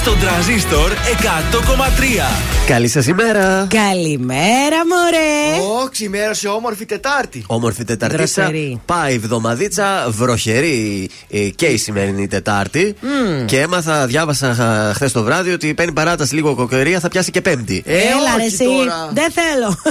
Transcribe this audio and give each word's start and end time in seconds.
Στον 0.00 0.18
τραζίστορ 0.20 0.90
100,3. 0.92 0.96
Καλή 2.66 2.88
σας 2.88 3.06
ημέρα. 3.06 3.66
Καλημέρα, 3.70 4.76
μωρέ. 4.88 5.62
Ω, 5.84 5.88
ξημέρωσε 5.90 6.48
όμορφη 6.48 6.84
Τετάρτη. 6.86 7.44
Όμορφη 7.46 7.84
Τεταρτίτσα. 7.84 8.42
Δροσερή. 8.42 8.80
Πάει 8.86 9.14
εβδομαδίτσα, 9.14 10.06
βροχερή 10.08 11.10
ε, 11.30 11.38
και 11.38 11.66
η 11.66 11.76
σημερινή 11.76 12.26
Τετάρτη. 12.28 12.94
Και 13.46 13.60
έμαθα, 13.60 14.06
διάβασα 14.06 14.54
χθες 14.94 15.12
το 15.12 15.22
βράδυ 15.22 15.52
ότι 15.52 15.74
παίρνει 15.74 15.92
παράταση 15.92 16.34
λίγο 16.34 16.54
κοκκερία, 16.54 17.00
θα 17.00 17.08
πιάσει 17.08 17.30
και 17.30 17.40
Πέμπτη. 17.40 17.82
Ε, 17.86 17.96
Έλα, 17.96 18.02
ρε, 18.36 18.44
όχι 18.44 18.54
εσύ. 18.54 18.64
τώρα. 18.64 19.10
Δεν 19.12 19.30
θέλω. 19.30 19.76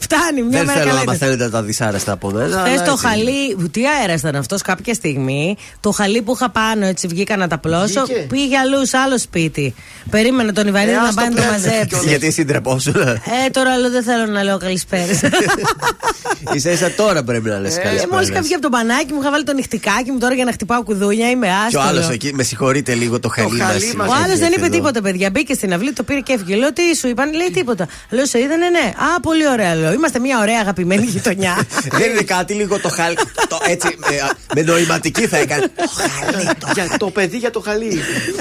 Φτάνει, 0.00 0.42
μια 0.42 0.50
Δεν 0.58 0.66
μέρα 0.66 0.72
θέλω 0.78 0.84
καλά 0.88 0.94
να 0.96 1.02
ήταν. 1.02 1.14
μαθαίνετε 1.14 1.48
τα 1.48 1.62
δυσάρεστα 1.62 2.12
από 2.12 2.30
μένα. 2.30 2.58
Χθες 2.58 2.72
αλλά 2.72 2.82
το 2.84 2.90
έτσι. 2.92 3.06
χαλί. 3.06 3.68
Τι 3.70 3.80
αέρας 3.86 4.20
ήταν 4.20 4.36
αυτός 4.36 4.62
κάποια 4.62 4.94
στιγμή. 4.94 5.56
Το 5.80 5.90
χαλί 5.90 6.22
που 6.22 6.32
είχα 6.34 6.50
πάνω, 6.50 6.86
έτσι 6.86 7.06
βγήκα 7.06 7.36
να 7.36 7.48
τα 7.48 7.58
πλώσω. 7.58 8.04
Βγήκε. 8.04 8.26
Πήγε 8.28 8.56
αλλού, 8.58 8.86
σε 8.86 8.96
άλλο 9.06 9.18
σπίτι. 9.18 9.74
Περίμενε 10.10 10.52
τον 10.52 10.66
Ιβανίδη 10.66 10.92
Ε, 10.92 10.94
να 10.96 11.02
ας 11.02 11.14
πάει 11.14 11.28
το 11.28 11.34
να 11.34 11.36
το 11.36 11.42
παίρνετε 11.48 11.68
μαζέψει. 11.68 11.86
κιόλας. 11.88 12.06
Γιατί 12.06 12.26
εσύ 12.26 12.44
ντρεπόσου. 12.44 12.90
Ε, 12.90 13.50
τώρα 13.50 13.76
λέω 13.78 13.90
δεν 13.90 14.02
θέλω 14.02 14.26
να 14.26 14.42
λέω 14.42 14.58
καλησπέρα. 14.58 15.04
σα 15.14 16.70
ίσα 16.70 16.90
τώρα 16.96 17.22
πρέπει 17.22 17.48
να 17.48 17.58
λες 17.58 17.76
Ε, 17.76 17.80
καλησπέρα. 17.80 18.12
Μόλις 18.12 18.28
είχα 18.28 18.40
βγει 18.42 18.52
από 18.54 18.62
το 18.62 18.68
μπανάκι 18.68 19.12
μου, 19.12 19.20
είχα 19.20 19.30
βάλει 19.30 19.44
το 19.44 19.52
νυχτικάκι 19.52 20.10
μου 20.10 20.18
τώρα 20.18 20.34
για 20.34 20.44
να 20.44 20.52
χτυπάω 20.52 20.82
κουδούνια. 20.82 21.30
Είμαι 21.30 21.46
Και 21.46 21.76
ο 21.76 21.80
άστρο. 21.80 21.80
άλλος 21.82 22.08
εκεί, 22.10 22.30
με 22.34 22.42
συγχωρείτε 22.42 22.94
λίγο 22.94 23.20
το 23.20 23.28
χαλί 23.28 23.58
χαλί 23.60 23.84
μας 23.86 23.94
μας 23.94 24.08
Ο 24.08 24.22
άλλος 24.24 24.38
δεν 24.38 24.52
είπε 24.52 24.60
εδώ. 24.60 24.74
τίποτα, 24.74 25.00
παιδιά. 25.02 25.30
Μπήκε 25.30 25.54
στην 25.54 25.72
αυλή, 25.72 25.92
το 25.92 26.02
πήρε 26.02 26.20
και 26.20 26.32
έφυγε. 26.32 26.56
Λέω 26.56 26.72
τι 26.72 26.82
σου 26.96 27.08
είπαν, 27.08 27.32
λέει 27.34 27.50
τίποτα. 27.50 27.88
Λέω 28.10 28.26
σε 28.26 28.38
είδανε, 28.38 28.68
ναι. 28.68 28.92
Α, 29.16 29.20
πολύ 29.20 29.48
ωραία. 29.48 29.74
Λέω. 29.74 29.92
Είμαστε 29.92 30.18
μια 30.18 30.38
ωραία 30.40 30.58
αγαπημένη 30.60 31.04
γειτονιά. 31.06 31.54
Δεν 31.98 32.10
είναι 32.10 32.22
κάτι 32.22 32.52
λίγο 32.54 32.80
το 32.80 32.88
χαλί. 32.88 33.16
το, 33.48 33.58
έτσι, 33.68 33.88
με, 33.96 34.06
με 34.54 34.62
νοηματική 34.62 35.26
θα 35.26 35.36
έκανε. 35.36 35.62
Το 35.76 35.84
χαλί, 35.96 36.44
το 36.58 36.66
Για 36.74 36.86
το 36.98 37.10
παιδί 37.10 37.36
για 37.36 37.50
το 37.50 37.60
χαλί. 37.60 38.00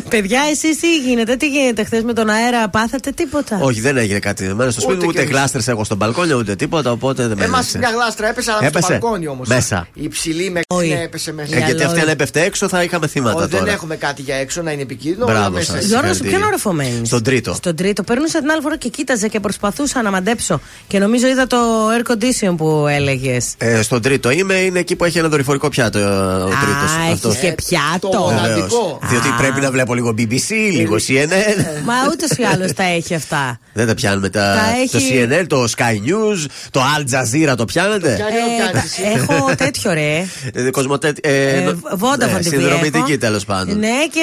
Παιδιά, 0.10 0.40
εσείς 0.64 0.78
τι 0.80 0.98
γίνεται, 0.98 1.36
τι 1.36 1.48
γίνεται 1.48 1.84
χθες 1.84 2.04
με 2.04 2.14
τον 2.14 2.30
αέρα, 2.30 2.70
πάθατε 2.70 3.12
τίποτα; 3.12 3.60
Όχι, 3.62 3.82
δεν 3.82 3.98
έγινε 3.98 4.20
κάτι. 4.20 4.46
Εμένα 4.46 4.72
στο 4.72 4.82
σπίτι 4.82 4.96
Ούτε 4.98 5.06
μου 5.06 5.12
κι 5.12 5.18
ούτε 5.18 5.26
εμείς. 5.28 5.36
γλάστρες 5.38 5.68
έχω 5.68 5.84
στο 5.84 5.96
μπαλκόνιο 5.96 6.38
ούτε 6.38 6.56
τίποτα, 6.56 6.92
οπότε 6.92 7.28
δεν 7.28 7.38
με 7.38 7.44
Εμά 7.44 7.58
ένοιξε. 7.58 7.78
μια 7.78 7.90
γλάστρα 7.90 8.28
έπεσε, 8.30 8.50
αλλά 8.52 8.60
στο 8.60 8.68
Έπεσε. 8.68 8.88
μπαλκόνι 8.92 9.28
όμως. 9.28 9.48
Μέσα. 9.48 9.88
Η 9.94 10.08
ψηλή 10.08 10.50
με 10.50 10.62
Όχι. 10.68 10.88
ναι, 10.90 11.02
έπεσε 11.02 11.34
μέσα. 11.34 11.56
Ε, 11.56 11.58
γιατί 11.58 11.74
Μυαλό. 11.74 11.90
αυτή 11.90 12.00
αν 12.02 12.08
έπεφτε 12.10 12.42
έξω 12.44 12.68
θα 12.68 12.84
είχαμε 12.84 13.08
θύματα 13.08 13.44
Ω, 13.44 13.48
δεν 13.48 13.60
τώρα. 13.60 13.72
έχουμε 13.72 13.96
κάτι 13.96 14.22
για 14.22 14.36
έξω 14.36 14.62
να 14.62 14.72
είναι 14.72 14.82
επικίνδυνο. 14.82 15.26
όλα 15.26 15.34
Μπράβο 15.34 15.56
μέσα. 15.56 15.72
σας. 15.76 15.86
Γιώργο, 15.86 16.08
σε 16.08 16.14
συγχαρητήρια. 16.14 16.38
ποιον 16.38 16.48
όροφο 16.48 16.74
μένεις; 16.74 17.08
Στον 17.08 17.24
τρίτο. 17.24 17.54
Στον 17.54 17.76
τρίτο. 17.76 18.04
Περνούσα 18.04 18.40
την 18.40 18.50
άλλη 18.52 18.62
φορά 18.62 18.78
και 18.78 18.90
κοίταζε 18.90 19.28
και 19.28 19.40
προσπαθούσα 19.40 20.02
να 20.02 20.12
μαντέψω. 20.12 20.60
Και 20.88 21.00
νομίζω 21.00 21.28
είδα 21.28 21.48
το 21.48 21.58
air 21.98 22.12
condition 22.12 22.56
που 22.58 22.86
έλεγες. 22.90 23.54
Ε, 23.58 23.82
στον 23.82 24.02
τρίτο 24.02 24.30
είμαι, 24.32 24.54
είναι 24.54 24.80
εκεί 24.80 24.96
που 24.96 25.04
έχει 25.06 25.18
ένα 25.18 25.28
δορυφορικό 25.28 25.70
πιάτο 25.70 26.00
ε, 26.00 26.04
ο 26.04 26.46
τρίτος. 26.48 26.92
Α, 27.28 27.32
έχει 27.32 27.40
και 27.42 27.52
πιάτο. 27.68 28.10
το 28.10 28.20
μοναδικό. 28.20 29.00
Διότι 29.10 29.28
Α. 29.28 29.36
πρέπει 29.38 29.62
να 29.62 29.72
βλέπω 29.72 29.94
λίγο 29.94 30.14
BBC, 30.18 30.45
λίγο 30.54 30.96
CNN. 31.08 31.84
Μα 31.86 31.94
ούτως 32.12 32.30
ή 32.38 32.44
άλλως 32.44 32.74
τα 32.74 32.84
έχει 32.84 33.14
αυτά. 33.16 33.60
Δεν 33.74 33.88
τα 33.88 33.94
πιάνουμε 33.94 34.30
τα. 34.30 34.40
Τα 34.40 34.62
Το 34.92 34.98
έχει- 34.98 35.28
CNN, 35.30 35.46
το 35.48 35.64
Sky 35.78 35.94
News, 36.10 36.46
το 36.72 36.82
Al 36.98 37.02
Jazeera 37.02 37.54
το 37.58 37.66
πιάνετε; 37.66 38.14
πιάνει. 38.16 38.36
Ε, 38.36 38.42
ό,τι 38.44 38.64
τα- 38.66 38.72
κάνεις 38.72 38.92
εσύ. 38.98 39.02
έχω 39.16 39.56
τέτοιο 39.56 39.94
ρε. 39.94 40.26
Ε, 40.54 40.70
Κοσμοτέ. 40.70 41.14
Ε, 41.22 41.50
Ε, 41.58 41.62
νο- 41.62 41.72
Vodafone 42.00 42.18
ναι, 42.32 42.38
TV 42.38 42.44
Συνδρομητική 42.48 43.12
έχω. 43.12 43.18
τέλος 43.20 43.46
πάντων. 43.46 43.80
Ναι, 43.80 43.88
και 44.12 44.22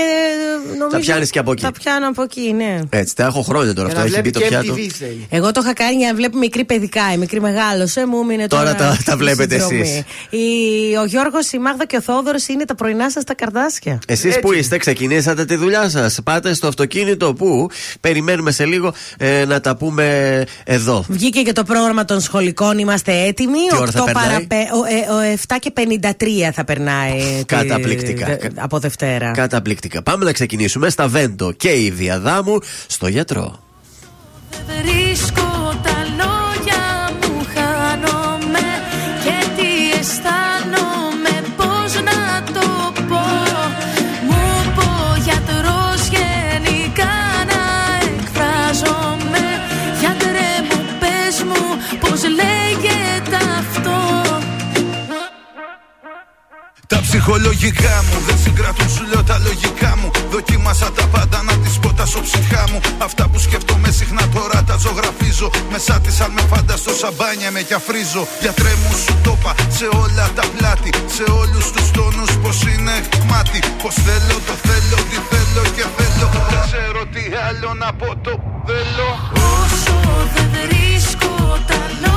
νομίζω. 0.79 0.89
Τα 0.91 0.99
πιάνεις 0.99 1.31
και 1.31 1.39
από 1.39 1.53
εκεί. 1.53 1.63
Τα 1.63 1.73
πιάνω 1.73 2.09
από 2.09 2.23
εκεί, 2.23 2.53
ναι. 2.53 2.79
Έτσι, 2.91 3.15
τα 3.17 3.25
έχω 3.25 3.43
χρόνια 3.43 3.75
τώρα. 3.75 3.89
Για 3.89 3.97
Αυτό 4.01 4.11
να 4.11 4.17
έχει 4.19 4.31
μπει 4.31 4.31
βλέπει 4.31 4.31
το 4.31 4.41
και 4.41 4.47
πιάτο. 4.47 4.75
MTV 4.81 4.91
θέλει. 4.99 5.27
Εγώ 5.31 5.51
το 5.53 5.61
είχα 5.65 5.73
κάνει 5.73 5.97
για 5.97 6.07
να 6.09 6.15
βλέπει 6.15 6.37
μικρή 6.37 6.65
παιδικά. 6.65 7.13
Η 7.15 7.17
μικρή 7.17 7.41
μεγάλωσε, 7.41 8.07
μου 8.07 8.19
έμεινε 8.21 8.47
τώρα. 8.47 8.63
Τώρα 8.63 8.75
τα- 8.75 8.99
τα 9.05 9.13
η 9.13 9.17
βλέπετε 9.17 9.59
συνδρομή. 9.59 9.81
εσείς. 9.81 9.99
Η- 10.31 10.97
Ο 10.97 11.05
Γιώργος, 11.05 11.51
η 11.53 11.59
Μάγδα 11.59 11.87
και 11.87 11.97
ο 11.97 12.01
Θόδωρος 12.03 12.47
είναι 12.49 12.65
τα 12.65 12.75
πρωινά 12.75 13.11
σας 13.11 13.25
τα 13.25 13.35
καρδάσια. 13.35 13.99
Εσείς 14.07 14.39
που 14.39 14.53
είστε, 14.53 14.77
ξεκινήσατε 14.79 15.45
τη 15.45 15.57
δουλειά 15.57 15.89
σας. 15.89 16.12
Πάτε 16.25 16.55
στο 16.55 16.67
αυτοκίνητο 16.67 17.35
που 17.35 17.71
περιμένουμε 18.01 18.51
σε 18.51 18.65
λίγο 18.65 18.95
ε, 19.19 19.45
να 19.45 19.61
τα 19.61 19.77
πούμε 19.77 20.45
εδώ. 20.65 21.05
Βγήκε 21.09 21.43
και 21.43 21.53
το 21.53 21.63
πρόγραμμα 21.65 22.05
των 22.05 22.21
σχολικών, 22.21 22.79
είμαστε 22.79 23.13
έτοιμοι. 23.27 23.59
Τι 23.71 23.77
ώρα 23.77 23.91
θα 23.91 24.03
8 24.03 24.05
περνάει; 24.05 24.25
παραπέ, 24.25 24.57
ο, 24.57 25.21
ε, 25.25 25.33
ο 25.33 25.39
7 25.49 25.57
και 25.61 25.73
53 25.77 26.51
θα 26.53 26.65
περνάει. 26.65 27.19
τη- 27.39 27.45
Καταπληκτικά. 27.45 28.27
δε- 28.27 28.37
από 28.57 28.79
Δευτέρα. 28.79 29.31
Καταπληκτικά. 29.31 30.03
Πάμε 30.03 30.25
να 30.25 30.33
ξεκινήσουμε 30.33 30.91
στα 30.91 31.09
Βέντο 31.09 31.53
και 31.53 31.69
η 31.69 31.91
Διαδάμου 31.91 32.59
στο 32.87 33.07
γιατρό. 33.09 33.59
Βρίσκω 34.67 35.52
ψυχολογικά 57.23 57.95
μου 58.09 58.19
δεν 58.27 58.39
συγκρατούν 58.45 58.89
σου 58.91 59.05
λέω 59.11 59.23
τα 59.23 59.39
λογικά 59.39 59.93
μου. 60.01 60.11
Δοκίμασα 60.31 60.93
τα 60.93 61.05
πάντα 61.15 61.43
να 61.43 61.55
τις 61.63 61.79
πω 61.79 61.93
τα 61.93 62.07
ψυχά 62.27 62.65
μου. 62.71 62.81
Αυτά 62.99 63.29
που 63.29 63.39
σκέφτομαι 63.39 63.91
συχνά 63.91 64.25
τώρα 64.35 64.63
τα 64.69 64.77
ζωγραφίζω. 64.77 65.51
Μέσα 65.73 66.01
της 66.01 66.21
αν 66.21 66.31
με 66.37 66.43
φανταστώ 66.53 66.93
σαμπάνια 67.01 67.51
με 67.51 67.63
κι 67.63 67.75
αφρίζω 67.75 68.23
Γιατρέ 68.41 68.73
μου 68.83 68.93
σου 69.03 69.15
το 69.25 69.37
είπα 69.39 69.53
σε 69.77 69.87
όλα 70.03 70.27
τα 70.37 70.45
πλάτη 70.57 70.91
Σε 71.17 71.25
όλους 71.41 71.67
τους 71.75 71.91
τόνους 71.91 72.33
πως 72.43 72.59
είναι 72.63 72.95
μάτι 73.31 73.61
Πως 73.83 73.95
θέλω 74.07 74.37
το 74.49 74.55
θέλω 74.67 74.99
τι 75.11 75.19
θέλω 75.31 75.63
και 75.77 75.85
θέλω. 75.97 76.27
Δεν 76.51 76.61
ξέρω 76.69 77.03
τι 77.15 77.25
άλλο 77.49 77.71
να 77.83 77.93
πω 78.01 78.09
το 78.27 78.33
θέλω. 78.67 79.09
Όσο 79.61 79.97
δεν 80.35 80.47
βρίσκω 80.55 81.33
τα 81.69 81.81
λόγια 82.01 82.12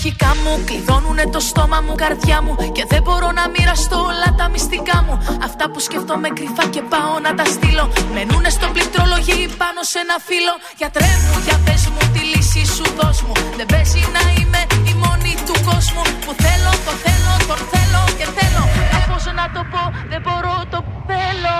ψυχολογικά 0.00 0.32
μου 0.42 0.64
κλειδώνουνε 0.64 1.24
το 1.34 1.40
στόμα 1.40 1.78
μου, 1.84 1.94
καρδιά 2.02 2.38
μου. 2.44 2.52
Και 2.76 2.84
δεν 2.92 3.02
μπορώ 3.02 3.28
να 3.38 3.44
μοιραστώ 3.54 3.98
όλα 4.10 4.28
τα 4.38 4.46
μυστικά 4.54 4.98
μου. 5.06 5.14
Αυτά 5.48 5.64
που 5.70 5.78
σκέφτομαι 5.86 6.28
κρυφά 6.36 6.64
και 6.74 6.82
πάω 6.92 7.14
να 7.26 7.30
τα 7.38 7.44
στείλω. 7.54 7.84
Μενούνε 8.14 8.50
στο 8.56 8.66
πληκτρολογή 8.74 9.40
πάνω 9.62 9.80
σε 9.90 9.98
ένα 10.04 10.16
φύλλο. 10.28 10.54
Γιατρέ 10.80 11.12
μου, 11.26 11.36
για 11.46 11.56
πες 11.64 11.82
μου 11.92 12.02
τη 12.14 12.20
λύση 12.32 12.62
σου 12.76 12.86
δώσ' 12.98 13.22
μου. 13.26 13.34
Δεν 13.58 13.66
παίζει 13.72 14.02
να 14.16 14.22
είμαι 14.36 14.60
η 14.90 14.92
μόνη 15.02 15.32
του 15.46 15.56
κόσμου. 15.68 16.04
Που 16.24 16.32
θέλω, 16.44 16.72
το 16.86 16.92
θέλω, 17.04 17.32
τον 17.48 17.60
θέλω 17.72 18.02
και 18.18 18.26
θέλω. 18.36 18.62
Μα 18.92 18.98
πώς 19.08 19.24
να 19.38 19.46
το 19.54 19.62
πω, 19.72 19.82
δεν 20.10 20.20
μπορώ, 20.24 20.56
το 20.72 20.78
θέλω. 21.08 21.58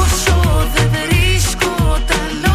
Όσο 0.00 0.36
δεν 0.74 0.88
βρίσκω 0.94 1.70
τα 2.08 2.18
λόγια 2.32 2.47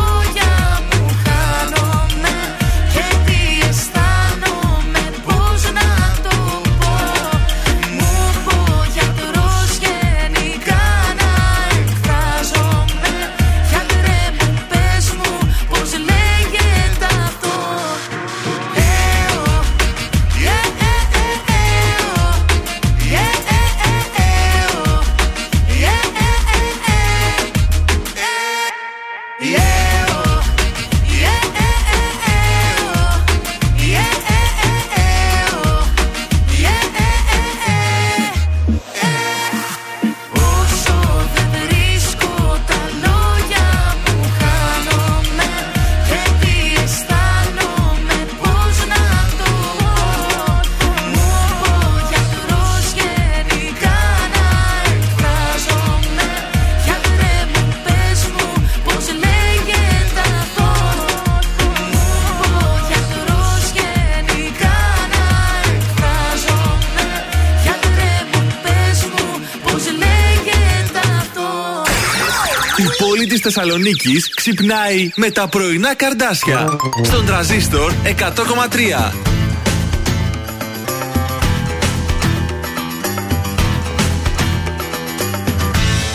πόλη 73.44 73.52
της 73.52 73.54
Θεσσαλονίκης 73.54 74.30
ξυπνάει 74.36 75.10
με 75.16 75.32
τα 75.32 75.48
πρωινά 75.48 75.96
καρδάσια. 75.96 76.78
Στον 77.02 77.26
τραζίστορ 77.26 77.92
100,3. 78.04 79.14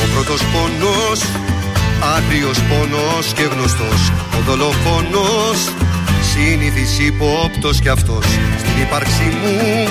Ο 0.03 0.07
πρώτος 0.15 0.43
πόνος, 0.53 1.21
άγριος 2.17 2.59
πόνος 2.69 3.33
και 3.35 3.43
γνωστός 3.43 4.13
Ο 4.39 4.43
δολοφόνος, 4.47 5.73
συνήθις 6.33 6.99
υπόπτος 6.99 7.81
κι 7.81 7.89
αυτός 7.89 8.25
Στην 8.59 8.83
ύπαρξή 8.83 9.37
μου, 9.43 9.89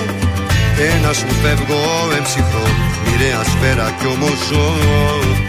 ένα 0.95 1.13
σου 1.13 1.27
φεύγω 1.41 1.81
εμψυχρό 2.17 2.67
Μοιραία 3.05 3.43
σφαίρα 3.43 3.95
κι 3.99 4.05
όμως 4.05 4.37
ζω 4.49 4.75
Ο 5.43 5.46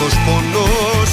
πρώτος 0.00 0.18
πόνος, 0.26 1.10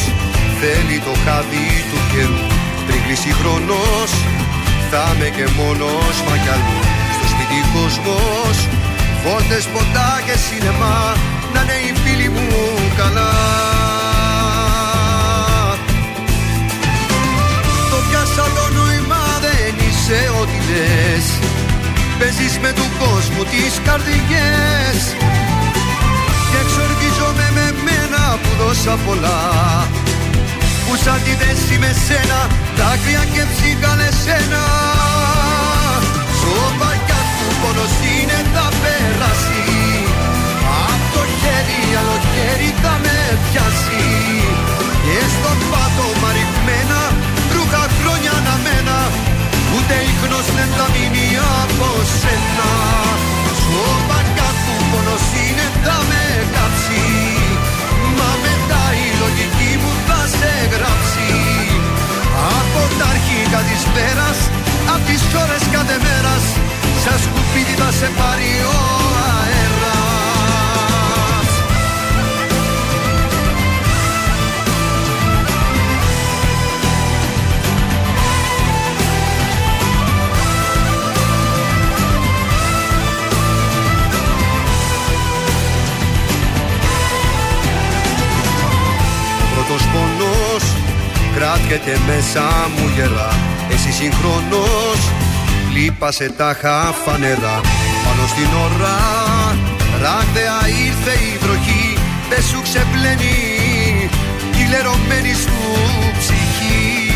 θέλει 0.59 0.97
το 1.07 1.13
χάδι 1.23 1.69
του 1.89 1.99
καιρού 2.11 2.41
Πριν 2.87 2.99
κλείσει 3.05 3.31
χρόνος, 3.39 4.09
θα 4.89 5.01
είμαι 5.11 5.29
και 5.35 5.45
μόνος 5.57 6.15
μα 6.25 6.35
κι 6.43 6.51
αλλού 6.55 6.79
Στο 7.15 7.25
σπίτι 7.33 7.59
κόσμος, 7.75 8.57
Φώτες, 9.23 9.65
ποτά 9.73 10.11
και 10.25 10.35
σινεμά 10.43 10.99
Να 11.53 11.59
είναι 11.61 11.77
οι 11.85 11.91
φίλοι 12.01 12.29
μου 12.35 12.47
καλά. 12.99 13.31
Το 17.91 17.97
πιάσα 18.07 18.45
το 18.55 18.65
νόημα 18.77 19.23
δεν 19.45 19.73
είσαι 19.85 20.19
ό,τι 20.41 20.57
λες. 20.69 21.25
Παίζεις 22.19 22.55
με 22.63 22.71
του 22.77 22.87
κόσμου 23.01 23.43
τις 23.51 23.73
καρδιές. 23.85 24.99
Και 26.49 26.57
εξοργίζομαι 26.63 27.27
με 27.37 27.46
μένα 27.46 27.46
που 28.41 28.51
δώσα 28.59 28.93
πολλά. 29.05 29.39
Που 30.85 30.93
σαν 31.03 31.19
τη 31.25 31.33
δέση 31.41 31.75
με 31.83 31.91
σένα 32.05 32.39
Δάκρυα 32.77 33.23
και 33.33 33.43
ψυχάλε 33.51 34.09
σένα. 34.23 34.63
Σώπα 36.39 36.91
του 37.37 37.49
πόνος 37.61 37.95
είναι 38.11 38.39
θα 38.53 38.67
περάσει. 38.81 39.63
Απ' 40.91 41.05
το 41.13 41.21
χέρι 41.39 41.81
άλλο 41.99 42.17
χέρι 42.31 42.69
θα 42.81 42.93
με 43.03 43.17
πιάσει. 43.45 44.05
Και 45.03 45.19
στο 45.35 45.51
πάτωμα 45.71 46.29
ρηχμένα 46.35 47.01
ρούχα 47.53 47.83
χρόνια 47.97 48.35
να 48.45 48.55
μένα 48.63 48.97
Ούτε 49.73 49.93
ίχνος 50.11 50.45
δεν 50.55 50.69
θα 50.77 50.85
μείνει 50.93 51.27
από 51.61 51.87
σένα 52.19 53.06
πέρας 63.97 64.39
Απ' 64.93 65.05
τις 65.07 65.21
ώρες 65.43 65.63
κάθε 65.75 65.97
μέρας 66.05 66.43
Σαν 67.03 67.17
σκουπίδι 67.23 67.75
θα 67.81 67.91
σε 67.91 68.09
πάρει 68.19 68.51
ο 68.73 68.79
αέρας. 69.29 69.87
Πρώτος 89.53 89.87
πονός 89.93 90.63
κράτηκεται 91.35 91.99
μέσα 92.07 92.43
μου 92.75 92.91
γερά 92.95 93.46
Εσύ 93.73 93.91
συγχρόνως 93.91 94.99
λείπασε 95.73 96.31
τα 96.37 96.57
χαφανερά 96.61 97.61
Πάνω 98.05 98.27
στην 98.27 98.47
ώρα 98.65 98.97
ράγδαια 100.01 100.57
ήρθε 100.85 101.13
η 101.31 101.37
βροχή. 101.43 101.97
Δεν 102.29 102.43
σου 102.49 102.61
ξεπλένει 102.61 103.39
η 104.59 104.63
λερωμένη 104.71 105.33
σου 105.43 105.57
ψυχή. 106.19 107.11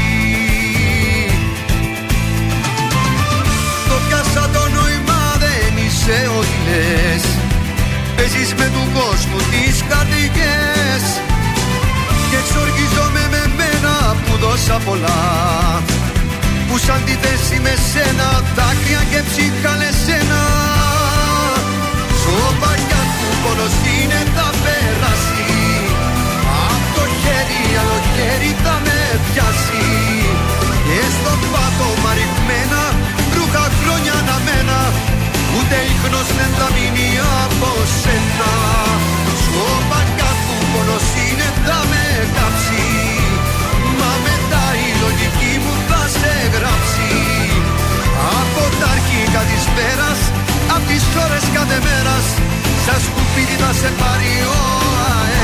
Το 3.90 3.96
πιάσα 4.08 4.50
το 4.56 4.64
νόημα 4.76 5.22
δεν 5.44 5.74
είσαι 5.86 6.30
ό,τι 6.40 6.58
λες. 6.68 7.24
Παίζεις 8.16 8.54
με 8.54 8.66
του 8.74 8.84
κόσμου 8.98 9.40
τις 9.52 9.78
καρδιές 9.90 11.04
Και 12.30 12.38
εξοργίζομαι 12.42 13.24
με 13.34 13.44
μένα 13.58 14.16
που 14.26 14.38
δώσα 14.38 14.78
πολλά 14.86 15.22
που 16.72 16.80
σαν 16.88 17.02
τη 17.08 17.16
θέση 17.24 17.58
με 17.66 17.74
σένα 17.92 18.28
δάκρυα 18.58 19.02
και 19.12 19.22
ψυχάλε 19.30 19.90
σένα. 20.06 20.42
Σοπαγιά 22.22 23.02
του 23.18 23.30
πόνος 23.42 23.76
είναι 23.94 24.22
θα 24.36 24.48
περάσει 24.64 25.50
Απ' 26.72 26.88
το 26.96 27.04
χέρι 27.22 27.64
άλλο 27.82 28.00
χέρι 28.14 28.52
θα 28.64 28.76
με 28.86 29.00
πιάσει. 29.26 29.86
Και 30.86 31.02
στο 31.18 31.34
πάτωμα 31.52 32.12
ρηχμένα 32.18 32.84
ρούχα 33.36 33.66
χρόνια 33.80 34.16
να 34.28 34.36
μένα 34.46 34.80
Ούτε 35.56 35.78
ίχνος 35.92 36.28
δεν 36.38 36.52
θα 36.58 36.68
μείνει 36.76 37.10
από 37.44 37.72
σένα. 38.02 38.52
Σοπαγιά 39.44 40.32
του 40.46 40.56
πόνος 40.72 41.08
είναι 41.24 41.48
θα 41.66 41.80
με 41.92 42.04
κάψει 42.36 42.51
τα 49.34 49.40
αρχικά 49.40 49.56
της 49.56 49.66
πέρας 49.76 50.20
Απ' 50.76 50.88
τις 50.88 51.04
ώρες 51.24 51.44
κάθε 51.56 51.80
μέρας. 51.88 52.26
Σαν 52.86 53.00
σκουπίδι 53.06 53.56
θα 53.64 53.72
σε 53.80 53.90
πάρει 54.00 54.34
ο 54.54 54.60
αέρας 55.12 55.41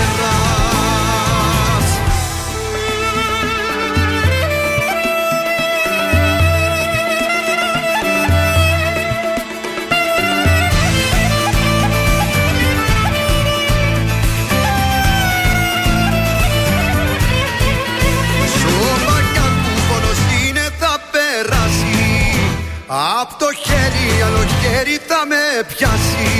πιάσει. 25.70 26.32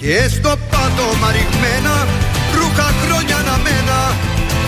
Και 0.00 0.16
στο 0.36 0.52
πάτωμα 0.70 1.28
ρηγμένα 1.36 1.94
ρούχα 2.56 2.88
χρόνια 3.02 3.38
να 3.48 3.56
μένα 3.64 3.98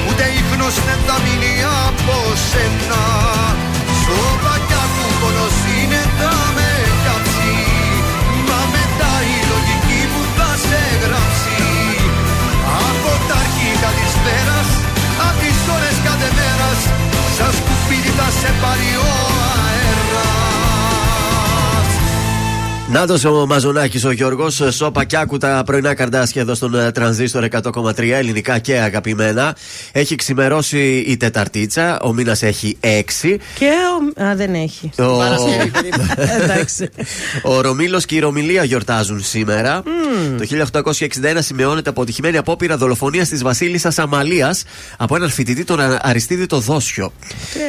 Ούτε 0.07 0.25
ίχνος 0.41 0.75
δεν 0.87 1.01
θα 1.07 1.17
μείνει 1.25 1.55
από 1.87 2.17
σένα. 2.49 3.03
Σώπαγια 4.03 4.83
που 4.95 5.05
πόνος 5.21 5.57
είναι 5.75 6.03
θα 6.19 6.35
με 6.57 6.71
κάψει. 7.05 7.55
Μα 8.49 8.61
μετά 8.75 9.13
η 9.35 9.37
λογική 9.53 10.01
μου 10.13 10.23
θα 10.37 10.51
σε 10.67 10.83
γράψει. 11.03 11.59
Από 12.89 13.13
τα 13.29 13.37
αρχικά 13.45 13.91
της 13.99 14.15
πέρας 14.25 14.69
Απ' 15.27 15.39
τις 15.43 15.59
ώρες 15.77 15.97
κάθε 16.07 16.29
μέρας 16.39 16.81
Σαν 17.37 17.53
σκουπίδι 17.59 18.13
θα 18.19 18.29
σε 18.41 18.51
πάρει 18.63 18.91
Να 22.93 23.31
ο 23.31 23.47
Μαζονάκη 23.47 24.07
ο 24.07 24.11
Γιώργος. 24.11 24.63
Σόπα 24.71 25.05
και 25.05 25.17
άκου 25.17 25.39
τα 25.39 25.63
πρωινά 25.67 25.95
καρδάσια 25.95 26.43
εδώ 26.43 26.55
στον 26.55 26.75
ε, 26.75 26.91
τρανζίστορ 26.93 27.45
100,3 27.51 27.99
ελληνικά 27.99 28.59
και 28.59 28.79
αγαπημένα. 28.79 29.57
Έχει 29.93 30.15
ξημερώσει 30.15 31.05
η 31.07 31.17
Τεταρτίτσα. 31.17 32.01
Ο 32.01 32.13
μήνας 32.13 32.43
έχει 32.43 32.77
6. 32.81 32.87
Και 33.59 33.71
ο... 34.19 34.23
Α, 34.25 34.35
δεν 34.37 34.55
έχει. 34.55 34.91
Ο, 34.99 35.17
Παρασκευή 35.17 35.71
περίπου. 35.71 36.01
Εντάξει. 36.43 36.89
ο 37.43 37.61
Ρωμήλο 37.61 38.01
και 38.07 38.15
η 38.15 38.19
Ρωμιλία 38.19 38.65
γιορτάζουν 38.65 39.23
σήμερα. 39.25 39.83
Το 40.39 40.69
1861 40.83 41.37
σημειώνεται 41.39 41.91
αποτυχημένη 41.91 42.37
απόπειρα 42.37 42.77
δολοφονίας 42.77 43.29
της 43.29 43.43
Βασίλισσας 43.43 43.99
Αμαλίας 43.99 44.63
από 44.97 45.17
έναν 45.17 45.31
φοιτητή, 45.31 45.65
τον 45.65 45.81
Α- 45.81 45.99
Αριστίδη 46.03 46.47
το 46.47 46.59
Δόσιο. 46.61 47.13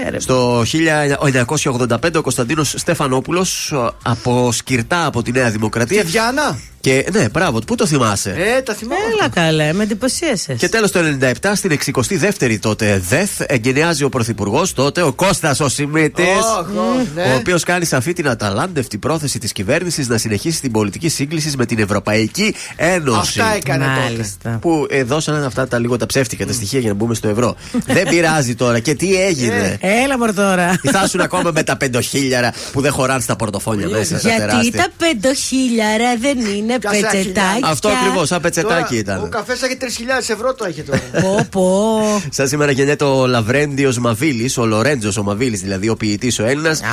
Ε, 0.05 0.09
ρε, 0.09 0.19
Στο 0.19 0.63
1985 0.65 2.15
ο 2.15 2.21
Κωνσταντίνος 2.21 2.73
Στεφανόπουλος 2.77 3.73
από 4.03 4.51
σκυρτά 4.51 5.05
από 5.11 5.23
τη 5.23 5.31
Νέα 5.31 5.45
Τη 5.45 5.51
Δημοκρατία 5.51 6.03
Διάννα. 6.03 6.70
Και 6.81 7.05
ναι, 7.11 7.29
μπράβο, 7.29 7.59
πού 7.59 7.75
το 7.75 7.85
θυμάσαι; 7.85 8.35
Ε, 8.57 8.61
τα 8.61 8.73
θυμάμαι. 8.73 9.01
Έλα 9.19 9.29
καλέ, 9.29 9.73
με 9.73 9.83
εντυπωσίασες. 9.83 10.57
Και 10.57 10.69
τέλος 10.69 10.91
το 10.91 10.99
97, 11.41 11.51
στην 11.55 11.79
62η 11.85 12.57
τότε 12.59 13.01
ΔΕΘ, 13.09 13.29
εγκαινιάζει 13.45 14.03
ο 14.03 14.09
Πρωθυπουργός 14.09 14.73
τότε, 14.73 15.01
ο 15.01 15.13
Κώστας 15.13 15.59
ο 15.59 15.69
Σιμίτης. 15.69 16.25
Οχ, 16.25 16.57
οχ, 16.59 17.07
ναι. 17.15 17.23
Ο 17.23 17.35
οποίος 17.35 17.63
κάνει 17.63 17.85
σαφή 17.85 18.13
την 18.13 18.29
αταλάντευτη 18.29 18.97
πρόθεση 18.97 19.39
της 19.39 19.51
κυβέρνησης 19.51 20.07
να 20.07 20.17
συνεχίσει 20.17 20.61
την 20.61 20.71
πολιτική 20.71 21.09
σύγκληση 21.09 21.53
με 21.57 21.65
την 21.65 21.79
Ευρωπαϊκή 21.79 22.55
Ένωση. 22.75 23.39
Αυτά 23.39 23.55
έκανε 23.55 23.85
τότε. 23.85 23.99
Μάλιστα. 23.99 24.57
Που 24.61 24.87
ε, 24.89 25.03
δώσαν 25.03 25.43
αυτά 25.43 25.67
τα 25.67 25.79
λίγο 25.79 25.97
τα 25.97 26.05
ψεύτικα 26.05 26.45
τα 26.45 26.53
στοιχεία 26.53 26.79
για 26.79 26.89
να 26.89 26.95
μπούμε 26.95 27.15
στο 27.15 27.27
ευρώ. 27.27 27.55
δεν 27.85 28.07
πειράζει 28.09 28.55
τώρα. 28.55 28.79
Και 28.79 28.93
τι 28.95 29.15
έγινε. 29.25 29.77
Έλα 29.81 30.17
μωρ 30.17 30.33
τώρα. 30.33 30.79
Ή 30.81 30.89
θα 30.89 31.01
ήσουν 31.05 31.19
ακόμα 31.21 31.51
με 31.53 31.63
τα 31.63 31.77
πεντοχίλιαρα 31.77 32.53
που 32.71 32.81
δεν 32.81 32.91
χωράνε 32.91 33.21
στα 33.21 33.35
πορτοφόλια 33.35 33.87
μέσα. 33.89 34.17
στα 34.19 34.29
Γιατί 34.29 34.41
τεράστια. 34.45 34.71
τα 34.81 34.87
πεντοχίλιαρα 34.97 36.15
δεν 36.19 36.39
είναι 36.39 36.70
Κάσα 36.79 36.95
χιλιάδες. 36.95 37.23
πετσετάκια. 37.25 37.67
Αυτό 37.67 37.87
ακριβώς, 37.89 38.27
σαν 38.27 38.27
Τώρα, 38.27 38.41
πετσετάκι 38.41 38.95
Ο 38.95 38.97
ήταν. 38.97 39.29
καφές 39.29 39.61
έχει 39.61 39.75
3.000 39.77 40.29
ευρώ 40.33 40.53
το 40.53 40.65
έχει 40.65 40.81
τώρα. 40.81 41.01
Πω 41.21 41.45
πω. 41.51 42.01
Σαν 42.29 42.47
σήμερα 42.47 42.71
γεννιέται 42.71 43.03
ο 43.03 43.27
Λαβρέντιος 43.27 43.97
Μαβίλης, 43.97 44.57
ο 44.57 44.65
Λορέντζος 44.65 45.17
ο 45.17 45.23
Μαβίλης, 45.23 45.61
δηλαδή 45.61 45.89
ο 45.89 45.95
ποιητής 45.95 46.39
ο 46.39 46.45
Έλληνας. 46.45 46.81
Α. 46.81 46.85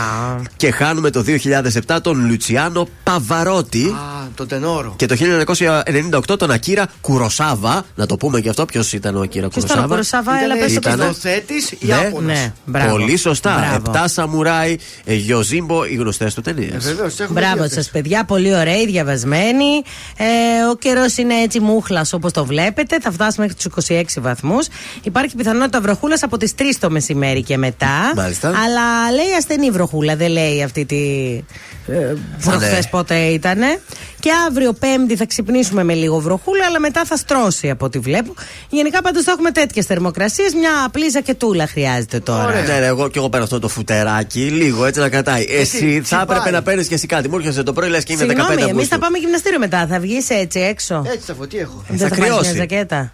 Και 0.56 0.70
χάνουμε 0.70 1.10
το 1.10 1.22
2007 1.22 2.00
τον 2.02 2.26
Λουτσιάνο 2.26 2.88
Παβαρότη. 3.02 3.84
Α, 3.84 4.28
το 4.34 4.46
τενόρο. 4.46 4.94
Και 4.96 5.06
το 5.06 5.14
1998 5.16 6.36
τον 6.38 6.50
Ακύρα 6.50 6.86
Κουροσάβα. 7.00 7.84
Να 7.94 8.06
το 8.06 8.16
πούμε 8.16 8.40
και 8.40 8.48
αυτό, 8.48 8.64
ποιος 8.64 8.92
ήταν 8.92 9.16
ο 9.16 9.20
Ακύρα 9.20 9.48
Ποιος 9.48 9.64
ήταν 9.64 9.78
ο 9.78 9.86
Κουροσάβα; 9.86 10.20
Κοροσάβα, 10.22 10.44
έλα 10.44 10.54
πες 10.64 10.72
το 10.72 10.80
Ήτανε. 10.82 10.96
παιδί. 11.04 11.14
σκηνοθέτης 11.18 11.72
Ναι. 11.80 11.94
Ιάπωνας. 11.94 12.38
Ναι, 12.38 12.52
μπράβο. 12.64 12.90
Πολύ 12.90 13.16
σωστά. 13.16 13.54
Μπράβο. 13.58 13.74
Επτά 13.86 14.08
σαμουράι, 14.08 14.76
ε, 15.04 15.14
Γιοζίμπο, 15.14 15.84
οι 15.84 15.94
γνωστές 15.94 16.34
του 16.34 16.40
ταινίε. 16.40 16.70
Βεβαίως, 16.78 17.20
έχουμε 17.20 17.40
Μπράβο 17.40 17.62
δει 17.62 17.68
σας, 17.68 17.68
αυτές. 17.86 17.90
παιδιά. 17.90 18.24
Πολύ 18.24 18.54
ωραίοι, 18.54 18.86
διαβασμένοι. 18.86 19.64
Ε, 20.16 20.64
ο 20.70 20.76
καιρός 20.76 21.16
είναι 21.16 21.34
έτσι 21.34 21.60
μούχλας 21.60 22.12
όπως 22.12 22.32
το 22.32 22.44
βλέπετε. 22.44 23.00
Θα 23.00 23.10
φτάσει 23.12 23.40
μέχρι 23.40 23.54
τους 23.54 23.88
26 23.88 24.02
βαθμούς. 24.16 24.66
Υπάρχει 25.02 25.36
πιθανότητα 25.36 25.80
βροχούλας 25.80 26.22
από 26.22 26.36
τις 26.36 26.54
3 26.58 26.62
το 26.80 26.90
μεσημέρι 26.90 27.42
και 27.42 27.56
μετά. 27.56 28.12
Μάλιστα. 28.16 28.48
Αλλά 28.48 29.12
λέει 29.14 29.34
ασθενή 29.38 29.70
βροχούλα, 29.70 30.16
δεν 30.16 30.30
λέει 30.30 30.62
αυτή 30.62 30.84
τη. 30.84 30.96
Ε, 31.92 32.14
προχθές 32.44 32.84
ναι. 32.84 32.90
πότε 32.90 33.16
ήταν. 33.18 33.58
Και 34.20 34.30
αύριο 34.48 34.72
Πέμπτη 34.72 35.16
θα 35.16 35.26
ξυπνήσουμε 35.26 35.84
με 35.84 35.94
λίγο 35.94 36.18
βροχούλα, 36.18 36.64
αλλά 36.66 36.80
μετά 36.80 37.04
θα 37.04 37.16
στρώσει 37.16 37.70
από 37.70 37.84
ό,τι 37.84 37.98
βλέπω. 37.98 38.34
Γενικά 38.70 39.02
πάντως 39.02 39.22
θα 39.24 39.32
έχουμε 39.32 39.50
τέτοιες 39.50 39.86
θερμοκρασίες. 39.86 40.54
Μια 40.54 40.70
απλή 40.86 41.08
ζακετούλα 41.08 41.66
χρειάζεται 41.66 42.20
τώρα. 42.20 42.44
Ωραία. 42.44 42.62
Ναι, 42.62 42.78
ναι, 42.78 42.86
εγώ 42.86 43.08
και 43.08 43.18
εγώ 43.18 43.28
παίρνω 43.28 43.44
αυτό 43.44 43.58
το 43.58 43.68
φουτεράκι, 43.68 44.40
λίγο 44.40 44.84
έτσι 44.84 45.00
να 45.00 45.08
κρατάει. 45.08 45.44
Εσύ 45.48 45.94
θα 45.94 46.02
τσιπάει. 46.02 46.22
έπρεπε 46.22 46.50
να 46.50 46.62
παίρνεις 46.62 46.88
και 46.88 46.94
εσύ 46.94 47.06
κάτι. 47.06 47.28
Μου 47.28 47.36
έρχεσαι 47.36 47.62
το 47.62 47.72
πρωί, 47.72 47.88
λες 47.88 48.04
και 48.04 48.12
είναι 48.12 48.22
15 48.24 48.26
Συγγνώμη, 48.28 48.52
εμείς 48.54 48.64
Αυγούστου. 48.70 48.88
θα 48.88 48.98
πάμε 48.98 49.18
γυμναστήριο 49.18 49.58
μετά. 49.58 49.86
Θα 49.90 49.98
βγεις 50.00 50.30
έτσι 50.30 50.60
έξω. 50.60 51.02
Έτσι 51.06 51.26
θα 51.26 51.34
φωτί 51.34 51.58
έχω. 51.58 51.84
Ε, 51.84 51.84
Δεν 51.88 51.98
θα 51.98 52.08
θα 52.08 52.14
πάρεις 52.14 52.24
κρυώσεις. 52.24 52.52
μια 52.52 52.60
ζακέτα. 52.60 53.10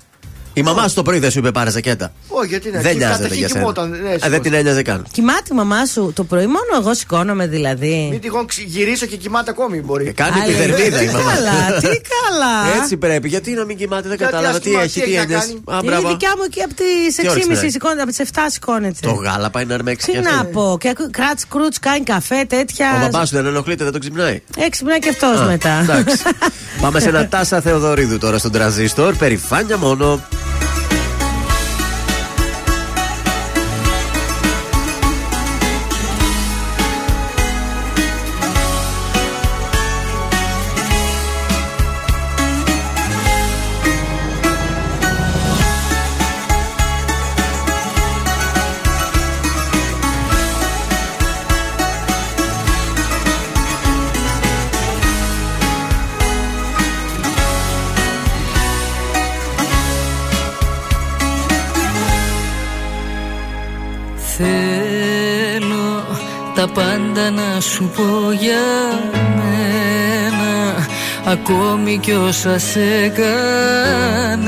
Η 0.56 0.62
μαμά 0.62 0.88
σου 0.88 0.94
το 0.94 1.02
πρωί 1.02 1.18
δεν 1.18 1.30
σου 1.30 1.38
είπε 1.38 1.50
πάρε 1.50 1.70
ζακέτα. 1.70 2.12
Όχι, 2.28 2.46
γιατί 2.48 2.70
να 2.70 2.80
Δεν 2.80 2.86
εκεί 2.90 2.96
νοιάζεται 2.98 3.16
καταρχήν 3.16 3.38
για 3.38 3.48
σένα. 3.48 3.60
κοιμόταν, 3.60 3.90
ναι, 3.90 3.96
Α, 3.96 4.00
δεν 4.02 4.12
σηκώθηκε. 4.20 4.40
την 4.40 4.54
ένοιαζε 4.54 4.82
καν. 4.82 5.06
Κοιμάται 5.10 5.48
η 5.50 5.54
μαμά 5.54 5.86
σου 5.86 6.12
το 6.14 6.24
πρωί, 6.24 6.46
μόνο 6.46 6.72
εγώ 6.80 6.94
σηκώνομαι 6.94 7.46
δηλαδή. 7.46 8.08
Μην 8.10 8.20
τυχόν 8.20 8.46
ξυ- 8.46 8.66
γυρίσω 8.68 9.06
και 9.06 9.16
κοιμάται 9.16 9.50
ακόμη 9.50 9.78
Ε, 9.78 9.80
μπορεί. 9.80 10.12
Κάνει 10.12 10.40
Άλλη, 10.40 10.52
επιδερμίδα 10.52 11.02
η 11.02 11.06
τι 11.06 11.12
μαμά. 11.12 11.32
καλά, 11.34 11.80
τι 11.80 11.86
καλά. 12.14 12.80
Έτσι 12.82 12.96
πρέπει. 12.96 13.28
Γιατί 13.28 13.50
να 13.50 13.64
μην 13.64 13.76
κοιμάται, 13.76 14.08
δεν 14.08 14.16
Γιατί 14.16 14.32
κατάλαβα 14.32 14.56
ας 14.56 14.62
τι 14.62 14.70
πούμε, 14.70 14.82
έχει, 14.82 15.00
τι 15.00 15.06
τι 15.06 15.16
έχει 15.16 15.16
να 15.16 15.22
ένοιε. 15.22 15.36
κάνει. 15.36 15.52
Α, 15.64 15.78
Η 15.82 15.86
μπράβο. 15.86 16.08
δικιά 16.08 16.32
μου 16.36 16.42
εκεί 16.46 16.60
από 16.62 16.74
τις 16.74 17.14
Τι 17.16 17.28
ώρες 17.28 17.42
6.30 17.42 17.48
ξυπνάει; 17.50 17.70
σηκώνεται, 17.70 18.00
από 18.02 18.10
τις 18.10 18.18
7 18.18 18.38
σηκώνεται. 18.46 18.98
Το 19.00 19.12
γάλα 19.12 19.50
πάει 19.50 19.64
να 19.64 19.74
αρμέξει 19.74 20.06
Τι 20.06 20.12
και 20.12 20.18
αυτή. 20.18 20.34
να 20.34 20.44
πω, 20.44 20.76
και 20.80 20.88
ακού- 20.88 21.10
κράτς 21.10 21.46
κρούτς 21.48 21.78
κάνει 21.78 22.04
καφέ, 22.04 22.44
τέτοια. 22.48 22.86
Ο 22.96 22.98
μπαμπάς 23.00 23.28
σου 23.28 23.34
δεν 23.36 23.46
ενοχλείται, 23.46 23.82
δεν 23.84 23.92
τον 23.92 24.00
ξυπνάει. 24.00 24.42
Έξυπνα 24.58 24.98
και 24.98 25.08
αυτός 25.08 25.38
Α, 25.40 25.44
μετά. 25.44 25.80
εντάξει. 25.82 26.16
Πάμε 26.82 27.00
σε 27.00 27.08
ένα 27.08 27.28
τάσα 27.28 27.60
Θεοδωρίδου 27.60 28.18
τώρα 28.18 28.38
στον 28.38 28.52
τραζίστορ. 28.52 29.14
Περιφάνεια 29.14 29.76
μόνο. 29.78 30.20
Να 67.54 67.60
σου 67.60 67.90
πω 67.96 68.32
για 68.40 68.64
μένα 69.36 70.86
Ακόμη 71.24 71.98
κι 71.98 72.12
όσα 72.12 72.58
σε 72.58 73.08
κανένα 73.08 74.46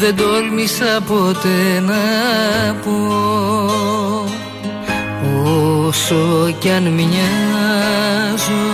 Δεν 0.00 0.16
τόλμησα 0.16 1.00
ποτέ 1.06 1.80
να 1.80 1.94
πω. 2.84 2.96
Όσο 5.86 6.54
κι 6.58 6.70
αν 6.70 6.82
μοιάζω 6.82 8.64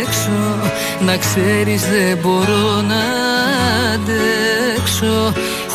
έξω 0.01 0.69
Να 1.05 1.17
ξέρεις 1.17 1.81
δεν 1.81 2.17
μπορώ 2.21 2.81
να 2.81 3.03
αντέξω 3.93 5.33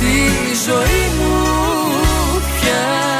στη 0.00 0.54
ζωή 0.66 1.02
μου 1.18 1.34
πια 2.60 3.19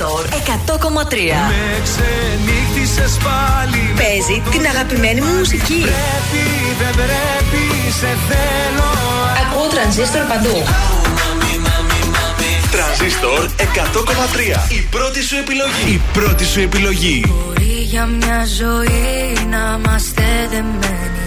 Τρανζίστορ 0.00 0.26
100,3 0.28 1.14
Με 1.48 1.82
ξενύχτησες 1.82 3.16
πάλι 3.24 3.92
Παίζει 3.96 4.42
την 4.50 4.66
αγαπημένη 4.66 5.20
μου 5.20 5.34
μουσική. 5.38 5.80
Πρέπει, 5.80 6.44
δεν 6.80 6.92
πρέπει, 7.00 7.62
σε 7.98 8.10
θέλω. 8.28 8.90
Ακούω 9.42 9.66
τρανζίστορ 9.74 10.22
παντού. 10.22 10.56
Τρανζίστορ 12.70 13.50
100,3. 14.68 14.72
Η 14.72 14.80
πρώτη 14.90 15.22
σου 15.22 15.36
επιλογή. 15.36 15.92
Η 15.92 16.00
πρώτη 16.12 16.44
σου 16.44 16.60
επιλογή. 16.60 17.24
Μπορεί 17.28 17.72
για 17.92 18.06
μια 18.06 18.44
ζωή 18.58 19.46
να 19.50 19.78
είμαστε 19.78 20.24
δεμένοι. 20.50 21.24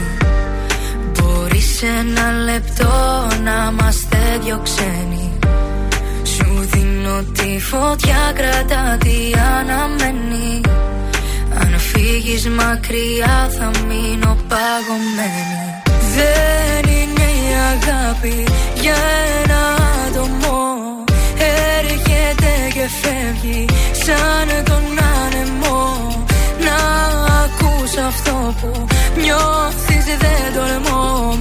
Μπορεί 1.13 1.61
σε 1.61 1.85
ένα 1.85 2.31
λεπτό 2.43 3.27
να 3.43 3.69
είμαστε 3.71 4.39
δυο 4.43 4.59
ξένοι. 4.63 5.23
Σου 5.23 5.32
δίνω 6.73 7.23
τη 7.33 7.59
φωτιά 7.59 8.31
κρατά 8.35 8.97
τι 8.99 9.17
αναμένει 9.57 10.61
Αν 11.59 11.79
φύγεις 11.79 12.47
μακριά 12.49 13.49
θα 13.57 13.71
μείνω 13.87 14.37
παγωμένη. 14.47 15.61
Δεν 16.15 16.91
είναι 16.91 17.27
η 17.43 17.49
αγάπη 17.73 18.47
για 18.81 18.95
ένα 19.41 19.61
άτομο. 20.05 20.59
Έρχεται 21.77 22.51
και 22.73 22.85
φεύγει 23.01 23.65
σαν 24.05 24.63
τον 24.63 24.83
άνεμο. 25.23 25.81
Να 26.65 26.77
ακούς 27.43 27.97
αυτό 28.07 28.53
που 28.61 28.85
νιώθεις 29.21 30.05
δεν 30.05 30.53
τολμώ 30.53 31.37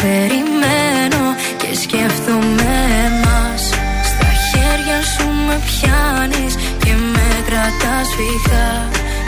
περιμένω 0.00 1.24
και 1.60 1.70
σκέφτομαι 1.82 2.74
εμάς. 3.06 3.62
Στα 4.10 4.30
χέρια 4.46 5.00
σου 5.12 5.26
με 5.46 5.56
πιάνεις 5.68 6.54
και 6.82 6.92
με 7.12 7.28
κρατάς 7.48 8.08
φυγά. 8.16 8.70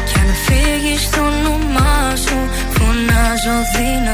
Κι 0.06 0.14
αν 0.20 0.30
φύγεις 0.44 1.10
το 1.10 1.20
όνομά 1.20 2.16
σου 2.24 2.38
φωνάζω 2.74 3.56
δυνατά 3.74 4.07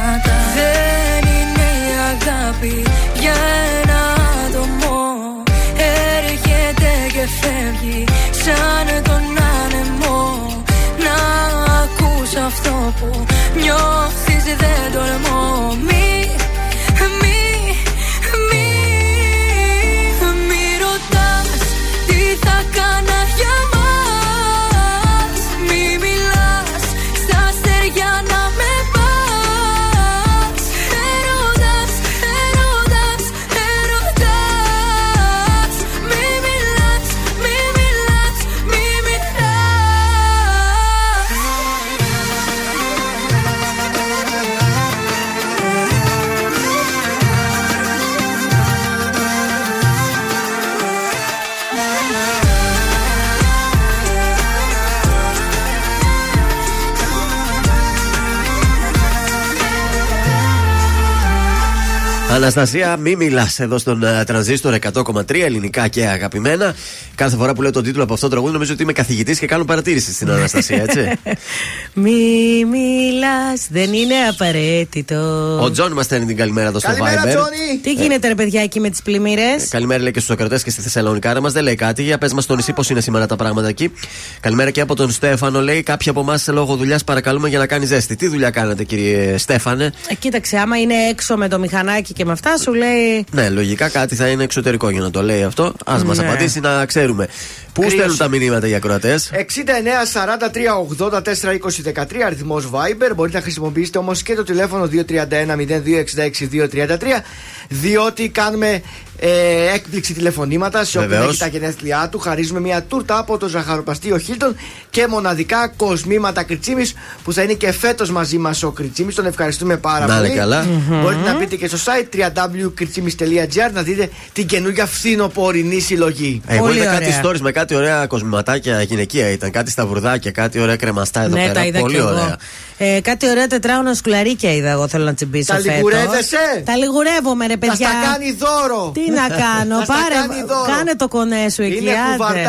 Αναστασία, 62.44 62.96
μη 62.96 63.16
μιλάς 63.16 63.61
εδώ 63.61 63.78
στον 63.78 64.02
ε, 64.04 64.26
τρανζίστορ 64.26 64.74
100,3 64.92 65.22
ελληνικά 65.28 65.88
και 65.88 66.07
αγαπημένα. 66.07 66.74
Κάθε 67.14 67.37
φορά 67.37 67.54
που 67.54 67.62
λέω 67.62 67.70
τον 67.70 67.83
τίτλο 67.83 68.02
από 68.02 68.12
αυτό 68.12 68.26
το 68.26 68.33
τραγούδι, 68.33 68.52
νομίζω 68.52 68.72
ότι 68.72 68.83
είμαι 68.83 68.92
καθηγητής 68.92 69.38
και 69.38 69.46
κάνω 69.46 69.64
παρατήρηση 69.64 70.12
στην 70.12 70.30
Αναστασία, 70.30 70.83
έτσι. 70.83 71.11
Μη 72.02 72.64
μιλάς, 72.64 73.66
δεν 73.68 73.92
είναι 73.92 74.14
απαραίτητο. 74.30 75.14
Ο 75.62 75.70
Τζον 75.70 75.92
μας 75.92 76.04
στέλνει 76.04 76.26
την 76.26 76.37
καλημέρα 76.37 76.68
εδώ 76.68 76.78
στο 76.78 76.88
Καλημέρα, 76.88 77.22
Viber. 77.22 77.28
Τζόνι! 77.28 77.80
Τι 77.83 77.92
γίνεται, 77.92 78.28
ρε 78.28 78.35
παιδιά, 78.35 78.62
εκεί 78.62 78.80
με 78.80 78.90
τις 78.90 79.02
πλημμύρες; 79.02 79.68
Καλημέρα 79.68 80.02
λέει 80.02 80.12
και 80.12 80.20
στους 80.20 80.30
ακροατές 80.30 80.58
και 80.64 80.70
στη 80.70 80.80
Θεσσαλονικά. 80.80 81.40
Μας 81.40 81.52
δεν 81.52 81.62
λέει 81.62 81.74
κάτι. 81.74 82.02
Για 82.02 82.18
πες 82.18 82.33
μας 82.33 82.44
στο 82.44 82.54
νησί 82.54 82.72
πώς 82.72 82.90
είναι 82.90 83.00
σήμερα 83.00 83.26
τα 83.26 83.37
πράγματα 83.37 83.68
εκεί. 83.68 83.92
Καλημέρα 84.40 84.70
και 84.70 84.80
από 84.80 84.94
τον 84.94 85.11
Στέφανο. 85.11 85.61
Λέει 85.61 85.83
κάποιοι 85.83 86.11
από 86.11 86.20
εμάς 86.20 86.48
λόγω 86.48 86.76
δουλειάς 86.76 87.04
παρακαλούμε 87.04 87.48
για 87.48 87.59
να 87.59 87.66
κάνει 87.66 87.87
ζέστη. 87.87 88.16
Τι 88.16 88.28
δουλειά 88.28 88.50
κάνετε, 88.50 88.85
κύριε 88.85 89.38
Στέφανε; 89.38 89.92
Ε, 90.09 90.14
κοίταξε, 90.14 90.57
άμα 90.57 90.80
είναι 90.80 90.94
έξω 91.11 91.37
με 91.37 91.48
το 91.48 91.59
μηχανάκι 91.59 92.12
και 92.12 92.24
και 92.24 92.30
με 92.30 92.33
αυτά, 92.34 92.56
σου 92.56 92.72
λέει. 92.74 93.24
Ναι, 93.30 93.48
λογικά 93.50 93.88
κάτι 93.88 94.14
θα 94.14 94.28
είναι 94.28 94.42
εξωτερικό 94.42 94.90
για 94.90 95.00
να 95.00 95.10
το 95.10 95.22
λέει 95.22 95.42
αυτό. 95.42 95.72
Α 95.86 96.04
μας 96.04 96.18
Ναι. 96.18 96.26
απαντήσει 96.26 96.60
να 96.60 96.86
ξέρουμε. 96.86 97.28
Πού 97.72 97.80
Κρύος. 97.80 97.92
στέλνουν 97.92 98.16
τα 98.16 98.28
μηνύματα 98.28 98.68
οι 98.68 98.74
ακροατές; 98.74 99.30
69 99.32 100.04
43 100.12 100.78
84 100.78 101.52
20 101.52 101.82
13 101.82 102.22
αριθμός 102.26 102.70
Viber. 102.72 103.14
Μπορείτε 103.14 103.36
να 103.36 103.42
χρησιμοποιήσετε 103.42 103.98
όμως 103.98 104.22
και 104.22 104.34
το 104.34 104.42
τηλέφωνο 104.42 104.86
231 104.86 105.56
0266 105.56 106.46
233. 106.48 107.22
Διότι 107.68 108.28
κάνουμε 108.28 108.82
ε, 109.18 109.72
έκπληξη 109.74 110.12
τηλεφωνήματα 110.14 110.85
σε 110.85 110.98
όποιον 110.98 111.11
Βεβαίως. 111.12 111.31
έχει 111.31 111.38
τα 111.38 111.46
γενέθλιά 111.46 112.09
του. 112.11 112.18
Χαρίζουμε 112.18 112.61
μια 112.61 112.83
τούρτα 112.83 113.18
από 113.18 113.38
το 113.38 113.48
ζαχαροπαστείο 113.48 114.18
Χίλτον 114.18 114.57
και 114.90 115.07
μοναδικά 115.07 115.72
κοσμήματα 115.77 116.42
Κριτσίμης 116.42 116.94
που 117.24 117.33
θα 117.33 117.42
είναι 117.42 117.53
και 117.53 117.72
φέτος 117.72 118.11
μαζί 118.11 118.38
μας 118.38 118.62
ο 118.62 118.70
Κριτσίμης. 118.70 119.14
Τον 119.14 119.27
ευχαριστούμε 119.27 119.77
πάρα 119.77 120.07
Να 120.07 120.14
είναι 120.18 120.27
πολύ. 120.27 120.38
καλά. 120.38 120.66
Μπορείτε 121.03 121.31
να 121.31 121.37
μπείτε 121.38 121.57
και 121.57 121.66
στο 121.66 121.79
site 121.85 122.16
www.kritsimis.gr 122.16 123.70
να 123.72 123.83
δείτε 123.83 124.09
την 124.33 124.46
καινούργια 124.46 124.87
φθινοπορεινή 124.87 125.81
συλλογή. 125.81 126.40
Εγώ 126.46 126.66
Πολύ 126.66 126.79
είδα 126.79 126.87
κάτι 126.98 127.05
ωραία. 127.05 127.22
stories 127.33 127.40
με 127.40 127.53
κάτι 127.53 127.74
ωραία 127.74 128.07
κοσμηματάκια 128.07 128.83
γυναικεία 128.83 129.31
ήταν. 129.31 129.50
Κάτι 129.50 129.70
σταυρουδάκια, 129.70 130.31
κάτι 130.31 130.61
ωραία 130.61 130.77
κρεμαστά 130.77 131.20
εδώ 131.22 131.35
ναι, 131.37 131.40
πέρα. 131.42 131.53
τα 131.53 131.64
είδα 131.66 131.79
Πολύ 131.79 131.92
κι 131.94 132.00
εγώ. 132.00 132.09
ωραία. 132.09 132.37
Ε, 132.79 133.00
κάτι 133.00 133.29
ωραία 133.31 133.46
τετράγωνα 133.46 133.94
σκουλαρίκια 133.94 134.55
είδα 134.55 134.70
εγώ 134.70 134.88
θέλω 134.88 135.05
να 135.05 135.14
τσιμπήσω 135.14 135.53
Τα 135.53 135.59
φέτος. 135.59 135.74
λιγουρεύεσαι; 135.77 136.62
Τα 136.64 136.77
λιγουρεύομαι 136.77 137.46
ρε 137.46 137.53
Θα 137.53 137.59
παιδιά. 137.59 137.74
στα 137.88 138.11
κάνει 138.12 138.33
δώρο. 138.33 138.90
Τι 138.94 139.03
να 139.10 139.28
κάνω, 139.28 139.78
Θα 139.78 139.84
στα 139.84 139.94
πάρε, 139.94 140.14
κάνει 140.14 140.42
δώρο. 140.46 140.64
κάνε 140.76 140.94
το 140.96 141.08
κονέ 141.08 141.48
σου 141.48 141.62
εκεί. 141.62 141.76
Είναι 141.76 141.90
άντε. 141.90 142.48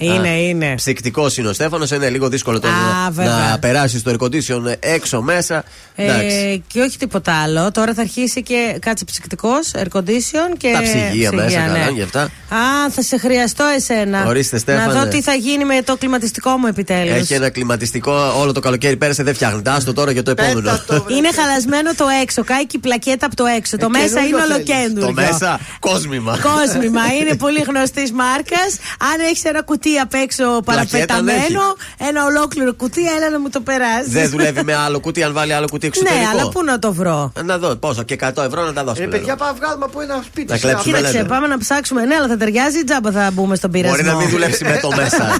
Κουβαρτάς. 0.00 0.26
Είναι, 0.26 0.28
Α, 0.36 0.48
είναι. 0.48 0.74
Ψυκτικός 0.74 1.36
είναι 1.36 1.48
ο 1.48 1.52
Στέφανος, 1.52 1.90
είναι 1.90 2.08
λίγο 2.08 2.28
δύσκολο 2.28 2.60
τώρα 2.60 2.74
Α, 2.74 3.02
να, 3.04 3.10
βέβαια. 3.10 3.48
να 3.50 3.58
περάσει 3.58 4.02
το 4.02 4.10
air 4.18 4.24
condition 4.24 4.74
έξω 4.80 5.22
μέσα. 5.22 5.64
Εντάξει. 5.94 6.36
Ε, 6.36 6.56
και 6.66 6.80
όχι 6.80 6.98
τίποτα 6.98 7.32
άλλο. 7.42 7.70
Τώρα 7.70 7.94
θα 7.94 8.00
αρχίσει 8.00 8.42
και 8.42 8.76
κάτσε 8.80 9.04
ψυκτικός, 9.04 9.70
air 9.74 9.98
condition 9.98 10.56
και. 10.58 10.70
Τα 10.72 10.82
ψυγεία 10.82 11.32
μέσα, 11.32 11.60
καλά, 11.60 11.90
γι' 11.90 12.02
αυτά. 12.02 12.22
Α, 12.22 12.90
θα 12.90 13.02
σε 13.02 13.18
χρειαστώ 13.18 13.64
εσένα. 13.76 14.24
Ορίστε, 14.26 14.54
Να 14.54 14.60
Στέφανε. 14.60 14.92
δω 14.92 15.06
τι 15.08 15.22
θα 15.22 15.34
γίνει 15.34 15.64
με 15.64 15.82
το 15.82 15.96
κλιματιστικό 15.96 16.50
μου 16.56 16.66
επιτέλους. 16.66 17.14
Έχει 17.16 17.34
ένα 17.34 17.50
κλιματιστικό 17.50 18.12
όλο 18.38 18.52
το 18.52 18.60
καλοκαίρι 18.60 18.96
πέρασε, 18.96 19.22
δεν 19.22 19.34
φτιάχνεται. 19.34 19.70
Άστο 19.70 19.92
τώρα 19.92 20.10
για 20.12 20.22
το 20.22 20.30
επόμενο. 20.30 20.60
Πέτα 20.60 20.84
το, 20.86 21.02
βρε. 21.02 21.14
Είναι 21.14 21.28
χαλασμένο 21.32 21.94
το 21.94 22.04
έξω, 22.22 22.44
κάει 22.44 22.66
και 22.66 22.76
η 22.76 22.80
πλακέτα 22.80 23.26
από 23.26 23.36
το 23.36 23.44
έξω. 23.46 23.76
το 23.76 23.86
Ε, 23.94 23.98
μέσα 23.98 24.06
καινούριο 24.06 24.28
είναι 24.28 24.46
θέλεις. 24.46 24.70
ολοκέντρο. 24.70 25.06
Το 25.06 25.12
μέσα, 25.12 25.60
κόσμημα. 25.80 26.38
Κόσμημα, 26.42 27.00
είναι 27.20 27.36
πολύ 27.36 27.60
γνωστής 27.68 28.12
μάρκας. 28.12 28.70
Αν 29.12 29.20
έχεις 29.28 29.44
ένα 29.44 29.62
κουτί 29.62 29.89
απ' 30.02 30.14
έξω 30.14 30.44
παραπεταμένο, 30.64 31.62
ένα 32.08 32.24
ολόκληρο 32.24 32.74
κουτί, 32.74 33.00
έλα 33.16 33.30
να 33.30 33.40
μου 33.40 33.48
το 33.50 33.60
περάσεις. 33.60 34.12
Δεν 34.12 34.30
δουλεύει 34.30 34.62
με 34.64 34.74
άλλο 34.74 35.00
κουτί, 35.00 35.22
αν 35.22 35.32
βάλει 35.32 35.52
άλλο 35.52 35.66
κουτί 35.70 35.86
εξωτερικό. 35.90 36.20
Ναι, 36.20 36.28
αλλά 36.32 36.48
πού 36.48 36.64
να 36.64 36.78
το 36.78 36.92
βρω; 36.92 37.32
Να 37.44 37.58
δω 37.58 37.76
πόσο, 37.76 38.02
και 38.02 38.18
100 38.20 38.44
ευρώ 38.46 38.64
να 38.64 38.72
τα 38.72 38.84
δώσουμε. 38.84 39.04
Ρε 39.06 39.10
παιδιά, 39.10 39.36
πάμε 39.36 39.50
να 39.52 39.56
βγάλουμε 39.58 39.84
από 39.84 40.00
ένα 40.00 40.20
σπίτι. 40.24 40.50
Να 40.52 40.56
σε 40.56 40.60
κλέψουμε, 40.60 40.76
αυτό. 40.76 40.96
Κοίταξε, 40.98 41.16
λέτε. 41.22 41.28
πάμε 41.28 41.46
να 41.46 41.58
ψάξουμε. 41.58 42.04
Ναι, 42.04 42.14
αλλά 42.14 42.28
θα 42.28 42.36
ταιριάζει 42.36 42.78
ή 42.78 42.84
τζάμπα 42.84 43.10
θα 43.10 43.30
μπούμε 43.32 43.56
στον 43.56 43.70
πειρασμό. 43.70 43.96
Μπορεί 43.96 44.08
να 44.08 44.16
μην 44.16 44.28
δουλέψει 44.28 44.64
με 44.64 44.78
το 44.82 44.88
μέσα. 45.00 45.36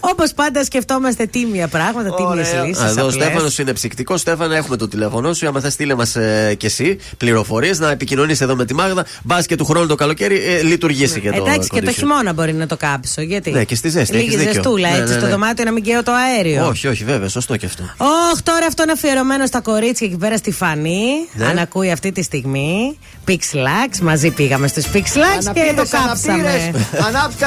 Όπως 0.00 0.32
πάντα 0.32 0.64
σκεφτόμαστε 0.64 1.26
τίμια 1.26 1.68
πράγματα, 1.68 2.14
τίμιες 2.14 2.48
Ωραία. 2.48 2.64
λύσει. 2.64 2.82
Εδώ 2.86 3.06
ο 3.06 3.10
Στέφανος 3.10 3.58
είναι 3.58 3.72
ψυκτικός. 3.72 4.20
Στέφανο, 4.20 4.54
έχουμε 4.54 4.76
το 4.76 4.88
τηλέφωνο 4.88 5.32
σου. 5.32 5.46
Άμα 5.46 5.60
θες, 5.60 5.72
στείλε 5.72 5.94
μας 5.94 6.16
ε, 6.16 6.54
και 6.58 6.66
εσύ 6.66 6.98
πληροφορίες 7.16 7.78
να 7.78 7.90
επικοινωνήσει 7.90 8.44
εδώ 8.44 8.56
με 8.56 8.64
τη 8.64 8.74
Μάγδα. 8.74 9.06
Μπα 9.22 9.42
και 9.42 9.56
του 9.56 9.64
χρόνου 9.64 9.86
το 9.86 9.94
καλοκαίρι 9.94 10.44
ε, 10.44 10.62
λειτουργήσει 10.62 11.20
και 11.20 11.30
το. 11.30 11.44
Εντάξει, 11.46 11.68
και 11.68 11.80
το 11.80 11.90
condition. 11.90 11.94
χειμώνα 11.94 12.32
μπορεί 12.32 12.52
να 12.52 12.66
το 12.66 12.76
κάψω. 12.76 13.22
Γιατί; 13.22 13.50
Ναι, 13.72 13.78
και 13.78 13.88
στη 13.88 13.98
ζέστη, 13.98 14.14
Λίγη 14.16 14.26
έχεις 14.26 14.38
δίκιο. 14.38 14.52
ζεστούλα 14.52 14.88
Ναι, 14.90 14.96
έτσι 14.96 15.12
ναι, 15.12 15.18
στο 15.18 15.26
ναι. 15.26 15.32
δωμάτιο 15.32 15.64
να 15.64 15.72
μην 15.72 15.82
καίω 15.82 16.02
το 16.02 16.12
αέριο. 16.12 16.66
Όχι, 16.66 16.86
όχι, 16.86 17.04
βέβαια, 17.04 17.28
σωστό 17.28 17.56
και 17.56 17.66
αυτό. 17.66 17.82
Όχ, 18.32 18.42
τώρα 18.42 18.66
αυτό 18.66 18.82
είναι 18.82 18.92
αφιερωμένο 18.92 19.46
στα 19.46 19.60
κορίτσια 19.60 20.06
εκεί 20.06 20.16
πέρα 20.16 20.36
στη 20.36 20.50
Φανή. 20.50 21.06
Ναι. 21.32 21.46
Αν 21.46 21.58
ακούει 21.58 21.90
αυτή 21.90 22.12
τη 22.12 22.22
στιγμή. 22.22 22.98
Pixlax, 23.28 23.98
μαζί 24.02 24.30
πήγαμε 24.30 24.66
στους 24.66 24.84
Pixlax 24.84 24.94
και 25.54 25.72
το 25.76 25.84
Αναπτύρες, 25.84 25.90
κάψαμε. 25.90 26.32
αναπτύρες. 26.32 27.06
Ανάψτε 27.06 27.46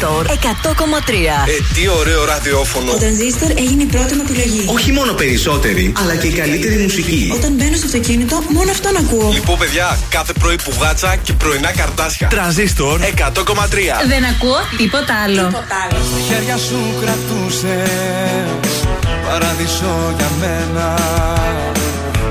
Τρανζίστορ 0.00 0.26
100,3. 0.26 1.12
Ε, 1.48 1.74
τι 1.74 1.88
ωραίο 1.88 2.24
ραδιόφωνο. 2.24 2.92
Ο 2.92 2.96
Τρανζίστορ 2.96 3.50
έγινε 3.50 3.82
η 3.82 3.86
πρώτη 3.86 4.14
μου 4.14 4.22
επιλογή. 4.28 4.64
Όχι 4.74 4.92
μόνο 4.92 5.12
περισσότερη, 5.12 5.92
αλλά 6.02 6.14
και 6.14 6.26
η 6.26 6.32
καλύτερη 6.32 6.76
μουσική. 6.76 7.32
Όταν 7.34 7.52
μπαίνω 7.52 7.76
στο 7.76 7.86
αυτοκίνητο, 7.86 8.42
μόνο 8.48 8.70
αυτόν 8.70 8.96
ακούω. 8.96 9.30
Λοιπόν, 9.32 9.58
παιδιά, 9.58 9.98
κάθε 10.08 10.32
πρωί 10.32 10.56
που 10.64 10.72
γάτσα 10.80 11.16
και 11.16 11.32
πρωινά 11.32 11.72
καρτάσια. 11.72 12.28
Τρανζίστορ 12.28 13.00
100,3. 13.00 13.04
Δεν 14.08 14.24
ακούω 14.24 14.58
τίποτα 14.76 15.14
άλλο. 15.24 15.50
Στα 15.90 16.20
χέρια 16.28 16.56
σου 16.56 16.78
κρατούσες 17.00 18.70
Παράδεισο 19.28 20.14
για 20.16 20.30
μένα 20.40 20.94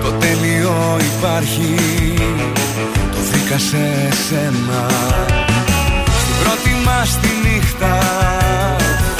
Το 0.03 0.11
τέλειο 0.11 0.97
υπάρχει 1.17 1.73
Το 3.11 3.17
βρήκα 3.31 3.57
σε 3.57 4.09
σένα 4.27 4.87
Στην 5.45 5.54
πρώτη 7.05 7.17
μας 7.17 7.19
τη 7.19 7.49
νύχτα. 7.49 7.97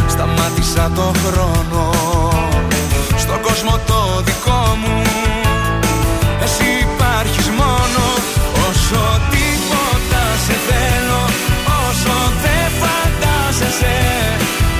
Σταμάτησα 0.08 0.92
το 0.96 1.14
χρόνο 1.24 1.90
Στον 3.18 3.42
κόσμο 3.42 3.80
το 3.88 4.22
δικό 4.26 4.78
μου. 4.82 5.02
Εσύ 6.44 6.68
υπάρχεις 6.88 7.48
μόνο. 7.50 8.04
Όσο 8.68 9.04
τίποτα 9.32 10.24
σε 10.46 10.56
θέλω 10.68 11.24
Όσο 11.88 12.16
δεν 12.44 12.68
φαντάζεσαι 12.82 13.98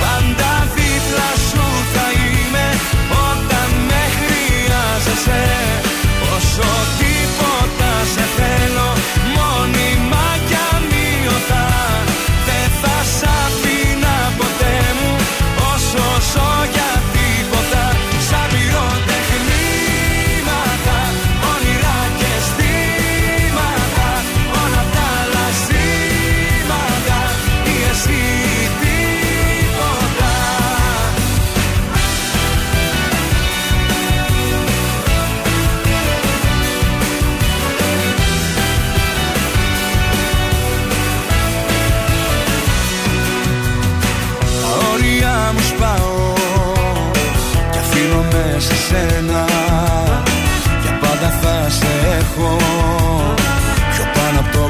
Πάντα 0.00 0.50
δίπλα 0.74 1.30
σου 1.50 1.64
θα 1.92 2.06
είμαι. 2.22 2.66
Όταν 3.28 3.68
με 3.88 4.02
χρειάζεσαι 4.18 5.55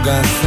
πάνω 0.07 0.19
από 0.19 0.46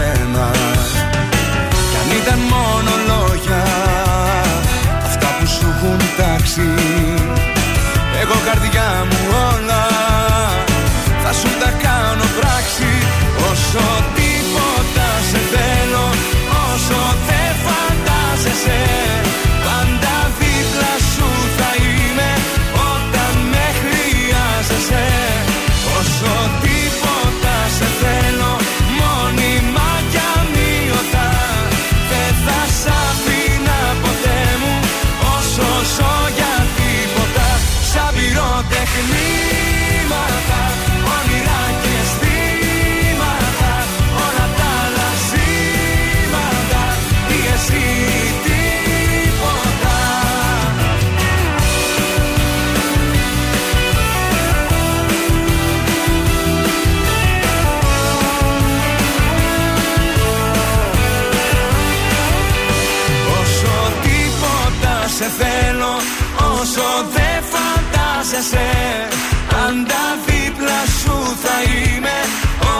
φαντάζεσαι 68.39 69.07
Πάντα 69.49 70.03
δίπλα 70.25 70.81
σου 70.99 71.15
θα 71.43 71.57
είμαι 71.63 72.17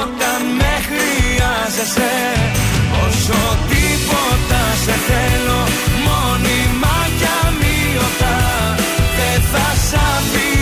Όταν 0.02 0.42
με 0.60 0.74
χρειάζεσαι. 0.88 2.14
Όσο 3.06 3.40
τίποτα 3.70 4.64
σε 4.84 4.96
θέλω 5.08 5.62
Μόνιμα 6.06 6.98
κι 7.18 7.28
αμύωτα. 7.44 8.38
Δεν 9.18 9.42
θα 9.52 9.68
σ' 9.88 9.94
αφήνα 9.94 10.59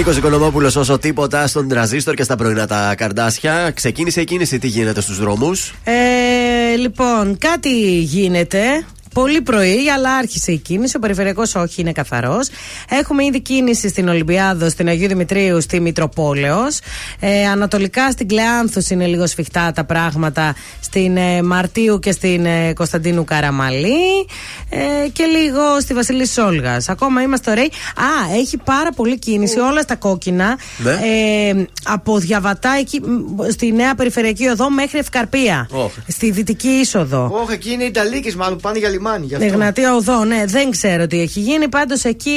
Νίκος 0.00 0.16
Οικονομόπουλος, 0.16 0.76
όσο 0.76 0.98
τίποτα 0.98 1.46
στον 1.46 1.68
τραζίστορ 1.68 2.14
και 2.14 2.22
στα 2.22 2.36
πρωινά 2.36 2.66
τα 2.66 2.94
καρδάσια. 2.96 3.70
Ξεκίνησε 3.70 4.20
η 4.20 4.24
κίνηση, 4.24 4.58
τι 4.58 4.66
γίνεται 4.66 5.00
στους 5.00 5.18
δρόμους; 5.18 5.74
Ε, 5.84 6.76
λοιπόν, 6.76 7.38
κάτι 7.38 7.98
γίνεται. 8.00 8.84
Πολύ 9.14 9.40
πρωί, 9.40 9.90
αλλά 9.96 10.10
άρχισε 10.14 10.52
η 10.52 10.56
κίνηση. 10.56 10.96
Ο 10.96 10.98
περιφερειακός 10.98 11.54
όχι 11.54 11.80
είναι 11.80 11.92
καθαρός. 11.92 12.48
Έχουμε 12.88 13.24
ήδη 13.24 13.40
κίνηση 13.40 13.88
στην 13.88 14.08
Ολυμπιάδο, 14.08 14.68
στην 14.68 14.88
Αγίου 14.88 15.08
Δημητρίου, 15.08 15.60
στη 15.60 15.80
Μητροπόλεως. 15.80 16.78
Ε, 17.20 17.46
ανατολικά 17.46 18.10
στην 18.10 18.28
Κλεάνθους 18.28 18.90
είναι 18.90 19.06
λίγο 19.06 19.26
σφιχτά 19.26 19.72
τα 19.72 19.84
πράγματα. 19.84 20.54
Στην 20.80 21.16
ε, 21.16 21.42
Μαρτίου 21.42 21.98
και 21.98 22.12
στην 22.12 22.46
ε, 22.46 22.72
Κωνσταντίνου 22.72 23.24
Καραμαλή. 23.24 24.26
Ε, 24.68 25.08
και 25.08 25.24
λίγο 25.24 25.80
στη 25.80 25.94
Βασιλή 25.94 26.26
Σόλγας. 26.26 26.88
Ακόμα 26.88 27.22
είμαστε 27.22 27.50
ωραίοι. 27.50 27.70
Α, 27.94 28.36
έχει 28.38 28.56
πάρα 28.56 28.92
πολύ 28.92 29.18
κίνηση, 29.18 29.58
όλα 29.58 29.80
στα 29.80 29.96
κόκκινα. 29.96 30.58
Ναι. 30.78 30.90
Ε, 30.90 31.64
από 31.84 32.18
Διαβατά 32.18 32.70
εκεί, 32.78 33.00
μ, 33.00 33.50
στη 33.50 33.72
νέα 33.72 33.94
περιφερειακή 33.94 34.46
οδό 34.46 34.70
μέχρι 34.70 34.98
Ευκαρπία. 34.98 35.68
Ωχ. 35.70 35.92
Στη 36.06 36.30
δυτική 36.30 36.68
είσοδο. 36.68 37.30
Όχι, 37.42 37.52
εκεί 37.52 37.70
είναι 37.72 37.82
οι 37.82 37.86
Ιταλίκες 37.86 38.34
μάλλον 38.34 38.58
πάνε 38.60 38.78
για 38.78 38.88
λιμάνι. 39.00 39.26
Γι' 39.26 39.34
αυτό. 39.34 39.46
Εγνατία 39.46 39.94
οδό, 39.94 40.24
ναι, 40.24 40.44
δεν 40.46 40.70
ξέρω 40.70 41.06
τι 41.06 41.20
έχει 41.20 41.40
γίνει. 41.40 41.68
Πάντως 41.68 42.04
εκεί 42.04 42.32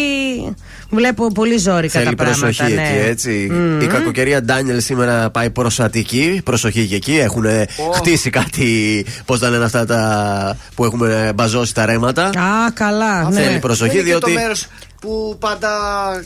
βλέπω 0.89 1.27
πολύ 1.31 1.57
ζόρικα 1.57 1.99
Θέλει 1.99 2.15
τα 2.15 2.23
πράγματα. 2.23 2.39
προσοχή 2.45 2.73
ναι. 2.73 2.81
εκεί, 2.81 3.09
έτσι. 3.09 3.47
Μμμ. 3.51 3.81
Η 3.81 3.85
κακοκαιρία 3.87 4.41
Ντάνιελ 4.43 4.81
σήμερα 4.81 5.29
πάει 5.29 5.49
προσατική. 5.49 6.41
Προσοχή 6.43 6.85
και 6.87 6.95
εκεί. 6.95 7.17
Έχουν 7.19 7.45
χτίσει 7.93 8.29
κάτι. 8.29 9.05
Πώς 9.25 9.39
τα 9.39 9.49
λένε 9.49 9.63
αυτά 9.63 9.85
τα 9.85 10.57
που 10.75 10.85
έχουμε 10.85 11.31
μπαζώσει 11.35 11.73
τα 11.73 11.85
ρέματα. 11.85 12.25
Α, 12.25 12.71
καλά. 12.73 13.29
Ναι. 13.29 13.41
Θέλει 13.41 13.59
προσοχή, 13.59 13.91
Είναι 13.91 13.99
και 14.01 14.07
διότι. 14.09 14.33
το 14.33 14.39
μέρο 14.39 14.53
που 15.03 15.35
πάντα. 15.39 15.69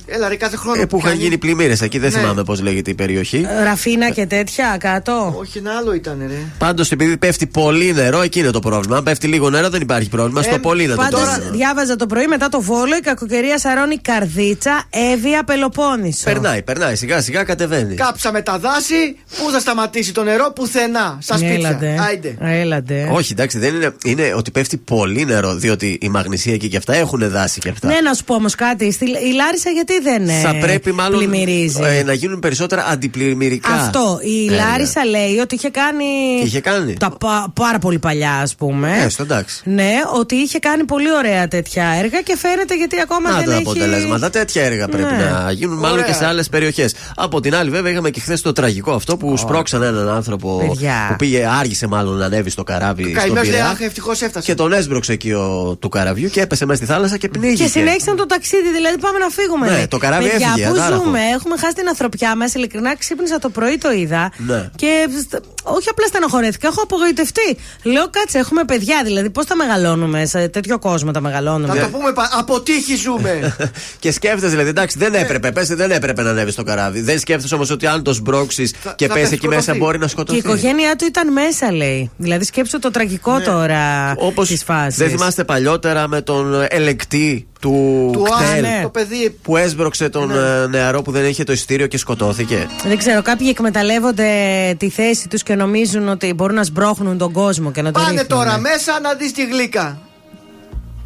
Έλα, 0.05 0.27
ρε, 0.27 0.35
κάθε 0.35 0.57
χρόνο. 0.57 0.81
Ε, 0.81 0.85
που 0.85 0.97
είχαν 0.97 1.09
κάνει- 1.09 1.23
γίνει 1.23 1.37
πλημμύρες 1.37 1.81
εκεί, 1.81 1.99
δεν 1.99 2.11
Ναι. 2.11 2.19
θυμάμαι 2.19 2.43
πώς 2.43 2.61
λέγεται 2.61 2.91
η 2.91 2.93
περιοχή. 2.93 3.47
Ραφίνα 3.63 4.09
και 4.09 4.25
τέτοια 4.25 4.77
κάτω. 4.79 5.35
Όχι, 5.39 5.57
ένα 5.57 5.71
άλλο 5.77 5.93
ήταν, 5.93 6.17
ρε. 6.27 6.35
Πάντως, 6.57 6.91
επειδή 6.91 7.17
πέφτει 7.17 7.47
πολύ 7.47 7.93
νερό, 7.93 8.21
εκεί 8.21 8.39
είναι 8.39 8.51
το 8.51 8.59
πρόβλημα. 8.59 8.97
Αν 8.97 9.03
πέφτει 9.03 9.27
λίγο 9.27 9.49
νερό, 9.49 9.69
δεν 9.69 9.81
υπάρχει 9.81 10.09
πρόβλημα. 10.09 10.41
Στο 10.41 10.55
Ε, 10.55 10.57
πολύ 10.57 10.83
είναι 10.83 10.91
το 10.93 11.01
Πάντως, 11.01 11.21
πρόβλημα. 11.21 11.49
διάβαζα 11.51 11.95
το 11.95 12.05
πρωί 12.05 12.27
μετά 12.27 12.49
το 12.49 12.61
βόλο 12.61 12.95
η 12.95 12.99
κακοκαιρία 12.99 13.59
σαρώνει 13.59 13.97
καρδίτσα, 13.97 14.83
έβια 14.89 15.43
Πελοπόννησο. 15.43 16.23
Περνάει, 16.23 16.61
περνάει. 16.63 16.95
Σιγά 16.95 17.21
σιγά 17.21 17.43
κατεβαίνει. 17.43 17.95
Κάψαμε 17.95 18.41
τα 18.41 18.57
δάση. 18.59 19.17
Πού 19.37 19.51
θα 19.51 19.59
σταματήσει 19.59 20.13
το 20.13 20.23
νερό, 20.23 20.51
πουθενά. 20.55 21.17
Στα 21.21 21.37
σπίτια. 21.37 21.55
Έλατε. 21.55 21.95
Άιντε. 22.07 22.37
Έλατε. 22.39 23.09
Όχι, 23.11 23.31
εντάξει, 23.31 23.59
δεν 23.59 23.75
είναι. 23.75 23.91
Είναι 24.03 24.33
ότι 24.35 24.51
πέφτει 24.51 24.77
πολύ 24.77 25.25
νερό. 25.25 25.55
Διότι 25.55 25.97
η 26.01 26.09
Μαγνησία 26.09 26.53
εκεί 26.53 26.67
και 26.69 26.77
αυτά 26.77 26.95
έχουν 26.95 27.29
δάση 27.29 27.59
και 27.59 27.69
αυτά. 27.69 27.87
Ναι, 27.87 27.97
να 28.03 28.13
σου 28.13 28.23
πω 28.23 28.33
όμως 28.35 28.55
κάτι. 28.55 28.65
Στη, 28.91 29.05
η 29.05 29.33
Λάρισα 29.35 29.69
γιατί 29.69 29.99
δεν 29.99 30.29
ε, 30.29 30.39
Θα 30.39 30.55
πρέπει 30.55 30.91
μάλλον 30.91 31.17
πλημμυρίζει; 31.19 31.79
ε, 31.83 32.03
να 32.03 32.13
γίνουν 32.13 32.39
περισσότερα 32.39 32.85
αντιπλημμυρικά. 32.85 33.69
Αυτό. 33.73 34.19
Η 34.21 34.53
έργα. 34.53 34.65
Λάρισα 34.65 35.05
λέει 35.05 35.37
ότι 35.37 35.55
είχε 35.55 35.69
κάνει. 35.69 36.05
Τι 36.41 36.45
είχε 36.47 36.59
κάνει; 36.61 36.93
Τα 36.93 37.09
πα- 37.19 37.51
πάρα 37.53 37.79
πολύ 37.79 37.99
παλιά, 37.99 38.33
ας 38.33 38.55
πούμε. 38.55 39.01
Έστω, 39.05 39.23
εντάξει. 39.23 39.61
Ναι, 39.65 39.91
ότι 40.19 40.35
είχε 40.35 40.59
κάνει 40.59 40.83
πολύ 40.83 41.11
ωραία 41.11 41.47
τέτοια 41.47 41.83
έργα 42.03 42.21
και 42.21 42.37
φαίνεται 42.37 42.75
γιατί 42.75 42.99
ακόμα 43.01 43.29
Να 43.29 43.35
δεν 43.37 43.45
τα 43.45 43.51
έχει. 43.53 43.61
αποτελέσματα. 43.61 44.29
Τέτοια 44.29 44.63
έργα 44.63 44.87
πρέπει 44.87 45.13
Ναι. 45.13 45.29
να 45.43 45.51
γίνουν, 45.51 45.77
μάλλον 45.77 45.97
Ωραία. 45.97 46.07
και 46.09 46.13
σε 46.13 46.25
άλλες 46.25 46.49
περιοχές. 46.49 46.93
Από 47.15 47.39
την 47.39 47.55
άλλη, 47.55 47.69
βέβαια, 47.69 47.91
είχαμε 47.91 48.09
και 48.09 48.19
χθες 48.19 48.41
το 48.41 48.53
τραγικό 48.53 48.91
αυτό 48.91 49.17
που 49.17 49.37
σπρώξαν 49.37 49.81
έναν 49.83 50.09
άνθρωπο 50.09 50.57
Παιδιά. 50.67 51.05
που 51.09 51.15
πήγε, 51.15 51.47
άργησε 51.59 51.87
μάλλον 51.87 52.17
να 52.17 52.25
ανέβει 52.25 52.49
στο 52.49 52.63
καράβι 52.63 53.01
στον 53.03 53.13
Καημένο 53.13 53.41
λέει, 53.41 53.51
Πειραιά. 53.51 53.69
Αχ, 53.69 53.79
ευτυχώς 53.81 54.21
έφτασε. 54.21 54.45
Και 54.45 54.55
τον 54.57 54.73
έσπρωξε 54.73 55.11
εκεί 55.11 55.31
ο, 55.31 55.77
του 55.79 55.89
καραβιού 55.89 56.29
και 56.29 56.41
έπεσε 56.41 56.65
μέσα 56.65 56.83
στη 56.83 56.91
θάλασσα 56.93 57.17
και 57.17 57.27
πνίγηκε. 57.27 57.63
Και 57.63 57.69
συνέχισαν 57.69 58.15
το 58.15 58.25
ταξίδι, 58.25 58.56
δηλαδή 58.73 58.97
πάμε 58.99 59.17
να 59.19 59.29
φύγουμε. 59.29 59.65
Ναι, 59.69 59.75
λέει. 59.75 59.87
το 59.87 59.97
καράβι 59.97 60.29
Παιδιά, 60.29 60.47
έφυγε, 60.49 60.67
Πού 60.67 60.73
ατάραχο. 60.73 61.03
ζούμε, 61.03 61.19
έχουμε 61.35 61.57
χάσει 61.57 61.73
την 61.75 61.87
ανθρωπιά 61.87 62.35
μας. 62.35 62.53
Ειλικρινά 62.53 62.95
ξύπνησα 62.97 63.39
το 63.39 63.49
πρωί, 63.49 63.77
το 63.77 63.91
είδα. 63.91 64.31
Ναι. 64.37 64.69
Και 64.75 65.07
στ- 65.21 65.43
όχι 65.63 65.89
απλά 65.89 66.05
στενοχωρέθηκα, 66.05 66.67
έχω 66.67 66.81
απογοητευτεί. 66.81 67.57
Λέω 67.83 68.09
κάτσε, 68.09 68.37
έχουμε 68.37 68.63
παιδιά, 68.63 69.01
δηλαδή 69.03 69.29
πώς 69.29 69.45
τα 69.45 69.55
μεγαλώνουμε, 69.55 70.25
σε 70.25 70.47
τέτοιο 70.47 70.79
κόσμο 70.79 71.11
τα 71.11 71.21
μεγαλώνουμε; 71.21 71.73
Να 71.73 71.79
το 71.81 71.87
πούμε, 71.87 72.11
πα- 72.13 72.29
από 72.37 72.61
τύχη 72.61 72.95
ζούμε; 72.95 73.55
και 73.99 74.11
σκέφτεσαι, 74.11 74.47
δηλαδή, 74.47 74.69
εντάξει, 74.69 74.97
δεν 74.97 75.13
έπρεπε, 75.13 75.51
πες, 75.51 75.67
δεν 75.67 75.91
έπρεπε 75.91 76.21
να 76.21 76.29
ανέβεις 76.29 76.53
στο 76.53 76.63
καράβι. 76.63 77.01
Δεν 77.01 77.19
σκέφτεσαι 77.19 77.55
όμως 77.55 77.69
ότι 77.69 77.87
αν 77.87 78.03
το 78.03 78.13
σμπρώξεις 78.13 78.73
και 78.95 79.07
θα 79.07 79.13
πέσει 79.13 79.23
πέσει, 79.23 79.33
εκεί 79.33 79.47
μέσα 79.47 79.61
σκοτωθεί. 79.61 79.79
μπορεί 79.83 79.97
να 79.97 80.05
Και 80.05 80.11
σκοτωθεί. 80.11 80.37
η 80.37 80.41
οικογένειά 80.45 80.95
του 80.95 81.05
ήταν 81.05 81.31
μέσα, 81.31 81.71
λέει. 81.71 82.11
Δηλαδή 82.17 82.43
σκέψου 82.45 82.79
το 82.79 82.91
τραγικό 82.91 83.39
τώρα 83.41 84.13
Όπως 84.17 84.47
της 84.47 84.63
φάσης. 84.63 84.97
δεν 84.97 85.09
θυμάστε 85.09 85.43
παλιότερα 85.43 86.07
με 86.07 86.21
τον 86.21 86.65
ελεκτή 86.69 87.47
του, 87.59 88.09
Του 88.13 88.21
κτέλ 88.23 88.65
Άνε, 88.65 88.79
το 88.81 88.89
παιδί. 88.89 89.37
που 89.41 89.57
έσπρωξε 89.57 90.09
τον 90.09 90.31
ε, 90.31 90.67
νεαρό 90.67 91.01
που 91.01 91.11
δεν 91.11 91.25
είχε 91.25 91.43
το 91.43 91.51
ειστήριο 91.51 91.87
και 91.87 91.97
σκοτώθηκε. 91.97 92.67
Δεν 92.87 92.97
ξέρω, 92.97 93.21
κάποιοι 93.21 93.47
εκμεταλλεύονται 93.49 94.29
τη 94.77 94.89
θέση 94.89 95.27
τους 95.27 95.43
και 95.43 95.55
νομίζουν 95.55 96.07
ότι 96.09 96.33
μπορούν 96.33 96.55
να 96.55 96.63
σμπρώχνουν 96.63 97.17
τον 97.17 97.31
κόσμο 97.31 97.71
και 97.71 97.81
να 97.81 97.91
τον 97.91 98.01
Πάνε 98.03 98.21
ρίχνουν. 98.21 98.39
τώρα 98.39 98.57
μέσα 98.57 98.99
να 98.99 99.13
δεις 99.13 99.31
τη 99.31 99.45
γλύκα. 99.45 99.99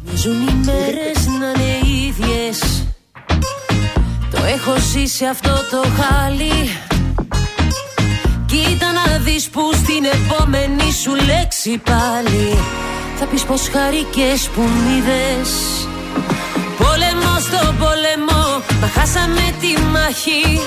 Μοιάζουν 0.04 0.32
οι 0.32 0.54
μέρες 0.64 1.26
να 1.40 1.62
είναι 1.62 2.02
ίδιες 2.06 2.84
Το 4.30 4.38
έχω 4.54 4.80
ζήσει 4.92 5.24
αυτό 5.24 5.50
το 5.70 5.82
χάλι 6.00 6.50
Κοίτα 8.46 8.86
να 8.92 9.18
δεις 9.18 9.48
που 9.48 9.60
στην 9.74 10.04
επόμενη 10.04 10.92
σου 11.02 11.14
λέξη 11.26 11.80
πάλι 11.84 12.56
Θα 13.18 13.24
πεις 13.26 13.42
πως 13.42 13.68
χαρικές 13.68 14.48
που 14.54 14.60
μ' 14.60 14.96
είδες 14.98 15.50
Πόλεμο 17.42 17.62
στο 17.62 17.84
πόλεμο, 17.84 18.62
μα 18.80 18.88
χάσαμε 18.88 19.54
τη 19.60 19.80
μάχη 19.80 20.60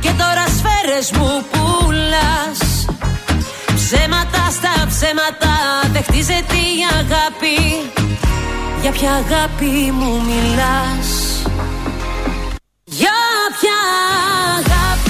Και 0.00 0.10
τώρα 0.18 0.44
σφαίρες 0.56 1.10
μου 1.10 1.44
πουλάς. 1.50 2.86
Ψέματα 3.74 4.50
στα 4.50 4.86
ψέματα, 4.88 5.54
δεν 5.92 6.02
χτίζεται 6.02 6.56
η 6.56 6.78
αγάπη. 6.98 7.58
Για 8.80 8.90
ποια 8.90 9.10
αγάπη 9.12 9.92
μου 9.92 10.22
μιλάς; 10.26 11.08
Για 12.84 13.18
ποια 13.60 13.78
αγάπη 14.58 15.07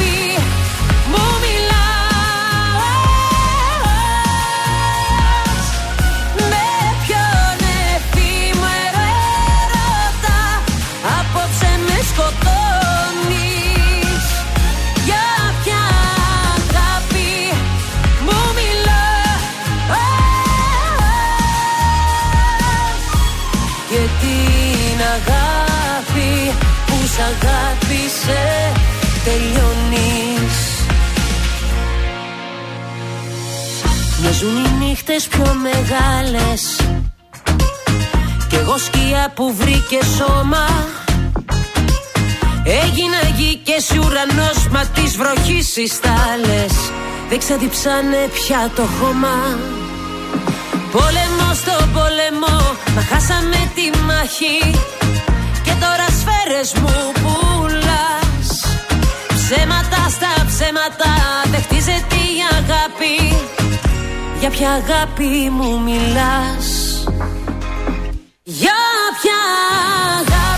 τελειώνεις. 29.28 30.56
Μοιάζουν 34.20 34.56
οι 34.56 34.84
νύχτες 34.84 35.26
πιο 35.26 35.56
μεγάλες. 35.66 36.62
Κι 38.48 38.56
εγώ 38.56 38.78
σκιά 38.78 39.32
που 39.34 39.54
βρήκε 39.58 39.98
σώμα. 40.16 40.66
Έγινα 42.82 43.20
γη 43.36 43.60
και 43.64 43.72
εσύ 43.76 43.98
ουρανός 43.98 44.68
Μα 44.70 44.84
της 44.84 45.16
βροχής 45.16 45.76
οι 45.76 45.86
στάλες 45.86 46.74
Δεν 47.28 47.38
ξαδιψάνε 47.38 48.28
πια 48.32 48.70
το 48.76 48.82
χώμα. 48.82 49.58
Πόλεμο 50.92 51.54
στο 51.54 51.76
πόλεμο 51.94 52.56
Μα 52.94 53.02
χάσαμε 53.10 53.70
τη 53.74 53.98
μάχη. 53.98 54.58
Και 55.64 55.72
τώρα 55.80 56.06
σφαίρες 56.18 56.72
μου 56.80 57.12
πουλάς 57.12 57.57
Ψέματα 59.50 60.08
στα 60.08 60.44
ψέματα 60.46 61.12
Δεν 61.50 61.60
χτίζεται 61.62 62.14
η 62.14 62.38
αγάπη. 62.58 63.36
Για 64.40 64.50
ποια 64.50 64.70
αγάπη 64.70 65.50
μου 65.50 65.80
μιλάς; 65.80 66.66
Για 68.42 68.80
ποια 69.20 69.40
αγάπη 70.18 70.57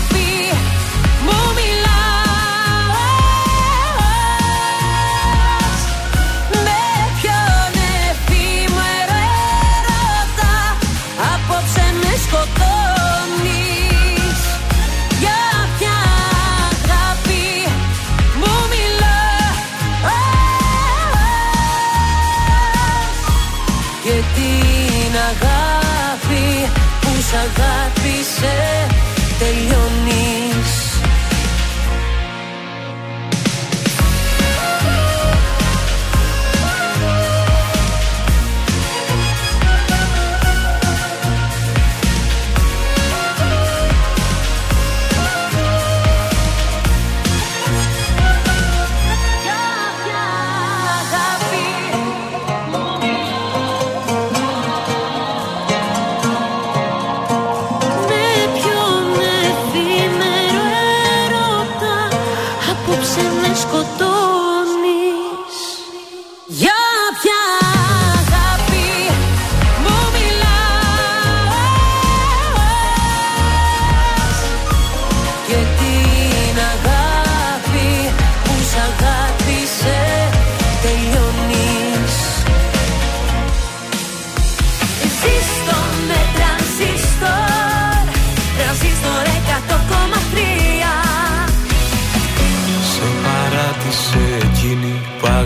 αγάπησες 27.33 28.80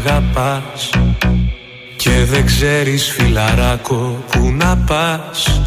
αγαπάς 0.05 0.89
Και 1.95 2.25
δεν 2.25 2.45
ξέρεις 2.45 3.11
φιλαράκο 3.11 4.23
που 4.31 4.51
να 4.51 4.77
πας. 4.77 5.61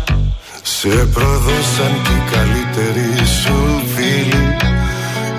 Σε 0.62 0.89
προδώσαν 0.89 1.93
και 2.03 2.12
οι 2.12 2.22
καλύτεροι 2.32 3.26
σου 3.43 3.82
φίλοι. 3.95 4.57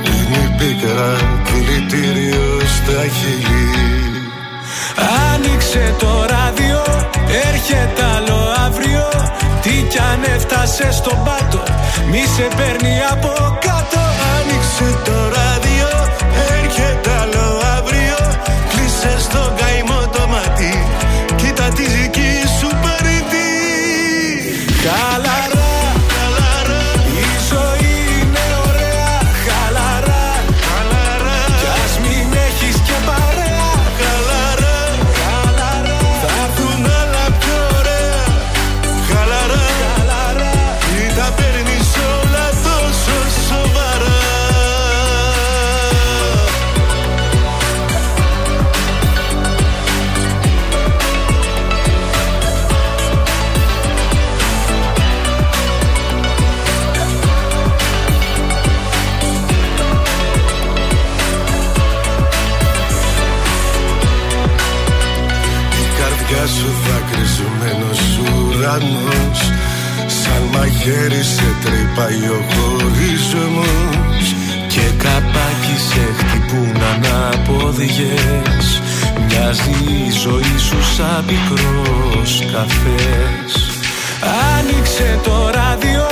Είναι 0.04 0.38
η 0.38 0.56
πίκρα 0.58 1.16
δηλητήριο 1.46 2.60
στα 2.60 3.02
χείλη. 3.02 3.70
Άνοιξε 5.34 5.96
το 6.00 6.26
ράδιο, 6.30 6.82
έρχεται 7.48 8.04
άλλο 8.16 8.40
αύριο. 8.66 9.08
Τι 9.62 9.86
κι 9.90 9.98
αν 9.98 10.24
έφτασες 10.36 10.96
στον 10.96 11.24
πάτο, 11.24 11.64
μη 12.12 12.24
σε 12.36 12.48
παίρνει 12.58 12.96
από 13.12 13.58
κάτω 13.60 14.00
Σαν 19.02 19.69
σαν 81.00 81.26
πικρός 81.26 82.44
καφές. 82.52 83.54
Άνοιξε 84.58 85.20
το 85.24 85.50
ράδιο, 85.50 86.08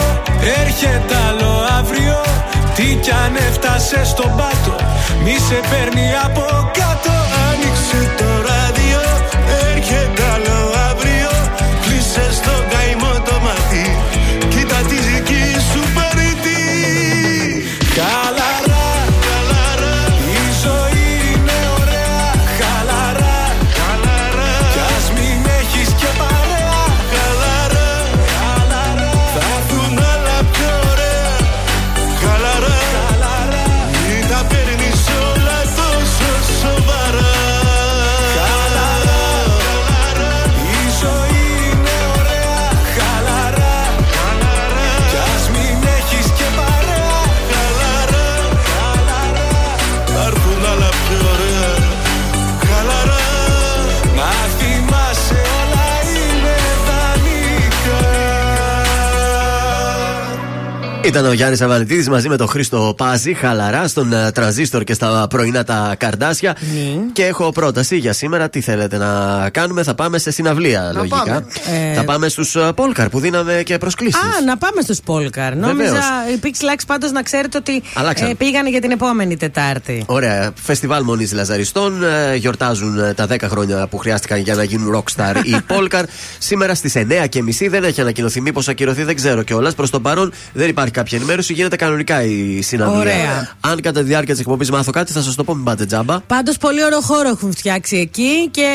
έρχεται 0.62 1.16
άλλο 1.30 1.52
αύριο. 1.80 2.22
Τι 2.76 2.96
κι 3.02 3.12
αν 3.12 3.36
έφτασε 3.36 4.06
στον 4.06 4.32
πάτο, 4.38 4.76
μη 5.24 5.36
σε 5.48 5.60
παίρνει 5.70 6.08
από 6.26 6.57
Ήταν 61.18 61.30
ο 61.30 61.34
Γιάννης 61.34 61.61
Αβανιτίδη 61.61 62.09
μαζί 62.09 62.30
με 62.30 62.38
τον 62.38 62.47
Χρήστο 62.47 62.93
Πάζη, 62.97 63.34
χαλαρά 63.34 63.88
στον 63.88 64.13
ε, 64.13 64.32
τρανζίστορ 64.32 64.84
και 64.84 64.93
στα 64.93 65.28
πρωινά 65.30 65.63
τα 65.63 65.95
καρδάσια. 65.97 66.55
Ναι. 66.74 67.01
Και 67.13 67.26
έχω 67.26 67.51
πρόταση 67.51 67.97
για 67.97 68.13
σήμερα. 68.13 68.49
Τι 68.49 68.61
θέλετε 68.61 68.97
να 68.97 69.49
κάνουμε, 69.49 69.84
θα 69.84 69.95
πάμε 69.95 70.18
σε 70.18 70.32
συναυλία 70.32 70.91
λογικά. 70.95 71.15
πάμε. 71.26 71.45
Ε, 71.91 71.93
Θα 71.93 72.03
πάμε 72.03 72.28
στους 72.30 72.57
Πόλκαρ 72.76 73.09
που 73.09 73.20
δίναμε 73.20 73.61
και 73.65 73.78
προσκλήσεις. 73.78 74.22
Α, 74.22 74.41
να 74.45 74.57
πάμε 74.57 74.82
στους 74.82 74.99
Πόλκαρ. 75.05 75.55
Νόμιζα 75.55 75.99
η 76.36 76.39
Pixelax 76.43 76.82
πάντως 76.88 77.11
να 77.11 77.24
ξέρετε 77.24 77.57
ότι 77.57 77.84
Αλλάξαν. 77.93 78.30
ε, 78.30 78.34
πήγανε 78.36 78.70
για 78.70 78.82
την 78.82 78.91
επόμενη 78.91 79.38
Τετάρτη. 79.38 80.03
Ωραία. 80.07 80.51
Φεστιβάλ 80.61 81.03
Μονής 81.03 81.34
Λαζαριστών. 81.34 82.03
ε, 82.03 82.36
Γιορτάζουν 82.36 82.99
ε, 82.99 83.13
τα 83.13 83.28
10 83.30 83.38
χρόνια 83.49 83.88
που 83.88 83.97
χρειάστηκαν 83.97 84.39
για 84.39 84.55
να 84.55 84.63
γίνουν 84.63 84.95
rockstar 85.03 85.36
οι 85.43 85.61
Πόλκαρ. 85.74 86.05
Σήμερα 86.38 86.76
στις 86.76 86.93
9.30 86.95 87.68
δεν 87.70 87.84
έχει 87.84 88.01
ανακοινωθεί. 88.01 88.41
Μήπως 88.41 88.68
ακυρωθεί, 88.68 89.03
δεν 89.03 89.15
ξέρω 89.15 89.43
κιόλας. 89.43 89.76
Προς 89.76 89.89
το 89.89 89.99
παρόν 89.99 90.34
δεν 90.53 90.70
υπάρχει 90.70 90.91
κάποια 91.08 91.18
ενημέρωση. 91.18 91.53
Γίνεται 91.53 91.76
κανονικά 91.76 92.24
η 92.24 92.62
συναυλία. 92.62 92.99
Ωραία. 92.99 93.49
Αν 93.60 93.82
κατά 93.82 93.99
τη 93.99 94.05
διάρκεια 94.05 94.34
της 94.34 94.41
εκπομπής 94.41 94.72
μάθω 94.72 94.91
κάτι, 94.91 95.12
θα 95.12 95.22
σας 95.22 95.36
το 95.36 95.43
πω, 95.43 95.55
μην 95.55 95.64
πάτε 95.64 95.86
τζάμπα. 95.86 96.20
Πάντως 96.20 96.58
πολύ 96.58 96.84
ωραίο 96.84 97.01
χώρο 97.01 97.30
έχουν 97.30 97.51
φτιάξει 97.51 97.97
εκεί 97.97 98.47
και 98.51 98.68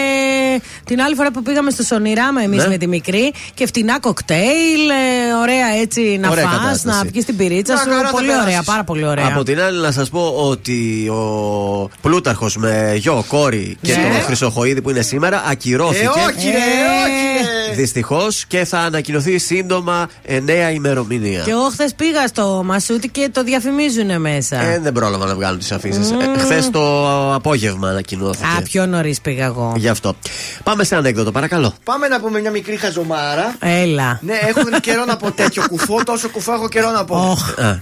την 0.85 1.01
άλλη 1.01 1.15
φορά 1.15 1.31
που 1.31 1.43
πήγαμε 1.43 1.71
στο 1.71 1.83
Σονιράμα 1.83 2.43
εμείς 2.43 2.63
Ναι. 2.63 2.69
με 2.69 2.77
τη 2.77 2.87
μικρή 2.87 3.33
και 3.55 3.67
φτηνά 3.67 4.01
κοκτέιλ, 4.01 4.89
ε, 4.91 5.35
ωραία 5.43 5.67
έτσι 5.81 6.19
να 6.21 6.29
Ωραία 6.31 6.45
φας, 6.45 6.59
κατάσταση. 6.59 6.99
να 7.05 7.11
πιεις 7.11 7.25
την 7.25 7.37
πυρίτσα 7.37 7.73
Μια 7.73 7.83
σου. 7.83 7.89
χαρά 7.91 8.05
θα 8.05 8.11
Πολύ 8.11 8.27
περάσεις. 8.27 8.47
ωραία, 8.49 8.63
πάρα 8.63 8.85
πολύ 8.85 9.07
ωραία. 9.07 9.27
Από 9.27 9.43
την 9.43 9.61
άλλη, 9.61 9.81
να 9.81 9.91
σας 9.93 10.09
πω 10.09 10.35
ότι 10.37 11.09
ο 11.09 11.91
Πλούταρχος 12.01 12.57
με 12.57 12.95
γιο, 12.97 13.25
κόρη 13.29 13.77
και 13.83 13.93
Ναι. 13.93 14.03
το 14.19 14.25
Χρυσοχοίδη 14.27 14.83
που 14.83 14.91
είναι 14.91 15.03
σήμερα 15.03 15.43
ακυρώθηκε. 15.51 16.05
Ε, 16.05 16.09
όχι, 16.09 16.47
ρε, 16.47 16.59
όχι, 17.05 17.27
ρε. 17.43 17.62
Δυστυχώς 17.75 18.45
και 18.47 18.65
θα 18.65 18.79
ανακοινωθεί 18.79 19.39
σύντομα 19.39 20.09
ε, 20.25 20.41
νέα 20.41 20.71
ημερομηνία. 20.71 21.43
Και 21.43 21.51
εγώ 21.51 21.69
χθες 21.71 21.95
πήγα 21.95 22.27
στο 22.27 22.63
Μασούτι 22.65 23.09
και 23.09 23.29
το 23.33 23.43
διαφημίζουν 23.45 24.21
μέσα. 24.21 24.61
Ε, 24.61 24.79
δεν 24.79 24.93
πρόλαβα 24.93 25.27
να 25.27 25.35
βγάλουν 25.35 25.59
τις 25.59 25.73
αφήσεις. 25.73 26.11
Ε, 26.11 26.39
Χθες 26.39 26.71
το 26.71 27.35
απόγευμα 27.35 27.89
ανακοινώθηκε. 27.89 28.45
Α, 28.59 28.63
πιο 28.63 28.87
νωρίς 28.87 29.21
πήγα 29.21 29.45
εγώ. 29.45 29.73
Γι' 29.77 29.89
αυτό. 29.89 30.15
Πάμε 30.63 30.85
σε 30.85 30.97
ανέκδοτο, 30.97 31.33
παρακαλώ. 31.33 31.75
Πάμε 31.85 32.09
να 32.09 32.21
πούμε 32.21 32.41
μια 32.41 32.51
μικρή 32.51 32.77
χαζομάρα. 32.77 33.55
Έλα. 33.61 34.19
Ναι, 34.23 34.35
έχω 34.35 34.61
καιρό 34.81 35.05
να 35.05 35.17
πω 35.17 35.31
τέτοιο 35.31 35.63
κουφό, 35.69 36.05
τόσο 36.05 36.29
κουφό 36.29 36.53
έχω 36.53 36.69
καιρό 36.69 36.91
να 36.91 37.05
πω. 37.05 37.17
Οχ. 37.31 37.59
Α, 37.59 37.79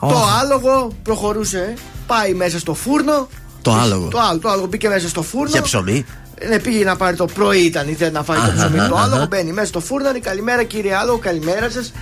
Το 0.00 0.24
άλογο 0.40 0.92
προχωρούσε, 1.02 1.74
πάει 2.06 2.34
μέσα 2.34 2.58
στο 2.58 2.74
φούρνο. 2.74 3.28
το 3.62 3.72
άλογο. 3.72 4.08
Το 4.08 4.18
άλλο, 4.20 4.38
το 4.38 4.48
άλογο 4.48 4.66
μπήκε 4.66 4.88
μέσα 4.88 5.08
στο 5.08 5.22
φούρνο. 5.22 5.50
Για 5.50 5.62
ψωμί. 5.62 6.04
Ναι, 6.48 6.58
πήγε 6.58 6.84
να 6.84 6.96
πάρει 6.96 7.16
το 7.16 7.24
πρωί, 7.24 7.58
ήταν, 7.60 7.88
ήθελε 7.88 8.10
να 8.10 8.22
φάει 8.22 8.36
το 8.36 8.42
Αχα, 8.42 8.54
ψωμί. 8.54 8.76
Το 8.88 8.94
αχα. 8.94 9.02
άλογο 9.04 9.26
μπαίνει 9.26 9.52
μέσα 9.52 9.66
στο 9.66 9.80
φούρνο, 9.80 10.10
λέει, 10.10 10.20
καλημέρα 10.20 10.62
κύριε 10.62 10.94
άλογο, 10.96 11.18
καλημέρα 11.18 11.70
σας. 11.70 11.92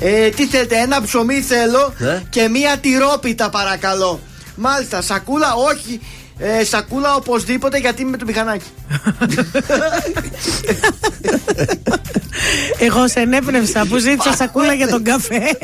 Ε, 0.00 0.28
τι 0.28 0.46
θέλετε, 0.46 0.76
ένα 0.76 1.02
ψωμί 1.02 1.40
θέλω 1.40 1.94
Ναι. 1.98 2.22
και 2.30 2.48
μία 2.48 2.76
τυρόπιτα 2.80 3.50
παρακαλώ. 3.50 4.20
Μάλιστα, 4.56 5.02
σακούλα, 5.02 5.54
όχι. 5.54 6.00
Ε, 6.38 6.64
σακούλα 6.64 7.14
οπωσδήποτε 7.14 7.78
γιατί 7.78 8.02
είμαι 8.02 8.10
με 8.10 8.16
το 8.16 8.24
μηχανάκι. 8.26 8.64
Εγώ 12.78 13.08
σε 13.08 13.20
ενέπνευσα 13.20 13.86
που 13.88 13.96
ζήτησα 13.96 14.32
σακούλα 14.34 14.72
για 14.72 14.88
τον 14.88 15.02
καφέ. 15.02 15.58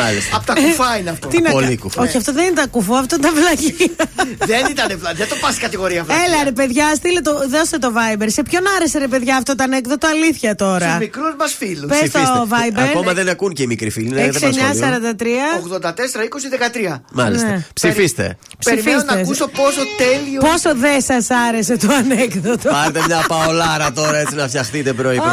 Μάλιστα. 0.00 0.36
Απ' 0.36 0.44
τα 0.46 0.52
κουφά 0.54 0.96
είναι 0.98 1.10
αυτό. 1.10 1.28
Τι 1.28 1.40
να 1.40 1.50
Πολύ 1.50 1.66
κα- 1.76 1.82
κουφό. 1.82 2.02
Όχι, 2.02 2.16
αυτό 2.16 2.32
δεν 2.32 2.46
ήταν 2.52 2.70
κουφό, 2.70 2.94
αυτό 2.94 3.16
ήταν 3.16 3.34
βλακή. 3.34 3.74
δεν 4.52 4.66
ήταν 4.70 4.98
βλά, 4.98 5.12
δεν 5.14 5.28
το 5.28 5.36
πας 5.40 5.56
κατηγορία 5.58 6.00
αυτή. 6.00 6.12
Έλα 6.26 6.44
ρε 6.44 6.52
παιδιά, 6.52 6.94
στείλε 6.94 7.20
το, 7.20 7.32
δώστε 7.48 7.78
το 7.78 7.92
Viber. 7.96 8.24
Σε 8.26 8.42
ποιον 8.42 8.62
άρεσε 8.76 8.98
ρε 8.98 9.08
παιδιά 9.08 9.36
αυτό 9.36 9.54
το 9.54 9.62
ανέκδοτο, 9.62 10.06
αλήθεια 10.06 10.54
τώρα. 10.54 10.88
Στου 10.90 10.98
μικρούς 10.98 11.34
μας 11.38 11.52
φίλους. 11.58 11.86
Πες 11.86 11.98
Ψηφίστε. 11.98 12.20
το 12.20 12.48
Viber. 12.50 12.80
Ακόμα 12.90 13.12
δεν 13.12 13.28
ακούν 13.28 13.52
και 13.52 13.62
οι 13.62 13.66
μικροί 13.66 13.90
φίλοι. 13.90 14.08
ναι, 14.08 14.30
δεν 14.30 14.40
πάνε 14.40 14.52
σχολείο. 14.52 15.12
6943. 15.18 15.26
84 15.58 16.22
20 16.24 16.94
13. 16.94 17.00
Μάλιστα. 17.12 17.46
Ναι. 17.48 17.66
Ψηφίστε. 17.72 18.36
Περιμένω 18.64 18.96
να 18.96 19.02
Ψηφίστε. 19.04 19.20
ακούσω 19.20 19.48
πόσο 19.48 19.80
τέλειο. 19.96 20.40
Πόσο 20.40 20.74
δεν 20.76 21.00
σας 21.02 21.26
άρεσε 21.48 21.76
το 21.76 21.88
ανέκδοτο. 21.92 22.68
Πάρτε 22.70 23.00
μια 23.06 23.24
παολάρα 23.28 23.92
τώρα 23.92 24.18
έτσι 24.18 24.34
να 24.34 24.48
φτιαχτείτε 24.48 24.92
πρωί-πρωί. 24.92 25.30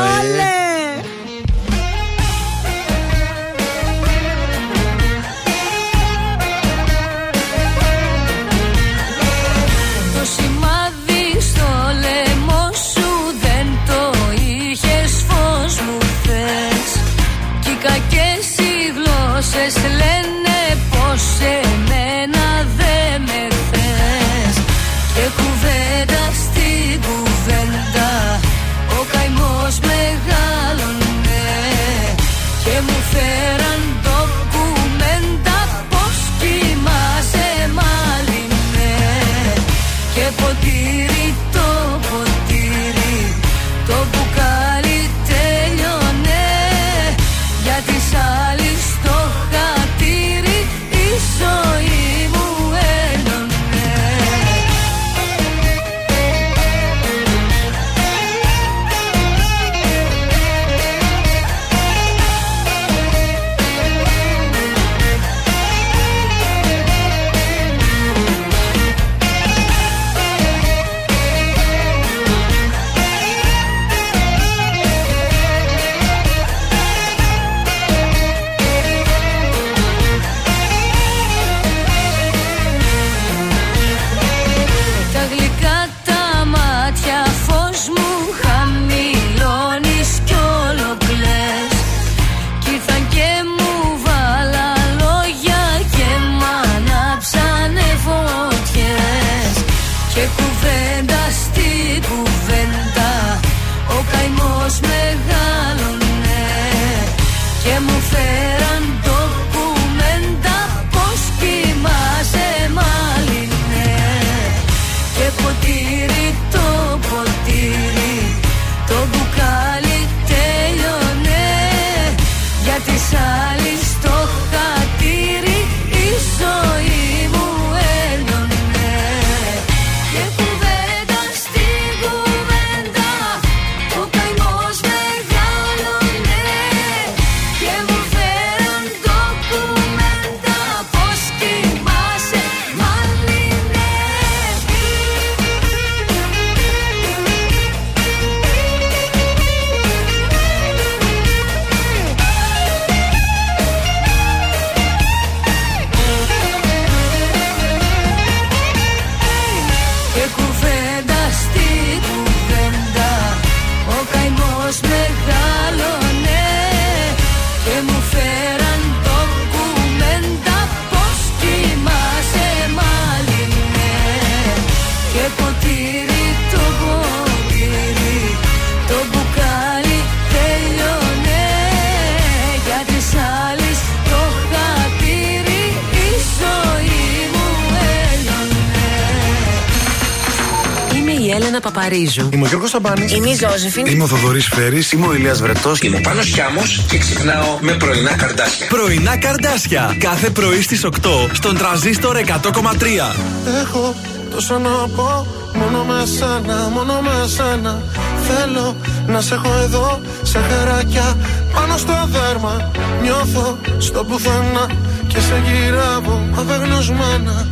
Έλενα 191.91 192.01
Παπαρίζου. 192.01 192.29
Είμαι 192.33 192.45
ο 192.45 192.47
Γιώργος 192.47 192.69
Σαμπάνης. 192.69 193.11
Είμαι 193.11 193.29
η 193.29 193.35
Ζώζεφιν. 193.35 193.85
Είμαι 193.85 194.03
ο 194.03 194.07
Θοδωρής 194.07 194.47
Φέρης. 194.47 194.91
Είμαι 194.91 195.07
ο 195.07 195.13
Ηλίας 195.13 195.41
Βρετός. 195.41 195.79
Είμαι 195.79 195.97
ο 195.97 196.01
Πάνος 196.01 196.25
Χιάμος 196.25 196.85
και 196.89 196.97
ξυπνάω 196.97 197.57
με 197.61 197.71
πρωινά 197.71 198.15
καρδάσια. 198.15 198.67
Πρωινά 198.67 199.17
καρδάσια. 199.17 199.95
Κάθε 199.99 200.29
πρωί 200.29 200.61
στις 200.61 200.83
8 200.83 201.29
στον 201.31 201.57
τραζίστορ 201.57 202.15
100,3. 202.15 203.15
Έχω 203.61 203.95
τόσα 204.29 204.59
να 204.59 204.69
πω 204.95 205.27
Μόνο 205.53 205.83
με 205.83 206.05
σένα, 206.05 206.69
μόνο 206.73 206.93
με 207.01 207.27
σένα 207.27 207.81
Θέλω 208.27 208.75
να 209.07 209.21
σε 209.21 209.33
έχω 209.33 209.53
εδώ 209.63 210.01
Σε 210.21 210.39
χαράκια 210.39 211.15
πάνω 211.53 211.77
στο 211.77 211.93
δέρμα 212.11 212.71
Νιώθω 213.01 213.57
στο 213.77 214.03
πουθενά 214.03 214.65
Και 215.07 215.19
σε 215.19 215.41
γυρεύω 215.45 216.29
απεγνωσμένα 216.35 217.47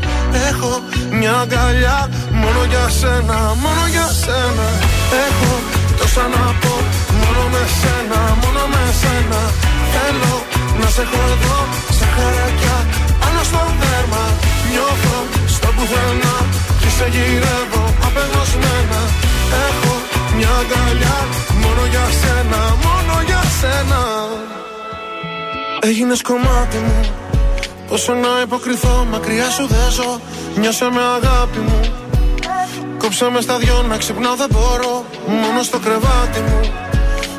Έχω 0.50 0.82
μια 1.12 1.34
αγκαλιά 1.34 2.10
Μόνο 2.42 2.62
για 2.72 2.86
σένα, 3.00 3.38
μόνο 3.64 3.84
για 3.96 4.08
σένα. 4.24 4.68
Έχω 5.26 5.54
τόσα 6.00 6.26
να 6.36 6.46
πω 6.62 6.74
Μόνο 7.22 7.44
με 7.54 7.64
σένα, 7.80 8.20
μόνο 8.42 8.64
με 8.74 8.84
σένα. 9.02 9.42
Θέλω 9.94 10.34
να 10.80 10.88
σε 10.96 11.02
έχω 11.06 11.22
εδώ 11.34 11.58
Σε 11.98 12.06
χαράκια 12.16 12.78
πάνω 13.22 13.42
στο 13.50 13.62
δέρμα. 13.80 14.24
Νιώθω 14.70 15.18
στο 15.56 15.68
πουθενά 15.76 16.36
Και 16.82 16.90
σε 16.98 17.06
γυρεύω 17.14 17.84
απεγνωσμένα. 18.08 19.02
Έχω 19.68 19.94
μια 20.38 20.52
αγκαλιά 20.62 21.18
Μόνο 21.64 21.84
για 21.94 22.06
σένα, 22.22 22.62
μόνο 22.86 23.14
για 23.30 23.42
σένα. 23.60 24.02
Έγινες 25.88 26.22
κομμάτι 26.22 26.78
μου. 26.88 27.00
Πόσο 27.88 28.14
να 28.14 28.32
υποκριθώ 28.46 29.08
μακριά 29.12 29.50
σου 29.50 29.68
δεν 29.68 29.92
ζω 29.92 30.20
Νιώσε 30.60 30.88
με 30.96 31.02
αγάπη 31.18 31.60
μου 31.60 31.99
Κόψε 33.10 33.30
με 33.30 33.42
στα 33.42 33.58
δυο 33.58 33.86
να 33.90 33.98
ξυπνάω 33.98 34.36
δεν 34.36 34.48
μπορώ. 34.52 35.06
Μόνο 35.42 35.64
στο 35.64 35.80
κρεβάτι 35.80 36.40
μου. 36.48 36.62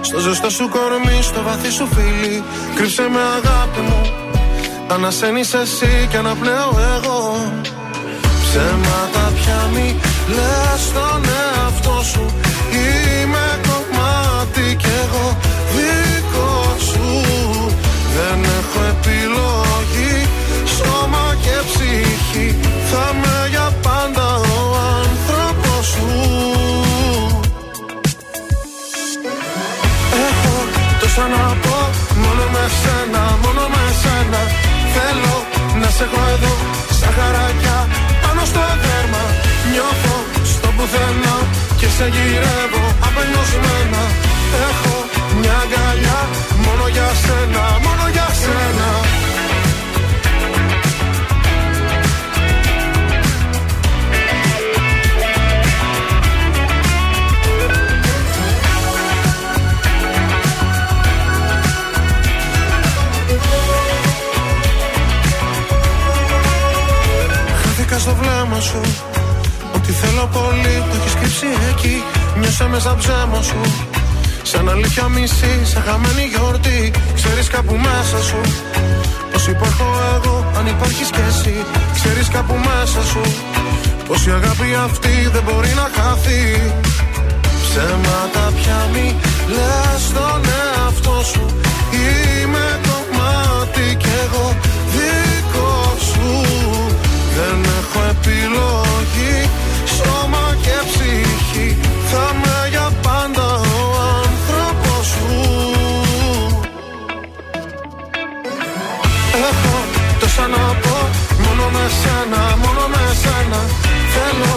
Στο 0.00 0.18
ζεστό 0.18 0.50
σου 0.50 0.68
κορμί, 0.68 1.22
στο 1.22 1.42
βαθύ 1.42 1.70
σου 1.70 1.88
φίλι. 1.94 2.44
Κρύψε 2.74 3.02
με 3.02 3.20
αγάπη 3.38 3.80
μου. 3.80 4.02
Ανασένεις 4.88 5.54
εσύ 5.54 6.08
και 6.10 6.16
αναπνέω 6.16 6.70
εγώ. 6.94 7.20
Ψέματα 8.42 9.32
πια 9.36 9.68
μη 9.72 10.00
λες 10.36 10.80
στον 10.88 11.22
εαυτό 11.38 12.02
σου. 12.12 12.24
Είμαι 12.72 13.46
κομμάτι 13.68 14.76
κι 14.76 14.92
εγώ. 15.04 15.36
Δικό 15.74 16.76
σου. 16.90 17.04
Δεν 18.16 18.38
έχω 18.58 18.80
επιλογή 18.94 19.49
τόσα 31.20 31.28
να 31.36 31.44
πω 31.64 31.78
Μόνο 32.22 32.44
με 32.54 32.64
σένα, 32.80 33.22
μόνο 33.42 33.64
με 33.74 33.84
σένα. 34.02 34.40
Θέλω 34.94 35.34
να 35.80 35.88
σε 35.96 36.04
έχω 36.06 36.22
εδώ 36.34 36.54
Στα 36.96 37.08
χαράκια 37.16 37.76
πάνω 38.22 38.42
στο 38.50 38.62
δέρμα. 38.82 39.22
Νιώθω 39.70 40.16
στο 40.52 40.68
πουθενά 40.76 41.36
Και 41.78 41.88
σε 41.96 42.06
γυρεύω 42.14 42.84
απελπισμένα. 43.06 44.02
Έχω 44.66 44.94
μια 45.40 45.56
αγκαλιά 45.64 46.20
Μόνο 46.64 46.84
για 46.94 47.08
σένα, 47.22 47.64
μόνο 47.86 48.04
για 48.16 48.28
σένα 48.42 48.88
στο 68.10 68.22
βλέμμα 68.22 68.60
σου. 68.60 68.80
Ότι 69.76 69.92
θέλω 69.92 70.24
πολύ 70.38 70.74
το 70.88 70.94
έχεις 70.98 71.14
κρύψει 71.20 71.48
εκεί. 71.70 71.96
Νιώσα 72.40 72.66
μέσα 72.72 72.94
ψέμα 73.00 73.40
σου. 73.48 73.60
Σαν 74.42 74.68
αλήθεια 74.68 75.06
μισή, 75.14 75.52
σαν 75.70 75.82
χαμένη 75.86 76.24
γιορτή. 76.32 76.80
Ξέρεις 77.18 77.46
κάπου 77.54 77.74
μέσα 77.88 78.18
σου. 78.28 78.40
Πως 79.32 79.46
υπάρχω 79.54 79.86
εγώ, 80.14 80.36
αν 80.58 80.66
υπάρχεις 80.74 81.10
κι 81.14 81.22
εσύ 81.30 81.56
Ξέρεις 81.96 82.28
κάπου 82.34 82.56
μέσα 82.68 83.02
σου. 83.10 83.22
Πως 84.06 84.26
η 84.26 84.30
αγάπη 84.38 84.68
αυτή 84.88 85.14
δεν 85.34 85.42
μπορεί 85.46 85.72
να 85.80 85.86
χαθεί. 85.96 86.42
Ψέματα 87.64 88.44
πια 88.56 88.80
μη 88.92 89.06
λες 89.56 90.00
στον 90.08 90.40
εαυτό 90.58 91.16
σου. 91.32 91.44
Είμαι 92.02 92.66
κομμάτι 92.88 93.86
κι 94.02 94.12
εγώ 94.24 94.46
επιλογή. 98.30 99.36
Σώμα 99.96 100.44
και 100.64 100.76
ψυχή 100.88 101.68
Θα 102.10 102.24
με 102.42 102.56
για 102.70 102.88
πάντα 103.02 103.48
ο 103.54 103.88
άνθρωπος 104.24 105.04
σου. 105.12 105.28
Έχω 109.50 109.76
τόσα 110.20 110.46
να 110.54 110.64
πω 110.82 110.96
Μόνο 111.44 111.64
με 111.74 111.84
σένα, 112.00 112.42
μόνο 112.64 112.84
με 112.94 113.04
σένα. 113.22 113.60
Θέλω 114.14 114.52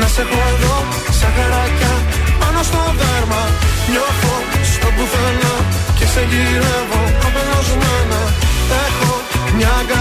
να 0.00 0.06
σε 0.14 0.20
έχω 0.20 0.40
εδώ 0.52 0.76
Σαν 1.18 1.30
χαράκια 1.36 1.92
πάνω 2.40 2.60
στο 2.68 2.80
δέρμα. 3.00 3.42
Νιώθω 3.92 4.34
στο 4.72 4.88
πουθενά 4.96 5.54
Και 5.98 6.06
σε 6.12 6.22
γυρεύω 6.30 7.02
απελασμένα 7.26 8.20
Έχω 8.86 9.12
μια 9.56 9.70
αγκαλιά 9.80 9.97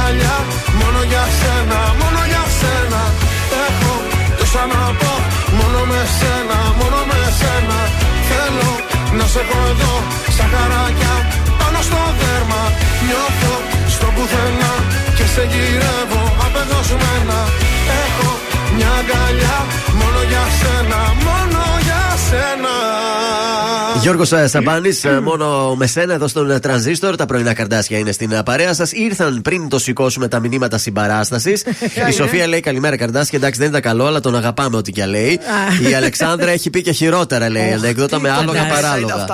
εδώ 9.72 9.94
Σαν 10.36 10.48
χαράκια 10.54 11.14
πάνω 11.60 11.80
στο 11.88 12.02
δέρμα. 12.20 12.62
Νιώθω 13.06 13.54
στο 13.96 14.08
πουθενά 14.16 14.74
Και 15.18 15.26
σε 15.34 15.44
γυρεύω. 15.52 16.24
Απεγνωσμένα 16.46 17.40
Έχω 18.04 18.30
μια 18.76 18.92
αγκαλιά 19.00 19.58
Μόνο 20.00 20.20
για 20.32 20.46
σένα, 20.60 21.00
μόνο 21.26 21.62
για 21.88 22.04
σένα 22.28 22.87
Γιώργος 24.02 24.34
Σαμπάνη, 24.46 24.90
μόνο 25.24 25.76
με 25.76 25.88
σένα 25.88 26.14
εδώ 26.14 26.28
στον 26.28 26.52
ε, 26.52 26.60
Τρανζίστορ. 26.60 27.16
Τα 27.16 27.26
πρωινά 27.26 27.54
καρδάσια 27.54 27.98
είναι 27.98 28.12
στην 28.12 28.32
ε, 28.32 28.44
παρέα 28.44 28.74
σας. 28.74 28.92
Ήρθαν 28.92 29.42
πριν 29.42 29.70
το 29.70 29.80
σηκώσουμε 29.80 30.28
τα 30.28 30.40
μηνύματα 30.40 30.78
συμπαράστασης. 30.78 31.64
Η 32.10 32.12
Σοφία 32.12 32.48
λέει 32.48 32.60
καλημέρα 32.60 32.98
καρδάσια. 32.98 33.38
Εντάξει, 33.38 33.60
δεν 33.60 33.70
ήταν 33.70 33.82
καλό, 33.82 34.06
αλλά 34.06 34.20
τον 34.20 34.36
αγαπάμε 34.36 34.78
ό,τι 34.78 34.92
και 34.92 35.06
λέει. 35.06 35.40
Η 35.90 35.94
Αλεξάνδρα 35.94 36.52
έχει 36.52 36.70
πει 36.70 36.82
και 36.82 36.92
χειρότερα, 36.92 37.50
λέει. 37.50 37.72
Ανέκδοτα 37.72 38.20
με 38.20 38.30
άλογα 38.32 38.66
παράλογα. 38.66 39.26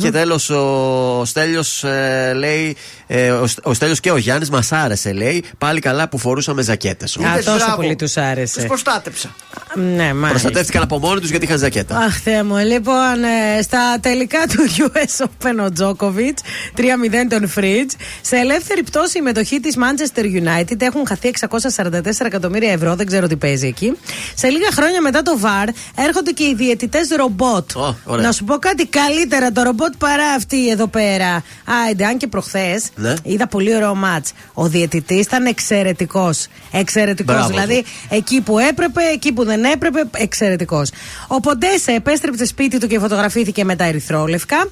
Και 0.00 0.10
τέλος 0.10 0.50
ο 0.50 1.22
Στέλιος 1.24 1.84
ε, 1.84 2.32
λέει. 2.36 2.76
ε, 3.06 3.30
ο, 3.30 3.46
Σ- 3.46 3.66
ο 3.66 3.74
Στέλιος 3.74 4.00
και 4.00 4.10
ο 4.10 4.16
Γιάννης 4.16 4.50
μας 4.50 4.72
άρεσε, 4.72 5.12
λέει. 5.12 5.44
Πάλι 5.58 5.80
καλά 5.80 6.08
που 6.08 6.18
φορούσαμε 6.18 6.62
ζακέτες. 6.62 7.16
Α, 7.16 7.20
τόσο 7.44 7.72
πολύ 7.76 7.96
τους 7.96 8.16
άρεσε. 8.16 8.58
Τους 8.58 8.66
προστάτεψα. 8.66 9.34
Ναι, 9.74 10.12
μάλιστα. 10.12 10.28
Προστατεύτηκαν 10.28 10.82
από 10.82 10.98
μόνοι 10.98 11.20
τους 11.20 11.30
γιατί 11.30 11.44
είχαν 11.44 11.58
ζακέτα. 11.58 11.96
Αχ, 11.96 12.20
Θεέ 12.22 12.42
μου. 12.42 12.56
Λοιπόν, 12.56 13.22
ε, 13.57 13.57
στα 13.62 13.98
τελικά 14.00 14.38
του 14.46 14.64
US 14.78 15.24
Open 15.24 15.64
ο 15.66 15.72
Τζόκοβιτ, 15.72 16.38
3-0 16.76 16.80
τον 17.28 17.48
Φρίτζ. 17.48 17.94
Σε 18.20 18.36
ελεύθερη 18.36 18.82
πτώση 18.82 19.18
η 19.18 19.20
μετοχή 19.20 19.60
της 19.60 19.76
Manchester 19.78 20.22
United 20.22 20.80
έχουν 20.80 21.06
χαθεί 21.06 21.30
644 21.40 22.00
εκατομμύρια 22.18 22.72
ευρώ. 22.72 22.94
Δεν 22.94 23.06
ξέρω 23.06 23.26
τι 23.26 23.36
παίζει 23.36 23.66
εκεί. 23.66 23.92
Σε 24.34 24.48
λίγα 24.48 24.68
χρόνια 24.72 25.00
μετά 25.00 25.22
το 25.22 25.38
VAR 25.42 25.68
έρχονται 25.96 26.30
και 26.30 26.44
οι 26.44 26.54
διαιτητές 26.54 27.08
ρομπότ. 27.16 27.70
ωραία. 28.04 28.26
Να 28.26 28.32
σου 28.32 28.44
πω 28.44 28.54
κάτι 28.56 28.86
καλύτερα 28.86 29.52
το 29.52 29.62
ρομπότ 29.62 29.92
παρά 29.98 30.26
αυτή 30.28 30.68
εδώ 30.70 30.86
πέρα. 30.86 31.42
Άιντε, 31.86 32.04
αν 32.04 32.16
και 32.16 32.26
προχθές 32.26 32.84
Ναι. 32.94 33.14
είδα 33.22 33.46
πολύ 33.46 33.74
ωραίο 33.74 33.94
μάτς. 33.94 34.32
Ο 34.54 34.66
διαιτητής 34.68 35.24
ήταν 35.26 35.46
εξαιρετικός. 35.46 36.46
Εξαιρετικός. 36.72 37.34
Μπράβο 37.34 37.48
Δηλαδή, 37.48 37.84
εκεί 38.08 38.40
που 38.40 38.58
έπρεπε, 38.58 39.00
εκεί 39.12 39.32
που 39.32 39.44
δεν 39.44 39.64
έπρεπε, 39.64 40.04
εξαιρετικός. 40.16 40.90
Ο 41.28 41.40
Ποντέσε 41.40 41.92
επέστρεψε 41.92 42.44
σπίτι 42.46 42.78
του 42.78 42.86
και 42.86 42.98
φωτογραφήθηκε 42.98 43.46
με 43.64 43.76
τα 43.76 43.84
ερυθρόλευκα. 43.84 44.68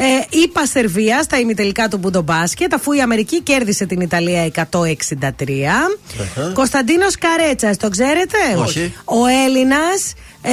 Ε, 0.00 0.04
είπα 0.30 0.66
Σερβία 0.66 1.22
στα 1.22 1.38
ημιτελικά 1.38 1.88
του 1.88 1.98
Μπούντο 1.98 2.22
Μπάσκετ, 2.22 2.74
αφού 2.74 2.92
η 2.92 3.00
Αμερική 3.00 3.40
κέρδισε 3.42 3.86
την 3.86 4.00
Ιταλία 4.00 4.44
163. 4.44 5.98
Κωνσταντίνος 6.54 7.16
Καρέτσας, 7.16 7.76
το 7.76 7.88
ξέρετε; 7.88 8.36
Όχι. 8.56 8.94
Ο 9.04 9.26
Έλληνας 9.46 10.12
ε, 10.42 10.50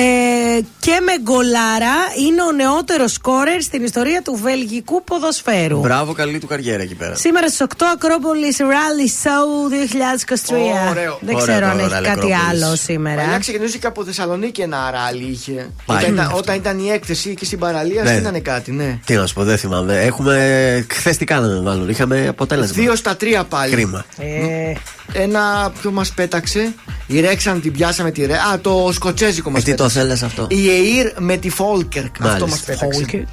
και 0.80 1.00
με 1.06 1.12
γκολάρα 1.22 1.96
είναι 2.28 2.42
ο 2.44 2.52
νεότερος 2.52 3.12
σκόρερ 3.12 3.62
στην 3.62 3.84
ιστορία 3.84 4.22
του 4.22 4.40
βελγικού 4.44 5.04
ποδοσφαίρου. 5.04 5.80
Μπράβο, 5.80 6.14
καλή 6.14 6.40
του 6.40 6.48
καριέρα 6.48 6.82
εκεί 6.84 6.96
πέρα. 6.96 7.16
Σήμερα 7.16 7.48
στις 7.48 7.62
8 7.62 7.84
Ακρόπολης 7.94 8.58
Rally 8.60 9.28
Show 9.28 9.72
2023. 9.72 10.90
Ωραίο. 10.90 11.18
Δεν 11.22 11.36
Ωραίο 11.36 11.48
ξέρω 11.48 11.66
το 11.66 11.72
αν 11.72 11.80
έχει 11.80 11.88
Rally 11.88 11.92
κάτι 11.92 12.10
Ακρόπολης. 12.10 12.64
άλλο 12.64 12.76
σήμερα. 12.76 13.22
Παλιά 13.22 13.38
ξεκινούσε 13.40 13.78
και 13.78 13.88
από 13.88 14.04
Θεσσαλονίκη 14.04 14.62
ένα 14.62 14.92
ράλι 14.92 15.24
είχε. 15.32 15.70
Πάει. 15.86 15.98
Όταν 15.98 16.14
ήταν, 16.14 16.32
όταν 16.36 16.56
ήταν 16.56 16.80
η 16.80 16.90
έκθεση 16.90 17.34
και 17.34 17.46
στην 17.46 17.60
παραλία, 17.60 18.04
Ναι. 18.04 18.10
στείνανε 18.10 18.40
κάτι, 18.40 18.72
ναι. 18.72 19.00
Τι 19.06 19.16
να 19.16 19.26
σου 19.26 19.34
πω, 19.36 19.44
δεν 19.44 19.58
θυμάμαι. 19.58 20.02
Έχουμε. 20.02 20.86
Χθες 20.90 21.18
τι 21.18 21.26
κάναμε, 21.26 21.62
μάλλον. 21.62 21.90
Είχαμε 21.90 22.28
αποτέλεσμα. 22.28 22.82
Δύο 22.84 22.96
στα 22.96 23.16
τρία 23.16 23.44
πάλι. 23.44 23.72
Κρίμα. 23.72 24.06
Ε, 24.18 24.74
Ένα 25.14 25.72
ποιο 25.82 25.92
μας 25.92 26.12
πέταξε; 26.12 26.74
Η 27.08 27.20
Ρέξαν 27.20 27.62
την 27.62 27.72
πιάσαμε 27.72 28.12
τη 28.12 28.26
Ρε. 28.26 28.34
Α, 28.34 28.60
το 28.62 28.90
σκοτσέζικο 28.94 29.50
μας 29.50 29.62
Ε, 29.62 29.66
τι 29.66 29.72
το 29.72 29.84
πέταξε. 29.84 30.00
θέλει 30.00 30.12
αυτό; 30.26 30.48
Η 30.50 30.66
ΕΙΡ 30.66 31.12
με 31.18 31.38
τη 31.38 31.50
Φόλκερκ. 31.50 32.16
Αυτό 32.22 32.48
μας 32.48 32.64
Μάλιστα. 32.68 32.86
πέταξε. 32.88 33.26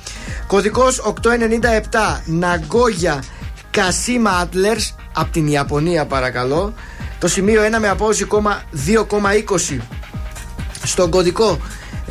Κωδικός 0.46 0.98
897 0.98 2.20
Ναγκόγια 2.24 3.22
Κασίμα 3.70 4.30
Άτλερς 4.30 4.94
από 5.12 5.32
την 5.32 5.46
Ιαπωνία, 5.46 6.06
παρακαλώ. 6.06 6.74
Το 7.18 7.28
σημείο 7.28 7.62
1 7.62 7.78
με 7.80 7.88
απόδοση 7.88 8.24
κόμμα 8.24 8.62
2,20. 8.86 9.78
Στον 10.84 11.10
κωδικό 11.10 11.58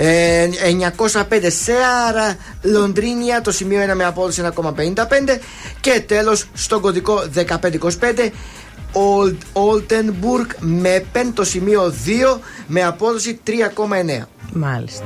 ε, 0.04 0.50
905 0.98 1.24
Σέαρα 1.48 2.38
Λοντρίνια 2.62 3.42
το 3.42 3.52
σημείο 3.52 3.80
1 3.92 3.96
με 3.96 4.06
απόδοση 4.06 4.42
1,55 4.56 4.94
και 5.80 6.04
τέλος 6.08 6.46
στον 6.54 6.82
κωδικό 6.82 7.24
1525 7.36 8.30
Old 8.94 9.38
Oldenburg 9.54 10.48
με 10.60 11.06
πεν 11.12 11.34
το 11.34 11.44
σημείο 11.44 11.94
2 12.36 12.40
με 12.68 12.84
απόδοση 12.84 13.40
3,9 13.48 14.26
μάλιστα. 14.54 15.06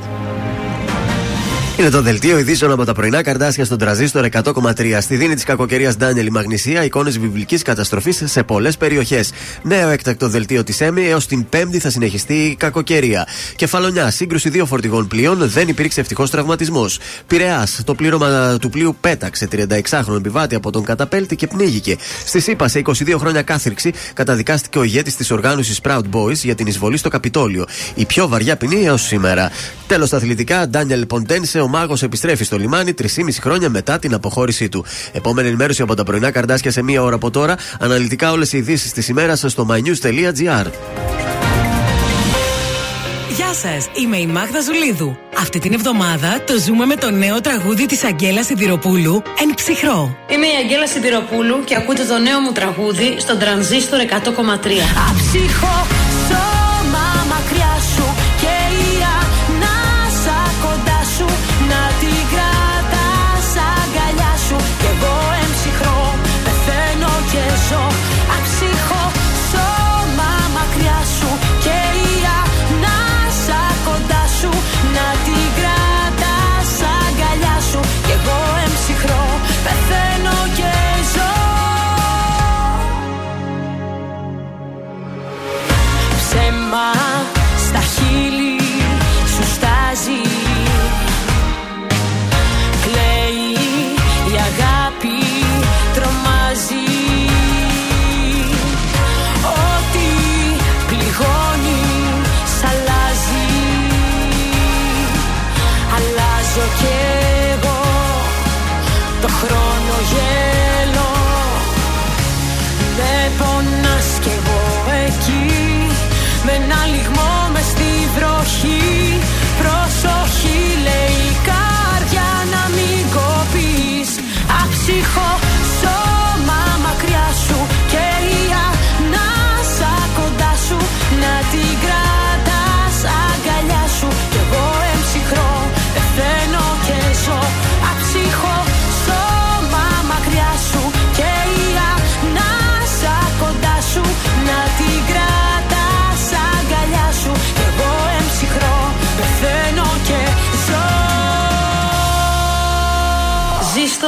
Είναι 1.80 1.90
το 1.90 2.02
δελτίο 2.02 2.38
ειδήσεων 2.38 2.72
από 2.72 2.86
τα 2.86 2.94
πρωινά 2.94 3.22
καρτάσια 3.22 3.66
στον 3.66 3.78
τραζίστορ 3.78 4.28
100,3. 4.32 4.98
Στη 5.02 5.16
δίνη 5.16 5.34
της 5.36 5.44
κακοκαιρίας 5.44 5.98
Ντάνιελ 5.98 6.26
η 6.26 6.30
Μαγνησία, 6.30 6.84
εικόνες 6.84 7.20
βιβλικής 7.20 7.62
καταστροφής 7.62 8.22
σε 8.26 8.44
πολλές 8.44 8.78
περιοχές. 8.78 9.32
Νέο 9.62 9.90
έκτακτο 9.90 10.30
δελτίο 10.30 10.64
της 10.64 10.82
ΕΜΗ 10.82 11.08
έως 11.08 11.28
την 11.28 11.50
Πέμπτη 11.50 11.80
θα 11.80 11.90
συνεχιστεί 11.90 12.34
η 12.34 12.56
κακοκαιρία. 12.56 13.28
Κεφαλονιά, 13.56 14.12
σύγκρουση 14.12 14.50
δύο 14.50 14.66
φορτηγών 14.66 15.08
πλοίων, 15.08 15.50
δεν 15.50 15.68
υπήρξε 15.68 16.00
ευτυχώς 16.00 16.30
τραυματισμός. 16.30 17.00
Πειραιάς, 17.28 17.82
το 17.86 17.96
πλήρωμα 17.96 18.58
του 18.58 18.70
πλοίου 18.70 18.96
πέταξε 19.02 19.48
36χρονο 19.52 20.16
επιβάτη 20.18 20.56
από 20.56 20.72
τον 20.72 20.84
καταπέλτη 20.84 21.36
και 21.36 21.48
πνίγηκε. 21.48 21.98
Στη 22.26 22.40
ΣΥΠΑ, 22.40 22.68
σε 22.68 22.80
22 22.80 23.18
χρόνια 23.18 23.42
κάθριξη, 23.42 23.94
καταδικάστηκε 24.14 24.78
ο 24.78 24.84
ηγέτης 24.84 25.16
της 25.16 25.32
οργάνωσης 25.32 25.80
Proud 25.84 26.04
Boys 26.12 26.36
για 26.36 26.56
την 26.56 26.68
εισβολή 26.68 26.98
στο 26.98 27.10
Καπιτόλιο. 27.10 27.66
Η 27.96 28.06
πιο 28.06 28.28
βαριά 28.28 28.58
ποινή 28.58 28.86
έως 28.86 29.02
σήμερα. 29.02 29.52
Τέλος, 29.88 30.08
στα 30.08 30.18
αθλητικά, 30.18 30.68
Ντάνιελ 30.68 31.06
Ποντένσε, 31.06 31.60
ο 31.66 31.68
μάγος 31.68 32.04
επιστρέφει 32.04 32.44
στο 32.44 32.58
λιμάνι 32.58 32.94
3,5 33.02 33.08
χρόνια 33.42 33.70
μετά 33.70 34.00
την 34.00 34.14
αποχώρησή 34.14 34.70
του. 34.70 34.86
Επόμενη 35.12 35.48
ενημέρωση 35.48 35.82
από 35.82 35.96
τα 35.96 36.04
πρωινά 36.04 36.32
καρδάσια 36.32 36.72
σε 36.72 36.82
μία 36.82 37.04
ώρα 37.04 37.16
από 37.16 37.32
τώρα. 37.32 37.58
Αναλυτικά 37.80 38.32
όλες 38.32 38.54
οι 38.54 38.58
ειδήσεις 38.58 38.92
της 38.92 39.08
ημέρας 39.08 39.44
στο 39.48 39.68
mynews.gr. 39.70 40.66
Γεια 43.36 43.54
σας, 43.54 43.88
είμαι 44.04 44.18
η 44.18 44.26
Μάγδα 44.26 44.62
Ζουλίδου. 44.62 45.18
Αυτή 45.38 45.60
την 45.60 45.74
εβδομάδα 45.74 46.42
το 46.48 46.60
ζούμε 46.60 46.86
με 46.86 46.96
το 46.96 47.12
νέο 47.12 47.42
τραγούδι 47.42 47.86
της 47.86 48.04
Αγγέλα 48.04 48.44
Σιδηροπούλου, 48.44 49.22
Εν 49.42 49.54
ψυχρό. 49.56 50.18
Είμαι 50.30 50.46
η 50.46 50.56
Αγγέλα 50.64 50.88
Σιδηροπούλου 50.88 51.64
και 51.64 51.76
ακούτε 51.76 52.04
το 52.04 52.18
νέο 52.18 52.40
μου 52.40 52.52
τραγούδι 52.52 53.16
στον 53.20 53.40
τρανζίστορ 53.40 54.00
100,3. 54.00 54.06
Αψυχό 55.10 55.86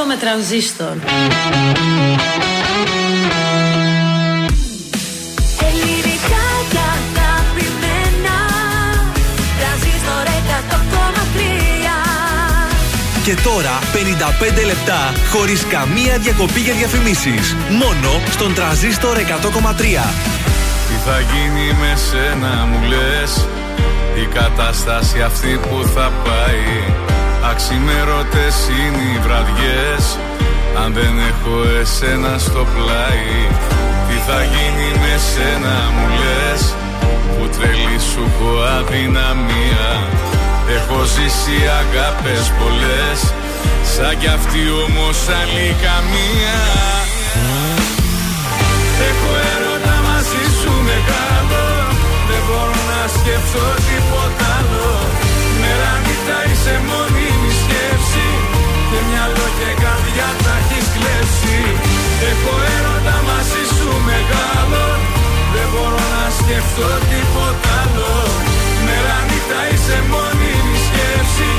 με 0.08 0.16
τρανζίστορ 0.16 0.94
Ελληνικά 5.68 6.46
και 6.72 6.82
αγαπημένα 6.96 8.36
Τρανζίστορ 9.58 10.24
100,3 10.74 11.38
Και 13.24 13.34
τώρα 13.42 13.78
55 14.60 14.64
λεπτά 14.66 15.12
χωρίς 15.30 15.64
καμία 15.64 16.18
διακοπή 16.18 16.60
για 16.60 16.74
διαφημίσεις. 16.74 17.56
Μόνο 17.70 18.20
στον 18.30 18.54
τραζίστορ 18.54 19.16
100,3. 19.16 19.22
Τι 20.88 20.94
θα 21.06 21.20
γίνει 21.20 21.72
με 21.80 21.96
σένα 22.10 22.66
μου 22.66 22.88
λες; 22.88 23.46
Η 24.22 24.26
κατάσταση 24.34 25.22
αυτή 25.22 25.60
που 25.62 25.88
θα 25.94 26.12
πάει 26.24 27.08
Αξιμέρωτες 27.42 28.56
είναι 28.78 29.02
οι 29.12 29.18
βραδιές. 29.26 30.18
Αν 30.82 30.92
δεν 30.92 31.14
έχω 31.30 31.56
εσένα 31.80 32.38
στο 32.38 32.66
πλάι 32.74 33.36
Τι 34.08 34.16
θα 34.26 34.40
γίνει 34.52 34.88
με 35.02 35.14
σένα 35.30 35.76
μου 35.94 36.06
λες. 36.20 36.62
Που 37.34 37.44
τρελή 37.54 37.98
σου 38.10 38.22
έχω 38.28 38.50
αδυναμία. 38.78 39.88
Έχω 40.76 40.98
ζήσει 41.14 41.58
αγάπες 41.80 42.44
πολλές. 42.58 43.18
Σαν 43.94 44.18
κι 44.20 44.30
αυτή 44.38 44.62
όμως 44.86 45.18
άλλη 45.38 45.68
καμία. 45.84 46.58
Έχω 49.08 49.30
έρωτα 49.52 49.96
μαζί 50.08 50.44
σου 50.58 50.72
μεγάλο 50.90 51.64
Δεν 52.28 52.42
μπορώ 52.46 52.80
να 52.92 53.00
σκεφτώ 53.16 53.66
τίποτα 53.86 54.46
άλλο. 54.58 54.90
Μέρα 55.60 55.92
νύχτα 56.04 56.38
είσαι 56.50 56.74
μόνιμη 56.88 57.17
σκέψη 57.17 57.17
Και 57.17 57.17
μυαλό 57.17 57.17
και 59.58 59.70
καρδιά 59.84 60.28
τα 60.44 60.54
έχεις 60.62 60.86
κλέψει. 60.94 61.58
Έχω 62.30 62.54
έρωτα 62.76 63.16
μαζί 63.28 63.64
σου 63.76 63.90
μεγάλο. 64.10 64.84
Δεν 65.54 65.68
μπορώ 65.72 66.04
να 66.16 66.24
σκεφτώ 66.38 66.90
τίποτα 67.10 67.72
άλλο. 67.82 68.12
Μέρα 68.86 69.16
νύχτα 69.28 69.60
είσαι 69.70 69.98
μόνιμη 70.12 70.76
σκέψη. 70.86 71.50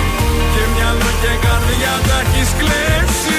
Και 0.54 0.64
μυαλό 0.74 1.10
και 1.22 1.34
καρδιά 1.46 1.94
τα 2.08 2.18
έχεις 2.24 2.50
κλέψει 2.60 3.39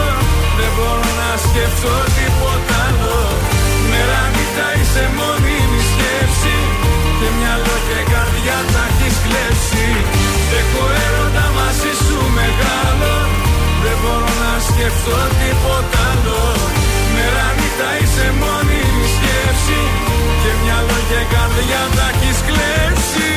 μπορώ 0.75 1.09
να 1.21 1.29
σκεφτώ 1.45 1.95
τίποτα 2.17 2.75
άλλο. 2.87 3.19
Μέρα 3.89 4.21
νύχτα 4.33 4.67
είσαι 4.77 5.05
μόνιμη 5.17 5.81
σκέψη. 5.91 6.57
Και 7.19 7.29
μυαλό 7.37 7.75
και 7.87 7.99
καρδιά 8.11 8.57
τα 8.73 8.83
έχεις 8.89 9.15
κλέψει. 9.25 9.87
Έχω 10.59 10.83
έρωτα 11.05 11.45
μαζί 11.57 11.93
σου 12.05 12.19
μεγάλο. 12.39 13.13
Δεν 13.83 13.97
μπορώ 14.01 14.31
να 14.43 14.53
σκεφτώ 14.69 15.19
τίποτα 15.39 16.01
άλλο. 16.11 16.41
Μέρα 17.13 17.47
νύχτα 17.57 17.89
είσαι 17.99 18.27
μόνιμη 18.41 19.05
σκέψη. 19.15 19.81
Και 20.41 20.51
μυαλό 20.61 20.97
και 21.09 21.21
καρδιά 21.33 21.83
τα 21.97 22.07
έχεις 22.13 22.39
κλέψει 22.47 23.29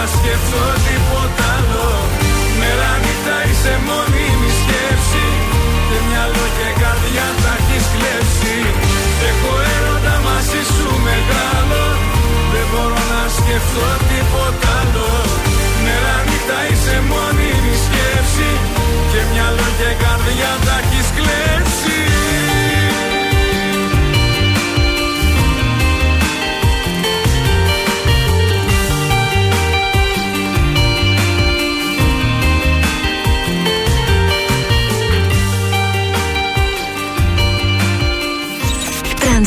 να 0.00 0.06
σκεφτώ 0.16 0.64
τίποτα 0.86 1.44
άλλο. 1.56 1.88
Μέρα 2.60 2.90
νύχτα 3.02 3.36
είσαι 3.48 3.74
μόνιμη 3.88 4.50
σκέψη. 4.60 5.26
Και 5.88 5.98
μυαλό 6.08 6.46
και 6.56 6.68
καρδιά 6.82 7.28
τα 7.42 7.52
έχεις 7.60 7.86
κλέψει. 7.94 8.56
Έχω 9.28 9.52
έρωτα 9.76 10.14
μαζί 10.26 10.62
σου 10.74 10.88
μεγάλο. 11.08 11.84
Δεν 12.52 12.66
μπορώ 12.70 13.02
να 13.12 13.22
σκεφτώ 13.38 13.88
τίποτα 14.08 14.70
άλλο. 14.80 15.10
Μέρα 15.84 16.16
νύχτα 16.28 16.58
είσαι 16.70 16.96
μόνιμη 17.10 17.74
σκέψη. 17.86 18.50
Και 19.10 19.20
μυαλό 19.30 19.68
και 19.78 19.90
καρδιά 20.02 20.52
τα 20.66 20.76
έχεις 20.82 21.08
κλέψει 21.16 21.59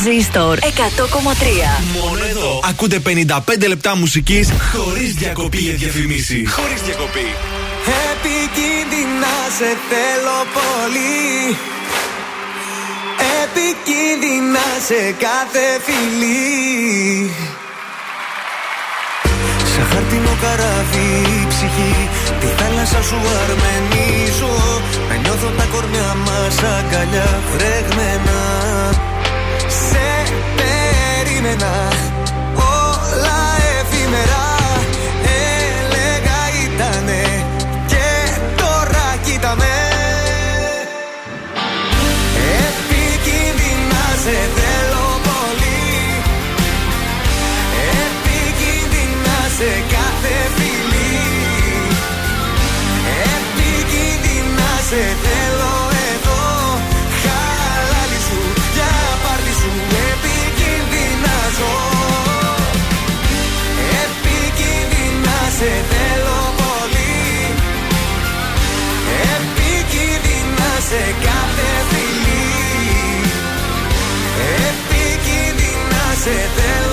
Τρανζίστορ 0.04 0.58
100,3. 0.58 0.66
Μόνο 2.00 2.24
εδώ. 2.30 2.60
Ακούτε 2.68 2.98
55 2.98 3.68
λεπτά 3.68 3.96
μουσικής 3.96 4.48
χωρίς 4.72 5.14
διακοπή 5.14 5.58
για 5.58 5.74
διαφημίσεις. 5.74 6.52
Χωρίς 6.52 6.80
διακοπή. 6.82 7.26
Επικίνδυνα 8.10 9.34
σε 9.58 9.70
θέλω 9.88 10.38
πολύ 10.56 11.56
Επικίνδυνα 13.42 14.66
σε 14.88 15.00
κάθε 15.24 15.66
φιλή 15.86 17.30
Σε 19.72 19.80
χαρτινό 19.90 20.34
καράβι 20.42 21.08
η 21.38 21.46
ψυχή 21.48 21.94
Τη 22.40 22.46
θάλασσα 22.58 23.02
σου 23.08 23.18
αρμενίζω 23.42 24.54
Να 25.08 25.14
νιώθω 25.14 25.48
τα 25.58 25.64
κορμιά 25.72 26.16
μας 26.26 26.56
αγκαλιά 26.76 27.42
φρεγμένα 27.50 28.40
Σε 28.92 29.13
περίμενα 31.44 31.88
όλα 32.56 33.40
εφημερά 33.80 34.46
Έλεγα 35.22 36.40
ήτανε 36.64 37.44
και 37.86 38.06
τώρα 38.56 39.16
κοίτα 39.24 39.54
με 39.54 39.83
said 76.24 76.56
that 76.56 76.83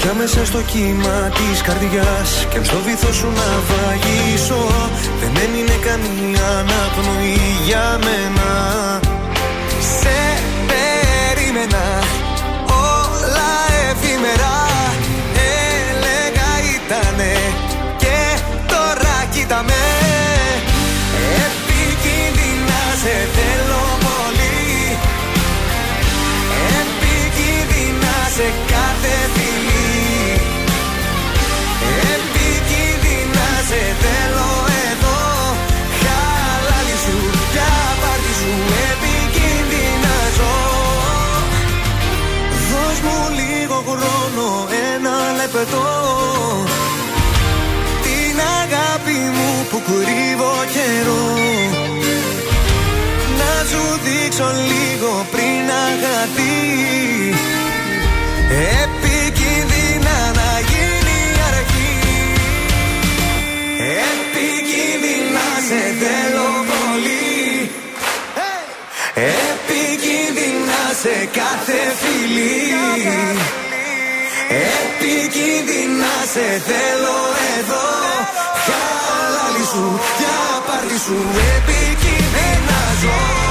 Μπήκα 0.00 0.14
μέσα 0.14 0.44
στο 0.44 0.62
κύμα 0.62 1.30
της 1.36 1.62
καρδιάς 1.62 2.46
Και 2.50 2.56
αν 2.58 2.64
στο 2.64 2.78
βυθό 2.86 3.12
σου 3.12 3.26
να 3.26 3.48
βαγίσω. 3.68 4.66
Δεν 5.20 5.32
έμεινε 5.44 5.76
καμία 5.86 6.48
αναπνοή 6.60 7.38
για 7.66 7.98
μένα. 8.04 8.50
Σε 10.00 10.18
περίμενα 10.68 11.86
όλα 12.70 13.52
εφήμερα 13.88 14.56
Έλεγα 15.84 16.50
ήτανε 16.74 17.34
και 18.02 18.18
τώρα 18.66 19.16
κοίτα 19.32 19.62
με 19.62 19.82
Επικίνδυνα 21.46 22.82
σε 23.02 23.14
θέλω 23.36 23.84
πολύ. 24.06 24.98
Επικίνδυνα 26.80 28.14
σε 28.36 28.46
κάθε 28.72 29.37
δείξω 54.38 54.52
λίγο 54.70 55.26
πριν 55.30 55.64
αγαθείς. 55.86 57.38
Επικίνδυνα 58.82 60.18
να 60.38 60.50
γίνει 60.70 61.18
αρχή. 61.50 61.98
Επικίνδυνα 64.12 65.48
σε 65.68 65.82
θέλω 66.00 66.50
πολύ. 66.70 67.70
Επικίνδυνα 69.14 70.82
σε 71.02 71.28
κάθε 71.38 71.80
φιλή 72.00 72.56
Επικίνδυνα 74.76 76.14
σε 76.32 76.46
θέλω 76.68 77.18
εδώ. 77.58 77.88
Χαλάλι 78.66 79.64
σου 79.72 80.00
για 80.18 80.62
πάρτι 80.66 80.98
σου. 81.04 81.16
Επικίνδυνα 81.56 82.80
ζω 83.02 83.47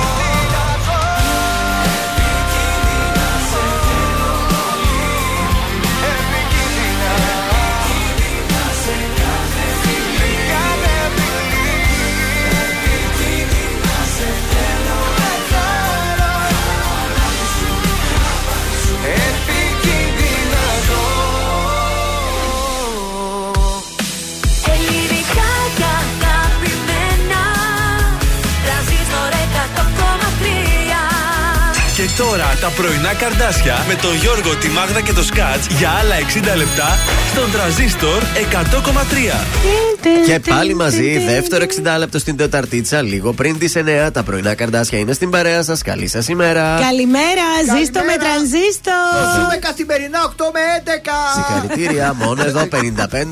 τώρα 32.38 32.56
τα 32.62 32.70
πρωινά 32.70 33.14
καρδάσια 33.14 33.86
με 33.88 33.96
τον 33.96 34.16
Γιώργο, 34.16 34.56
τη 34.56 34.70
Μάγδα 34.70 35.02
και 35.02 35.14
το 35.14 35.24
Σκάτς 35.24 35.68
για 35.68 35.90
άλλα 35.90 36.16
60 36.54 36.58
λεπτά 36.58 36.98
στον 37.32 37.52
τραζίστορ 37.52 38.24
100,3. 38.24 39.46
Και 40.26 40.40
πάλι 40.50 40.74
μαζί, 40.74 41.18
δεύτερο 41.18 41.66
60 41.66 41.98
λεπτό 41.98 42.20
στην 42.20 42.38
Τεταρτίτσα, 42.38 43.02
λίγο 43.02 43.34
πριν 43.34 43.60
τις 43.60 43.76
9. 43.76 44.12
Τα 44.12 44.24
πρωινά 44.24 44.54
καρδάσια 44.54 45.00
είναι 45.00 45.14
στην 45.14 45.30
παρέα 45.30 45.64
σας. 45.64 45.82
Καλή 45.82 46.08
σας 46.08 46.28
ημέρα. 46.28 46.80
Καλημέρα, 46.82 47.78
ζήστο 47.78 48.00
με 48.00 48.18
τρανζίστορ. 48.18 48.94
Ζούμε 49.36 49.58
καθημερινά 49.60 50.20
8 50.26 50.30
με 50.54 50.60
11. 50.84 51.12
Συγχαρητήρια, 51.36 52.14
μόνο 52.14 52.44
εδώ 52.44 52.68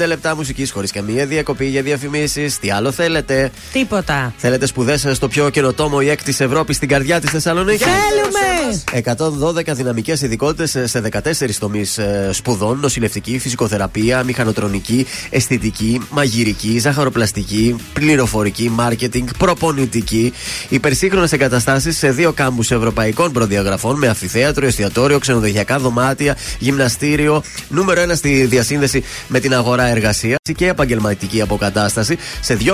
55 0.01 0.05
λεπτά 0.05 0.35
μουσικής 0.35 0.71
χωρίς 0.71 0.91
καμία 0.91 1.25
διακοπή 1.25 1.65
για 1.65 1.81
διαφημίσεις. 1.81 2.59
Τι 2.59 2.71
άλλο 2.71 2.91
θέλετε; 2.91 3.51
Τίποτα. 3.71 4.33
Θέλετε 4.37 4.65
σπουδές 4.65 5.07
στο 5.11 5.27
πιο 5.27 5.49
καινοτόμο 5.49 6.01
ΙΕΚ 6.01 6.23
τη 6.23 6.35
Ευρώπη 6.39 6.73
στην 6.73 6.87
καρδιά 6.87 7.19
της 7.19 7.29
Θεσσαλονίκης; 7.29 7.85
Θέλουμε! 7.85 8.83
112 9.03 9.73
δυναμικές 9.73 10.21
ειδικότητες 10.21 10.89
σε 10.91 10.99
14 10.99 11.57
τομείς 11.59 11.99
σπουδών: 12.31 12.79
νοσηλευτική, 12.79 13.39
φυσικοθεραπεία, 13.39 14.23
μηχανοτρονική, 14.23 15.05
αισθητική, 15.29 16.01
μαγειρική, 16.09 16.79
ζαχαροπλαστική, 16.79 17.75
πληροφορική, 17.93 18.69
μάρκετινγκ, 18.69 19.27
προπονητική. 19.37 20.33
Υπερσύγχρονες 20.69 21.31
εγκαταστάσεις 21.31 21.97
σε 21.97 22.11
δύο 22.11 22.31
κάμπους 22.33 22.71
ευρωπαϊκών 22.71 23.31
προδιαγραφών 23.31 23.97
με 23.97 24.07
αμφιθέατρο, 24.07 24.65
εστιατόριο, 24.65 25.19
ξενοδοχειακά 25.19 25.79
δωμάτια, 25.79 26.37
γυμναστήριο. 26.59 27.43
Νούμερο 27.69 28.01
1 28.01 28.15
στη 28.15 28.45
διασύνδεση 28.45 29.03
με 29.27 29.39
την 29.39 29.53
αγορά 29.53 29.83
εργασίας 29.87 30.37
και 30.55 30.67
επαγγελματική 30.67 31.41
αποκατάσταση 31.41 32.17
σε 32.41 32.57
2.500 32.61 32.69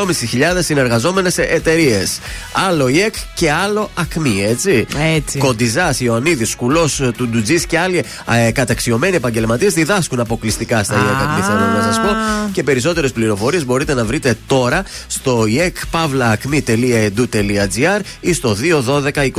συνεργαζόμενες 0.60 1.38
εταιρείες. 1.38 2.20
Άλλο 2.68 2.88
ΙΕΚ 2.88 3.16
και 3.36 3.52
άλλο 3.52 3.90
ΑΚΜΗ, 3.94 4.44
έτσι. 4.44 4.86
Έτσι. 5.16 5.38
Κοντιζάς, 5.38 6.00
Ιωαννίδης, 6.12 6.50
Σκουλός, 6.50 7.02
του 7.18 7.28
Ντουτζής 7.28 7.66
και 7.66 7.80
άλλοι 7.80 8.04
ε, 8.48 8.52
καταξιωμένοι 8.52 9.16
επαγγελματίες 9.16 9.74
διδάσκουν 9.74 10.20
αποκλειστικά 10.20 10.84
στα 10.84 10.96
ΙΕΚ 10.96 11.22
ΑΚΜΗ, 11.22 11.42
θέλω 11.42 11.66
να 11.78 11.84
σας 11.84 12.02
πω. 12.02 12.08
Και 12.52 12.64
περισσότερες 12.64 13.12
πληροφορίες 13.12 13.66
μπορείτε 13.66 13.94
να 13.94 14.06
βρείτε 14.06 14.38
τώρα 14.48 14.84
στο 15.08 15.44
iekpavlaakmi.edu.gr 15.48 18.00
ή 18.20 18.34
στο 18.34 18.56
212 18.86 19.14
22 19.14 19.30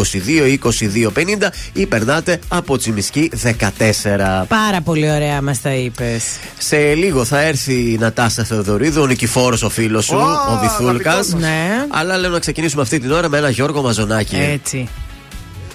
22 0.63 1.11
50 1.15 1.21
ή 1.73 1.87
περνάτε 1.87 2.39
από 2.49 2.79
Τσιμισκή 2.79 3.31
14. 3.43 3.49
Πάρα 4.49 4.81
πολύ 4.85 5.11
ωραία 5.11 5.43
μας 5.43 5.61
τα 5.61 5.75
είπες. 5.75 6.25
Σε 6.59 6.95
λίγο 6.95 7.25
θα 7.25 7.41
έρθει 7.41 7.93
η 7.93 7.97
Νατάσα 8.01 8.45
Θεοδωρίδου, 8.45 9.03
ο 9.03 9.07
Νικηφόρος 9.07 9.63
ο 9.63 9.69
φίλος 9.69 10.05
σου, 10.05 10.17
ο 10.51 10.59
Διθούλκα. 10.63 11.15
Ναι. 11.39 11.87
Αλλά 11.89 12.19
λέω 12.19 12.31
να 12.31 12.39
ξεκινήσουμε 12.39 12.83
αυτή 12.83 12.99
την 12.99 13.13
ώρα 13.13 13.29
με 13.29 13.39
ένα 13.39 13.51
Γιώργο 13.51 13.83
Μαζονάκη. 13.83 14.37
Έτσι. 14.37 14.89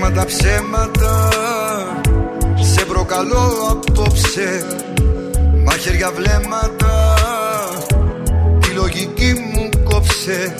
Τέρμα 0.00 0.20
τα 0.20 0.26
ψέματα 0.26 1.28
Σε 2.60 2.84
προκαλώ 2.84 3.52
απόψε. 3.70 4.66
Μαχαίρια 5.64 6.10
βλέμματα 6.10 7.14
Τη 8.60 8.70
λογική 8.70 9.34
μου 9.52 9.68
κόψε. 9.84 10.54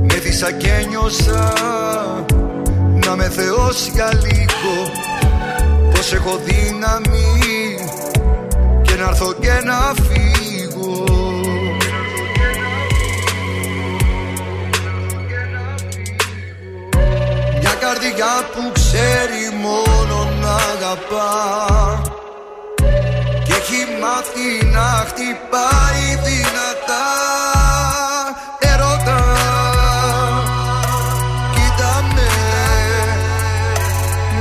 Με 0.00 0.14
δίσα 0.14 0.52
και 0.52 0.86
νιώσα 0.88 1.52
Να 3.06 3.16
με 3.16 3.28
θεός 3.28 3.88
για 3.92 4.10
λίγο. 4.22 4.74
Πως 5.90 6.12
έχω 6.12 6.40
δύναμη 6.44 7.76
Και 8.82 8.94
να 8.94 9.08
έρθω 9.08 9.32
και 9.32 9.60
να 9.64 9.92
φύγω 10.02 10.23
καρδιά 17.94 18.34
που 18.52 18.72
ξέρει 18.72 19.44
μόνο 19.62 20.30
να 20.40 20.54
αγαπά. 20.54 21.32
Και 23.44 23.52
έχει 23.52 23.80
μάθει 24.00 24.66
να 24.66 25.04
χτυπάει 25.08 26.06
δυνατά. 26.24 27.06
Ερώτα 28.58 29.20
Κοίτα 31.54 31.94
με 32.14 32.30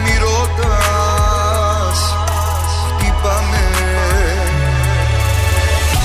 Μη 0.04 0.16
ρωτάς 0.24 1.99
Χτύπα 2.88 3.36
με 3.51 3.66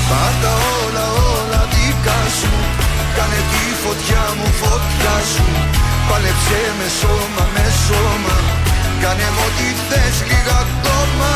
Πάντα 0.09 0.53
όλα 0.83 1.07
όλα 1.33 1.63
δικά 1.71 2.21
σου 2.41 2.53
Κάνε 3.17 3.41
τη 3.51 3.63
φωτιά 3.85 4.25
μου 4.37 4.49
φωτιά 4.53 5.17
σου 5.35 5.78
Πάλεψε 6.09 6.61
με 6.79 6.89
σώμα, 7.01 7.45
με 7.55 7.67
σώμα. 7.87 8.37
Κάνε 9.03 9.29
μου 9.35 9.43
ό,τι 9.49 9.69
θες 9.89 10.17
λίγα 10.29 10.57
ακόμα. 10.65 11.33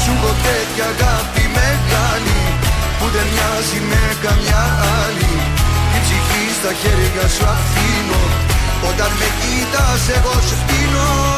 Σου 0.00 0.10
έχω 0.16 0.32
τέτοια 0.46 0.86
αγάπη 0.94 1.44
μεγάλη 1.58 2.40
Που 2.98 3.06
δεν 3.14 3.26
μοιάζει 3.32 3.80
με 3.90 4.02
καμιά 4.24 4.64
άλλη. 5.02 5.32
Την 5.90 6.00
ψυχή 6.04 6.44
στα 6.58 6.72
χέρια 6.80 7.26
σου 7.34 7.44
αφήνω. 7.54 8.22
Όταν 8.88 9.10
με 9.18 9.28
κοίτας 9.40 10.02
εγώ 10.16 10.34
σου 10.46 10.56
πίνω. 10.66 11.37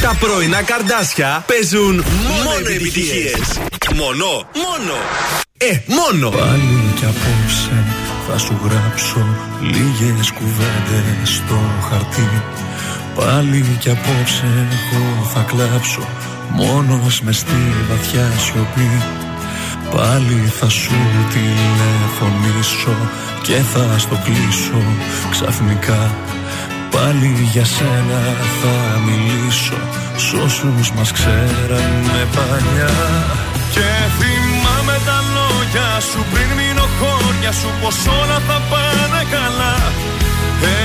Τα 0.00 0.16
πρωινά 0.20 0.62
καρδάσια 0.62 1.44
παίζουν 1.46 2.04
μόνο, 2.28 2.44
μόνο 2.44 2.68
επιτυχίες. 2.74 3.60
Μόνο, 3.94 4.26
μόνο. 4.64 4.96
Ε, 5.58 5.72
μόνο. 5.86 6.28
Πάλι 6.30 6.92
κι 6.98 7.04
απόψε 7.04 7.84
θα 8.28 8.38
σου 8.38 8.60
γράψω 8.64 9.26
λίγες 9.60 10.30
κουβέντες 10.30 11.28
στο 11.34 11.60
χαρτί. 11.88 12.42
Πάλι 13.14 13.76
κι 13.80 13.90
απόψε 13.90 14.46
εγώ 14.76 15.30
θα 15.34 15.40
κλάψω 15.40 16.08
μόνος 16.50 17.20
μες 17.20 17.36
στη 17.36 17.60
βαθιά 17.88 18.32
σιωπή. 18.38 19.02
Πάλι 19.94 20.52
θα 20.58 20.68
σου 20.68 20.94
τηλεφωνήσω 21.32 22.96
και 23.42 23.54
θα 23.54 23.98
στο 23.98 24.20
κλείσω 24.24 24.82
ξαφνικά 25.30 26.14
Πάλι 26.96 27.32
για 27.52 27.64
σένα 27.64 28.20
θα 28.60 28.76
μιλήσω 29.06 29.78
Σ' 30.16 30.32
όσους 30.44 30.90
μας 30.96 31.10
ξέρανε 31.12 32.20
παλιά. 32.36 32.96
Και 33.74 33.88
θυμάμαι 34.18 34.96
τα 35.08 35.18
λόγια 35.36 35.88
σου 36.10 36.20
πριν 36.32 36.48
μείνω 36.58 36.86
χώρια 36.98 37.52
σου 37.60 37.70
Πως 37.80 37.98
όλα 38.20 38.38
θα 38.48 38.58
πάνε 38.70 39.22
καλά. 39.36 39.76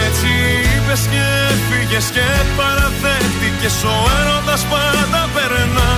Έτσι 0.04 0.32
είπες 0.72 1.02
και 1.12 1.24
έφυγες 1.52 2.08
και 2.16 2.28
παραδέχτηκες 2.58 3.78
Ο 3.94 3.96
έρωτας 4.20 4.62
πάντα 4.72 5.22
περνά. 5.36 5.92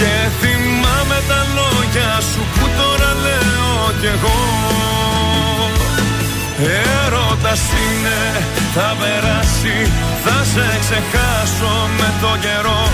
Και 0.00 0.12
θυμάμαι 0.40 1.18
τα 1.30 1.40
λόγια 1.56 2.10
σου 2.30 2.42
που 2.54 2.64
τώρα 2.78 3.10
λέω 3.24 3.80
κι 4.00 4.08
εγώ 4.14 4.38
Έρωτας 6.64 7.62
είναι, 7.84 8.20
θα 8.74 8.88
περάσει 9.00 9.76
Θα 10.24 10.38
σε 10.52 10.66
ξεχάσω 10.82 11.74
με 11.98 12.08
το 12.22 12.32
καιρό. 12.44 12.84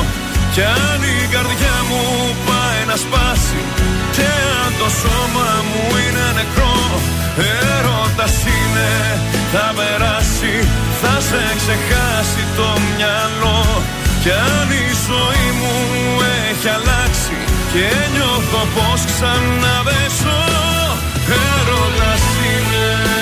Κι 0.54 0.62
αν 0.84 1.00
η 1.16 1.18
καρδιά 1.34 1.76
μου 1.88 2.02
πάει 2.48 2.82
να 2.90 2.96
σπάσει 3.04 3.60
Και 4.16 4.28
αν 4.62 4.72
το 4.80 4.88
σώμα 5.00 5.50
μου 5.68 5.84
είναι 6.02 6.26
νεκρό. 6.38 6.78
Έρωτας 7.76 8.36
είναι, 8.54 8.90
θα 9.52 9.66
περάσει 9.78 10.54
Θα 11.02 11.14
σε 11.28 11.42
ξεχάσει 11.60 12.42
το 12.58 12.68
μυαλό. 12.88 13.62
Κι 14.22 14.32
αν 14.54 14.68
η 14.84 14.86
ζωή 15.08 15.48
μου 15.58 15.74
έχει 16.48 16.68
αλλάξει 16.76 17.36
Και 17.72 17.88
νιώθω 18.14 18.62
πως 18.74 19.00
ξαναβέσω. 19.10 20.38
Έρωτας 21.46 22.24
είναι 22.46 23.21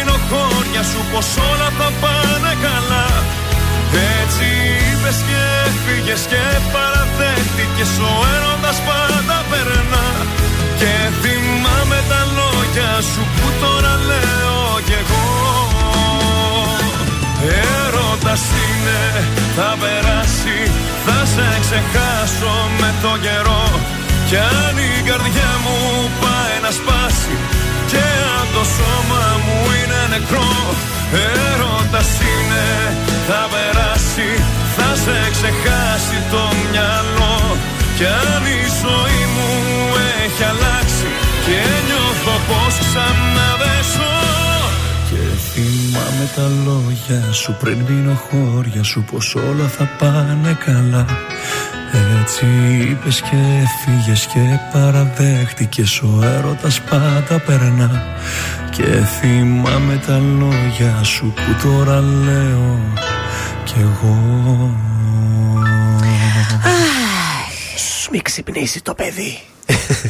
χώρια 0.31 0.83
σου 0.91 1.01
πως 1.11 1.27
όλα 1.49 1.69
θα 1.79 1.89
πάνε 2.01 2.53
καλά. 2.65 3.07
Έτσι 4.19 4.47
είπες 4.87 5.17
και 5.27 5.39
έφυγες 5.67 6.23
και 6.31 6.43
παραδέχτηκες 6.73 7.93
ο 8.09 8.11
έρωτας 8.35 8.77
πάντα 8.87 9.37
περνά. 9.49 10.07
Και 10.79 10.93
θυμάμαι 11.21 11.99
τα 12.11 12.21
λόγια 12.37 12.91
σου 13.11 13.23
που 13.35 13.47
τώρα 13.63 13.93
λέω 14.09 14.61
κι 14.87 14.97
εγώ. 15.01 15.29
Έρωτας 17.75 18.43
είναι, 18.61 19.01
θα 19.55 19.69
περάσει, 19.81 20.57
θα 21.05 21.19
σε 21.33 21.47
ξεχάσω 21.63 22.53
με 22.79 22.89
το 23.03 23.11
καιρό. 23.25 23.65
Κι 24.27 24.37
αν 24.59 24.75
η 24.89 24.91
καρδιά 25.07 25.51
μου 25.63 25.77
πάει 26.21 26.30
θυμάμαι 46.21 46.31
τα 46.35 46.71
λόγια 46.71 47.31
σου 47.31 47.55
πριν 47.59 47.77
μείνω 47.77 48.13
χώρια 48.13 48.83
σου 48.83 49.03
Πως 49.11 49.35
όλα 49.35 49.67
θα 49.67 49.89
πάνε 49.99 50.57
καλά. 50.65 51.05
Έτσι 52.21 52.45
είπες 52.89 53.21
και 53.21 53.37
φύγες 53.83 54.25
και 54.25 54.39
παραδέχτηκες 54.73 56.01
Ο 56.01 56.19
έρωτας 56.23 56.81
πάντα 56.81 57.39
περνά. 57.45 58.03
Και 58.71 58.83
θυμάμαι 58.83 60.01
τα 60.07 60.17
λόγια 60.17 61.03
σου 61.03 61.33
που 61.35 61.67
τώρα 61.67 61.99
λέω 61.99 62.79
Κι 63.63 63.75
εγώ. 63.79 64.17
Μη 68.11 68.21
ξυπνήσει 68.21 68.81
το 68.81 68.93
παιδί. 68.93 69.39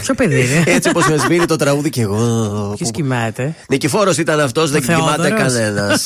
Ποιο 0.02 0.14
παιδί 0.14 0.36
είναι. 0.36 0.64
Έτσι 0.66 0.90
όπως 0.90 1.08
με 1.08 1.18
σβήνει 1.18 1.46
το 1.46 1.56
τραγούδι 1.56 1.90
και 1.90 2.02
εγώ. 2.02 2.74
Ποιο 2.78 2.88
κοιμάται; 2.92 3.56
Νικηφόρος 3.70 4.18
ήταν 4.18 4.40
αυτός, 4.40 4.72
δεν 4.72 4.82
κοιμάται 4.82 5.30
κανένας. 5.30 6.02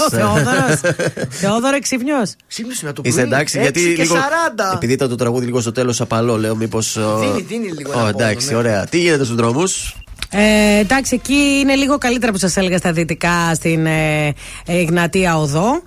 Θεόδωρος 1.30 1.80
ξύπνιος. 1.82 2.34
Ξύπνησε 2.48 2.86
με 2.86 2.94
το 2.94 3.02
πρωί. 3.02 3.12
Είσαι 3.12 3.22
εντάξει, 3.22 3.60
γιατί 3.60 3.80
Έξι 3.80 3.94
και 3.96 4.02
λίγο. 4.02 4.16
40. 4.16 4.74
Επειδή 4.74 4.94
ήταν 4.94 5.10
το 5.10 5.16
τραγούδι 5.16 5.46
λίγο 5.46 5.62
στο 5.62 5.72
τέλος 5.72 6.02
απαλό, 6.02 6.38
λέω 6.38 6.56
μήπως. 6.56 6.98
Δίνει, 7.20 7.42
δίνει 7.42 7.72
λίγο 7.78 7.92
ένα 8.00 8.08
Εντάξει, 8.08 8.48
πόνο, 8.48 8.62
ναι. 8.62 8.68
ωραία. 8.68 8.86
Τι 8.86 8.98
γίνεται 8.98 9.24
στους 9.24 9.36
δρόμους; 9.36 9.96
Ε, 10.30 10.80
εντάξει, 10.80 11.16
εκεί 11.16 11.60
είναι 11.62 11.76
λίγο 11.76 11.98
καλύτερα 11.98 12.32
που 12.32 12.38
σας 12.38 12.58
έλεγα 12.58 12.78
στα 12.78 12.92
δυτικά 12.92 13.54
στην 13.54 13.86
ε, 13.86 14.34
ε, 14.66 14.84
Γνατία 14.84 15.38
Οδό. 15.38 15.82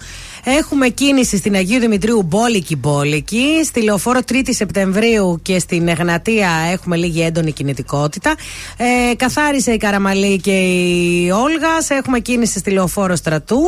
Έχουμε 0.57 0.89
κίνηση 0.89 1.37
στην 1.37 1.55
Αγίου 1.55 1.81
Δημητρίου 1.81 2.23
μπόλικη 2.23 2.77
μπόλικη. 2.77 3.65
Στη 3.65 3.83
λεωφόρο 3.83 4.21
3η 4.33 4.49
Σεπτεμβρίου 4.49 5.39
και 5.43 5.59
στην 5.59 5.89
Εγνατία 5.89 6.51
έχουμε 6.73 6.97
λίγη 6.97 7.23
έντονη 7.23 7.53
κινητικότητα. 7.53 8.35
Ε, 8.77 9.15
καθάρισε 9.15 9.73
η 9.73 9.77
Καραμαλή 9.77 10.41
και 10.41 10.51
η 10.51 11.31
Όλγα. 11.31 11.97
Έχουμε 11.99 12.19
κίνηση 12.19 12.59
στη 12.59 12.71
λεωφόρο 12.71 13.17
Στρατού 13.17 13.63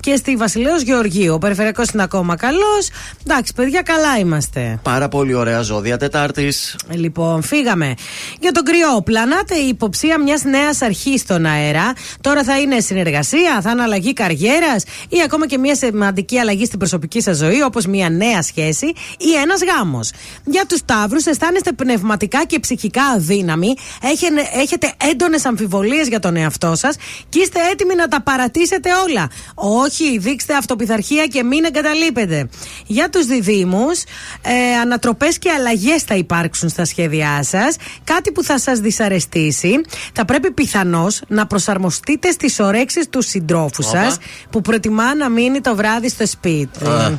και 0.00 0.16
στη 0.16 0.36
Βασιλέως 0.36 0.82
Γεωργίου. 0.82 1.34
Ο 1.34 1.38
περιφερειακός 1.38 1.88
είναι 1.88 2.02
ακόμα 2.02 2.36
καλός. 2.36 2.90
Εντάξει, 3.26 3.52
παιδιά, 3.54 3.82
καλά 3.82 4.18
είμαστε. 4.18 4.78
Πάρα 4.82 5.08
πολύ 5.08 5.34
ωραία 5.34 5.60
ζώδια 5.60 5.96
Τετάρτης. 5.96 6.76
Λοιπόν, 6.90 7.42
φύγαμε. 7.42 7.94
Για 8.40 8.52
τον 8.52 8.64
κρυό, 8.64 9.02
πλανάται 9.04 9.54
η 9.54 9.68
υποψία 9.68 10.20
μιας 10.20 10.44
νέας 10.44 10.82
αρχής 10.82 11.20
στον 11.20 11.46
αέρα. 11.46 11.92
Τώρα 12.20 12.44
θα 12.44 12.60
είναι 12.60 12.80
συνεργασία, 12.80 13.60
θα 13.62 13.70
είναι 13.70 13.82
αλλαγή 13.82 14.12
καριέρας 14.12 14.84
ή 15.08 15.16
ακόμα 15.24 15.46
και 15.46 15.58
μια 15.58 15.74
σημαντική 15.74 16.16
αλλαγή 16.38 16.64
στην 16.64 16.78
προσωπική 16.78 17.20
σας 17.20 17.36
ζωή, 17.36 17.62
όπως 17.62 17.86
μια 17.86 18.10
νέα 18.10 18.42
σχέση 18.42 18.86
ή 19.18 19.32
ένας 19.42 19.60
γάμος. 19.64 20.10
Για 20.44 20.64
τους 20.68 20.80
Ταύρου, 20.84 21.18
αισθάνεστε 21.24 21.72
πνευματικά 21.72 22.44
και 22.44 22.58
ψυχικά 22.58 23.02
αδύναμοι, 23.04 23.74
έχε- 24.02 24.56
έχετε 24.62 24.92
έντονες 25.10 25.44
αμφιβολίες 25.44 26.08
για 26.08 26.18
τον 26.20 26.36
εαυτό 26.36 26.74
σας 26.76 26.96
και 27.28 27.40
είστε 27.40 27.58
έτοιμοι 27.72 27.94
να 27.94 28.08
τα 28.08 28.22
παρατήσετε 28.22 28.90
όλα. 29.08 29.30
Όχι, 29.54 30.18
δείξτε 30.18 30.54
αυτοπιθαρχία 30.54 31.26
και 31.26 31.42
μην 31.42 31.64
εγκαταλείπετε. 31.64 32.48
Για 32.86 33.08
τους 33.10 33.26
διδήμου, 33.26 33.86
ε, 34.42 34.76
ανατροπές 34.80 35.38
και 35.38 35.50
αλλαγές 35.50 36.02
θα 36.02 36.14
υπάρξουν 36.14 36.68
στα 36.68 36.84
σχέδιά 36.84 37.42
σας. 37.42 37.76
Κάτι 38.04 38.32
που 38.32 38.42
θα 38.42 38.58
σας 38.58 38.78
δυσαρεστήσει. 38.78 39.80
Θα 40.12 40.24
πρέπει 40.24 40.50
πιθανώς 40.50 41.20
να 41.28 41.46
προσαρμοστείτε 41.46 42.30
στις 42.30 42.60
ορέξει 42.60 43.08
του 43.10 43.22
συντρόφου 43.22 43.84
Όπα. 43.88 44.02
σας 44.04 44.18
που 44.50 44.60
προτιμά 44.60 45.14
να 45.14 45.28
μείνει 45.28 45.60
το 45.60 45.74
βράδυ 45.76 45.97
στο 46.06 46.26
σπίτι. 46.26 46.84
Α. 46.84 47.18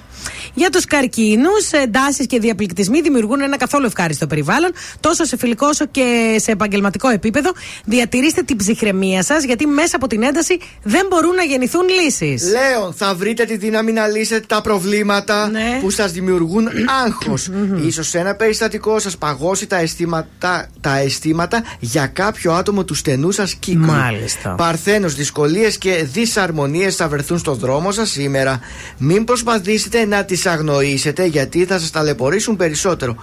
Για 0.60 0.70
τους 0.70 0.86
καρκίνους, 0.86 1.72
εντάσεις 1.72 2.26
και 2.26 2.40
διαπληκτισμοί 2.40 3.02
δημιουργούν 3.02 3.42
ένα 3.42 3.58
καθόλου 3.58 3.86
ευχάριστο 3.86 4.28
περιβάλλον, 4.28 4.72
τόσο 5.00 5.24
σε 5.24 5.38
φιλικό 5.38 5.68
όσο 5.68 5.86
και 5.86 6.36
σε 6.40 6.52
επαγγελματικό 6.52 7.10
επίπεδο. 7.10 7.52
Διατηρήστε 7.86 8.42
την 8.42 8.58
ψυχραιμία 8.58 9.24
σας, 9.24 9.44
γιατί 9.44 9.66
μέσα 9.66 9.96
από 9.96 10.08
την 10.08 10.24
ένταση 10.24 10.60
δεν 10.84 11.06
μπορούν 11.10 11.36
να 11.36 11.44
γεννηθούν 11.44 11.82
λύσεις. 11.90 12.52
Λέων, 12.52 12.94
θα 12.94 13.16
βρείτε 13.16 13.46
τη 13.46 13.58
δύναμη 13.58 13.92
να 13.92 14.08
λύσετε 14.08 14.46
τα 14.48 14.62
προβλήματα 14.62 15.52
που 15.82 15.90
σας 15.90 16.12
δημιουργούν 16.12 16.68
άγχος. 17.06 17.50
σω 17.92 18.18
ένα 18.20 18.36
περιστατικό 18.36 19.00
σας 19.00 19.18
παγώσει 19.18 19.68
τα 19.68 19.78
αισθήματα, 19.78 20.70
τα 20.82 20.98
αισθήματα 20.98 21.64
για 21.80 22.08
κάποιο 22.08 22.54
άτομο 22.54 22.84
του 22.84 22.94
στενού 22.94 23.32
σας 23.32 23.54
κύκλου. 23.54 23.86
Μάλιστα. 23.86 24.56
Παρθένος, 24.58 25.16
δυσκολίες 25.16 25.78
και 25.78 26.08
δυσαρμονίες 26.14 26.96
θα 26.96 27.08
βρεθούν 27.08 27.38
στο 27.38 27.54
δρόμο 27.54 27.92
σας 27.92 28.10
σήμερα. 28.10 28.60
Μην 28.98 29.24
προσπαθήσετε 29.24 30.06
να 30.06 30.26
τις 30.26 30.49
αγνοήσετε 30.52 31.26
γιατί 31.26 31.66
θα 31.66 31.80
σας 31.80 31.92
ταλαιπωρήσουν 31.92 32.56
περισσότερο. 32.56 33.16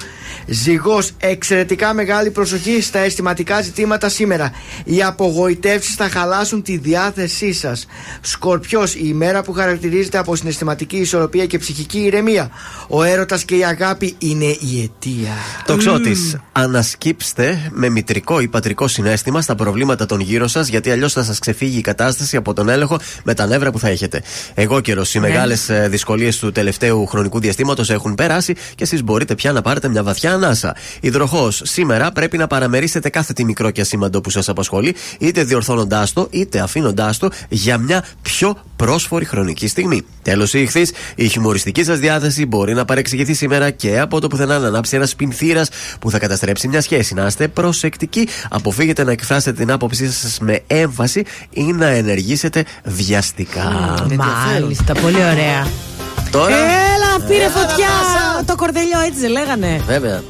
Ζυγός, 0.47 1.11
εξαιρετικά 1.19 1.95
μεγάλη 1.95 2.31
προσοχή 2.31 2.81
στα 2.83 2.99
αισθηματικά 2.99 3.61
ζητήματα 3.61 4.09
σήμερα. 4.09 4.51
Οι 4.85 5.03
απογοητεύσεις 5.03 5.95
θα 5.95 6.09
χαλάσουν 6.09 6.63
τη 6.63 6.77
διάθεσή 6.77 7.53
σας. 7.53 7.87
Σκορπιός, 8.21 8.95
η 8.95 9.01
ημέρα 9.05 9.43
που 9.43 9.53
χαρακτηρίζεται 9.53 10.19
από 10.19 10.37
συναισθηματική 10.37 10.97
ισορροπία 10.97 11.47
και 11.47 11.59
ψυχική 11.59 11.99
ηρεμία. 11.99 12.51
Ο 12.89 13.03
έρωτας 13.03 13.45
και 13.45 13.57
η 13.57 13.65
αγάπη 13.65 14.15
είναι 14.19 14.45
η 14.45 14.83
αιτία. 14.83 15.33
Τοξότη, 15.67 16.17
ανασκύψτε 16.53 17.71
με 17.73 17.89
μητρικό 17.89 18.41
ή 18.41 18.49
πατρικό 18.49 18.89
συνέστημα 18.89 19.41
στα 19.41 19.55
προβλήματα 19.55 20.07
των 20.07 20.21
γύρω 20.21 20.47
σας, 20.47 20.69
γιατί 20.69 20.91
αλλιώς 20.91 21.13
θα 21.13 21.23
σας 21.25 21.39
ξεφύγει 21.39 21.79
η 21.79 21.81
πατρικο 21.81 22.37
από 22.37 22.53
τον 22.55 22.69
έλεγχο 22.69 22.99
με 23.25 23.35
τα 23.35 23.47
νεύρα 23.47 23.71
που 23.71 23.79
θα 23.79 23.89
έχετε. 23.89 24.23
Εγώ 24.55 24.81
καιρός, 24.81 25.15
οι 25.15 25.19
Ναι. 25.21 25.29
μεγάλες 25.29 25.71
δυσκολίες 25.89 26.39
του 26.39 26.53
τελευταίου 26.53 27.06
χρονικού 27.07 27.41
διαστήματος 27.41 27.91
έχουν 27.91 28.15
περάσει 28.15 28.55
και 28.55 28.85
εσείς 28.85 29.03
μπορείτε 29.03 29.35
πια 29.35 29.53
να 29.53 29.63
πάρετε 29.63 29.89
μια 29.89 30.03
βαθιά 30.03 30.33
ανάσα. 30.33 30.77
Υδροχός, 31.01 31.61
σήμερα 31.65 32.13
πρέπει 32.13 32.37
να 32.37 32.47
παραμερίσετε 32.47 33.09
κάθε 33.09 33.33
τι 33.33 33.45
μικρό 33.45 33.71
και 33.71 33.81
ασήμαντο 33.81 34.21
που 34.21 34.31
σας 34.31 34.49
απασχολεί, 34.49 34.95
είτε 35.19 35.45
διορθώνοντάς 35.45 36.13
το, 36.13 36.27
είτε 36.31 36.59
αφήνοντάς 36.59 37.19
το 37.19 37.31
για 37.49 37.79
μια 37.79 38.05
πιο 38.23 38.57
πρόσφορη 38.77 39.25
χρονική 39.25 39.69
στιγμή. 39.69 40.03
Τέλος, 40.23 40.55
η 40.55 40.61
ηχθής, 40.61 40.93
η 41.15 41.29
χιουμοριστική 41.29 41.85
σας 41.85 41.99
διάθεση 41.99 42.47
μπορεί 42.47 42.75
να 42.75 42.85
παρεξηγηθεί 42.85 43.35
σήμερα 43.35 43.71
και 43.71 43.99
από 44.01 44.21
το 44.21 44.29
πουθενά 44.29 44.59
να 44.59 44.67
ανάψει 44.67 44.97
ένας 44.97 45.17
πινθήρα 45.17 45.65
που 46.01 46.11
θα 46.11 46.19
καταστρέψει 46.19 46.69
μια 46.69 46.81
σχέση. 46.81 47.15
Να 47.15 47.27
είστε 47.27 47.49
προσεκτικοί, 47.49 48.29
αποφύγετε 48.49 49.05
να 49.05 49.13
εκφράσετε 49.13 49.57
την 49.57 49.71
άποψή 49.71 50.13
σας 50.13 50.39
με 50.41 50.61
έμφαση 50.67 51.25
ή 51.51 51.63
να 51.63 51.87
ενεργήσετε 51.87 52.65
βιαστικά. 52.85 53.95
Μάλιστα, 54.17 54.95
πολύ 54.95 55.17
ωραία. 55.17 55.67
Τώρα. 56.31 56.55
Έλα, 56.55 57.27
πήρε 57.27 57.45
Έλα, 57.45 57.51
φωτιά! 57.51 57.89
Νατάσα. 57.89 58.45
Το 58.47 58.57
κορδελιό 58.57 59.01
έτσι 59.01 59.21
δεν 59.21 59.31
λέγανε. 59.31 59.83
Βέβαια. 59.87 60.23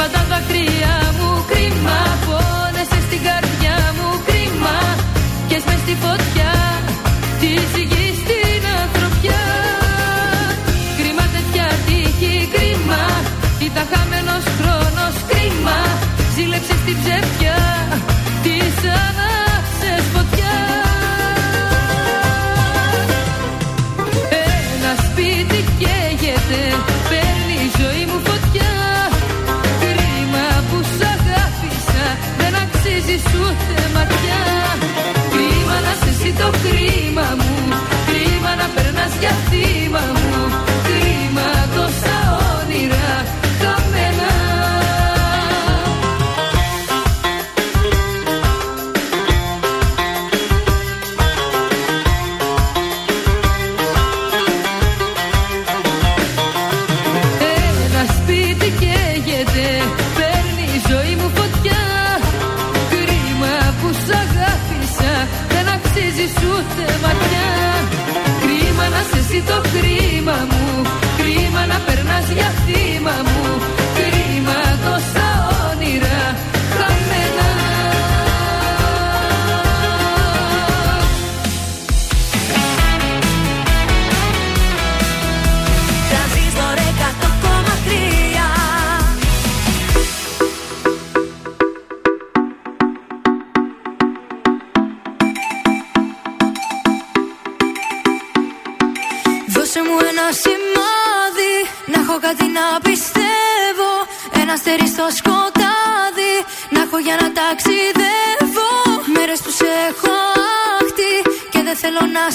Κρίμα 0.00 0.18
τα 0.18 0.24
δάκρυα 0.30 0.94
μου, 1.18 1.30
κρίμα. 1.50 1.98
Πόνεσαι 2.26 3.00
στην 3.06 3.20
καρδιά 3.28 3.76
μου, 3.96 4.08
κρίμα. 4.26 4.76
Και 5.48 5.58
με 5.66 5.74
στη 5.82 5.94
φωτιά 6.02 6.39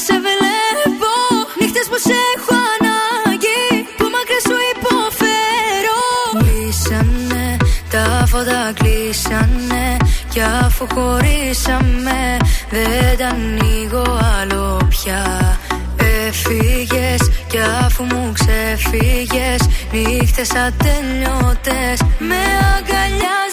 σε 0.03 0.15
βλέπω 0.25 1.13
Νύχτες 1.59 1.87
που 1.89 1.97
σε 2.07 2.15
έχω 2.33 2.55
ανάγκη 2.75 3.63
Που 3.97 4.05
μακριά 4.15 4.39
σου 4.47 4.57
υποφέρω. 4.73 6.01
Κλείσανε 6.41 7.57
τα 7.89 8.25
φώτα 8.27 8.73
κλείσανε 8.79 9.97
Κι 10.29 10.41
αφού 10.41 10.87
χωρίσαμε 10.93 12.37
Δεν 12.69 13.17
τα 13.17 13.27
ανοίγω 13.27 14.19
άλλο 14.39 14.87
πια. 14.89 15.23
Έφυγες 16.27 17.31
κι 17.47 17.59
αφού 17.85 18.03
μου 18.03 18.31
ξεφύγες 18.33 19.61
Νύχτες 19.91 20.49
ατελειώτες 20.65 21.97
Με 22.17 22.43
αγκαλιάζει 22.75 23.44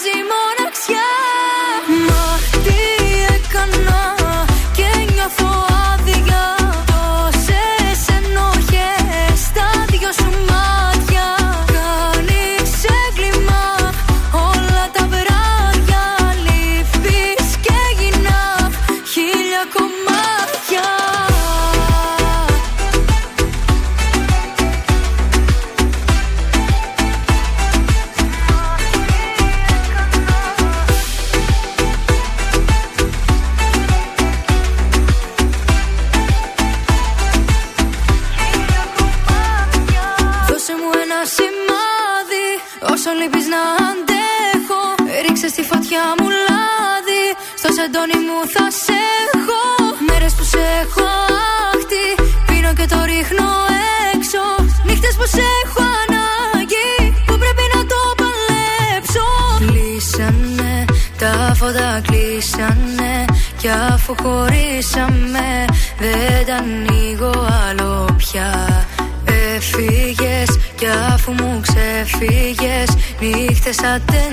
Νύχτες 73.93 74.32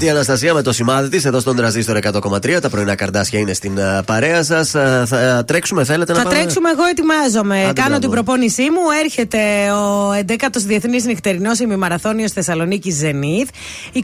Νάτι 0.00 0.12
Αναστασία 0.12 0.54
με 0.54 0.62
το 0.62 0.72
σημάδι 0.72 1.08
της 1.08 1.24
εδώ 1.24 1.40
στον 1.40 1.56
τραζίστορ 1.56 1.98
100,3. 2.02 2.58
Τα 2.60 2.68
πρωινά 2.68 2.94
καρδάσια 2.94 3.38
είναι 3.38 3.52
στην 3.52 3.78
ε, 3.78 4.02
παρέα 4.06 4.42
σας. 4.42 4.70
θα 5.06 5.44
τρέξουμε, 5.46 5.84
θέλετε 5.84 6.12
να 6.12 6.18
Θα 6.18 6.24
πάμε; 6.24 6.36
τρέξουμε, 6.36 6.70
εγώ 6.70 6.84
ετοιμάζομαι. 6.84 7.56
Άντε, 7.62 7.72
Κάνω 7.72 7.88
μπράβο. 7.88 8.00
την 8.00 8.10
προπόνησή 8.10 8.62
μου. 8.62 8.80
Έρχεται 9.04 9.38
ο 9.70 10.10
11ο 10.26 10.56
Διεθνής 10.66 11.04
Νυχτερινός 11.04 11.58
ημιμαραθώνιος 11.58 12.32
Θεσσαλονίκης 12.32 12.94
Ζενήθ. 12.94 13.48
21 13.94 13.98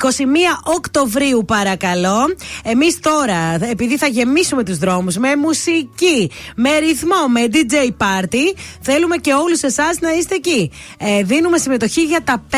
Οκτωβρίου, 0.64 1.44
παρακαλώ. 1.47 2.18
Εμείς 2.64 2.98
τώρα, 3.01 3.70
επειδή 3.70 3.97
θα 3.97 4.06
γεμίσουμε 4.06 4.62
τους 4.64 4.78
δρόμους 4.78 5.16
με 5.16 5.36
μουσική, 5.36 6.31
με 6.56 6.78
ρυθμό, 6.78 7.28
με 7.32 7.40
DJ 7.52 8.05
party, 8.05 8.56
θέλουμε 8.81 9.16
και 9.16 9.32
όλους 9.32 9.62
εσάς 9.62 9.98
να 10.01 10.12
είστε 10.12 10.35
εκεί. 10.35 10.70
Ε, 10.98 11.23
δίνουμε 11.23 11.59
συμμετοχή 11.59 12.02
για 12.02 12.20
τα 12.24 12.44
5 12.51 12.55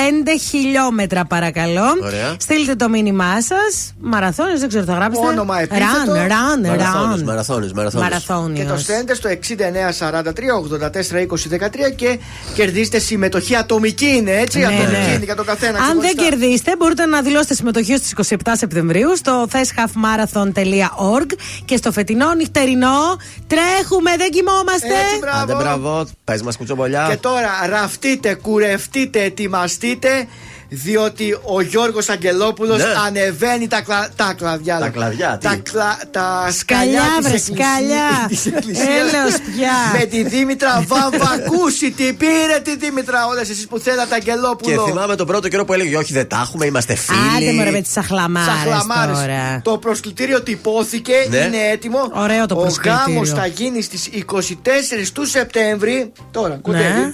χιλιόμετρα, 0.51 1.25
παρακαλώ. 1.25 1.87
Ωραία. 2.05 2.37
Στείλτε 2.39 2.75
το 2.75 2.89
μήνυμά 2.89 3.27
σα. 3.49 4.07
Μαραθώνιο, 4.09 4.59
δεν 4.59 4.69
ξέρω, 4.69 4.85
θα 4.85 4.95
γράψετε. 4.95 5.27
Όνομα, 5.27 5.61
επίθετο. 5.61 6.13
Run, 6.15 6.65
run, 6.65 6.69
Μαραθώνιος, 6.69 7.21
run. 7.21 7.25
μαραθώνιος, 7.25 7.73
μαραθώνιος. 7.73 8.11
Μαραθώνιος. 8.11 8.67
Και 8.67 8.73
το 8.73 8.79
στέλνετε 8.79 9.15
στο 9.15 9.29
6943 9.29 10.55
84 10.55 11.27
20 11.27 11.49
13 11.49 11.91
και 11.97 12.19
κερδίστε 12.55 12.99
συμμετοχή 12.99 13.57
ατομική 13.57 14.07
είναι 14.07 14.31
έτσι. 14.31 14.59
Ναι, 14.59 14.65
ατομική 14.65 14.91
ναι. 14.91 15.13
είναι 15.15 15.25
για 15.25 15.37
τον 15.37 15.47
καθένα. 15.47 15.79
Αν 15.79 15.85
δεν 15.85 15.99
ξεχωριστά. 15.99 16.29
κερδίσετε, 16.29 16.77
μπορείτε 16.77 17.07
να 17.07 17.23
δηλώσετε 17.23 17.55
συμμετοχή 17.55 17.97
στι 17.97 18.37
27 18.45 18.53
Σεπτεμβρίου 18.53 19.17
στο 19.17 19.47
theshalfmarathon.org 19.53 21.27
και 21.65 21.77
στο 21.77 21.93
φετινό 21.93 22.35
νυχτερινό 22.35 23.17
τρέχουμε, 23.47 24.17
δεν 24.17 24.31
κοιμόμαστε. 24.31 24.87
Έτσι, 24.87 25.19
μπράβο. 25.21 25.43
Άντε, 25.43 25.55
μπράβο. 25.55 26.07
Πες 26.25 26.43
μας 26.43 26.57
κουτσομπολιά. 26.57 27.07
Και 27.11 27.17
τώρα 27.17 27.49
ραφτείτε, 27.69 28.35
κουρευτείτε, 28.35 29.23
ετοιμαστείτε. 29.23 30.27
Διότι 30.71 31.39
ο 31.45 31.61
Γιώργος 31.61 32.09
Αγγελόπουλος 32.09 32.79
Ναι. 32.79 32.85
ανεβαίνει 33.07 33.69
τα, 33.69 33.81
κλα... 33.81 34.09
τα 34.17 34.33
κλαδιά. 34.37 34.79
Τα 34.79 34.89
κλαδιά, 34.89 35.39
τι; 35.41 35.47
Τα, 35.47 35.57
κλα... 35.57 35.99
τα 36.11 36.49
Σκαλιά, 36.53 37.01
σκαλιά 37.03 37.03
της 37.19 37.27
βρε, 37.29 37.35
εκκλησίας- 37.37 37.69
σκαλιά. 37.69 38.09
της 38.29 38.47
εκκλησίας. 38.47 38.87
Έλεος 38.89 39.33
πια. 39.57 39.99
Με 39.99 40.05
τη 40.05 40.23
Δήμητρα 40.23 40.85
Βαμβακούση. 40.87 41.91
Τι 41.91 42.13
πήρε 42.13 42.59
τη 42.63 42.77
Δήμητρα 42.77 43.27
όλες 43.27 43.49
εσείς 43.51 43.67
που 43.67 43.79
θέλατε 43.79 44.19
Και 44.19 44.31
Αγγελόπουλο. 44.31 44.85
θυμάμαι 44.87 45.17
τον 45.17 45.27
πρώτο 45.27 45.49
καιρό 45.49 45.65
που 45.65 45.73
έλεγε 45.73 45.97
Όχι, 45.97 46.13
δεν 46.13 46.29
τα 46.29 46.41
έχουμε, 46.43 46.67
είμαστε 46.67 46.95
φίλοι. 46.95 47.19
Άντε 47.37 47.53
μωρέ 47.53 47.71
με 47.71 47.81
τις 47.81 47.93
σαχλαμάρες 47.93 48.55
Σαχλαμάρες. 48.55 49.19
τώρα. 49.19 49.61
Το 49.65 49.79
προσκλητήριο 49.79 50.43
τυπώθηκε, 50.43 51.15
Ναι. 51.31 51.37
είναι 51.37 51.57
έτοιμο. 51.73 52.11
Ωραίο 52.15 52.47
το 52.47 52.55
Ο 52.55 52.61
προσκλητήριο. 52.61 53.05
γάμος 53.07 53.31
θα 53.31 53.47
γίνει 53.47 53.83
στις 53.83 54.07
24 54.07 55.11
του 55.13 55.27
Σεπτέμβρη. 55.27 56.13
Τώρα, 56.31 56.59
κοντεύει. 56.63 57.01
Ναι. 57.01 57.13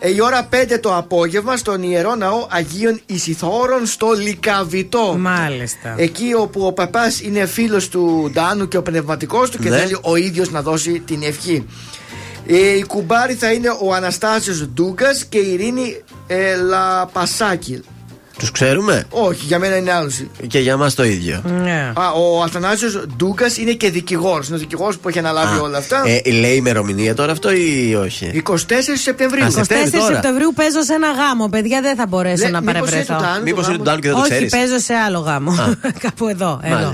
Ε, 0.00 0.10
η 0.14 0.20
ώρα 0.20 0.48
5 0.52 0.78
το 0.80 0.96
απόγευμα 0.96 1.56
στον 1.56 1.82
Ιερό 1.82 2.14
Ναό 2.14 2.46
Αγίων 2.50 3.00
Ισηθόρων 3.06 3.86
στο 3.86 4.12
Λικαβιτό. 4.12 5.16
Μάλιστα. 5.18 5.94
Εκεί 5.96 6.34
όπου 6.38 6.66
ο 6.66 6.72
παπάς 6.72 7.20
είναι 7.20 7.46
φίλος 7.46 7.88
του 7.88 8.30
Ντάνου 8.32 8.68
και 8.68 8.76
ο 8.76 8.82
πνευματικός 8.82 9.50
του 9.50 9.58
και 9.58 9.68
Ναι. 9.68 9.78
θέλει 9.78 9.96
ο 10.02 10.16
ίδιος 10.16 10.50
να 10.50 10.62
δώσει 10.62 11.00
την 11.06 11.22
ευχή. 11.22 11.66
Ε, 12.46 12.56
η 12.76 12.84
κουμπάρη 12.84 13.34
θα 13.34 13.52
είναι 13.52 13.68
ο 13.82 13.94
Αναστάσιος 13.94 14.66
Ντούγκας 14.68 15.24
και 15.24 15.38
η 15.38 15.52
Ειρήνη 15.52 16.02
ε, 16.26 16.54
Λαπασάκη. 16.56 17.80
Τους 18.38 18.50
ξέρουμε; 18.50 19.04
Όχι, 19.10 19.44
για 19.46 19.58
μένα 19.58 19.76
είναι 19.76 19.92
άλλος. 19.92 20.24
Και 20.46 20.58
για 20.58 20.76
μας 20.76 20.94
το 20.94 21.04
ίδιο. 21.04 21.42
Ναι. 21.62 21.92
Α, 21.94 22.10
ο 22.12 22.42
Αθανάσιος 22.42 23.04
Ντούγκας 23.16 23.56
είναι 23.56 23.72
και 23.72 23.90
δικηγόρος 23.90 24.46
Είναι 24.46 24.56
ο 24.56 24.58
δικηγόρος 24.58 24.98
που 24.98 25.08
έχει 25.08 25.18
αναλάβει 25.18 25.58
Α, 25.58 25.60
όλα 25.60 25.78
αυτά. 25.78 26.02
Ε, 26.24 26.30
λέει 26.30 26.54
ημερομηνία 26.54 27.14
τώρα 27.14 27.32
αυτό 27.32 27.50
ή 27.52 27.94
όχι; 27.94 28.42
24 28.46 28.54
Σεπτεμβρίου. 29.02 29.44
Α, 29.44 29.46
24 29.48 29.50
Σεπτέμβρη 29.52 29.90
τώρα. 29.98 30.14
Σεπτεμβρίου 30.14 30.52
παίζω 30.54 30.82
σε 30.82 30.92
ένα 30.94 31.10
γάμο, 31.10 31.48
παιδιά. 31.48 31.80
Δεν 31.80 31.96
θα 31.96 32.06
μπορέσω 32.06 32.44
Λέ, 32.44 32.50
να 32.50 32.60
μήπως 32.60 32.74
παρευρεθώ. 32.74 33.12
είναι 33.12 33.20
του 33.22 33.26
Ντάνου, 33.26 33.42
Μήπως 33.42 33.64
το 33.66 33.72
είναι 33.72 33.78
του 33.78 33.84
γάμο; 33.84 33.98
Ντάνου 33.98 34.00
και 34.00 34.08
δεν 34.08 34.16
το 34.16 34.20
Όχι, 34.22 34.30
ξέρεις; 34.30 34.50
παίζω 34.50 34.78
σε 34.78 34.94
άλλο 34.94 35.18
γάμο. 35.18 35.54
Κάπου 36.04 36.28
εδώ. 36.28 36.60
εδώ. 36.62 36.90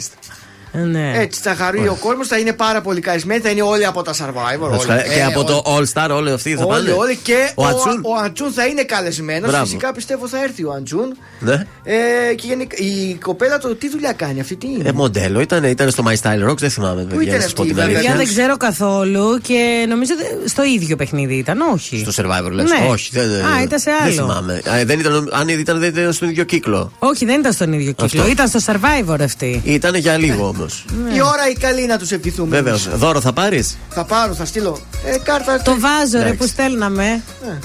Μάλιστα. 0.74 0.98
Ναι. 0.98 1.18
Έτσι 1.18 1.40
θα 1.40 1.54
χαρεί 1.54 1.88
ο 1.88 1.96
κόσμος, 2.00 2.26
θα 2.28 2.38
είναι 2.38 2.52
πάρα 2.52 2.80
πολύ 2.80 3.00
καρισμένοι, 3.00 3.40
θα 3.40 3.50
είναι 3.50 3.62
όλοι 3.62 3.86
από 3.86 4.02
τα 4.02 4.12
survivor. 4.14 4.70
όλοι. 4.70 4.86
Και 4.86 5.18
Ε, 5.18 5.24
από 5.24 5.38
όλοι. 5.38 5.48
το 5.48 5.62
All 5.66 5.84
Star 5.92 6.10
όλοι 6.16 6.30
αυτοί 6.30 6.54
θα 6.56 6.64
Όλοι, 6.64 6.72
πάνε. 6.86 6.90
όλοι 6.90 7.16
και 7.22 7.52
Ο 7.54 7.62
ο, 7.64 7.66
Ατσούν. 7.66 8.00
ο 8.04 8.14
Αντσούν 8.24 8.52
θα 8.52 8.66
είναι 8.66 8.82
καλεσμένος. 8.82 9.48
Μπράβο. 9.50 9.64
Φυσικά 9.64 9.92
πιστεύω 9.92 10.28
θα 10.28 10.42
έρθει 10.42 10.64
ο 10.64 10.72
Αντσούν. 10.72 11.16
Ναι. 11.40 11.52
Ε, 11.84 12.34
και 12.34 12.46
γενικά, 12.46 12.76
η 12.78 13.14
κοπέλα 13.14 13.58
του 13.58 13.76
τι 13.76 13.88
δουλειά 13.90 14.12
κάνει, 14.12 14.40
αυτή 14.40 14.56
τι 14.56 14.66
είναι; 14.66 14.88
Ε, 14.88 14.92
μοντέλο 14.92 15.40
ήταν, 15.40 15.64
ήταν 15.64 15.90
στο 15.90 16.02
My 16.06 16.12
Style 16.22 16.48
Rocks, 16.50 16.56
δεν 16.58 16.70
θυμάμαι. 16.70 17.02
παιδιά, 17.02 17.22
ήταν 17.22 17.34
να 17.34 17.40
σας 17.40 17.44
αυτή 17.44 17.54
πω 17.56 17.62
η 17.62 17.66
την 17.66 17.74
βέβαια; 17.76 17.84
αλήθεια. 17.90 18.10
Παιδιά 18.10 18.16
δεν 18.16 18.26
ξέρω 18.26 18.56
καθόλου 18.56 19.38
και 19.42 19.86
νομίζω 19.88 20.12
ότι 20.18 20.48
στο 20.48 20.62
ίδιο 20.64 20.96
παιχνίδι 20.96 21.34
ήταν, 21.34 21.60
όχι. 21.60 22.06
Στο 22.10 22.22
Survivor 22.22 22.50
λες. 22.50 22.70
Ναι. 22.70 22.86
Όχι, 22.90 23.08
δεν, 23.12 23.24
Α, 23.44 23.62
ήταν 23.62 23.78
σε 23.78 23.90
δεν 23.90 24.02
άλλο. 24.02 24.12
θυμάμαι. 24.12 24.52
Α, 24.70 24.84
δεν 24.84 24.98
ήταν, 25.00 25.28
αν 25.32 25.48
ήταν, 25.48 25.78
δεν 25.78 25.88
ήταν 25.88 26.12
στον 26.12 26.28
ίδιο 26.28 26.44
κύκλο. 26.44 26.92
Όχι, 26.98 27.24
δεν 27.24 27.40
ήταν 27.40 27.52
στον 27.52 27.72
ίδιο 27.72 27.92
κύκλο. 27.92 28.20
Αυτό. 28.20 28.30
Ήταν 28.30 28.48
στο 28.48 28.58
survivor 28.66 29.16
αυτή. 29.20 29.60
Ήταν 29.64 29.94
για 29.94 30.16
λίγο 30.16 30.46
όμως. 30.48 30.63
Ναι. 31.04 31.14
Η 31.14 31.20
ώρα 31.20 31.48
η 31.50 31.52
καλή 31.52 31.86
να 31.86 31.98
τους 31.98 32.10
ευχηθούμε. 32.10 32.56
Βεβαίως. 32.56 32.86
εμείς. 32.86 32.98
Δώρο 32.98 33.20
θα 33.20 33.32
πάρεις; 33.32 33.76
Θα 33.90 34.04
πάρω, 34.04 34.34
θα 34.34 34.44
στείλω. 34.44 34.78
Ε, 35.04 35.18
κάρτα. 35.18 35.62
Το 35.62 35.76
βάζω 35.80 36.12
ρε 36.12 36.18
Εντάξει. 36.18 36.36
που 36.38 36.46
στέλναμε. 36.46 37.22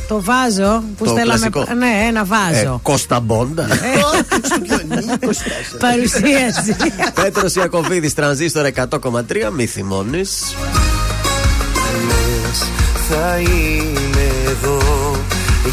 Το 0.07 0.23
βάζω 0.23 0.83
που 0.97 1.03
Το 1.03 1.09
στέλναμε. 1.09 1.49
κλασικό. 1.49 1.73
Ναι, 1.77 2.05
ένα 2.07 2.23
βάζω. 2.25 2.79
Κώστα 2.83 3.19
Μπόντα. 3.19 3.67
Παρουσίαση. 5.79 6.75
Πέτρος 7.21 7.55
Ιακοβίδης, 7.55 8.13
τρανζίστορ 8.13 8.65
100,3. 8.75 8.81
Μη 9.55 9.65
θυμώνεις. 9.65 10.55
Λες 12.07 12.59
θα 13.09 13.37
είμαι 13.39 14.29
εδώ 14.49 14.81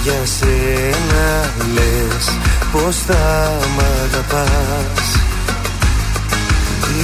για 0.03 0.21
σένα 0.39 1.51
Λες 1.75 2.25
πως 2.73 2.97
θα 2.97 3.53
μ' 3.77 3.81
αγαπάς 4.05 5.26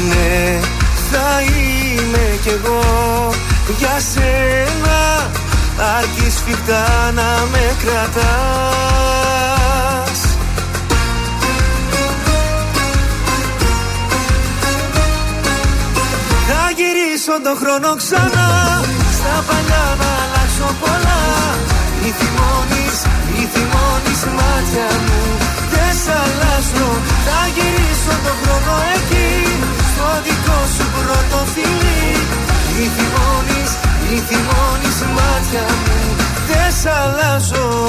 Ναι 0.08 0.60
θα 1.12 1.30
είμαι 1.40 2.26
κι 2.42 2.48
εγώ 2.48 2.82
για 3.78 3.96
σένα. 4.12 5.00
Αρκεί 5.96 6.30
σφιχτά 6.30 6.84
να 7.14 7.28
με 7.52 7.64
κρατάς. 7.82 8.20
Θα 16.48 16.62
γυρίσω 16.78 17.34
τον 17.44 17.56
χρόνο 17.60 17.90
ξανά. 17.96 18.50
Στα 19.18 19.36
παλιά 19.46 19.86
να 20.00 20.10
αλλάξω 20.22 20.68
πολλά. 20.80 21.22
Μη 22.00 22.10
θυμώνεις, 22.18 22.96
μη 23.32 23.44
θυμώνεις 23.52 24.22
μάτια 24.36 24.88
μου. 25.06 25.20
Δεν 25.72 25.92
σ' 26.02 26.10
αλλάζω. 26.22 26.90
Θα 27.26 27.40
γυρίσω 27.54 28.14
τον 28.24 28.34
χρόνο 28.40 28.74
εκεί 28.94 29.30
Στο 30.02 30.10
δικό 30.22 30.58
σου 30.76 30.86
πρώτο 30.92 31.44
φιλί. 31.54 32.16
Μη 32.76 32.90
θυμώνεις, 32.96 33.70
μη 34.10 34.18
θυμώνεις 34.28 34.98
μάτια 35.14 35.64
μου 35.84 36.16
Δεν 36.48 36.72
σ' 36.80 36.86
αλλάζω. 36.86 37.88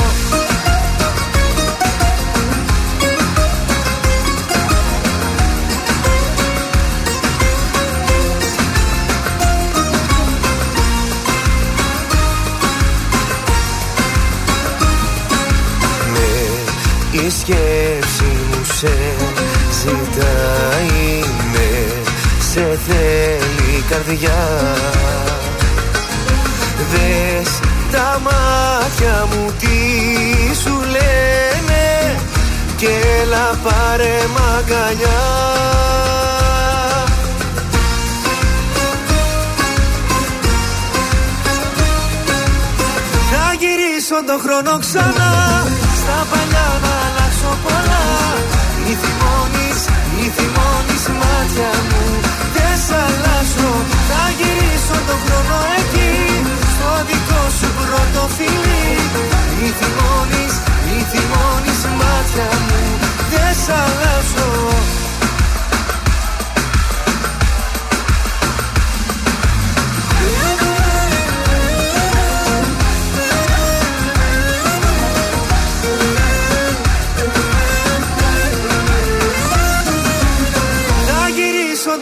Ναι, 16.14 17.22
η 17.26 17.30
σκέψη 17.30 18.32
μου 18.50 18.64
σε 18.64 18.94
ζητάει. 19.72 21.24
Ναι, 21.38 21.43
σε 22.54 22.80
θέλει 22.88 23.78
η 23.78 23.84
καρδιά. 23.90 24.44
Δες 26.92 27.60
τα 27.92 28.22
μάτια 28.24 29.28
μου 29.30 29.54
τι 29.60 29.78
σου 30.62 30.74
λένε 30.92 32.16
Και 32.76 32.90
έλα 33.22 33.58
πάρε 33.64 34.16
μ' 34.34 34.58
αγκαλιά 34.58 35.22
Θα 43.32 43.54
γυρίσω 43.60 44.18
τον 44.28 44.40
χρόνο 44.40 44.80
ξανά 44.80 45.34
Στα 46.02 46.28
παλιά 46.30 46.68
να 46.84 46.94
αλλάξω 47.06 47.58
πολλά. 47.64 48.06
Μη 48.86 48.98
θυμώνεις, 49.02 49.80
μη 50.16 50.32
θυμώνεις 50.36 51.08
μάτια 51.20 51.72
μου. 51.90 52.04
Δεν 52.12 52.23
σ' 52.86 52.94
αλλάζω 53.04 53.72
Θα 54.10 54.24
γυρίσω 54.38 54.98
τον 55.08 55.20
χρόνο 55.24 55.58
εκεί 55.80 56.12
Στο 56.74 56.90
δικό 57.08 57.42
σου 57.58 57.70
πρώτο 57.80 58.24
φιλί. 58.36 58.86
Μη 59.58 59.70
θυμώνεις, 59.80 60.54
μη 60.86 60.98
θυμώνεις 61.12 61.82
μάτια 62.00 62.50
μου. 62.66 62.82
Δεν 63.32 63.52
σ' 63.64 63.72
αλλάζω 63.82 64.52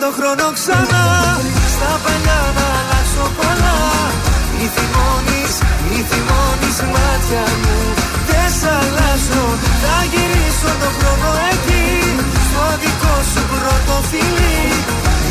γυρίσω 0.01 0.09
τον 0.09 0.13
χρόνο 0.17 0.47
ξανά. 0.57 1.05
Στα 1.73 1.91
παλιά 2.03 2.41
να 2.57 2.65
αλλάξω 2.79 3.25
πολλά. 3.37 3.77
Μη 4.55 4.65
θυμώνεις, 4.75 5.53
μη 5.87 5.99
θυμώνεις 6.09 6.77
μάτια 6.93 7.45
μου. 7.61 7.77
Δεν 8.27 8.47
σ' 8.57 8.67
αλλάζω. 8.77 9.45
Θα 9.81 9.97
γυρίσω 10.11 10.71
τον 10.81 10.91
χρόνο 10.97 11.29
εκεί. 11.51 11.87
Στο 12.47 12.65
δικό 12.81 13.15
σου 13.31 13.41
πρώτο 13.51 13.95
φιλί. 14.09 14.61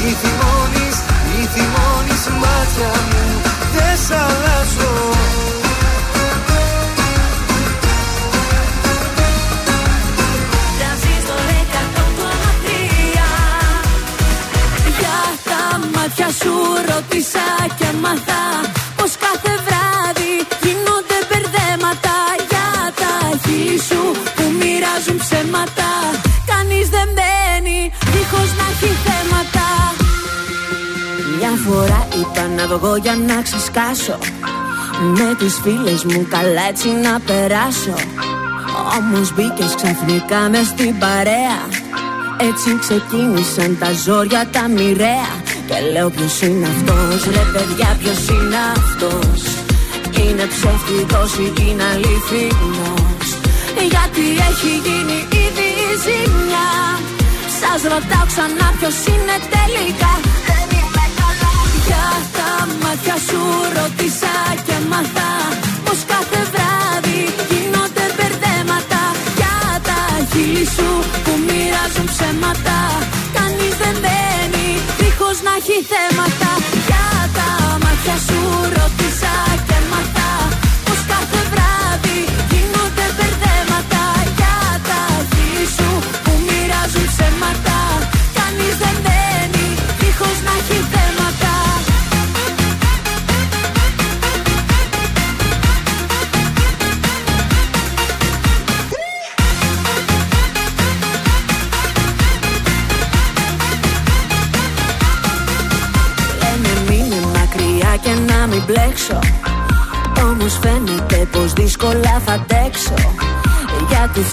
Μη 0.00 0.12
θυμώνεις, 0.20 0.96
μη 1.28 1.42
θυμώνεις 1.54 2.22
μάτια 2.42 2.92
μου. 3.08 3.22
Δεν 3.74 3.94
σ' 4.04 4.14
αλλάζω 4.24 4.92
μάτια 16.20 16.38
σου 16.40 16.54
ρώτησα 16.88 17.46
και 17.78 17.88
μάθα 18.02 18.42
Πως 18.96 19.12
κάθε 19.24 19.52
βράδυ 19.66 20.32
γίνονται 20.62 21.18
μπερδέματα 21.28 22.16
Για 22.50 22.68
τα 23.00 23.12
χείλη 23.42 23.78
σου 23.88 24.02
που 24.36 24.44
μοιράζουν 24.58 25.16
ψέματα. 25.24 25.90
Κανείς 26.50 26.86
δεν 26.96 27.08
μπαίνει 27.14 27.80
δίχως 28.12 28.50
να 28.58 28.66
έχει 28.72 28.90
θέματα. 29.06 29.66
Μια 31.36 31.52
φορά 31.64 32.00
είπα 32.18 32.44
να 32.56 32.76
βγω 32.76 32.96
για 32.96 33.16
να 33.28 33.42
ξεσκάσω. 33.42 34.18
Με 35.16 35.34
τις 35.38 35.54
φίλες 35.62 36.04
μου 36.04 36.26
καλά 36.28 36.64
έτσι 36.68 36.88
να 36.88 37.20
περάσω. 37.26 37.96
Όμως 38.98 39.34
μπήκες 39.34 39.74
ξαφνικά 39.74 40.40
μες 40.50 40.66
στην 40.66 40.98
παρέα. 40.98 41.58
Έτσι 42.48 42.78
ξεκίνησαν 42.84 43.76
τα 43.80 43.90
ζόρια 44.04 44.48
τα 44.52 44.68
μοιραία 44.68 45.39
Και 45.70 45.80
λέω 45.92 46.10
ποιος 46.10 46.40
είναι 46.40 46.66
αυτός 46.74 47.18
Ρε 47.36 47.44
παιδιά 47.52 47.90
ποιος 48.00 48.20
είναι 48.34 48.58
αυτός. 48.76 49.40
Είναι 50.20 50.44
ψεύτικος 50.52 51.32
ή 51.44 51.46
είναι 51.64 51.84
αληθινός. 51.92 53.26
Γιατί 53.92 54.24
έχει 54.48 54.72
γίνει 54.86 55.18
ήδη 55.44 55.68
η 55.88 55.90
ζημιά. 56.04 56.70
Σας 57.60 57.80
ρωτάω 57.92 58.24
ξανά 58.30 58.68
ποιος 58.78 58.98
είναι 59.10 59.36
τελικά. 59.54 60.12
Δεν 60.48 60.66
είμαι 60.78 61.06
καλά. 61.20 61.54
Για 61.86 62.06
τα 62.36 62.50
μάτια 62.82 63.16
σου 63.26 63.40
ρώτησα 63.76 64.34
και 64.66 64.76
μάθα 64.90 65.30
Πως 65.84 66.00
κάθε 66.12 66.40
βράδυ 66.52 67.20
γίνονται 67.50 68.04
μπερδέματα. 68.16 69.02
Για 69.38 69.56
τα 69.88 70.00
χείλη 70.30 70.66
σου 70.76 70.88
που 71.24 71.32
μοιράζουν 71.46 72.06
ψέματα 72.12 72.78
Κανείς 73.36 73.74
δεν 73.82 73.96
μπαίνει 74.02 74.10
δίχως 74.10 74.20
να 74.20 74.29
έχει 75.62 75.84
θέματα 75.92 76.50
Για 76.86 77.30
τα 77.36 77.78
μάτια 77.82 78.16
σου 78.26 78.40
ρώτησα 78.74 79.69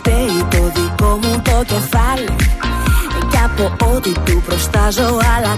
φταίει 0.07 0.43
το 0.49 0.71
δικό 0.75 1.19
μου 1.21 1.41
το 1.41 1.63
κεφάλι. 1.65 2.29
Κι 3.29 3.37
από 3.43 3.95
ό,τι 3.95 4.11
του 4.11 4.41
προστάζω 4.45 5.19
άλλα 5.35 5.55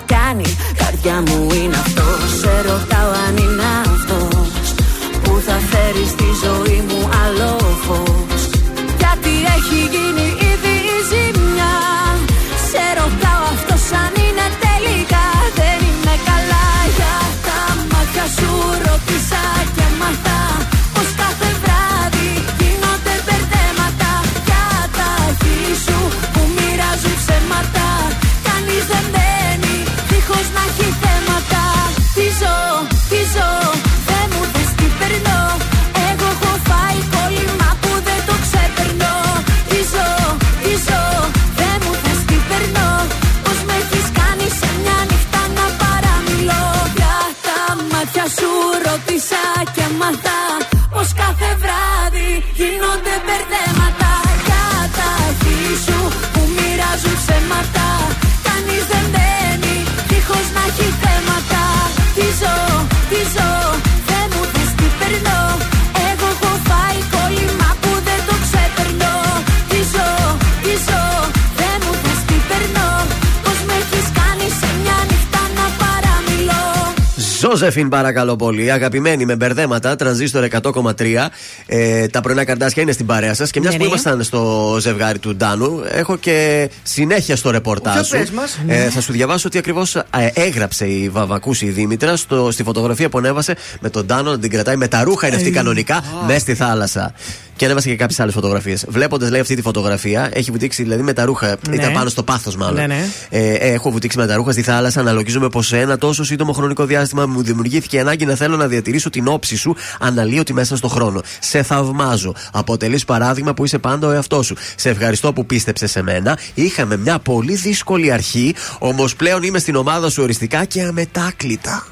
Ζώζεφιν, 77.60 77.90
παρακαλώ 77.90 78.36
πολύ. 78.36 78.72
Αγαπημένη 78.72 79.26
με 79.26 79.36
μπερδέματα, 79.36 79.96
τρανζίστορ 79.96 80.48
100,3. 80.62 81.30
Ε, 81.66 82.08
τα 82.08 82.22
πρωινά 82.22 82.46
καρτάσια 82.46 82.82
είναι 82.84 82.92
στην 82.92 83.06
παρέα 83.06 83.34
σας. 83.34 83.52
Και 83.52 83.60
μιας 83.60 83.72
Ναι, 83.74 83.78
που 83.80 83.84
ναι. 83.84 83.90
ήμασταν 83.90 84.24
στο 84.24 84.78
ζευγάρι 84.80 85.20
του 85.20 85.36
Ντάνου, 85.36 85.82
έχω 85.92 86.18
και 86.18 86.70
συνέχεια 86.84 87.36
στο 87.36 87.50
ρεπορτάζ 87.52 87.94
Για 87.94 88.04
σου. 88.04 88.18
πες 88.18 88.30
μας. 88.32 88.60
Ε, 88.68 88.90
θα 88.90 89.02
σου 89.02 89.12
διαβάσω 89.12 89.48
ότι 89.48 89.58
ακριβώς 89.58 89.98
έγραψε 90.34 90.86
η 90.86 91.10
Βαβακούση 91.10 91.66
η 91.66 91.70
Δήμητρα 91.70 92.16
στο, 92.16 92.52
στη 92.52 92.64
φωτογραφία 92.64 93.10
που 93.10 93.18
ανέβασε 93.18 93.56
με 93.80 93.90
τον 93.90 94.06
Ντάνο 94.06 94.32
να 94.32 94.40
την 94.40 94.50
κρατάει 94.50 94.76
με 94.76 94.88
τα 94.88 95.04
ρούχα 95.04 95.28
είναι 95.28 95.36
αυτή 95.36 95.52
κανονικά 95.52 96.04
μέσα 96.28 96.40
στη 96.40 96.56
θάλασσα. 96.56 97.14
Και 97.60 97.66
ανέβασε 97.66 97.90
και 97.90 97.96
κάποιες 97.96 98.20
άλλες 98.20 98.34
φωτογραφίες. 98.34 98.86
Βλέποντας, 98.88 99.30
λέει, 99.30 99.40
αυτή 99.40 99.56
τη 99.56 99.62
φωτογραφία, 99.62 100.30
έχει 100.34 100.52
βουτήξει 100.52 100.84
δηλαδή 100.84 101.02
με 101.02 101.14
τα 101.14 101.26
ρούχα. 101.26 101.58
Ναι. 101.70 101.76
Ήταν 101.76 101.94
πάνω 101.94 102.10
στο 102.10 102.24
πάθος, 102.24 102.56
μάλλον. 102.56 102.76
Ναι, 102.76 102.86
ναι. 102.88 103.06
Ε, 103.30 103.54
ε, 103.54 103.74
έχω 103.74 103.92
βουτήξει 103.92 104.18
με 104.18 104.28
τα 104.28 104.36
ρούχα 104.36 104.52
στη 104.52 104.62
θάλασσα. 104.62 105.00
Αναλογίζομαι 105.00 105.50
πως 105.50 105.68
σε 105.68 105.80
ένα 105.80 105.98
τόσο 105.98 106.24
σύντομο 106.24 106.52
χρονικό 106.52 106.86
διάστημα 106.86 107.26
μου 107.26 107.44
δημιουργήθηκε 107.44 107.96
η 107.96 108.00
ανάγκη 108.00 108.26
να 108.26 108.36
θέλω 108.36 108.58
να 108.58 108.68
διατηρήσω 108.68 109.10
την 109.10 109.28
όψη 109.28 109.58
σου 109.58 109.76
αναλύωτη 110.00 110.54
μέσα 110.54 110.78
στο 110.78 110.88
χρόνο. 110.88 111.22
Σε 111.40 111.64
θαυμάζω. 111.64 112.34
Αποτελείς 112.52 113.06
παράδειγμα 113.06 113.54
που 113.54 113.66
είσαι 113.66 113.78
πάντα 113.78 114.08
ο 114.08 114.12
εαυτός 114.12 114.46
σου. 114.46 114.56
Σε 114.76 114.90
ευχαριστώ 114.90 115.34
που 115.34 115.46
πίστεψε 115.46 115.88
σε 115.88 116.02
μένα. 116.02 116.38
Είχαμε 116.54 116.98
μια 116.98 117.20
πολύ 117.20 117.56
δύσκολη 117.56 118.12
αρχή, 118.12 118.56
όμως 118.80 119.16
πλέον 119.16 119.44
είμαι 119.44 119.60
στην 119.60 119.76
ομάδα 119.76 120.10
σου 120.10 120.24
οριστικά 120.24 120.66
και 120.66 120.82
αμετάκλητα. 120.82 121.88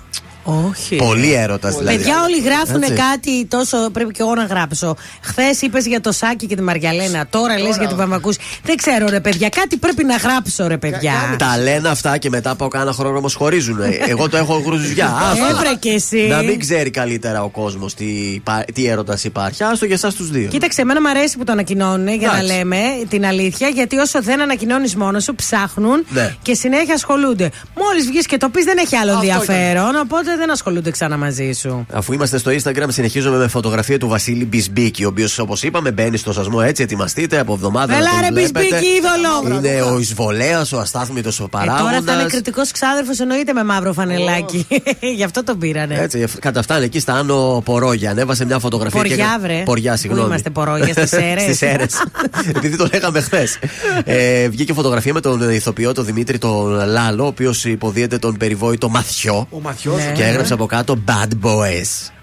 Όχι. 0.67 0.95
Πολύ 0.95 1.33
έρωτας 1.33 1.77
δηλαδή. 1.77 1.97
Παιδιά, 1.97 2.23
όλοι 2.23 2.39
γράφουν 2.41 2.81
Έτσι. 2.81 2.93
κάτι 2.93 3.45
τόσο. 3.45 3.89
Πρέπει 3.91 4.11
και 4.11 4.21
εγώ 4.21 4.35
να 4.35 4.43
γράψω. 4.43 4.95
Χθες 5.21 5.61
είπες 5.61 5.85
για 5.85 6.01
το 6.01 6.11
Σάκη 6.11 6.45
και 6.47 6.55
τη 6.55 6.61
Μαριαλένα. 6.61 7.27
Τώρα 7.29 7.59
λες 7.59 7.77
για 7.77 7.87
την 7.87 7.97
Παμακούς. 7.97 8.37
Δεν 8.63 8.75
ξέρω, 8.75 9.05
ρε 9.09 9.19
παιδιά. 9.19 9.49
Κάτι 9.49 9.77
πρέπει 9.77 10.03
να 10.03 10.15
γράψω, 10.15 10.67
ρε 10.67 10.77
παιδιά. 10.77 11.13
Τα 11.37 11.57
λένε 11.57 11.89
αυτά 11.89 12.17
και 12.17 12.29
μετά 12.29 12.49
από 12.49 12.67
κάνα 12.67 12.91
χρόνο 12.91 13.17
όμως 13.17 13.33
χωρίζουν. 13.35 13.77
Εγώ 14.11 14.29
το 14.29 14.37
έχω 14.37 14.61
γρουζιά. 14.65 15.13
Άστο. 15.31 15.45
Έβρε 15.45 15.73
και 15.79 15.89
εσύ. 15.89 16.27
Να 16.27 16.41
μην 16.41 16.59
ξέρει 16.59 16.89
καλύτερα 16.89 17.43
ο 17.43 17.49
κόσμος 17.49 17.93
τι, 17.93 18.05
υπά- 18.33 18.65
τι 18.73 18.87
έρωτας 18.87 19.23
υπάρχει. 19.23 19.63
Άστο 19.63 19.85
για 19.85 19.95
εσάς 19.95 20.13
τους 20.15 20.29
δύο. 20.31 20.47
Κοίταξε, 20.47 20.81
εμένα 20.81 21.01
μου 21.01 21.09
αρέσει 21.09 21.37
που 21.37 21.43
το 21.43 21.51
ανακοινώνουν 21.51 22.07
για 22.07 22.27
να 22.27 22.33
Εντάξει. 22.37 22.55
λέμε 22.55 22.79
την 23.09 23.25
αλήθεια, 23.25 23.67
γιατί 23.67 23.97
όσο 23.97 24.21
δεν 24.21 24.41
ανακοινώνεις 24.41 24.95
μόνος 24.95 25.23
σου, 25.23 25.35
ψάχνουν 25.35 26.05
Ναι. 26.09 26.35
και 26.41 26.53
συνέχεια 26.53 26.93
ασχολούνται. 26.93 27.49
Μόλις 27.75 28.05
βγεις 28.05 28.25
και 28.25 28.37
το 28.37 28.49
πεις, 28.49 28.63
δεν 28.65 28.77
έχει 28.77 28.95
άλλο 28.95 29.11
ενδιαφέρον, 29.11 29.95
οπότε 29.95 30.35
δεν 30.37 30.51
ασχολούνται 30.51 30.91
ξανά 30.91 31.17
μαζί 31.17 31.51
σου. 31.51 31.85
Αφού 31.93 32.13
είμαστε 32.13 32.37
στο 32.37 32.51
Instagram, 32.51 32.85
συνεχίζουμε 32.87 33.37
με 33.37 33.47
φωτογραφία 33.47 33.97
του 33.99 34.07
Βασίλη 34.07 34.45
Μπισμπίκη, 34.45 35.03
ο 35.03 35.07
οποίος 35.07 35.39
όπως 35.39 35.63
είπαμε 35.63 35.91
μπαίνει 35.91 36.17
στο 36.17 36.33
σασμό 36.33 36.59
έτσι. 36.63 36.83
Ετοιμαστείτε 36.83 37.39
από 37.39 37.53
εβδομάδα. 37.53 37.93
Έλα, 37.95 38.05
να 38.05 38.11
τον 38.11 38.19
ρε, 38.21 38.31
βλέπετε. 38.41 38.59
Μπισμπίκη, 38.59 38.85
είδωλο. 38.85 39.57
Είναι 39.57 39.81
ο 39.81 39.99
εισβολέας, 39.99 40.71
ο 40.71 40.79
αστάθμητος 40.79 41.39
ο 41.39 41.43
Ε, 41.43 41.47
τώρα 41.51 41.65
θα 41.65 41.81
παράγοντας. 41.83 42.13
είναι 42.15 42.23
κριτικός 42.29 42.71
ξάδερφος, 42.71 43.19
εννοείται 43.19 43.53
με 43.53 43.63
μαύρο 43.63 43.93
φανελάκι. 43.93 44.67
Γι' 45.17 45.23
αυτό 45.23 45.43
τον 45.43 45.57
πήρανε. 45.59 45.95
Έτσι, 45.99 46.25
καταφτάνει 46.39 46.85
εκεί 46.85 46.99
στα 46.99 47.13
Άνω 47.13 47.61
Πορόγια. 47.65 48.11
Ανέβασε 48.11 48.45
μια 48.45 48.59
φωτογραφία. 48.59 49.01
και 49.01 49.07
Ποριά, 49.07 49.25
έκανε- 49.25 49.41
βρε. 49.53 49.63
Ποριά, 49.63 49.91
Πού 49.91 49.97
συγγνώμη. 49.97 50.25
είμαστε, 50.27 50.49
Πορόγια, 50.49 50.93
στις 50.93 51.09
Σέρρες; 51.19 51.41
Στις 51.43 51.57
Σέρρες. 51.57 51.93
Επειδή 52.55 52.77
το 52.77 52.87
λέγαμε 52.93 53.21
χθες. 53.21 53.59
ε, 54.03 54.47
βγήκε 54.49 54.73
φωτογραφία 54.73 55.13
με 55.13 55.19
τον 55.21 55.49
ηθοποιό, 55.49 55.93
τον 55.93 56.05
Δημήτρη 56.05 56.37
τον 56.37 56.71
Λάλο, 56.87 57.23
ο 57.23 57.27
οποίος 57.27 57.65
υποδίεται 57.65 58.17
τον 58.17 58.37
περιβόητο 58.37 58.89
Μαθιό. 58.89 59.47
Ο 59.51 59.59
Μαθιός. 59.61 59.95
Ναι. 60.05 60.11
Και 60.11 60.23
έγραψε 60.27 60.53
από 60.53 60.65
κάτω 60.65 60.97
Bad 61.07 61.45
Boys. 61.45 62.16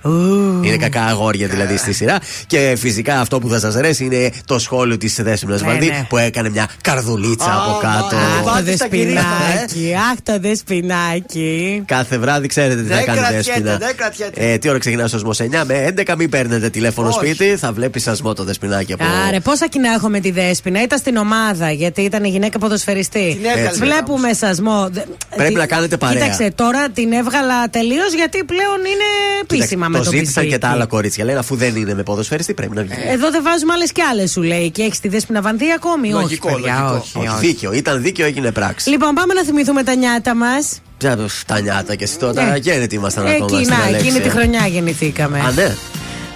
Είναι 0.65 0.77
κακά 0.77 1.05
αγόρια 1.05 1.47
δηλαδή 1.49 1.77
στη 1.77 1.93
σειρά. 1.93 2.19
Και 2.47 2.75
φυσικά 2.79 3.21
αυτό 3.21 3.39
που 3.39 3.49
θα 3.49 3.59
σας 3.59 3.75
αρέσει 3.77 4.05
είναι 4.05 4.31
το 4.45 4.59
σχόλιο 4.59 4.97
της 4.99 5.19
Δέσπινα 5.23 5.57
Ναι, 5.57 5.67
Βαρδί 5.67 5.87
ναι. 5.87 6.07
που 6.09 6.17
έκανε 6.17 6.49
μια 6.51 6.69
καρδουλίτσα 6.81 7.53
από 7.55 7.79
κάτω. 7.81 8.17
Αχ, 8.17 8.39
το 8.39 8.45
Πάτε 8.51 8.77
στα 8.77 8.89
δεσπινάκι. 8.89 9.95
Αχ, 10.13 10.17
το 10.23 10.39
δεσπινάκι. 10.41 11.83
Κάθε 11.87 12.19
βράδυ 12.19 12.47
ξέρετε 12.47 12.83
τι 12.83 12.89
θα 12.89 12.95
Δεν 12.95 13.05
κάνει 13.05 13.19
η 13.19 13.23
κρατιέται, 13.23 13.45
Δέσποινα. 13.51 13.77
δεν 13.77 13.97
κρατιέται. 13.97 14.53
Ε, 14.53 14.59
τι 14.59 14.69
ώρα 14.69 14.79
ξεκινάει 14.79 15.05
ο 15.05 15.09
σασμό 15.09 15.31
9 15.35 15.65
με 15.67 15.95
11. 16.07 16.15
Μην 16.17 16.29
παίρνετε 16.31 16.71
τηλέφωνο 16.71 17.09
Όχι. 17.09 17.17
σπίτι. 17.19 17.57
Θα 17.57 17.73
βλέπει 17.73 18.01
σασμό 18.01 18.33
το 18.35 18.45
Δεσπινάκι 18.45 18.93
από. 18.93 19.05
Άρε, 19.29 19.41
πόσα 19.41 19.69
κοινά 19.69 19.93
έχω 19.93 20.09
με 20.09 20.21
τη 20.21 20.31
Δέσποινα; 20.31 20.83
Ήταν 20.83 20.99
στην 20.99 21.17
ομάδα 21.17 21.71
γιατί 21.71 22.01
ήταν 22.03 22.25
η 22.25 22.29
γυναίκα 22.29 22.59
ποδοσφαιριστή. 22.59 23.37
Την 23.41 23.45
έβγαλε 23.51 23.67
Έτσι. 23.69 23.81
Βλέπουμε 23.81 24.33
σασμό. 24.33 24.89
Δε- 24.93 25.01
Πρέπει 25.37 25.53
τι- 25.53 25.59
να 25.59 25.67
κάνετε 25.67 25.97
παρέα. 25.97 26.21
Κοίταξε, 26.23 26.53
τώρα 26.55 26.89
την 26.89 27.13
έβγαλα 27.13 27.69
τελείως 27.71 28.13
γιατί 28.15 28.45
πλέον 28.45 28.79
είναι 28.79 29.09
επίσημα 29.43 29.89
με 29.89 29.94
το 29.99 30.05
το 30.05 30.11
ζήτησαν 30.11 30.35
πιζίκι. 30.35 30.53
και 30.53 30.59
τα 30.59 30.69
άλλα 30.69 30.87
κορίτσια. 30.87 31.25
Λένε 31.25 31.39
αφού 31.39 31.57
δεν 31.57 31.77
είναι 31.77 31.95
με 31.95 32.03
ποδοσφαιριστή 32.03 32.55
πρέπει 32.55 32.75
να 32.75 32.83
βγει. 32.83 32.93
Εδώ 33.13 33.31
δεν 33.31 33.43
βάζουμε 33.43 33.73
άλλες 33.73 33.93
κι 33.93 34.01
άλλες, 34.03 34.31
σου 34.31 34.43
λέει. 34.43 34.71
Και 34.71 34.83
έχεις 34.83 35.01
τη 35.01 35.09
Δέσποινα 35.09 35.41
Βανδύ 35.43 35.73
ακόμη; 35.77 36.09
Λογικό, 36.11 36.49
όχι, 36.51 36.57
παιδιά, 36.63 36.79
λογικό. 36.81 36.97
όχι, 36.97 37.19
Όχι, 37.19 37.29
όχι. 37.29 37.47
δίκαιο. 37.47 37.73
Ήταν 37.73 38.03
δίκαιο, 38.03 38.27
έγινε 38.27 38.53
πράξη. 38.53 38.91
Λοιπόν, 38.91 39.15
πάμε 39.15 39.35
να 39.35 39.45
θυμηθούμε 39.45 39.83
τα 39.83 39.95
νιάτα 39.95 40.35
μας. 40.35 40.81
Ποια 40.99 41.19
τα 41.47 41.61
νιάτα 41.61 41.95
και 41.95 42.05
εσύ 42.05 42.19
τώρα. 42.19 42.55
Ε, 42.55 42.59
Γέννητη 42.59 42.95
ήμασταν 42.95 43.27
ακόμα 43.27 43.45
Εκεί, 43.53 43.65
στην 43.65 43.77
να, 43.77 43.85
Αλέξια. 43.85 44.09
εκείνη 44.11 44.21
τη 44.25 44.29
χρονιά 44.31 44.67
γεννηθήκαμε. 44.67 45.39
Α, 45.41 45.51
ναι. 45.55 45.75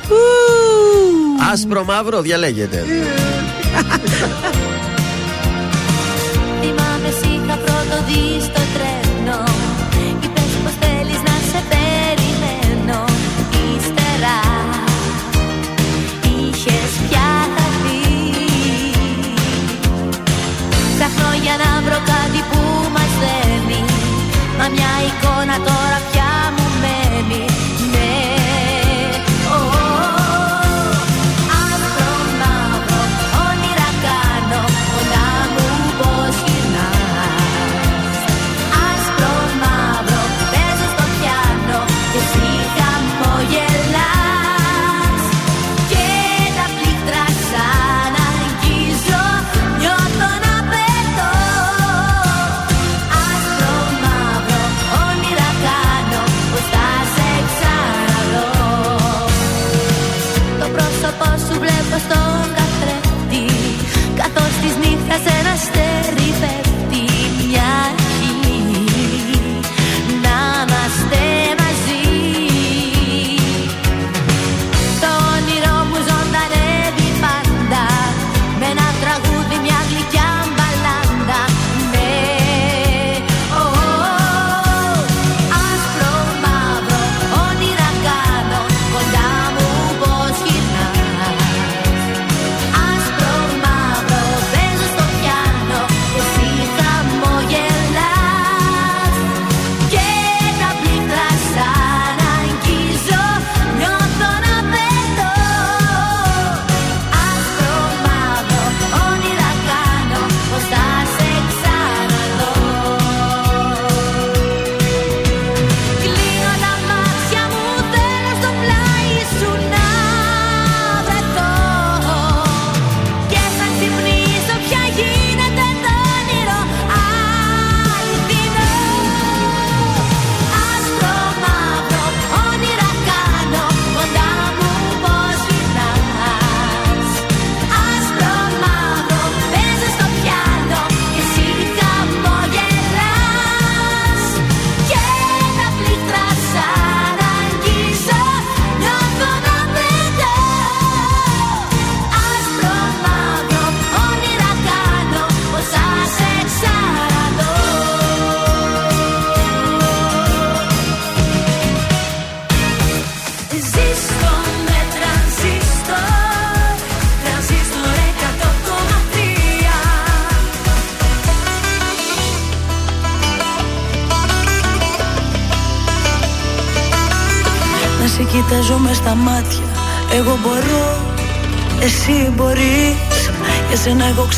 Ου. 0.09 0.14
Άσπρο 1.52 1.85
μαύρο 1.85 2.20
διαλέγεται. 2.20 2.85
Θυμάμαι 6.60 7.09
εσύ 7.09 7.28
είχα 7.44 7.56
πρώτο 7.56 7.97
δει 8.06 8.40
στο 8.40 8.60
τρένο 8.74 8.97
Μα 24.69 24.74
μια 24.74 25.27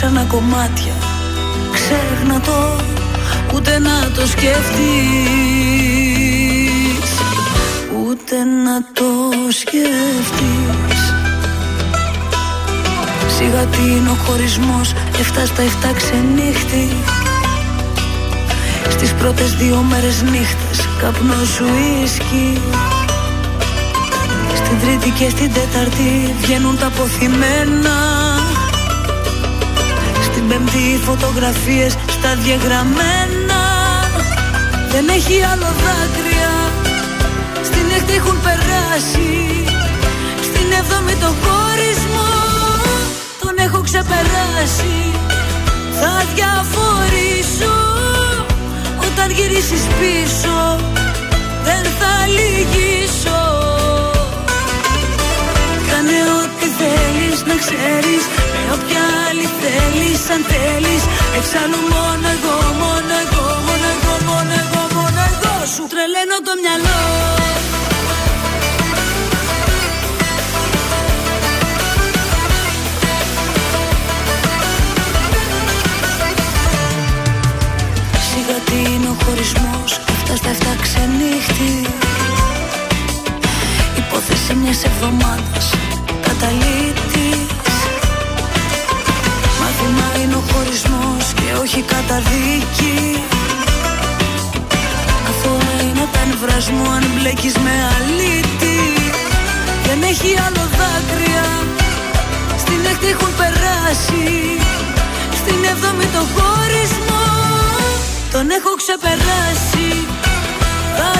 ξανά 0.02 0.24
κομμάτια 0.24 0.92
Ξέχνα 1.72 2.40
το, 2.40 2.76
ούτε 3.54 3.78
να 3.78 4.10
το 4.14 4.26
σκεφτείς 4.26 4.70
Ούτε 8.06 8.36
να 8.64 8.82
το 8.92 9.10
σκεφτείς 9.50 11.02
Σιγά 13.36 13.64
τι 13.64 13.82
είναι 13.82 14.10
ο 14.10 14.16
χωρισμός 14.24 14.92
Εφτά 15.20 15.46
στα 15.46 15.62
εφτά 15.62 15.92
ξενύχτη. 15.92 16.88
Στις 18.88 19.12
πρώτες 19.12 19.54
δύο 19.54 19.84
μέρες 19.90 20.22
νύχτες 20.22 20.88
Καπνό 21.00 21.44
σου 21.56 21.64
ίσκι. 22.04 22.60
Στην 24.54 24.80
τρίτη 24.80 25.10
και 25.10 25.30
στην 25.30 25.52
τέταρτη 25.52 26.34
Βγαίνουν 26.40 26.78
τα 26.78 26.86
αποθυμένα. 26.86 27.98
Στην 28.48 28.69
πέμπτη 30.50 30.78
οι 30.78 30.98
φωτογραφίες 31.08 31.92
Στα 32.16 32.30
διαγραμμένα. 32.42 33.62
Δεν 34.92 35.08
έχει 35.08 35.36
άλλο 35.52 35.70
δάκρυα. 35.82 36.54
Στην 37.68 37.86
έκτη 37.96 38.14
έχουν 38.20 38.38
περάσει. 38.46 39.32
Στην 40.48 40.66
έβδομη 40.78 41.14
το 41.24 41.30
χωρισμό. 41.42 42.32
Τον 43.42 43.54
έχω 43.66 43.80
ξεπεράσει. 43.88 44.98
Θα 46.00 46.12
διαφορήσω. 46.34 47.76
Όταν 49.06 49.28
γυρίσεις 49.36 49.84
πίσω 49.98 50.56
Δεν 51.68 51.82
θα 51.98 52.12
λυγίσω. 52.36 53.42
Κάνε 55.88 56.18
ό,τι 56.40 56.66
θέλεις 56.78 57.38
να 57.48 57.56
ξέρεις. 57.64 58.22
Με 58.49 58.49
όποια 58.74 59.04
άλλη 59.26 59.48
θέλεις 59.60 60.22
αν 60.34 60.42
θέλεις 60.52 61.02
Εξάλλου 61.38 61.80
μόνο 61.94 62.26
εγώ, 62.36 62.56
μόνο 62.82 63.12
εγώ, 63.24 63.44
μόνο 63.66 63.86
εγώ, 63.94 64.14
μόνο 64.28 64.52
εγώ, 64.62 64.82
μόνο 64.96 65.20
εγώ 65.30 65.54
Σου 65.74 65.84
τρελαίνω 65.92 66.36
το 66.46 66.52
μυαλό. 66.62 67.00
Σιγά 78.28 78.58
τι 78.66 78.92
είναι 78.92 79.08
ο 79.08 79.16
χωρισμός 79.24 80.00
Αυτά 80.22 80.34
στα 80.36 80.50
εφτά 80.50 80.72
ξενύχτη. 80.82 81.72
Υπόθεση 83.96 84.54
μιας 84.54 84.84
εβδομάδας 84.84 85.66
Καταλήτης 86.26 87.09
ο 90.40 90.42
χωρισμός 90.52 91.24
Και 91.38 91.48
όχι 91.62 91.80
καταδίκη. 91.92 92.98
Αθώα 95.28 95.72
είναι 95.84 96.06
τα 96.14 96.22
νευράς 96.28 96.66
μου 96.70 96.84
Αν 96.96 97.04
μπλέκεις 97.12 97.56
με 97.64 97.74
αλήτη. 97.94 98.78
Δεν 99.86 99.98
έχει 100.10 100.30
άλλο 100.46 100.64
δάκρυα 100.78 101.46
Στην 102.62 102.80
έκτη 102.90 103.06
έχουν 103.14 103.32
περάσει. 103.40 104.26
Στην 105.40 105.60
έβδομη 105.72 106.06
το 106.16 106.22
χωρισμό 106.34 107.26
Τον 108.34 108.46
έχω 108.56 108.72
ξεπεράσει. 108.80 109.88
Θα 110.96 111.10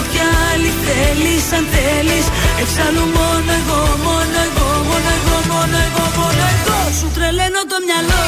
όποια 0.00 0.26
άλλη 0.50 0.72
θέλεις 0.84 1.44
αν 1.58 1.64
θέλεις. 1.74 2.26
Εξάλλου 2.62 3.04
μόνο 3.16 3.50
εγώ, 3.60 3.80
μόνο 4.06 4.38
εγώ, 4.46 4.68
μόνο 4.88 5.10
εγώ, 5.18 5.36
μόνο 5.50 5.76
εγώ, 5.86 6.04
μόνο 6.18 6.42
εγώ. 6.54 6.78
Σου 6.98 7.08
τρελαίνω 7.14 7.62
το 7.72 7.76
μυαλό. 7.86 8.24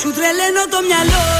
Σου 0.00 0.10
τρελαίνω 0.16 0.62
το 0.72 0.78
μυαλό 0.88 1.39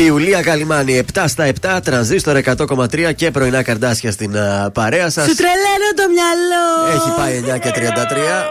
Η 0.00 0.02
Ιουλία 0.06 0.42
Καλιμάνη 0.42 1.02
7 1.14 1.24
στα 1.26 1.48
7, 1.78 1.78
τρανζίστορ 1.84 2.36
100,3 2.44 3.14
και 3.14 3.30
πρωινά 3.30 3.62
καρδάσια 3.62 4.10
στην 4.12 4.36
α, 4.38 4.70
παρέα 4.74 5.10
σας. 5.10 5.24
Σου 5.28 5.34
τρελαίνω 5.34 5.88
το 6.00 6.04
μυαλό. 6.14 6.66
Έχει 6.96 7.10
πάει 7.16 7.56
9 7.56 7.60
και 7.60 7.70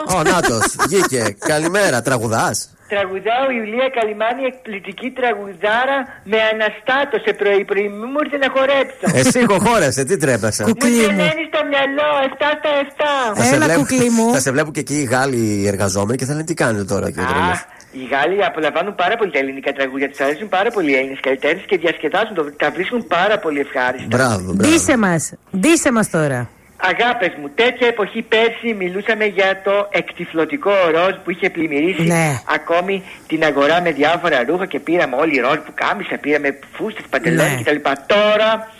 33. 0.09 0.15
Ο 0.17 0.21
Νάτος, 0.23 0.75
βγήκε. 0.87 1.35
Καλημέρα, 1.39 2.01
τραγουδάς. 2.01 2.69
Τραγουδάω 2.93 3.45
η 3.53 3.55
Ιουλία 3.59 3.87
Καλιμάνη, 3.97 4.41
εκπληκτική 4.51 5.09
τραγουδάρα 5.19 5.97
με 6.31 6.37
αναστάτωσε 6.51 7.31
πρωί-πρωί. 7.41 7.87
Μη 7.99 8.05
μου 8.11 8.19
ήρθε 8.23 8.37
να 8.45 8.49
χορέψω. 8.55 9.05
Εσύ 9.21 9.39
χοχόρεσε, 9.49 10.01
τι 10.03 10.17
τρέπεσαι; 10.17 10.63
Μου 10.67 10.73
τρελαίνεις 10.73 11.47
στο 11.51 11.61
μυαλό, 11.71 12.09
7 12.29 12.49
στα 12.59 12.71
7. 12.83 13.35
Θα 13.39 13.43
σε 13.51 13.57
βλέπω- 13.57 14.31
Θα 14.33 14.39
σε 14.39 14.51
βλέπω 14.51 14.71
και 14.71 14.79
εκεί 14.79 14.95
οι 15.03 15.03
Γάλλοι 15.13 15.37
οι 15.61 15.67
εργαζόμενοι 15.67 16.17
και 16.17 16.25
θα 16.25 16.31
λένε 16.31 16.43
τι 16.43 16.53
κάνετε 16.53 16.83
τώρα 16.93 17.11
και 17.11 17.19
ο 17.19 17.25
τρελός. 17.31 17.59
Οι 17.91 18.07
Γάλλοι 18.11 18.43
απολαμβάνουν 18.45 18.95
πάρα 18.95 19.15
πολύ 19.15 19.31
τα 19.31 19.39
ελληνικά 19.39 19.71
τραγούδια, 19.73 20.09
τους 20.09 20.19
αρέσουν 20.19 20.49
πάρα 20.49 20.69
πολύ 20.71 20.91
οι 20.91 20.95
Έλληνες 20.95 21.19
καλλιτέχνες 21.21 21.63
και 21.65 21.77
διασκεδάζουν, 21.77 22.33
το, 22.35 22.51
τα 22.57 22.71
βρίσκουν 22.71 23.07
πάρα 23.07 23.39
πολύ 23.39 23.59
ευχάριστα. 23.59 24.07
Μπράβο, 24.09 24.53
Ντύσε 24.53 24.97
μας. 24.97 25.33
Ντύσε 25.57 25.91
μας 25.91 26.09
τώρα. 26.09 26.49
Αγάπες 26.81 27.31
μου, 27.41 27.49
τέτοια 27.55 27.87
εποχή 27.87 28.21
πέρσι 28.21 28.73
μιλούσαμε 28.77 29.25
για 29.25 29.61
το 29.63 29.87
εκτιφλωτικό 29.91 30.71
ροζ 30.91 31.15
που 31.23 31.31
είχε 31.31 31.49
πλημμυρίσει 31.49 32.01
Ναι. 32.01 32.41
ακόμη 32.55 33.03
την 33.27 33.43
αγορά 33.43 33.81
με 33.81 33.91
διάφορα 33.91 34.43
ρούχα 34.47 34.65
και 34.65 34.79
πήραμε 34.79 35.15
όλοι 35.15 35.39
ροζ 35.39 35.57
που 35.65 35.71
κάμισα, 35.73 36.17
πήραμε 36.17 36.59
φούστες, 36.73 37.05
παντελόνι 37.09 37.49
Ναι. 37.49 37.61
κτλ. 37.61 37.89
Τώρα 38.07 38.71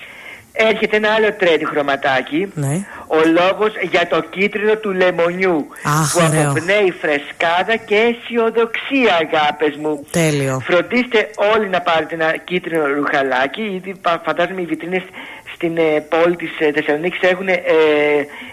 έρχεται 0.68 0.95
ένα 0.98 1.10
άλλο 1.14 1.34
τρέντι 1.34 1.65
χρωματάκι. 1.65 2.52
Ναι. 2.53 2.86
Ο 3.07 3.18
λόγος 3.40 3.72
για 3.91 4.07
το 4.07 4.22
κίτρινο 4.30 4.76
του 4.76 4.91
λεμονιού 4.91 5.68
Αχ, 5.84 6.14
που 6.14 6.22
ωραίο. 6.30 6.49
αποπνέει 6.49 6.94
φρεσκάδα 7.02 7.76
και 7.76 7.95
αισιοδοξία 7.95 9.14
αγάπες 9.23 9.76
μου. 9.76 10.06
Τέλειο. 10.11 10.60
Φροντίστε 10.64 11.30
όλοι 11.56 11.68
να 11.69 11.81
πάρετε 11.81 12.15
ένα 12.15 12.38
κίτρινο 12.38 12.86
ρουχαλάκι. 12.86 13.61
Ήδη 13.61 13.95
πα- 14.02 14.22
φαντάζομαι 14.26 14.61
οι 14.61 14.65
βιτρίνες 14.65 15.03
στην 15.53 15.77
ε, 15.77 16.06
πόλη 16.10 16.36
της 16.36 16.52
ε, 16.60 16.72
Θεσσαλονίκης 16.72 17.19
έχουν 17.30 17.48
ε, 17.48 17.57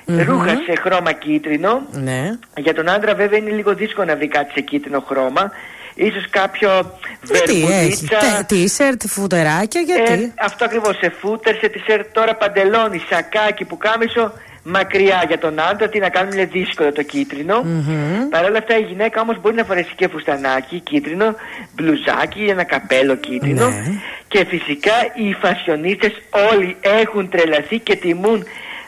Μμμ. 0.06 0.22
ρούχα 0.22 0.48
σε 0.66 0.72
χρώμα 0.80 1.12
κίτρινο. 1.12 1.82
Ναι. 1.92 2.30
Για 2.56 2.74
τον 2.74 2.88
άντρα 2.88 3.14
βέβαια 3.14 3.38
είναι 3.38 3.50
λίγο 3.50 3.74
δύσκολο 3.74 4.06
να 4.06 4.16
βρει 4.16 4.28
κάτι 4.28 4.52
σε 4.52 4.60
κίτρινο 4.60 5.00
χρώμα. 5.08 5.50
Ίσως 5.98 6.24
κάποιο 6.30 6.98
Γιατί 7.22 7.52
έχει. 7.52 7.64
βερμπουδίτσα. 7.64 8.18
τε- 8.18 8.46
Τίσερτ, 8.46 9.02
φουτεράκια, 9.06 9.80
γιατί; 9.80 10.12
Ε, 10.12 10.32
αυτό 10.40 10.64
ακριβώς 10.64 10.96
σε 10.96 11.12
φούτερ, 11.20 11.54
σε 11.56 11.68
τισερ, 11.68 12.06
τώρα 12.12 12.34
παντελόνι, 12.34 13.02
σακάκι 13.10 13.64
που 13.64 13.76
κάμισο 13.76 14.32
μακριά 14.62 15.24
για 15.28 15.38
τον 15.38 15.60
άντρα. 15.60 15.88
Τι 15.88 15.98
να 15.98 16.08
κάνουμε, 16.08 16.34
είναι 16.34 16.44
δύσκολο 16.44 16.92
το 16.92 17.02
κίτρινο. 17.02 17.62
Μμμ. 17.62 18.28
Παρ' 18.30 18.44
όλα 18.44 18.58
αυτά 18.58 18.78
η 18.78 18.82
γυναίκα 18.82 19.20
όμως 19.20 19.40
μπορεί 19.40 19.54
να 19.54 19.64
φορέσει 19.64 19.92
και 19.96 20.08
φουστανάκι 20.08 20.80
κίτρινο, 20.80 21.34
μπλουζάκι, 21.74 22.44
ένα 22.48 22.64
καπέλο 22.64 23.14
κίτρινο. 23.14 23.68
Ναι. 23.68 23.82
Και 24.28 24.44
φυσικά 24.48 24.92
οι 25.14 25.32
φασιονίστες 25.40 26.12
όλοι 26.52 26.76
έχουν 26.80 27.28
τρελαθεί 27.28 27.78
και 27.78 27.96
τιμούν 27.96 28.44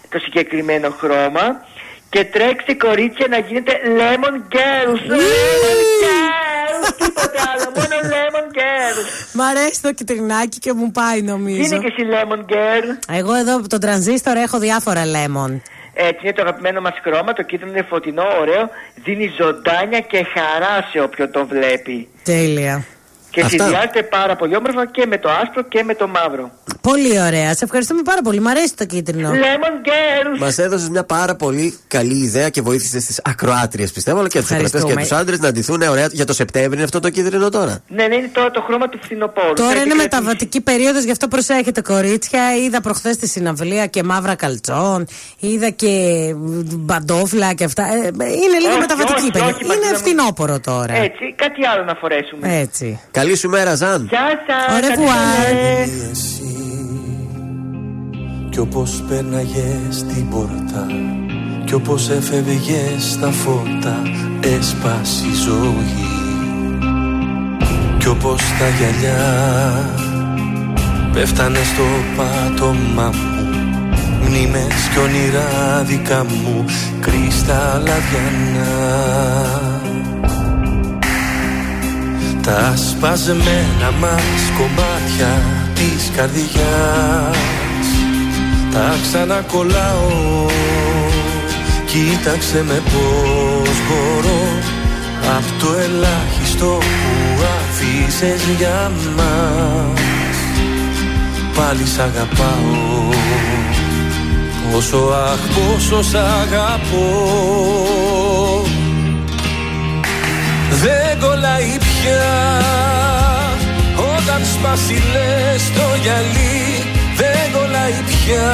το 0.09 0.19
συγκεκριμένο 0.19 0.91
χρώμα. 0.91 1.67
Και 2.11 2.25
τρέξτε 2.25 2.75
κορίτσια 2.75 3.27
να 3.29 3.39
γίνετε 3.39 3.73
lemon 3.85 4.55
girls. 4.55 5.03
lemon 5.11 5.81
girls. 6.05 6.95
Τίποτε 6.99 7.39
άλλο, 7.53 7.73
μόνο 7.77 8.15
lemon 8.15 8.57
girls. 8.57 9.33
Μ' 9.33 9.41
αρέσει 9.41 9.83
το 9.83 9.93
κυτρινάκι 9.93 10.59
και 10.59 10.73
μου 10.73 10.91
πάει 10.91 11.23
νομίζω. 11.23 11.63
Είναι 11.63 11.79
και 11.79 11.93
εσύ 11.97 12.09
lemon 12.13 12.53
girl. 12.53 13.17
Εγώ 13.19 13.35
εδώ 13.35 13.57
από 13.57 13.69
τον 13.69 13.81
τρανζίστορ 13.81 14.37
έχω 14.37 14.59
διάφορα 14.59 15.03
lemon. 15.05 15.61
Έτσι 15.95 16.21
είναι 16.23 16.33
το 16.33 16.43
αγαπημένο 16.43 16.81
μας 16.81 16.95
χρώμα, 17.03 17.33
το 17.33 17.43
κίτρινο 17.43 17.73
είναι 17.73 17.87
φωτεινό, 17.89 18.25
ωραίο, 18.41 18.71
δίνει 19.05 19.33
ζωντάνια 19.41 20.01
και 20.01 20.27
χαρά 20.35 20.89
σε 20.91 21.01
όποιον 21.01 21.31
το 21.31 21.47
βλέπει. 21.47 22.09
Τέλεια. 22.23 22.85
Και 23.31 23.41
Αυτά. 23.41 23.63
συνδυάζεται 23.65 24.03
πάρα 24.03 24.37
πολύ 24.37 24.57
όμορφα 24.57 24.87
και 24.87 25.07
με 25.07 25.19
το 25.19 25.29
άσπρο 25.43 25.63
και 25.63 25.83
με 25.83 25.95
το 25.95 26.09
μαύρο. 26.09 26.51
Πολύ 26.81 27.21
ωραία. 27.21 27.55
Σε 27.55 27.65
ευχαριστούμε 27.65 28.03
πάρα 28.03 28.23
πολύ. 28.23 28.41
Μ' 28.41 28.49
αρέσει 28.49 28.75
το 28.77 28.85
κίτρινο. 28.85 29.31
Lemon 29.31 29.87
girls. 29.87 30.39
Μας 30.39 30.59
έδωσες 30.59 30.89
μια 30.89 31.05
πάρα 31.05 31.35
πολύ 31.35 31.79
καλή 31.89 32.15
ιδέα 32.25 32.49
και 32.49 32.61
βοήθησες 32.63 33.05
τις 33.05 33.21
ακροάτριες, 33.25 33.93
πιστεύω, 33.93 34.19
αλλά 34.19 34.29
και 34.29 34.39
τους 34.41 34.51
ακροατές 34.51 34.71
και 34.71 34.77
Ευχαριστούμε. 34.77 35.17
του 35.17 35.23
άντρες 35.23 35.41
να 35.41 35.53
ντυθούν 35.53 35.83
ωραία 35.83 36.09
για 36.13 36.25
το 36.25 36.33
Σεπτέμβριο. 36.33 36.75
Είναι 36.75 36.83
αυτό 36.83 37.01
το 37.01 37.11
κίτρινο 37.11 37.49
τώρα. 37.49 37.81
Ναι, 37.89 38.07
ναι, 38.07 38.15
είναι 38.15 38.31
τώρα 38.33 38.51
το 38.51 38.61
χρώμα 38.61 38.89
του 38.89 38.99
φθινοπόρου. 39.03 39.47
Τώρα 39.55 39.69
Θα 39.69 39.73
είναι 39.75 39.81
επικρατήσει. 39.83 40.17
μεταβατική 40.19 40.61
περίοδος, 40.61 41.03
γι' 41.05 41.11
αυτό 41.11 41.29
προσέχετε 41.29 41.81
κορίτσια. 41.81 42.57
Είδα 42.65 42.81
προχθές 42.81 43.15
στη 43.15 43.29
συναυλία 43.29 43.87
και 43.87 44.03
μαύρα 44.03 44.35
καλτσόν. 44.35 45.07
Είδα 45.39 45.71
και 45.71 45.91
μπαντόφλα 46.65 47.53
και 47.55 47.65
αυτά. 47.65 47.83
Ε, 47.83 47.97
είναι 48.45 48.59
λίγο 48.61 48.71
Όχι, 48.71 48.79
μεταβατική 48.79 49.21
όχι, 49.23 49.31
περίοδος. 49.31 49.55
όχι, 49.57 49.65
Είναι 49.65 49.75
Μαρτίνα 49.75 49.93
μου. 49.93 49.99
φθινόπωρο 49.99 50.61
τώρα. 50.61 50.95
Έτσι, 50.95 51.35
κάτι 51.37 51.67
άλλο 51.67 51.85
να 51.85 51.95
φορέσουμε. 51.95 52.59
Έτσι. 52.61 53.01
Καλή 53.19 53.37
σου 53.37 53.49
μέρα, 53.49 53.75
Ζαν. 53.75 54.09
Γεια 54.11 54.45
σας. 54.47 54.67
Au 54.75 54.79
revoir. 54.85 55.55
Κι 58.51 58.59
όπως 58.59 59.05
πέρναγες 59.09 60.05
την 60.15 60.29
πόρτα 60.29 60.87
Κι 61.65 61.75
όπως 61.75 62.09
έφευγες 62.09 63.11
στα 63.13 63.31
φώτα 63.31 64.03
Έσπασε 64.41 65.27
η 65.27 65.35
ζωή 65.35 66.07
Κι 67.99 68.09
όπως 68.09 68.43
τα 68.59 68.69
γυαλιά 68.79 69.25
Πέφτανε 71.13 71.59
στο 71.59 71.83
πάτωμά 72.17 73.13
μου 73.15 73.49
Μνήμες 74.29 74.89
κι 74.93 74.99
όνειρα 74.99 75.83
δικά 75.85 76.25
μου 76.25 76.65
Κρυσταλλαδιανά 77.01 79.88
τα 82.49 82.77
σπασμένα 82.77 83.91
μας 84.01 84.43
κομμάτια 84.59 85.43
της 85.75 86.11
καρδιάς. 86.17 87.89
Τα 88.73 88.97
ξανακολλάω. 89.03 90.47
Κοίταξε 91.87 92.65
με 92.67 92.83
πως 92.85 93.77
μπορώ 93.87 94.41
Απ' 95.37 95.61
το 95.61 95.67
ελάχιστο 95.79 96.67
που 96.67 97.43
αφήσες 97.59 98.43
για 98.59 98.91
μας. 99.17 100.39
Πάλι 101.57 101.87
σ' 101.87 101.99
αγαπάω. 101.99 103.09
Πόσο 104.73 104.97
αχ 104.97 105.41
πόσο 105.55 106.03
σ' 106.03 106.15
αγαπώ. 106.15 107.09
Δεν 110.83 111.19
κολλάει 111.99 112.19
πια 112.19 112.61
Όταν 114.17 114.43
σπάσει 114.55 115.03
λες 115.13 115.63
το 115.75 115.87
γυαλί 116.03 116.85
Δεν 117.17 117.53
κολλάει 117.53 118.03
πια. 118.07 118.51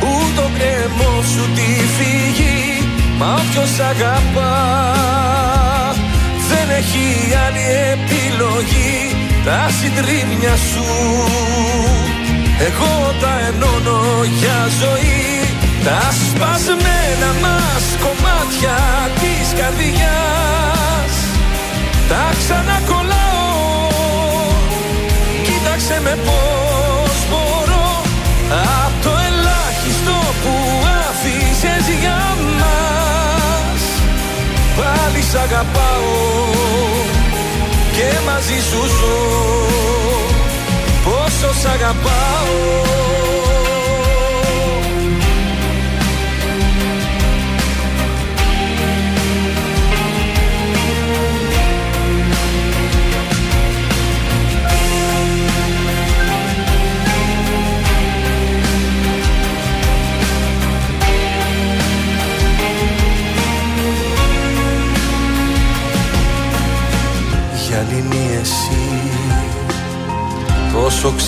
Ούτε 0.00 0.40
ο 0.40 0.50
κρεμό 0.58 1.22
σου 1.22 1.44
τη 1.54 1.84
φύγει 1.96 2.88
Μα 3.18 3.32
όποιος 3.32 3.78
αγαπά 3.78 4.94
Δεν 6.48 6.76
έχει 6.76 7.34
άλλη 7.46 7.66
επιλογή. 7.92 9.14
Τα 9.44 9.70
συντρίμμια 9.80 10.56
σου 10.56 10.84
Εγώ 12.66 13.14
τα 13.20 13.32
ενώνω 13.48 14.00
για 14.38 14.68
ζωή. 14.80 15.28
Τα 15.84 16.00
σπασμένα 16.10 17.30
μας 17.42 17.84
κομμάτια 18.00 18.78
της 19.20 19.60
καρδιάς 19.60 20.79
Τα 22.10 22.32
ξανακολλάω. 22.38 23.48
Κοίταξε 25.46 26.00
με 26.02 26.18
πως 26.26 27.18
μπορώ. 27.30 27.88
Απ' 28.84 29.02
το 29.04 29.12
ελάχιστο 29.28 30.16
που 30.42 30.54
άφησες 31.08 31.84
για 32.00 32.20
μας. 32.60 33.82
Πάλι 34.78 35.22
σ' 35.30 35.34
αγαπάω 35.34 36.18
Και 37.96 38.08
μαζί 38.26 38.58
σου 38.68 38.82
ζω. 38.98 39.18
Πόσο 41.04 41.50
σ' 41.60 41.66
αγαπάω 41.74 43.29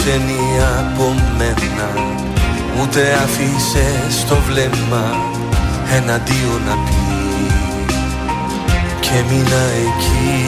ξένη 0.04 0.44
από 0.78 1.14
μένα. 1.38 1.88
Ούτε 2.80 3.00
αφήσες 3.24 4.24
το 4.28 4.36
βλέμμα 4.48 5.04
εναντίον 5.96 6.62
να 6.66 6.74
πει. 6.84 7.02
Και 9.00 9.18
μείνα 9.28 9.62
εκεί 9.86 10.42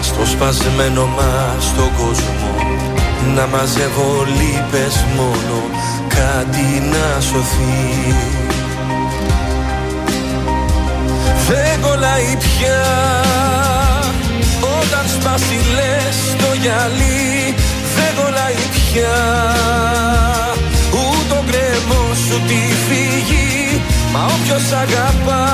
Στο 0.00 0.26
σπασμένο 0.26 1.06
μας 1.06 1.74
τον 1.76 1.90
κόσμο 1.98 2.54
Να 3.34 3.46
μαζεύω 3.46 4.24
λύπες 4.26 5.04
μόνο 5.16 5.58
Κάτι 6.08 6.82
να 6.90 7.20
σωθεί. 7.20 8.14
Δεν 11.48 11.80
κολλάει 11.80 12.36
πια 12.38 12.82
Όταν 14.60 15.04
σπάσει 15.08 15.58
λες 15.74 16.36
το 16.38 16.54
γυαλί 16.60 17.40
Δεν 17.46 17.69
κολλάει 18.20 18.62
πια. 18.74 19.18
Ούτε 20.90 21.34
ο 21.38 21.42
γκρεμό 21.46 22.04
σου 22.26 22.40
τη 22.48 22.60
φύγει 22.86 23.82
Μα 24.12 24.24
όποιος 24.24 24.72
αγαπά. 24.72 25.44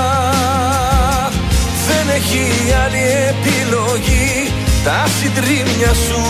Δεν 1.86 2.06
δεν 2.06 2.14
έχει 2.14 2.44
άλλη 2.84 3.04
επιλογή 3.32 4.52
Τα 4.84 5.04
συντρίμια 5.18 5.92
σου. 6.06 6.22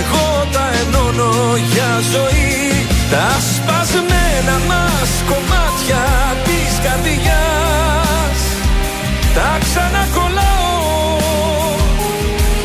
Εγώ 0.00 0.46
τα 0.52 0.70
ενώνω 0.80 1.32
για 1.72 1.90
ζωή 2.12 2.86
Τα 3.10 3.28
σπασμένα 3.52 4.56
μας 4.68 5.10
κομμάτια 5.30 6.04
της 6.44 6.72
καρδιάς. 6.84 8.40
Τα 9.34 9.58
ξανακολλάω 9.64 10.78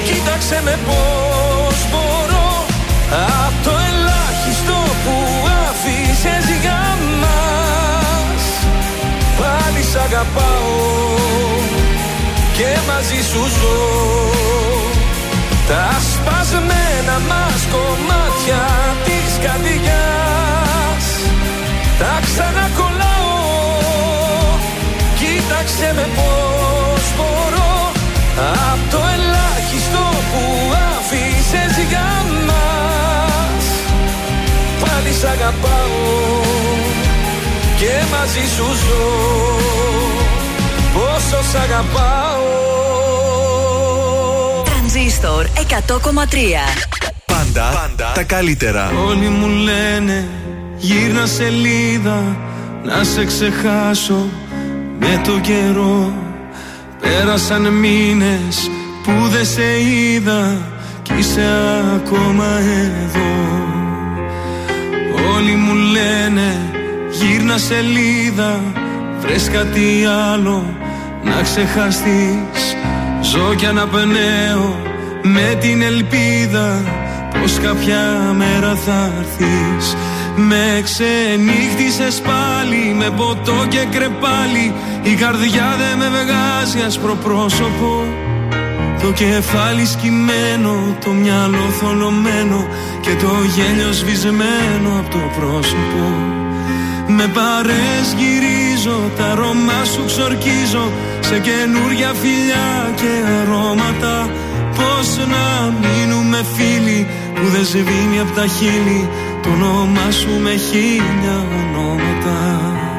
Κοίταξε 0.05 0.61
με 0.63 0.79
πως 0.85 0.95
μπορώ 0.95 1.32
Απ' 3.13 3.63
το 3.63 3.71
ελάχιστο 3.89 4.77
που 5.03 5.15
άφησες 5.67 6.45
για 6.61 6.83
μας 7.21 8.43
Πάλι 9.39 9.83
σ' 9.91 9.95
αγαπάω 9.95 11.13
Και 12.57 12.69
μαζί 12.87 13.21
σου 13.29 13.43
ζω. 13.57 13.81
Τα 15.67 15.89
σπασμένα 16.11 17.15
μας 17.29 17.61
κομμάτια 17.73 18.63
της 19.05 19.31
καρδιάς 19.43 21.05
Τα 21.99 22.19
ξανακολλάω. 22.27 23.31
Κοίταξε 25.19 25.93
με 25.95 26.07
πως 26.17 27.03
μπορώ. 27.17 27.91
Απ' 28.71 28.91
το 28.91 28.99
ελάχιστο 29.15 30.03
που 30.31 30.43
άφησες 30.95 31.85
για 31.89 32.09
μας 32.47 32.92
Πάλι 34.93 35.13
σ' 35.13 35.23
αγαπάω 35.23 36.41
Και 37.77 37.91
μαζί 38.11 38.53
σου 38.55 38.63
ζω. 38.63 39.05
Πόσο 40.93 41.43
σ' 41.51 41.55
αγαπάω. 41.55 42.41
Τρανζίστορ 44.63 45.45
100,3 45.45 46.85
Πάντα, 47.25 47.69
πάντα. 47.73 48.11
τα 48.13 48.23
καλύτερα. 48.23 48.91
Όλοι 49.07 49.27
μου 49.27 49.47
λένε 49.47 50.27
γύρνα 50.77 51.25
σελίδα 51.25 52.37
να 52.83 53.03
σε 53.03 53.25
ξεχάσω. 53.25 54.25
Με 54.99 55.21
το 55.25 55.39
καιρό 55.39 56.13
Πέρασαν 57.01 57.61
μήνες 57.61 58.69
που 59.03 59.11
δεν 59.31 59.45
σε 59.45 59.81
είδα 59.81 60.57
κι 61.01 61.13
είσαι 61.17 61.47
ακόμα 61.95 62.45
εδώ. 62.45 63.23
Όλοι 63.31 63.57
μου 63.57 63.62
λένε 65.93 66.71
γύρνα 67.09 67.57
σελίδα 67.57 68.61
βρες 69.19 69.49
κάτι 69.49 70.05
άλλο 70.31 70.65
να 71.23 71.41
ξεχαστείς. 71.41 72.61
Ζω 73.21 73.53
κι 73.55 73.65
αναπνέω 73.65 74.81
με 75.21 75.57
την 75.59 75.81
ελπίδα 75.81 76.83
πως 77.39 77.59
κάποια 77.59 78.33
μέρα 78.35 78.75
θα 78.75 79.11
έρθεις. 79.19 79.95
Με 80.35 80.81
ξενύχτησες 80.83 82.21
πάλι 82.21 82.95
με 82.97 83.09
ποτό 83.17 83.65
και 83.69 83.85
κρεπάλι 83.91 84.73
Η 85.03 85.13
καρδιά 85.15 85.75
δεν 85.77 85.97
με 85.97 86.09
βγάζει 86.09 86.85
άσπρο 86.85 87.15
πρόσωπο 87.23 88.05
Το 89.03 89.11
κεφάλι 89.11 89.85
σκυμμένο, 89.85 90.97
το 91.03 91.11
μυαλό 91.11 91.67
θολωμένο 91.79 92.67
Και 93.01 93.09
το 93.21 93.31
γέλιο 93.55 93.91
σβησμένο 93.91 94.89
από 94.99 95.09
το 95.09 95.23
πρόσωπο. 95.37 96.03
Με 97.07 97.27
παρές 97.27 98.05
γυρίζω, 98.17 99.11
τα 99.17 99.25
αρώμα 99.25 99.83
σου 99.93 100.05
ξορκίζω 100.05 100.91
Σε 101.19 101.39
καινούρια 101.39 102.13
φιλιά 102.21 102.91
και 102.95 103.11
αρώματα. 103.41 104.29
Πώς 104.75 105.17
να 105.17 105.45
μείνουμε 105.81 106.45
φίλοι 106.55 107.07
που 107.35 107.45
δεν 107.53 107.65
σβήνει 107.65 108.19
από 108.19 108.31
τα 108.31 108.47
χείλη 108.47 109.09
Το 109.41 109.49
όνομά 109.49 110.11
σου 110.11 110.39
με 110.43 110.55
χίλια 110.55 111.37
ονόματα 111.59 112.92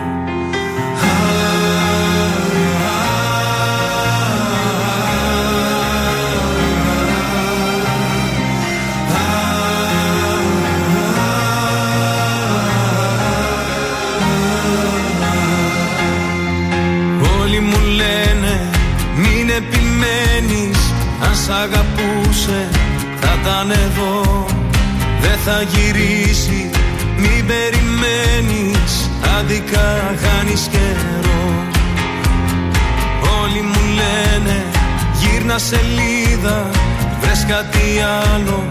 σ' 21.44 21.50
αγαπούσε 21.64 22.68
θα 23.20 23.32
ήταν 23.40 23.70
εδώ. 23.70 24.46
Δεν 25.20 25.38
θα 25.44 25.62
γυρίσει 25.62 26.70
μην 27.16 27.46
περιμένεις 27.46 29.10
Άδικα 29.38 30.14
χάνεις 30.22 30.68
καιρό. 30.72 31.44
Όλοι 33.42 33.62
μου 33.62 33.82
λένε 33.98 34.62
γύρνα 35.20 35.58
σελίδα 35.58 36.70
Βρες 37.20 37.44
κάτι 37.48 37.86
άλλο 38.32 38.68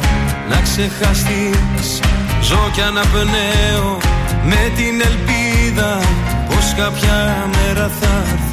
να 0.49 0.61
ξεχαστείς. 0.61 1.99
Ζω 2.41 2.69
κι 2.73 2.81
αναπνέω 2.81 3.97
με 4.43 4.71
την 4.75 5.01
ελπίδα 5.09 5.99
Πως 6.47 6.73
κάποια 6.77 7.47
μέρα 7.55 7.91
θα 7.99 8.23
έρθεις 8.31 8.52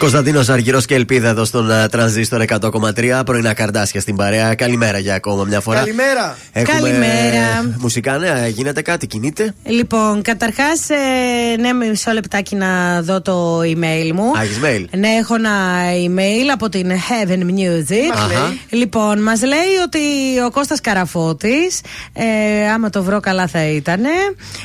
Κωνσταντίνος 0.00 0.48
Αργυρός 0.48 0.84
και 0.84 0.94
Ελπίδα 0.94 1.28
εδώ 1.28 1.44
στον 1.44 1.68
uh, 1.70 1.90
τρανζίστορ 1.90 2.44
100,3. 2.46 3.20
Πρωινά 3.26 3.54
καρδάσια 3.54 4.00
στην 4.00 4.16
παρέα. 4.16 4.54
Καλημέρα 4.54 4.98
για 4.98 5.14
ακόμα 5.14 5.44
μια 5.44 5.60
φορά. 5.60 5.78
Καλημέρα. 5.78 6.36
Έχουμε 6.52 6.78
Καλημέρα. 6.80 7.74
Μουσικά 7.78 8.18
νέα, 8.18 8.46
γίνεται 8.48 8.82
κάτι, 8.82 9.06
κινείται; 9.06 9.54
Λοιπόν, 9.64 10.22
καταρχάς, 10.22 10.88
ε, 10.90 11.56
ναι, 11.56 11.72
μισό 11.72 12.10
λεπτάκι 12.12 12.56
να 12.56 13.02
δω 13.02 13.20
το 13.20 13.58
email 13.60 14.12
μου. 14.14 14.38
Α, 14.38 14.42
έχεις 14.42 14.58
mail; 14.64 14.84
Ναι, 14.98 15.08
έχω 15.08 15.34
ένα 15.34 15.50
email 16.06 16.48
από 16.52 16.68
την 16.68 16.90
Heaven 16.90 17.38
Music. 17.38 18.14
Μας 18.14 18.28
λέει. 18.28 18.60
Λοιπόν, 18.70 19.22
μας 19.22 19.42
λέει 19.42 19.74
ότι 19.84 19.98
ο 20.46 20.50
Κώστας 20.50 20.80
Καραφώτης 20.80 21.80
ε, 22.12 22.70
άμα 22.70 22.90
το 22.90 23.02
βρω 23.02 23.20
καλά 23.20 23.46
θα 23.46 23.64
ήταν. 23.64 24.00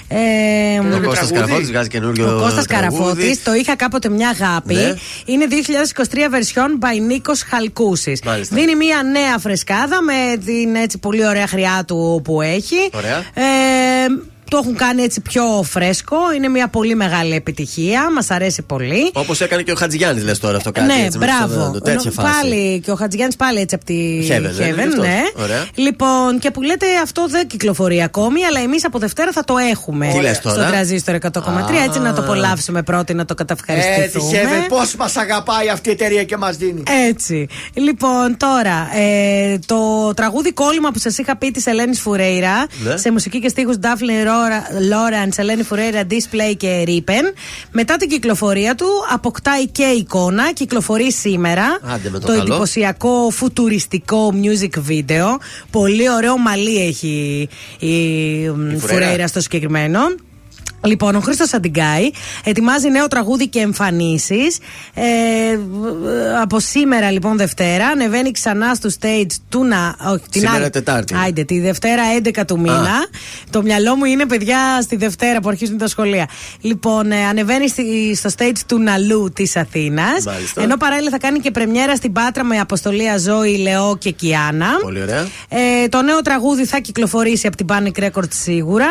Ε, 0.07 0.95
Ο 0.95 1.01
Κώστας 1.07 1.31
Καραφώτης 1.31 1.67
βγάζει 1.67 1.87
καινούριο 1.89 2.37
Ο 2.37 2.41
Κώστας 2.41 2.65
τραγούδι. 2.65 2.97
Καραφώτης, 2.97 3.43
το 3.43 3.53
είχα 3.53 3.75
κάποτε 3.75 4.09
μια 4.09 4.29
αγάπη. 4.29 4.73
Ναι. 4.73 4.93
Είναι 5.25 5.45
2023 5.49 6.15
version 6.15 6.69
by 6.85 7.01
Νίκος 7.01 7.41
Χαλκούσης. 7.41 8.21
Μάλιστα. 8.21 8.55
Δίνει 8.55 8.75
μια 8.75 9.03
νέα 9.03 9.37
φρεσκάδα 9.37 10.01
με 10.01 10.37
την 10.45 10.75
έτσι 10.75 10.97
πολύ 10.97 11.27
ωραία 11.27 11.47
χρειά 11.47 11.83
του 11.87 12.21
που 12.23 12.41
έχει. 12.41 12.89
Ωραία. 12.93 13.17
Ε, 13.17 14.05
το 14.49 14.57
έχουν 14.63 14.75
κάνει 14.75 15.01
έτσι 15.03 15.21
πιο 15.21 15.63
φρέσκο. 15.69 16.17
Είναι 16.35 16.47
μια 16.47 16.67
πολύ 16.67 16.95
μεγάλη 16.95 17.33
επιτυχία. 17.35 18.11
Μας 18.13 18.31
αρέσει 18.31 18.61
πολύ. 18.61 19.09
Όπως 19.13 19.41
έκανε 19.41 19.61
και 19.61 19.71
ο 19.71 19.75
Χατζηγιάννης, 19.75 20.23
λες 20.23 20.39
τώρα 20.39 20.57
αυτό 20.57 20.71
κάτι. 20.71 20.87
ναι, 20.87 21.05
έτσι, 21.05 21.17
με 21.17 21.25
μπράβο. 21.25 21.71
το- 21.71 21.81
τέτοια 21.81 22.11
Νο- 22.15 22.21
φάση. 22.21 22.39
Πάλι 22.41 22.79
και 22.79 22.91
ο 22.91 22.95
Χατζηγιάννης 22.95 23.35
πάλι 23.37 23.59
έτσι 23.59 23.75
από 23.75 23.85
τη 23.85 24.17
Heaven, 24.21 24.49
δεν 24.51 24.67
είναι 24.67 24.81
αυτός; 24.83 25.05
ναι. 25.05 25.21
Ωραία. 25.43 25.65
Λοιπόν, 25.75 26.39
και 26.39 26.51
που 26.51 26.61
λέτε 26.61 26.85
αυτό 27.03 27.27
δεν 27.27 27.47
κυκλοφορεί 27.47 28.03
ακόμη, 28.03 28.43
αλλά 28.45 28.59
εμείς 28.59 28.85
από 28.85 28.99
Δευτέρα 28.99 29.31
θα 29.31 29.43
το 29.43 29.55
έχουμε. 29.57 30.07
Τι 30.13 30.19
λες 30.21 30.39
τώρα; 30.39 30.61
Στο 30.61 30.71
τραζίστρο 30.71 31.15
100,3. 31.15 31.83
Έτσι 31.85 31.99
να 31.99 32.13
το 32.13 32.21
απολαύσουμε 32.21 32.83
πρώτη, 32.83 33.13
να 33.13 33.25
το 33.25 33.35
Έτσι, 33.39 33.55
καταυχαριστηθούμε. 33.65 34.39
Heaven, 34.41 34.65
πώς 34.69 34.95
μας 34.95 35.15
αγαπάει 35.15 35.69
αυτή 35.69 35.89
η 35.89 35.91
εταιρεία 35.91 36.23
και 36.23 36.37
μας 36.37 36.57
δίνει. 36.57 36.83
Έτσι. 37.09 37.47
Λοιπόν, 37.73 38.37
τώρα, 38.37 38.89
ε, 38.95 39.59
το 39.65 40.13
τραγούδι 40.15 40.51
κόλλημα 40.53 40.91
που 40.91 40.99
σας 40.99 41.17
είχα 41.17 41.37
πει 41.37 41.51
της 41.51 41.65
Ελένης 41.65 41.99
Φουρέιρα 41.99 42.65
Ναι. 42.83 42.97
σε 42.97 43.11
μουσική 43.11 43.39
και 43.39 43.47
στίχους 43.47 43.77
Ντάφλε 43.77 44.13
Λόρανς, 44.89 45.37
Ελένη 45.37 45.63
Φουρέιρα, 45.63 46.01
Display 46.09 46.55
και 46.57 46.81
Ρίπεν. 46.85 47.33
Μετά 47.71 47.95
την 47.97 48.09
κυκλοφορία 48.09 48.75
του, 48.75 48.87
αποκτάει 49.13 49.67
και 49.67 49.83
εικόνα. 49.83 50.53
Κυκλοφορεί 50.53 51.11
σήμερα 51.11 51.79
Άντε 51.83 52.09
με 52.09 52.19
το 52.19 52.25
το 52.25 52.31
καλό. 52.31 52.41
εντυπωσιακό 52.41 53.29
φουτουριστικό 53.31 54.33
music 54.43 54.91
video. 54.91 55.37
Πολύ 55.71 56.09
ωραίο 56.09 56.37
μαλλί 56.37 56.77
έχει 56.87 57.47
η, 57.79 57.87
μ, 58.49 58.53
Φουρέιρα. 58.53 58.79
Φουρέιρα 58.87 59.27
στο 59.27 59.39
συγκεκριμένο. 59.39 59.99
Λοιπόν, 60.85 61.15
ο 61.15 61.19
Χρήστος 61.19 61.53
Αντιγκάη 61.53 62.09
ετοιμάζει 62.43 62.89
νέο 62.89 63.07
τραγούδι 63.07 63.47
και 63.47 63.59
εμφανίσεις. 63.59 64.57
Ε, 64.93 65.03
από 66.41 66.59
σήμερα, 66.59 67.11
λοιπόν, 67.11 67.37
Δευτέρα, 67.37 67.87
ανεβαίνει 67.87 68.31
ξανά 68.31 68.73
στο 68.73 68.89
stage 68.99 69.31
του 69.49 69.63
να. 69.63 69.95
Όχι, 70.11 70.23
την 70.31 70.41
Σήμερα 70.41 70.55
άλλη- 70.55 70.69
Τετάρτη. 70.69 71.15
Άιντε, 71.23 71.43
τη 71.43 71.59
Δευτέρα 71.59 72.01
11 72.17 72.45
του 72.45 72.59
μήνα. 72.59 73.07
Το 73.49 73.61
μυαλό 73.61 73.95
μου 73.95 74.05
είναι, 74.05 74.25
παιδιά, 74.25 74.57
στη 74.81 74.95
Δευτέρα 74.95 75.39
που 75.41 75.49
αρχίζουν 75.49 75.77
τα 75.77 75.87
σχολεία. 75.87 76.27
Λοιπόν, 76.61 77.11
ε, 77.11 77.25
ανεβαίνει 77.25 77.69
στη- 77.69 78.15
στο 78.15 78.29
stage 78.37 78.57
του 78.67 78.79
Ναλού 78.79 79.31
της 79.35 79.55
Αθήνας. 79.55 80.23
Μάλιστα. 80.25 80.61
Ενώ 80.61 80.77
παράλληλα 80.77 81.09
θα 81.09 81.17
κάνει 81.17 81.39
και 81.39 81.51
πρεμιέρα 81.51 81.95
στην 81.95 82.11
Πάτρα 82.11 82.43
με 82.43 82.59
αποστολή 82.59 83.03
Ζώη, 83.19 83.57
Λεό 83.57 83.97
και 83.97 84.11
Κιάνα. 84.11 84.67
Πολύ 84.81 85.01
ωραία. 85.01 85.27
Ε, 85.49 85.87
το 85.89 86.01
νέο 86.01 86.21
τραγούδι 86.21 86.65
θα 86.65 86.79
κυκλοφορήσει 86.79 87.47
από 87.47 87.55
την 87.57 87.65
Panic 87.69 88.03
Records 88.03 88.29
σίγουρα, 88.29 88.87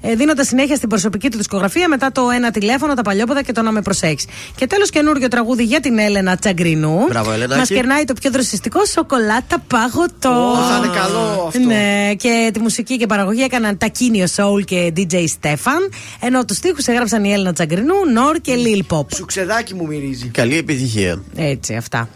ε, 0.00 0.14
δίνοντας 0.14 0.46
συνέχεια 0.46 0.76
στην 0.76 0.88
προσωπική 0.88 1.30
του 1.30 1.37
δισκογραφία 1.38 1.88
μετά 1.88 2.12
το 2.12 2.30
ένα 2.34 2.50
τηλέφωνο, 2.50 2.94
τα 2.94 3.02
παλιόποδα 3.02 3.42
και 3.42 3.52
το 3.52 3.62
να 3.62 3.72
με 3.72 3.82
προσέξεις. 3.82 4.28
Και 4.56 4.66
τέλος, 4.66 4.90
καινούριο 4.90 5.28
τραγούδι 5.28 5.64
για 5.64 5.80
την 5.80 5.98
Έλενα 5.98 6.36
Τσαγκρινού. 6.36 7.04
Μπράβο, 7.08 7.32
Ελενάκη. 7.32 7.58
Μας 7.58 7.68
κερνάει 7.68 8.04
το 8.04 8.12
πιο 8.12 8.30
δροσιστικό 8.30 8.84
σοκολάτα 8.84 9.58
παγωτό. 9.66 10.52
Ω, 10.52 10.68
θα 10.68 10.76
είναι 10.84 10.96
καλό 10.96 11.44
αυτό. 11.46 11.58
Ναι, 11.58 12.14
και 12.16 12.50
τη 12.52 12.60
μουσική 12.60 12.96
και 12.96 13.06
παραγωγή 13.06 13.42
έκαναν 13.42 13.78
Τακίνιο 13.78 14.26
Soul 14.36 14.64
και 14.64 14.92
DJ 14.96 15.24
Στέφαν. 15.28 15.90
Ενώ 16.20 16.44
τους 16.44 16.58
τοίχου 16.58 16.82
έγραψαν 16.86 17.24
η 17.24 17.32
Έλενα 17.32 17.52
Τσαγκρινού, 17.52 17.94
Νορ 18.12 18.36
και 18.40 18.54
Lil 18.56 18.96
Pop. 18.96 19.06
Σου 19.14 19.24
ξεδάκι 19.24 19.74
μου 19.74 19.86
μυρίζει. 19.86 20.26
Καλή 20.26 20.56
επιτυχία. 20.56 21.22
Έτσι, 21.36 21.74
αυτά. 21.74 22.08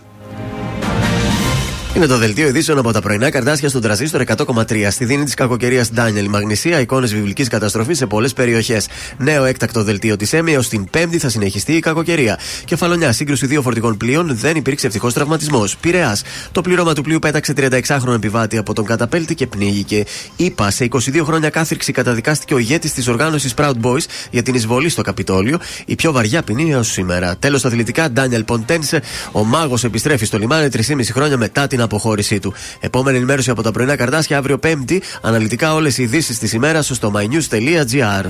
Είναι 1.97 2.07
το 2.07 2.19
δελτίο 2.19 2.49
ειδήσεων 2.49 2.79
από 2.79 2.93
τα 2.93 3.01
πρωινά 3.01 3.31
καρτάσια 3.31 3.69
στον 3.69 3.81
τραζίστορ 3.81 4.23
100,3. 4.37 4.87
Στη 4.91 5.05
δίνη 5.05 5.25
της 5.25 5.35
κακοκαιρίας 5.35 5.93
Ντάνιελ. 5.93 6.29
Μαγνησία, 6.29 6.81
εικόνες 6.81 7.15
βιβλικής 7.15 7.49
καταστροφής 7.49 7.99
σε 7.99 8.07
πολλές 8.07 8.33
περιοχές. 8.33 8.89
Νέο 9.19 9.45
έκτακτο 9.45 9.83
δελτίο 9.83 10.17
της 10.17 10.33
ΕΜΕ 10.33 10.51
έως 10.51 10.69
την 10.69 10.91
Πέμπτη 10.91 11.19
θα 11.19 11.29
συνεχιστεί 11.29 11.73
η 11.73 11.81
κακοκαιρία. 11.81 12.39
Κεφαλονιά, 12.65 13.13
σύγκρουση 13.13 13.47
δύο 13.47 13.63
φορτικών 13.63 13.97
πλοίων, 13.97 14.37
δεν 14.37 14.57
υπήρξε 14.57 14.87
ευτυχώς 14.87 15.13
τραυματισμός. 15.13 15.77
Πειραιά, 15.77 16.17
το 16.53 16.61
πλήρωμα 16.61 16.93
του 16.93 17.03
πλοίου 17.03 17.19
πέταξε 17.19 17.53
36χρονο 17.57 18.15
επιβάτη 18.15 18.59
από 18.59 18.75
τον 18.75 18.85
καταπέλτη 18.85 19.35
και 19.35 19.47
πνίγηκε. 19.47 20.05
Είπα, 20.37 20.71
σε 20.71 20.85
22 20.85 21.25
χρόνια 21.25 21.51
κάθριξη 21.51 21.93
καταδικάστηκε 21.93 22.55
ο 22.55 22.59
ηγέτης 22.59 22.93
της 22.93 23.09
οργάνωσης 23.09 23.55
Proud 23.57 23.75
Boys 23.83 24.05
για 24.31 24.43
την 24.43 24.55
εισβολή 24.55 24.89
στο 24.89 25.03
Καπιτόλιο. 25.03 25.59
Η 25.85 25.95
πιο 25.95 26.13
βαριά 26.13 26.43
ποινή 26.43 26.73
έως 26.73 26.89
σήμερα. 26.89 27.37
Τέλος, 27.37 27.61
στα 27.61 27.69
αθλητικά, 27.69 28.11
Ντάνιελ 28.11 28.45
Ποντένσε, 28.45 29.03
ο 29.33 29.45
μάγος 29.45 29.85
επιστρέφει 29.85 30.25
στο 30.25 30.39
λιμάνι 30.39 30.69
3,5 30.69 31.13
χρόνια 31.13 31.37
μετά 31.37 31.67
την 31.67 31.81
αποχώρησή 31.83 32.39
του. 32.39 32.55
Επόμενη 32.81 33.17
ενημέρωση 33.17 33.51
από 33.51 33.63
τα 33.63 33.71
πρωινά 33.71 33.97
καρτάσια 33.97 34.39
αύριο 34.39 34.59
Πέμπτη. 34.59 35.03
Αναλυτικά 35.21 35.75
όλες 35.75 35.99
οι 35.99 36.03
ειδήσεις 36.03 36.39
της 36.39 36.53
ημέρας 36.53 36.87
στο 36.87 37.13
mynews.gr. 37.15 38.25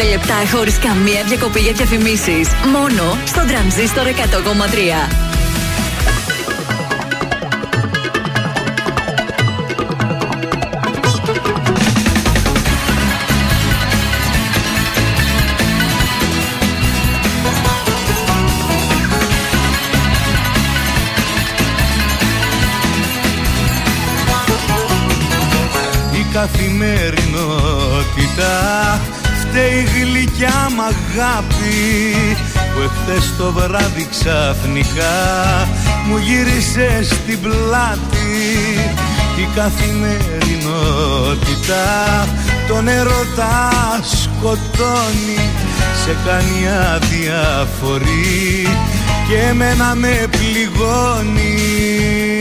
55 0.00 0.08
λεπτά 0.10 0.56
χωρίς 0.56 0.78
καμία 0.78 1.22
διακοπή 1.28 1.60
για 1.60 1.72
διαφημίσεις. 1.72 2.48
Μόνο 2.72 3.18
στο 3.26 3.44
τρανζίστορ 3.46 4.06
100,3. 4.06 5.33
Καθημερινότητα. 26.44 28.52
Φταίει 29.40 29.80
γλυκιά 29.94 30.58
μ' 30.76 30.80
αγάπη 30.80 31.76
που 32.74 32.80
εχθές 32.80 33.26
το 33.38 33.52
βράδυ 33.52 34.06
ξαφνικά 34.10 35.16
μου 36.06 36.16
γύρισε 36.16 37.02
στην 37.02 37.40
πλάτη. 37.40 38.32
Η 39.36 39.48
καθημερινότητα 39.54 41.84
τον 42.68 42.88
ερωτά 42.88 43.70
σκοτώνει 44.02 45.50
σε 46.04 46.16
κάνει 46.26 46.68
αδιαφορή 46.94 48.68
και 49.28 49.38
εμένα 49.48 49.94
με 49.94 50.26
πληγώνει 50.30 52.33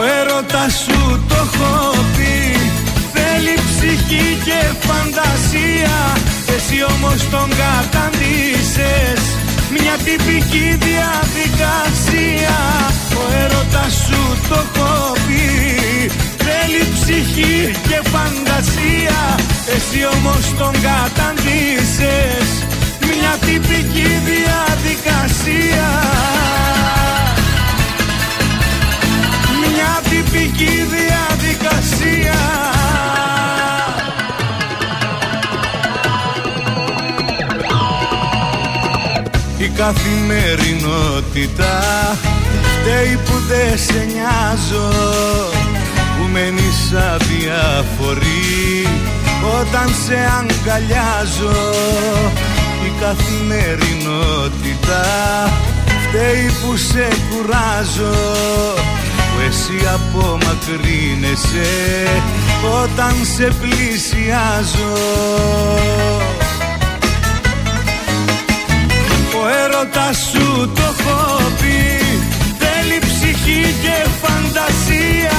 ο 0.00 0.02
έρωτας 0.20 0.72
σου 0.84 1.00
το 1.28 1.36
έχω 1.46 1.74
πει. 2.16 2.36
Θέλει 3.14 3.54
ψυχή 3.68 4.26
και 4.46 4.60
φαντασία 4.86 5.96
Εσύ 6.54 6.78
όμως 6.94 7.20
τον 7.34 7.48
καταντήσες. 7.62 9.22
Μια 9.74 9.96
τυπική 10.06 10.68
διαδικασία 10.88 12.58
Ο 13.20 13.22
έρωτας 13.42 13.92
σου 14.04 14.22
το 14.48 14.58
έχω 14.64 15.12
πει. 15.26 15.44
Θέλει 16.46 16.82
ψυχή 16.96 17.56
και 17.88 17.98
φαντασία 18.12 19.20
Εσύ 19.74 20.00
όμως 20.16 20.44
τον 20.58 20.74
καταντήσες. 20.88 22.48
Μια 23.08 23.32
τυπική 23.46 24.10
διαδικασία 24.30 25.88
καθημερινότητα. 39.84 41.74
Φταίει 42.72 43.14
που 43.24 43.34
δεν 43.48 43.72
σε 43.78 44.00
νοιάζω 44.12 44.88
που 46.16 46.24
μένεις 46.32 46.80
αδιαφορή 47.12 48.88
όταν 49.60 49.88
σε 50.04 50.18
αγκαλιάζω 50.38 51.60
η 52.86 52.88
καθημερινότητα. 53.00 55.02
Φταίει 56.08 56.46
που 56.62 56.70
σε 56.76 57.06
κουράζω 57.30 58.18
Που 59.32 59.38
εσύ 59.48 59.78
απομακρύνεσαι. 59.94 61.72
Όταν 62.82 63.14
σε 63.36 63.46
πλησιάζω 63.60 64.94
Ο 69.60 69.62
έρωτας 69.62 70.16
σου 70.30 70.72
το 70.74 70.82
έχω 70.92 71.18
πει. 71.60 71.80
Θέλει 72.62 72.98
ψυχή 73.08 73.62
και 73.82 73.96
φαντασία. 74.22 75.38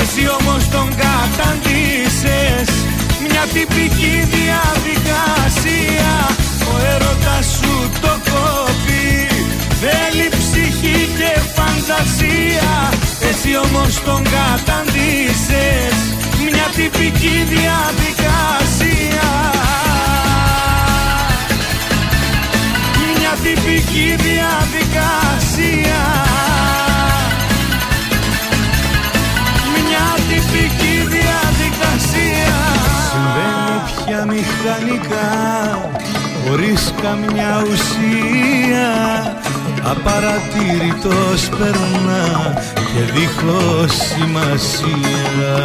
Εσύ 0.00 0.22
όμως 0.38 0.62
τον 0.74 0.88
καταντήσες. 1.04 2.68
Μια 3.28 3.44
τυπική 3.54 4.14
διαδικασία. 4.36 6.12
Ο 6.70 6.74
έρωτας 6.94 7.46
σου 7.58 7.74
το 8.00 8.10
έχω 8.18 8.46
πει. 8.84 9.04
Θέλει 9.82 10.28
ψυχή 10.40 10.98
και 11.18 11.32
φαντασία. 11.56 12.72
Εσύ 13.28 13.52
όμως 13.66 13.92
τον 14.04 14.22
καταντήσες. 14.36 15.96
Μια 16.50 16.66
τυπική 16.76 17.36
διαδικασία 17.54 19.28
Μια 23.28 23.34
τυπική 23.42 24.14
διαδικασία. 24.16 26.02
Μια 29.72 30.06
τυπική 30.28 30.96
διαδικασία. 31.16 32.56
Συμβαίνει 33.10 33.78
πια 34.04 34.24
μηχανικά 34.24 35.30
Χωρίς 36.46 36.92
καμιά 37.02 37.62
ουσία. 37.70 38.88
Απαρατήρητος 39.82 41.48
περνά 41.48 42.54
Και 42.74 43.12
δίχως 43.12 43.92
σημασία 43.92 45.56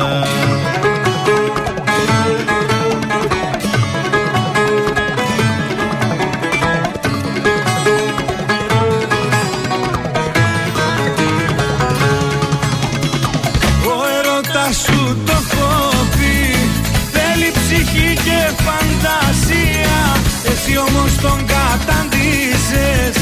όμως 20.87 21.15
τον 21.15 21.39
καταντήσες 21.53 23.15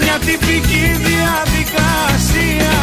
Μια 0.00 0.16
τυπική 0.26 0.86
διαδικασία. 1.08 2.76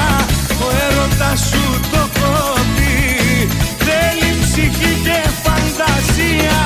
Ο 0.66 0.68
έρωτας 0.86 1.40
σου 1.50 1.66
το 1.92 1.98
έχω 1.98 2.54
πει 2.76 2.94
Θέλει 3.86 4.30
ψυχή 4.42 4.94
και 5.06 5.20
φαντασία. 5.44 6.60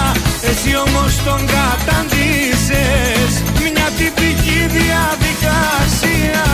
Εσύ 0.49 0.71
όμως 0.85 1.11
τον 1.25 1.41
καταντήσες 1.55 3.31
Μια 3.73 3.87
τυπική 3.97 4.59
διαδικασία. 4.77 6.45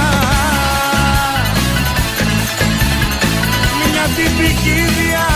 Μια 3.91 4.05
τυπική 4.15 4.79
διαδικασία 4.99 5.32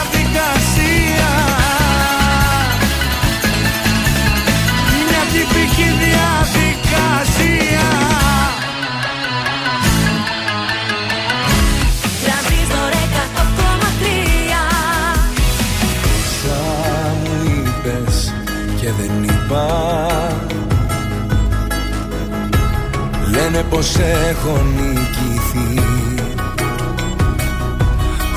Λένε 23.37 23.63
πως 23.69 23.95
έχω 24.29 24.61
νικηθεί. 24.75 25.81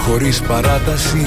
Χωρίς 0.07 0.41
παράταση. 0.41 1.27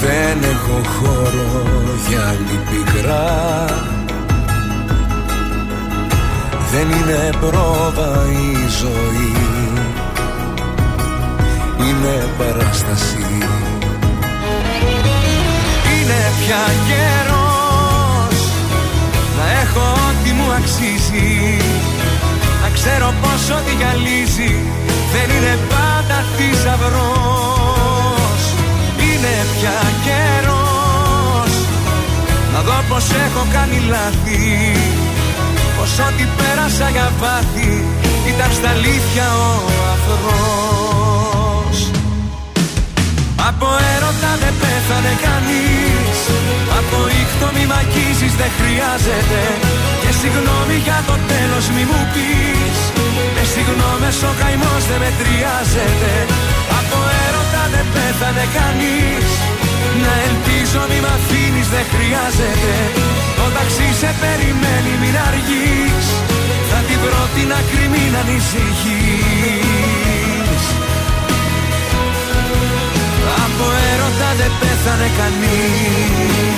Δεν 0.00 0.50
έχω 0.50 0.80
χώρο 0.88 1.62
για 2.08 2.28
άλλη 2.28 2.60
πικρά 2.70 3.93
Δεν 6.76 6.90
είναι 6.90 7.30
πρόβα 7.40 8.22
η 8.30 8.68
ζωή. 8.80 9.32
Είναι 11.78 12.28
παράσταση. 12.38 13.26
Είναι 15.92 16.20
πια 16.40 16.64
καιρός 16.88 18.38
Να 19.38 19.60
έχω 19.62 19.92
ό,τι 20.08 20.30
μου 20.32 20.52
αξίζει. 20.52 21.56
Να 22.62 22.68
ξέρω 22.74 23.14
πως 23.22 23.56
ό,τι 23.56 23.74
γυαλίζει 23.74 24.54
Δεν 25.12 25.36
είναι 25.36 25.58
πάντα 25.68 26.24
θησαυρός. 26.36 27.62
Είναι 28.98 29.34
πια 29.54 29.80
καιρός 30.04 31.52
Να 32.52 32.60
δω 32.60 32.84
πως 32.88 33.04
έχω 33.26 33.46
κάνει 33.52 33.78
λάθη 33.88 35.03
Πως 35.86 35.98
ό,τι 36.08 36.24
πέρασα 36.38 36.88
για 36.94 37.08
πάθη 37.20 37.72
Ήταν 38.30 38.50
στα 38.58 38.70
αλήθεια 38.76 39.26
ο 39.46 39.50
αφρός 39.94 41.78
από 43.50 43.68
έρωτα 43.94 44.32
δεν 44.42 44.54
πέθανε 44.62 45.14
κανείς 45.26 46.18
Από 46.78 46.98
ήχτο 47.20 47.46
μη 47.54 47.64
μ' 47.70 47.76
αγγίζεις 47.80 48.34
δεν 48.40 48.50
χρειάζεται. 48.58 49.40
Και 50.02 50.10
συγγνώμη 50.20 50.76
για 50.86 50.98
το 51.08 51.16
τέλος 51.30 51.64
μη 51.74 51.84
μου 51.90 52.02
πεις 52.12 52.78
Με 53.34 53.42
συγγνώμες 53.52 54.16
ο 54.28 54.30
καημός 54.40 54.82
δεν 54.90 55.00
μετριάζεται. 55.04 56.12
Από 56.78 56.98
έρωτα 57.26 57.62
δεν 57.74 57.86
πέθανε 57.94 58.44
κανείς 58.58 59.28
Να 60.02 60.12
ελπίζω 60.28 60.80
μη 60.90 60.98
μ' 61.04 61.10
αφήνεις 61.16 61.68
δεν 61.74 61.84
χρειάζεται 61.92 62.74
Το 63.44 63.50
ταξί 63.50 63.88
σε 64.00 64.10
περιμένει 64.20 64.92
μην 65.00 65.16
αργείς. 65.28 66.06
Θα 66.70 66.78
την 66.88 66.98
πρώτη 67.04 67.42
να 67.52 67.58
κρυμεί 67.70 68.04
να 68.12 68.18
ανησυχείς 68.18 69.74
από 73.44 73.64
έρωτα 73.92 74.30
δεν 74.38 74.52
πέθανε 74.60 75.08
κανείς. 75.18 76.54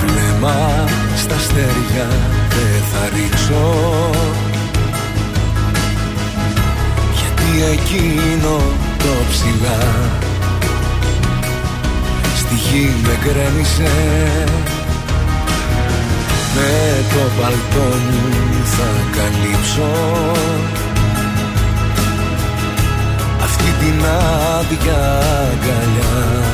Βλέμμα 0.00 0.93
στα 1.24 1.34
αστέρια 1.34 2.06
δεν 2.54 2.82
θα 2.92 3.02
ρίξω. 3.14 3.64
Γιατί 7.18 7.48
εκείνο 7.72 8.56
το 8.98 9.14
ψηλά 9.30 9.82
Στη 12.36 12.54
γη 12.54 12.92
με 13.02 13.18
γκρέμισε. 13.22 13.92
Με 16.54 17.04
το 17.12 17.42
παλτό 17.42 17.96
μου 18.10 18.64
θα 18.64 18.90
καλύψω. 19.16 19.92
Αυτή 23.42 23.70
την 23.80 24.04
άδεια 24.04 25.22
αγκαλιά 25.50 26.53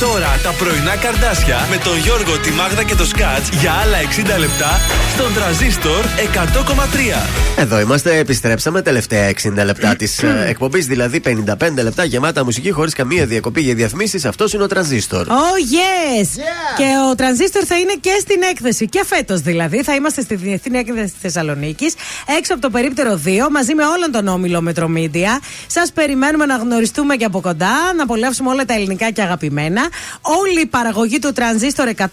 τώρα 0.00 0.40
τα 0.42 0.52
πρωινά 0.58 0.96
καρδάσια 0.96 1.66
με 1.70 1.76
τον 1.76 1.98
Γιώργο, 1.98 2.38
τη 2.38 2.50
Μάγδα 2.50 2.82
και 2.82 2.94
το 2.94 3.04
Σκάτς 3.04 3.48
για 3.60 3.72
άλλα 3.72 3.98
60 4.36 4.38
λεπτά 4.38 4.80
στον 5.14 5.34
τραζίστορ 5.34 6.04
100,3. 6.04 7.58
Εδώ 7.58 7.80
είμαστε, 7.80 8.18
επιστρέψαμε 8.18 8.82
τελευταία 8.82 9.30
60 9.30 9.64
λεπτά 9.64 9.96
της 9.96 10.22
εκπομπής, 10.52 10.86
δηλαδή 10.86 11.22
55 11.24 11.82
λεπτά 11.82 12.04
γεμάτα 12.04 12.44
μουσική 12.44 12.70
χωρίς 12.70 12.94
καμία 12.94 13.26
διακοπή 13.26 13.60
για 13.60 13.74
διαφημίσεις. 13.74 14.24
Αυτός 14.24 14.52
είναι 14.52 14.62
ο 14.62 14.66
τραζίστορ. 14.66 15.26
Oh 15.26 15.30
yes! 15.30 16.26
Και 16.76 16.84
ο 17.10 17.14
τρανζίστορ 17.14 17.62
θα 17.66 17.78
είναι 17.78 17.94
και 18.00 18.16
στην 18.20 18.42
έκθεση. 18.50 18.88
Και 18.88 19.04
φέτος 19.06 19.40
δηλαδή. 19.40 19.82
Θα 19.82 19.94
είμαστε 19.94 20.20
στη 20.20 20.34
Διεθνή 20.34 20.78
Έκθεση 20.78 21.12
Θεσσαλονίκης, 21.20 21.94
έξω 22.38 22.52
από 22.52 22.62
το 22.62 22.70
περίπτερο 22.70 23.20
2, 23.24 23.28
μαζί 23.50 23.74
με 23.74 23.84
όλον 23.84 24.10
τον 24.12 24.28
όμιλο 24.28 24.60
Μετρομίντια. 24.60 25.40
Σας 25.66 25.92
περιμένουμε 25.92 26.46
να 26.46 26.56
γνωριστούμε 26.56 27.16
και 27.16 27.24
από 27.24 27.40
κοντά, 27.40 27.92
να 27.96 28.02
απολαύσουμε 28.02 28.50
όλα 28.50 28.64
τα 28.64 28.74
ελληνικά 28.74 29.10
και 29.10 29.22
αγαπημένα. 29.22 29.89
Όλη 30.20 30.60
η 30.60 30.66
παραγωγή 30.66 31.18
του 31.18 31.32
τρανζίστορ 31.32 31.88
100,3 31.96 32.06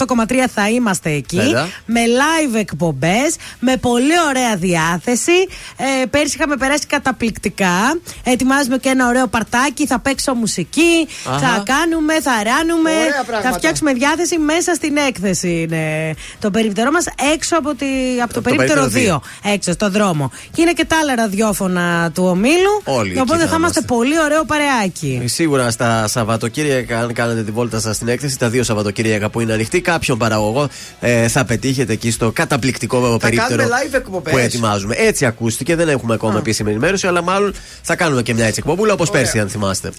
θα 0.53 0.69
είμαστε 0.69 1.09
εκεί. 1.09 1.37
Βέβαια. 1.37 1.67
Με 1.85 2.01
live 2.05 2.55
εκπομπές, 2.55 3.35
με 3.59 3.77
πολύ 3.77 4.13
ωραία 4.27 4.55
διάθεση. 4.55 5.31
Ε, 5.77 6.05
πέρσι 6.05 6.35
είχαμε 6.35 6.55
περάσει 6.55 6.85
καταπληκτικά. 6.85 7.99
Ετοιμάζουμε 8.23 8.77
και 8.77 8.89
ένα 8.89 9.07
ωραίο 9.07 9.27
παρτάκι. 9.27 9.87
Θα 9.87 9.99
παίξω 9.99 10.33
μουσική. 10.33 11.07
Αχα. 11.25 11.39
Θα 11.39 11.63
κάνουμε, 11.65 12.21
θα 12.21 12.31
ράνουμε. 12.43 12.91
Ωραία 12.91 13.23
πράγματα. 13.23 13.49
Θα 13.49 13.57
φτιάξουμε 13.57 13.93
διάθεση 13.93 14.37
μέσα 14.37 14.73
στην 14.73 14.97
έκθεση. 14.97 15.49
Είναι 15.61 16.13
το 16.39 16.51
περίπτερό 16.51 16.91
μας 16.91 17.05
έξω 17.33 17.57
από, 17.57 17.75
τη, 17.75 17.85
από 18.23 18.33
το, 18.33 18.41
το 18.41 18.49
περίπτερο 18.49 18.83
2. 18.85 18.91
περίπτερο 18.91 19.21
Έξω, 19.43 19.71
στο 19.71 19.89
δρόμο. 19.89 20.31
Και 20.51 20.61
είναι 20.61 20.73
και 20.73 20.85
τα 20.85 20.97
άλλα 21.01 21.15
ραδιόφωνα 21.15 22.11
του 22.13 22.23
ομίλου. 22.25 22.81
Όλοι 22.83 23.09
εκεί 23.11 23.19
Οπότε 23.19 23.41
θα 23.41 23.47
θα 23.47 23.55
είμαστε 23.55 23.79
είμαστε. 23.79 23.95
πολύ 23.95 24.19
ωραίο 24.19 24.43
παρεάκι. 24.45 25.21
Σίγουρα 25.25 25.71
στα 25.71 26.07
Σαββατοκύριακα, 26.07 26.99
αν 26.99 27.13
κάνετε 27.13 27.43
τη 27.43 27.51
βόλτα 27.51 27.66
σας 27.71 27.95
στην 27.95 28.07
έκθεση, 28.07 28.39
τα 28.39 28.49
δύο 28.49 28.63
Σαββατοκύριακα 28.63 29.29
που 29.29 29.39
είναι 29.39 29.53
ανοιχτή, 29.53 29.81
κάποιον 29.81 30.17
παραγωγό 30.17 30.69
ε, 30.99 31.27
θα 31.27 31.45
πετύχετε 31.45 31.93
εκεί 31.93 32.11
στο 32.11 32.31
καταπληκτικό 32.31 33.17
περίπτερο 33.21 33.47
κάνουμε 33.63 33.77
live 33.89 33.93
εκπομπές. 33.93 34.31
που 34.33 34.37
ετοιμάζουμε. 34.39 34.95
Έτσι 34.97 35.25
ακούστηκε, 35.25 35.75
δεν 35.75 35.89
έχουμε 35.89 36.13
ακόμα 36.13 36.37
επίσημη 36.37 36.69
ενημέρωση, 36.69 37.07
αλλά 37.07 37.21
μάλλον 37.21 37.53
θα 37.81 37.95
κάνουμε 37.95 38.21
και 38.21 38.33
μια 38.33 38.45
έτσι 38.45 38.59
εκπομπούλα 38.63 38.93
όπως 38.93 39.09
πέρσι, 39.09 39.39
αν 39.39 39.49
θυμάστε. 39.49 39.87
Α, 39.87 39.91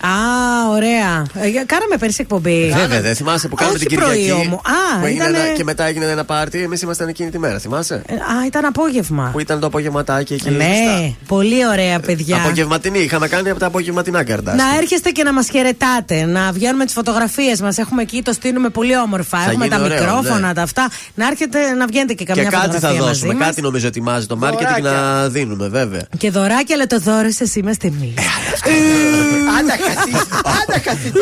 ωραία. 0.70 1.27
Ε, 1.35 1.49
για- 1.49 1.65
κάναμε 1.65 1.97
πέρσι 1.99 2.16
εκπομπή. 2.20 2.73
Βέβαια, 2.81 3.01
δεν 3.01 3.15
θυμάσαι 3.15 3.49
που 3.49 3.55
κάναμε 3.55 3.77
Όχι 3.77 3.86
την 3.86 3.99
πρωί 3.99 4.16
Κυριακή. 4.19 4.40
όμως. 4.47 4.61
Α, 4.65 5.01
που 5.01 5.07
έγινε 5.07 5.23
ήτανε- 5.24 5.45
ένα- 5.45 5.53
και 5.55 5.65
μετά 5.65 5.85
έγινε 5.86 6.05
ένα 6.07 6.24
πάρτι. 6.24 6.62
Εμείς 6.62 6.82
ήμασταν 6.82 7.09
εκείνη 7.09 7.31
τη 7.31 7.39
μέρα, 7.39 7.59
θυμάσαι; 7.59 8.03
Ε, 8.07 8.15
Α, 8.15 8.47
ήταν 8.47 8.65
απόγευμα. 8.65 9.28
Που 9.32 9.40
ήταν 9.40 9.61
το 9.61 9.66
απογευματάκι 9.66 10.35
εκεί. 10.35 10.51
Ναι, 10.51 11.12
πολύ 11.27 11.66
ωραία 11.66 12.01
παιδιά. 12.01 12.36
Απογευματινή, 12.36 12.99
είχαμε 12.99 13.28
κάνει 13.28 13.51
από 13.51 13.59
τα 13.61 13.66
απογευματινά 13.66 14.24
καρτάσια. 14.24 14.65
Να 14.65 14.77
έρχεστε 14.77 15.11
και 15.11 15.23
να 15.23 15.32
μας 15.32 15.49
χαιρετάτε, 15.51 16.24
να 16.24 16.53
βγαίνουμε 16.53 16.85
τις 16.85 16.95
φωτογραφίες 16.95 17.57
μας. 17.60 17.78
Έχουμε 17.78 18.02
εκεί, 18.02 18.22
το 18.22 18.32
στείλουμε 18.32 18.68
πολύ 18.68 18.97
όμορφα. 18.97 19.39
Έχουμε 19.39 19.64
γίνει 19.66 19.68
τα 19.68 19.85
ωραίο, 19.85 19.98
μικρόφωνα, 19.98 20.47
ναι. 20.47 20.55
τα 20.55 20.62
αυτά. 20.62 20.89
Να 21.14 21.26
έρχεται 21.26 21.70
να 21.72 21.86
βγαίνετε 21.86 22.12
και 22.12 22.24
Και 22.24 22.32
καμιά 22.32 22.51
κάτι 22.51 22.64
θα 22.64 22.72
φωτογραφία 22.72 23.01
μαζί 23.01 23.09
δώσουμε. 23.20 23.35
μας. 23.35 23.47
Κάτι 23.47 23.60
νομίζω 23.62 23.86
ετοιμάζει 23.86 24.26
το 24.26 24.39
marketing 24.43 24.82
να 24.82 25.28
δίνουμε, 25.28 25.68
βέβαια. 25.68 26.02
Και 26.18 26.30
δωράκια, 26.30 26.74
αλλά 26.74 26.86
το 26.86 26.98
δώρο 26.98 27.28
σα 27.30 27.60
είμαστε 27.60 27.86
εμεί. 27.86 28.14
Άντα 29.59 29.76
καθίστε, 29.76 30.36
άντα 30.62 30.78
καθίστε. 30.78 31.18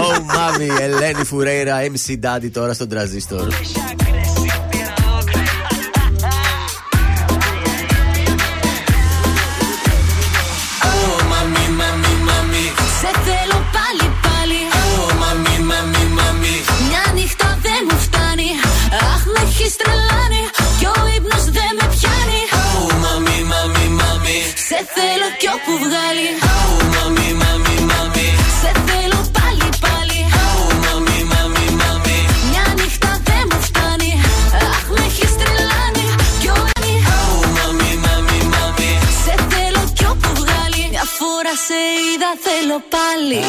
Oh, 0.00 0.22
μάμι, 0.34 0.68
Ελένη 0.80 1.24
Φουρέιρα, 1.24 1.76
MC 1.82 2.12
Daddy 2.24 2.50
τώρα 2.52 2.72
στον 2.72 2.88
τραζίστορ. 2.88 3.48
Σε 41.64 41.78
είδα, 42.06 42.30
θέλω 42.46 42.78
πάλι. 42.94 43.42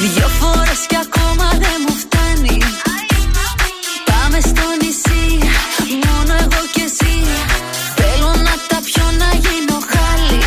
Δυο 0.00 0.28
φορές 0.40 0.80
κι 0.90 0.98
ακόμα 1.06 1.48
δεν 1.62 1.78
μου 1.84 1.94
φτάνει. 2.02 2.58
Πάμε 4.10 4.38
στο 4.50 4.66
νησί, 4.80 5.24
μόνο 6.06 6.32
εγώ 6.44 6.60
και 6.74 6.82
εσύ. 6.90 7.14
Θέλω 7.98 8.30
να 8.46 8.54
τα 8.70 8.78
πιω 8.86 9.06
να 9.22 9.28
γίνω 9.44 9.78
χάλι. 9.92 10.42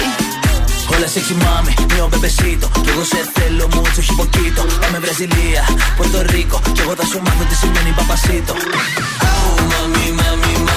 Όλα 0.94 1.08
sexy 1.14 1.36
mami, 1.44 1.74
mio 1.92 2.06
bebecito 2.14 2.68
Κι 2.84 2.90
εγώ 2.94 3.04
σε 3.12 3.22
θέλω 3.36 3.66
mucho, 3.76 4.00
όχι 4.02 4.14
poquito 4.20 4.62
Πάμε 4.82 5.00
Βραζιλία, 5.00 5.64
Πορτορίκο 5.98 6.62
Κι 6.74 6.82
εγώ 6.82 6.94
θα 7.00 7.06
σου 7.06 7.20
μάθω 7.26 7.44
τι 7.50 7.56
σημαίνει 7.56 7.92
παπασίτο 7.98 8.54
Oh, 9.30 9.60
mami, 9.72 10.06
mami, 10.20 10.54
mami. 10.68 10.69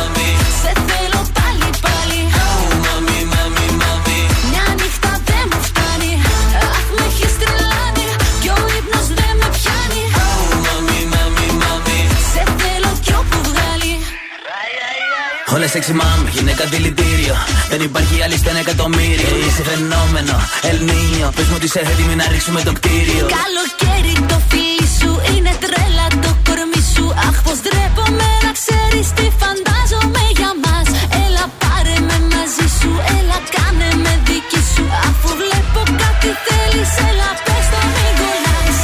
Όλα 15.54 15.66
sexy 15.66 15.92
mami, 16.00 16.28
γυναίκα 16.32 16.64
δηλητήριο 16.64 17.34
Δεν 17.68 17.80
υπάρχει 17.80 18.22
άλλη 18.22 18.36
στα 18.36 18.50
ένα 18.50 18.58
εκατομμύριο 18.58 19.28
Είσαι 19.46 19.62
φαινόμενο, 19.62 20.34
Ελνίνιο 20.62 21.32
Πες 21.36 21.46
μου 21.46 21.54
ότι 21.56 21.64
είσαι 21.64 21.80
έτοιμη 21.92 22.14
να 22.14 22.26
ρίξουμε 22.28 22.60
το 22.62 22.72
κτίριο 22.72 23.26
Καλοκαίρι 23.40 24.26
το 24.28 24.40
φίλι 24.48 24.72
σου 24.98 25.12
είναι 25.34 25.52
τρέλα 25.62 26.06
το 26.24 26.30
κορμί 26.46 26.82
σου. 26.94 27.04
Αχ, 27.28 27.36
πως 27.44 27.58
ντρέπομαι 27.62 28.28
να 28.44 28.52
ξέρεις 28.58 29.06
τι 29.16 29.26
φαντάζομαι 29.40 30.22
για 30.38 30.52
μας. 30.64 30.88
Έλα 31.24 31.44
πάρε 31.62 31.96
με 32.08 32.16
μαζί 32.32 32.66
σου, 32.78 32.90
έλα 33.16 33.38
κάνε 33.54 33.88
με 34.04 34.12
δική 34.26 34.62
σου. 34.72 34.84
Αφού 35.08 35.28
βλέπω 35.40 35.80
κάτι 36.02 36.30
θέλεις, 36.44 36.92
έλα 37.08 37.30
πες 37.44 37.66
το 37.72 37.80
μην 37.94 38.12
κολλάς. 38.20 38.78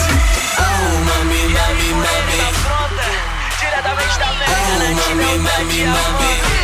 Oh, 0.64 0.92
mami, 1.08 1.42
mami, 1.56 1.88
mami. 2.04 2.40
Oh, 4.60 4.88
mami, 5.00 5.30
mami, 5.46 5.80
mami. 5.94 6.57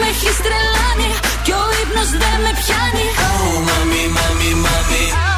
Αχ, 0.00 0.04
με 0.04 0.10
έχεις 0.10 0.36
τρελάνει 0.36 1.10
κι 1.42 1.52
ο 1.52 1.64
ύπνος 1.82 2.10
δεν 2.10 2.38
με 2.44 2.52
πιάνει. 2.60 3.06
Oh, 3.26 3.56
mami, 3.68 4.02
mami, 4.16 4.50
mami. 4.64 5.37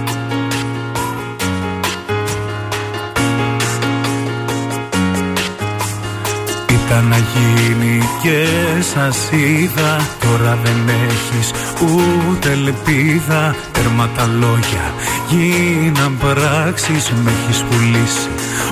Ήταν 6.91 7.07
να 7.07 7.17
γίνει 7.17 8.09
και 8.21 8.45
σας 8.93 9.17
είδα. 9.31 10.07
Τώρα 10.19 10.57
δεν 10.63 10.89
έχεις 11.09 11.51
ούτε 11.79 12.51
ελπίδα. 12.51 13.55
Τέρμα 13.71 14.09
τα 14.17 14.25
λόγια 14.39 14.93
γίναν 15.29 16.17
πράξεις 16.17 17.11
Με 17.23 17.31
έχεις 17.31 17.63
πουλήσει 17.63 18.27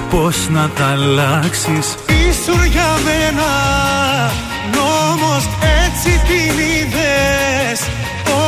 πως 0.09 0.35
να 0.49 0.69
τα 0.69 0.85
αλλάξεις. 0.85 1.95
Ήσουν 2.27 2.65
για 2.65 2.91
μένα 3.05 3.49
νόμος 4.75 5.43
έτσι 5.83 6.11
την 6.27 6.55
είδες. 6.73 7.79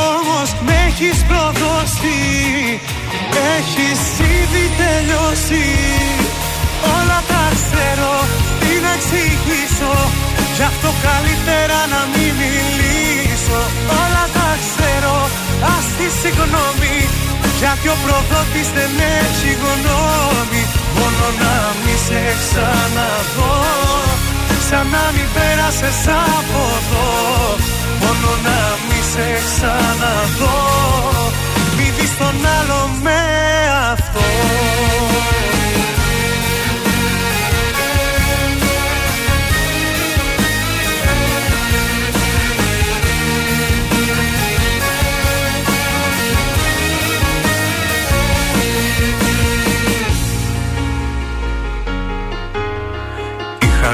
Όμως 0.06 0.54
με 0.66 0.74
έχεις 0.88 1.24
προδώσει 1.28 2.20
Έχεις 3.56 4.00
ήδη 4.18 4.64
τελειώσει. 4.80 5.64
Όλα 6.96 7.22
τα 7.28 7.42
ξέρω 7.54 8.12
τι 8.28 8.41
να 8.41 8.41
εξηγήσω 9.12 9.94
Γι' 10.56 10.66
αυτό 10.72 10.90
καλύτερα 11.08 11.78
να 11.94 12.00
μην 12.12 12.32
μιλήσω. 12.42 13.60
Όλα 14.02 14.24
τα 14.36 14.50
ξέρω 14.64 15.16
ας 15.74 15.86
τη 15.96 16.06
συγγνώμη. 16.20 16.96
Γιατί 17.60 17.86
ο 17.94 17.96
προδότης 18.04 18.68
δεν 18.76 18.92
έχει 19.20 19.50
γνώμη. 19.62 20.62
Μόνο 20.96 21.26
να 21.42 21.54
μη 21.82 21.96
σε 22.06 22.22
ξαναδώ 22.42 23.56
Σαν 24.68 24.86
να 24.94 25.04
μην 25.14 25.28
πέρασες 25.34 26.00
από 26.36 26.60
εδώ. 26.78 27.10
Μόνο 28.02 28.30
να 28.46 28.58
μη 28.86 29.00
σε 29.12 29.26
ξαναδώ. 29.48 30.60
Μη 31.76 31.86
δεις 31.96 32.12
τον 32.20 32.36
άλλο 32.56 32.80
με 33.04 33.20
αυτό 33.92 34.22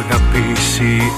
Είχα 0.09 0.17
αγαπήσει 0.17 1.13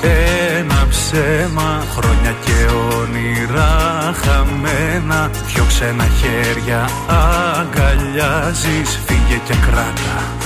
ένα 0.59 0.87
ψέμα 0.89 1.85
Χρόνια 1.97 2.35
και 2.45 2.73
όνειρα 2.97 4.15
χαμένα 4.23 5.31
Δυο 5.47 5.65
ξένα 5.65 6.07
χέρια 6.21 6.89
αγκαλιάζεις 7.09 9.01
Φύγε 9.07 9.41
και 9.47 9.55
κράτα 9.67 10.41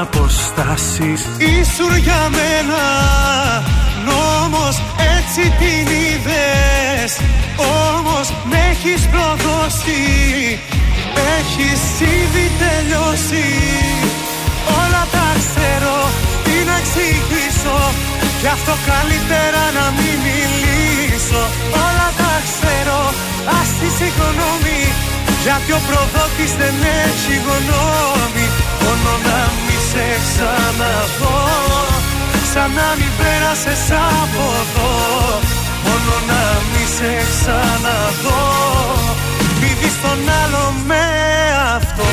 αποστάσεις. 0.00 1.20
Ήσουν 1.38 1.96
για 1.96 2.28
μένα 2.36 2.82
νόμος 4.04 4.82
έτσι 5.16 5.42
την 5.58 5.86
είδες. 6.04 7.12
Όμως 7.56 8.32
με 8.50 8.58
έχεις 8.70 9.02
προδώσει 9.12 10.02
Έχεις 11.38 12.00
ήδη 12.00 12.50
τελειώσει. 12.58 13.46
Όλα 14.80 15.06
τα 15.12 15.26
ξέρω 15.38 16.13
τι 16.54 16.60
να 16.70 16.76
εξηγήσω 16.82 17.78
Γι' 18.42 18.52
αυτό 18.56 18.74
καλύτερα 18.90 19.62
να 19.78 19.86
μην 19.98 20.16
μιλήσω. 20.26 21.42
Όλα 21.86 22.08
τα 22.20 22.34
ξέρω 22.48 23.00
ας 23.58 23.70
τη 23.78 23.88
συγγνώμη 23.98 24.80
γιατί 25.44 25.70
ο 25.78 25.80
προδότης 25.88 26.52
δεν 26.60 26.76
έχει 27.04 27.34
γνώμη. 27.46 28.46
Μόνο 28.82 29.12
να 29.26 29.40
μη 29.64 29.78
σε 29.90 30.06
ξαναδώ 30.24 31.42
Σαν 32.52 32.70
να 32.78 32.88
μην 32.98 33.12
πέρασες 33.18 33.84
από 34.20 34.44
εδώ. 34.62 34.92
Μόνο 35.84 36.14
να 36.30 36.42
μη 36.70 36.84
σε 36.96 37.12
ξαναδώ 37.32 38.42
Μη 39.60 39.70
δεις 39.80 39.96
τον 40.02 40.20
άλλο 40.40 40.64
με 40.88 41.04
αυτό 41.76 42.08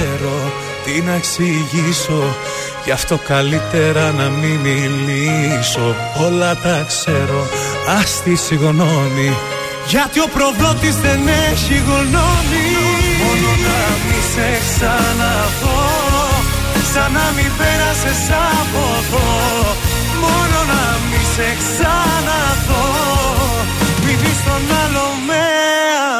ξέρω, 0.00 0.52
τι 0.84 1.00
να 1.00 1.12
εξηγήσω 1.12 2.36
Γι' 2.84 2.90
αυτό 2.90 3.16
καλύτερα 3.16 4.12
να 4.12 4.28
μην 4.28 4.56
μιλήσω. 4.60 5.94
Όλα 6.26 6.56
τα 6.56 6.84
ξέρω, 6.88 7.48
ας 8.00 8.22
τη 8.22 8.34
συγγνώμη 8.34 9.36
Γιατί 9.86 10.20
ο 10.20 10.28
προδότης 10.34 10.96
δεν 10.96 11.20
έχει 11.50 11.76
γνώμη. 11.88 12.66
Μόνο 13.22 13.50
να 13.66 13.78
μη 14.06 14.20
σε 14.32 14.48
ξαναδώ 14.68 15.82
Σαν 16.92 17.12
να 17.12 17.26
μην 17.36 17.50
πέρασες 17.58 18.22
από 18.58 18.82
εδώ. 19.00 19.28
Μόνο 20.22 20.58
να 20.72 20.82
μη 21.08 21.22
σε 21.34 21.48
ξαναδώ 21.60 22.86
Μη 24.04 24.12
δεις 24.20 24.38
τον 24.44 24.62
άλλο 24.82 25.06
με 25.26 25.69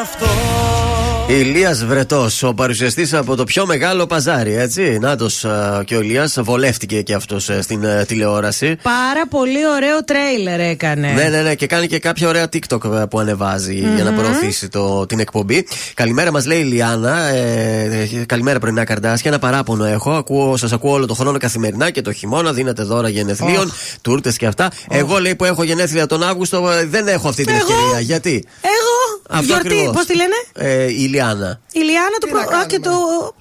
αυτό 0.01 0.27
Ηλίας 1.31 1.85
Βρετός, 1.85 2.43
ο 2.43 2.55
παρουσιαστής 2.55 3.15
από 3.15 3.37
το 3.37 3.45
πιο 3.45 3.67
μεγάλο 3.67 4.07
παζάρι, 4.07 4.55
έτσι. 4.55 4.99
Νάτος 5.01 5.47
και 5.85 5.97
ο 5.97 6.01
Ηλίας 6.01 6.39
βολεύτηκε 6.41 7.03
και 7.03 7.15
αυτός 7.15 7.51
στην 7.61 7.85
ε, 7.85 8.05
τηλεόραση. 8.05 8.77
Πάρα 8.83 9.27
πολύ 9.31 9.69
ωραίο 9.77 10.05
τρέιλερ 10.05 10.61
έκανε. 10.61 11.13
Ναι, 11.13 11.29
ναι, 11.29 11.41
ναι, 11.43 11.55
και 11.55 11.67
κάνει 11.67 11.87
και 11.87 11.99
κάποια 11.99 12.29
ωραία 12.29 12.49
TikTok 12.53 12.95
ε, 12.95 13.05
που 13.11 13.19
ανεβαζει 13.19 13.75
για 13.75 14.05
να 14.05 14.11
Μμμ. 14.11 14.19
προωθήσει 14.19 14.69
το, 14.69 15.07
την 15.07 15.21
εκπομπή. 15.21 15.67
Καλημέρα, 15.95 16.33
μας 16.33 16.47
λέει 16.47 16.59
η 16.59 16.65
Λιάννα. 16.65 17.25
Ε, 17.25 18.09
ε, 18.21 18.25
καλημέρα, 18.25 18.59
πρωινά 18.59 18.85
καρδάσια. 18.85 19.31
Ένα 19.31 19.39
παράπονο 19.39 19.85
έχω. 19.85 20.11
Ακούω, 20.11 20.57
σας 20.57 20.73
ακούω 20.73 20.93
όλο 20.93 21.07
το 21.07 21.15
χρόνο 21.15 21.39
καθημερινά 21.39 21.91
και 21.91 22.03
το 22.03 22.13
χειμώνα 22.13 22.53
δίνετε 22.53 22.83
δώρα 22.83 23.09
γενεθλίων, 23.09 23.73
τούρτες 24.03 24.37
και 24.37 24.47
αυτά. 24.47 24.71
Εγώ 24.89 25.19
λέει 25.19 25.35
που 25.35 25.45
έχω 25.45 25.63
γενέθλια 25.63 26.07
τον 26.07 26.23
Αύγουστο 26.23 26.71
ε, 26.71 26.85
δεν 26.85 27.09
έχω 27.09 27.29
αυτή 27.29 27.45
την 27.45 27.55
Εγώ; 27.55 27.67
ευκαιρία. 27.73 28.01
Γιατί; 28.01 28.45
Εγώ! 28.63 29.01
Αυτό 29.33 29.45
Γιορτή, 29.45 29.67
ακριβώς. 29.67 29.90
Πώς 29.93 30.05
τη 30.07 30.17
λένε; 30.17 30.35
Ε, 30.55 30.83
η 30.85 31.07
Λιάννα. 31.13 31.61
Η 31.73 31.79
Λιάννα 31.79 32.19
του 32.21 32.29
προ... 32.29 32.41
Α, 32.41 32.67
και 32.67 32.79
το, 32.79 32.91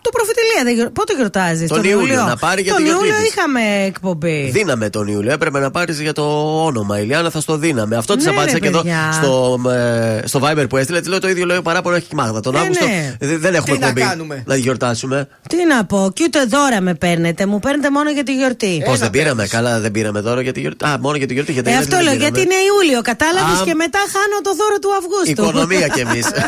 το 0.02 0.10
προφητηλία. 0.10 0.62
Δεν... 0.64 0.74
γιορ- 0.74 0.90
Πότε 0.92 1.14
γιορτάζεις, 1.16 1.68
Τον 1.70 1.84
Ιούλιο, 1.84 2.24
να 2.24 2.36
πάρει 2.38 2.62
για 2.62 2.74
τον 2.74 2.84
τη 2.84 2.90
γιορτή 2.90 3.06
Ιούλιο 3.08 3.22
της. 3.24 3.30
είχαμε 3.34 3.62
εκπομπή. 3.86 4.50
Δίναμε 4.54 4.90
τον 4.90 5.08
Ιούλιο. 5.08 5.32
Έπρεπε 5.32 5.60
να 5.60 5.72
πάρεις 5.72 6.00
για 6.02 6.14
το 6.14 6.24
όνομα. 6.66 7.00
Η 7.00 7.06
Λιάννα 7.06 7.30
θα 7.30 7.40
στο 7.40 7.58
δίναμε. 7.58 7.96
Αυτό 7.96 8.16
της 8.16 8.26
Ναι, 8.26 8.32
απάντησα 8.32 8.54
ρε, 8.54 8.60
και 8.60 8.68
εδώ 8.68 8.78
παιδιά. 8.82 9.12
στο, 9.22 9.62
ε, 9.70 10.28
στο 10.28 10.40
Viber 10.44 10.66
που 10.70 10.78
έστειλε. 10.78 11.00
Της 11.00 11.08
λέω 11.10 11.20
το 11.20 11.30
ίδιο 11.30 11.46
λέω 11.46 11.62
παράπονο 11.62 11.96
έχει 11.96 12.06
και 12.06 12.16
η 12.16 12.18
Μάγδα. 12.18 12.40
Τον 12.40 12.56
Ε, 12.56 12.60
Αύγουστο 12.60 12.86
ναι. 12.86 13.16
ε, 13.20 13.38
δεν 13.38 13.54
έχουμε 13.56 13.76
Τι 13.76 13.80
να 13.82 13.88
εκπομπή 13.88 14.08
κάνουμε; 14.08 14.44
να 14.46 14.54
τη 14.54 14.60
γιορτάσουμε. 14.60 15.28
Τι 15.50 15.66
να 15.66 15.86
πω, 15.86 16.12
και 16.14 16.24
ούτε 16.28 16.44
δώρα 16.46 16.82
με 16.82 16.94
παίρνετε. 16.94 17.46
Μου 17.46 17.60
παίρνετε 17.60 17.90
μόνο 17.92 18.10
για 18.12 18.24
τη 18.24 18.36
γιορτή. 18.36 18.82
Πώς 18.86 19.00
δεν 19.00 19.10
πήραμε; 19.10 19.48
Καλά, 19.48 19.80
δεν 19.80 19.92
πήραμε 19.92 20.20
δώρο 20.20 20.40
για 20.42 20.54
τη 20.54 20.60
γιορτή. 20.60 20.86
Α, 20.86 20.98
μόνο 21.02 21.16
για 21.18 21.28
τη 21.28 21.34
γιορτή. 21.34 21.52
Γιατί 21.52 21.70
Ε, 21.70 21.72
δεν 21.74 21.82
αυτό 21.82 21.96
την 21.96 22.04
λέω, 22.06 22.14
πήραμε. 22.14 22.30
γιατί 22.38 22.42
είναι 22.56 22.60
Ιούλιο, 22.74 23.02
κατάλαβες 23.02 23.60
Α, 23.60 23.64
και 23.64 23.74
μετά 23.74 24.00
χάνω 24.14 24.38
το 24.44 24.52
δώρο 24.60 24.78
του 24.84 24.90
Αυγούστου. 25.00 25.32
Οικονομία 25.32 25.88
κι 25.88 26.00
εμείς. 26.00 26.26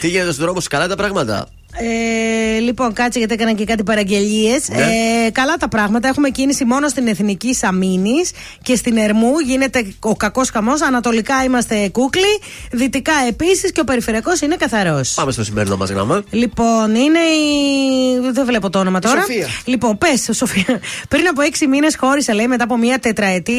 Τι 0.00 0.08
γίνεται 0.08 0.32
στον 0.32 0.44
δρόμο 0.44 0.60
σου, 0.60 0.68
καλά 0.68 0.88
τα 0.88 0.96
πράγματα; 0.96 1.46
Ε, 1.78 2.58
λοιπόν, 2.58 2.92
κάτσε 2.92 3.18
γιατί 3.18 3.34
έκανα 3.34 3.52
και 3.52 3.64
κάτι 3.64 3.82
παραγγελίες. 3.82 4.68
Ναι. 4.68 4.82
Ε, 5.26 5.30
καλά 5.30 5.54
τα 5.54 5.68
πράγματα. 5.68 6.08
Έχουμε 6.08 6.30
κίνηση 6.30 6.64
μόνο 6.64 6.88
στην 6.88 7.06
Εθνική 7.06 7.54
Σαμίνη 7.54 8.24
και 8.62 8.76
στην 8.76 8.96
Ερμού 8.96 9.38
γίνεται 9.38 9.86
ο 10.00 10.16
κακός 10.16 10.50
χαμός. 10.50 10.82
Ανατολικά 10.82 11.44
είμαστε 11.44 11.88
κούκλοι. 11.88 12.40
Δυτικά 12.70 13.12
επίσης 13.28 13.72
και 13.72 13.80
ο 13.80 13.84
περιφερειακός 13.84 14.40
είναι 14.40 14.56
καθαρός. 14.56 15.14
Πάμε 15.14 15.32
στο 15.32 15.44
σημερινό 15.44 15.76
μας 15.76 15.90
γράμμα. 15.90 16.24
Λοιπόν, 16.30 16.94
είναι 16.94 17.18
η. 17.18 18.30
Δεν 18.32 18.44
βλέπω 18.46 18.70
το 18.70 18.78
όνομα 18.78 18.98
τώρα. 18.98 19.20
Σοφία. 19.20 19.46
Λοιπόν, 19.64 19.98
πες, 19.98 20.28
Σοφία. 20.36 20.80
Πριν 21.08 21.28
από 21.28 21.42
έξι 21.42 21.66
μήνες 21.66 21.96
χώρισε, 21.96 22.32
λέει, 22.32 22.46
μετά 22.46 22.64
από 22.64 22.76
μια 22.76 22.98
τετραετή 22.98 23.54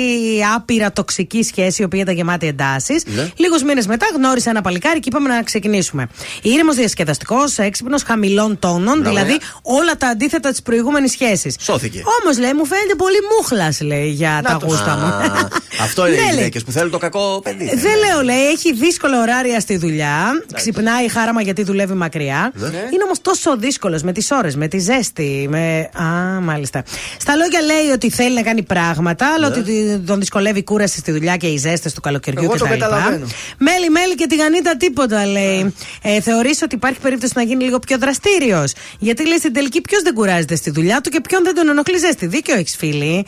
άπειρα 0.55 0.91
τοξική 0.91 1.43
σχέση, 1.43 1.81
η 1.81 1.85
οποία 1.85 2.01
ήταν 2.01 2.15
γεμάτη 2.15 2.47
εντάσεις. 2.47 3.03
Ναι. 3.05 3.29
Λίγους 3.35 3.63
μήνες 3.63 3.87
μετά 3.87 4.05
γνώρισε 4.15 4.49
ένα 4.49 4.61
παλικάρι 4.61 4.99
και 4.99 5.09
είπαμε 5.09 5.29
να 5.29 5.43
ξεκινήσουμε. 5.43 6.07
Ήρεμος, 6.41 6.75
διασκεδαστικός, 6.75 7.57
έξυπνος, 7.57 8.03
χαμηλών 8.07 8.59
τόνων, 8.59 8.99
Μπράβο, 8.99 9.15
δηλαδή 9.15 9.33
ε. 9.33 9.37
όλα 9.61 9.97
τα 9.97 10.07
αντίθετα 10.07 10.49
της 10.49 10.61
προηγούμενης 10.61 11.11
σχέσης. 11.11 11.55
Σώθηκε. 11.59 12.01
Όμως 12.21 12.37
λέει, 12.39 12.53
μου 12.53 12.65
φαίνεται 12.65 12.95
πολύ 12.95 13.17
μούχλας, 13.37 13.81
λέει, 13.81 14.09
για 14.09 14.41
τα 14.43 14.59
γούστα 14.63 14.95
μου. 14.95 15.05
Α, 15.05 15.47
Αυτό 15.81 16.07
είναι 16.07 16.15
Ναι, 16.15 16.21
οι 16.21 16.25
λέει. 16.25 16.35
γυναίκες 16.35 16.63
που 16.63 16.71
θέλουν 16.71 16.91
το 16.91 16.97
κακό 16.97 17.39
παιδί. 17.43 17.65
Δεν 17.65 17.95
λέω, 18.07 18.21
λέει, 18.23 18.45
έχει 18.47 18.73
δύσκολα 18.73 19.21
ωράρια 19.21 19.59
στη 19.59 19.77
δουλειά. 19.77 20.43
Ξυπνάει 20.53 21.09
χάραμα 21.09 21.41
γιατί 21.41 21.63
δουλεύει 21.63 21.93
μακριά. 21.93 22.51
Ναι. 22.53 22.67
Είναι 22.67 23.03
όμως 23.03 23.21
τόσο 23.21 23.57
δύσκολος 23.57 24.01
με 24.01 24.11
τις 24.11 24.31
ώρες, 24.31 24.55
με 24.55 24.67
τη 24.67 24.79
ζέστη. 24.79 25.47
Με... 25.49 25.89
Α, 25.93 26.03
μάλιστα. 26.41 26.83
Στα 27.19 27.35
λόγια 27.35 27.61
λέει 27.61 27.91
ότι 27.93 28.09
θέλει 28.09 28.33
να 28.35 28.41
κάνει 28.41 28.63
πράγματα, 28.63 29.33
αλλά 29.35 29.49
Ναι. 29.49 29.55
ότι 29.59 30.01
τον 30.05 30.19
δυσκολεύει 30.19 30.59
η 30.59 30.63
κούραση 30.63 30.97
στη 30.99 31.11
δουλειά 31.11 31.35
και 31.37 31.47
οι 31.47 31.57
ζέστες 31.57 31.93
του 31.93 32.01
καλοκαιριού 32.01 32.43
Εγώ 32.43 32.57
το 32.57 32.65
κτλ. 32.65 32.71
καταλαβαίνω. 32.73 33.25
Μέλι, 33.57 33.89
μέλι 33.89 34.15
και 34.15 34.25
τη 34.27 34.35
γανίτα 34.35 34.77
τίποτα, 34.77 35.25
λέει. 35.25 35.73
Ε, 36.01 36.21
Θεωρείς 36.21 36.61
ότι 36.61 36.75
υπάρχει 36.75 36.99
περίπτωση 36.99 37.33
να 37.35 37.41
γίνει 37.41 37.63
λίγο 37.63 37.79
πιο 37.79 37.96
δραστήριος. 37.97 38.73
Γιατί 38.99 39.27
λέει 39.27 39.37
στην 39.37 39.53
τελική 39.53 39.81
ποιος 39.81 40.01
δεν 40.01 40.13
κουράζεται 40.13 40.55
στη 40.55 40.69
δουλειά 40.71 41.01
του 41.01 41.09
και 41.09 41.21
ποιον 41.21 41.43
δεν 41.43 41.55
τον 41.55 41.69
ενοχλεί 41.69 41.97
ζέστη. 41.97 42.25
Δίκιο 42.27 42.55
έχεις, 42.55 42.75
φίλοι. 42.75 43.25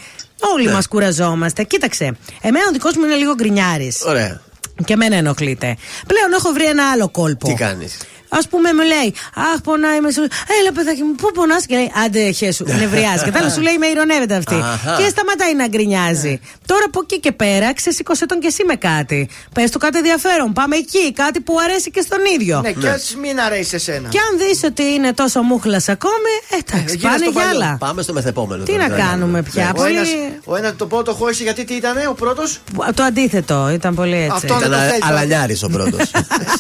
Όλοι 0.56 0.66
Ναι. 0.66 0.72
μας 0.72 0.88
κουραζόμαστε. 0.88 1.64
Κοίταξε. 1.64 2.18
Εμένα 2.42 2.66
ο 2.70 2.72
δικός 2.72 2.96
μου 2.96 3.06
είναι 3.06 3.16
λίγο 3.16 3.34
γκρινιάρης. 3.34 4.04
Ωραία. 4.06 4.42
Και 4.86 4.94
εμένα 4.94 5.16
ενοχλείται. 5.16 5.78
Πλέον 6.08 6.34
έχω 6.34 6.52
βρει 6.52 6.66
ένα 6.66 6.92
άλλο 6.92 7.10
κόλπο. 7.10 7.48
Τι 7.48 7.54
κάνεις; 7.54 7.98
Α 8.30 8.40
πούμε, 8.50 8.74
μου 8.74 8.84
λέει, 8.94 9.14
Αχ, 9.36 9.62
πονάει 9.64 10.00
με 10.00 10.12
σου. 10.12 10.22
Έλα, 10.60 10.72
παιδάκι 10.76 11.04
μου, 11.04 11.14
πού 11.22 11.32
πονάς; 11.34 11.66
Και 11.66 11.76
λέει, 11.76 11.92
Άντε, 12.06 12.32
χέσου, 12.32 12.64
νευριάζει. 12.68 13.24
Και 13.24 13.32
τέλο 13.32 13.50
σου 13.50 13.62
λέει, 13.62 13.78
Με 13.78 13.88
ηρωνεύεται 13.88 14.36
αυτή. 14.36 14.56
Αχα. 14.56 14.96
Και 14.98 15.08
σταματάει 15.10 15.56
να 15.56 15.68
γκρινιάζει. 15.68 16.40
Τώρα 16.66 16.84
από 16.86 17.00
εκεί 17.04 17.20
και 17.20 17.32
πέρα, 17.32 17.74
ξεσήκωσε 17.74 18.26
τον 18.26 18.40
και 18.40 18.48
εσύ 18.48 18.64
με 18.66 18.76
κάτι. 18.76 19.30
Πες 19.54 19.72
του 19.72 19.80
κάτι 19.80 19.98
ενδιαφέρον. 19.98 20.54
Πάμε 20.54 20.76
εκεί. 20.76 21.14
Κάτι 21.14 21.40
που 21.42 21.54
αρέσει 21.60 21.92
και 21.92 22.02
στον 22.02 22.20
ίδιο. 22.36 22.62
Ναι, 22.62 22.72
και 22.72 22.88
ας 22.90 23.16
μην 23.22 23.40
αρέσει 23.40 23.76
εσένα. 23.76 24.08
Και 24.10 24.20
αν 24.30 24.38
δεις 24.38 24.64
ότι 24.64 24.84
είναι 24.84 25.14
τόσο 25.14 25.42
μούχλας 25.42 25.90
ακόμη, 25.90 26.34
εντάξει, 26.60 26.94
Ε, 26.94 26.98
γίνε 26.98 27.02
πάνε 27.12 27.18
στο 27.24 27.32
για 27.32 27.42
παλιό. 27.42 27.50
άλλα. 27.66 27.78
Πάμε 27.80 28.02
στο 28.02 28.14
μεθεπόμενο. 28.14 28.64
Τι 28.64 28.72
τώρα, 28.72 28.88
να 28.88 28.96
τι 28.96 29.02
κάνουμε 29.02 29.12
κάνουμε. 29.20 29.42
πια. 29.44 29.64
Ναι. 29.64 29.70
Ο 29.70 29.74
Πολύ... 29.74 29.96
ένας, 29.96 30.10
ο 30.46 30.56
ένα 30.56 30.74
το 30.76 30.86
πρώτο 30.86 31.14
χώρισε 31.14 31.44
γιατί 31.44 31.64
τι 31.64 31.74
ήταν, 31.74 31.96
ο 32.10 32.14
πρώτος; 32.14 32.60
Το 32.94 33.04
αντίθετο, 33.04 33.70
ήταν 33.74 33.96
πολύ 33.96 34.16
έτσι. 34.16 34.32
Αυτό 34.34 34.48
Ήταν 34.48 34.60
δεν 34.60 34.70
το 34.72 34.78
θέλει. 34.86 35.00
αλανιάρη 35.04 35.58
ο 35.64 35.70
πρώτος. 35.70 36.12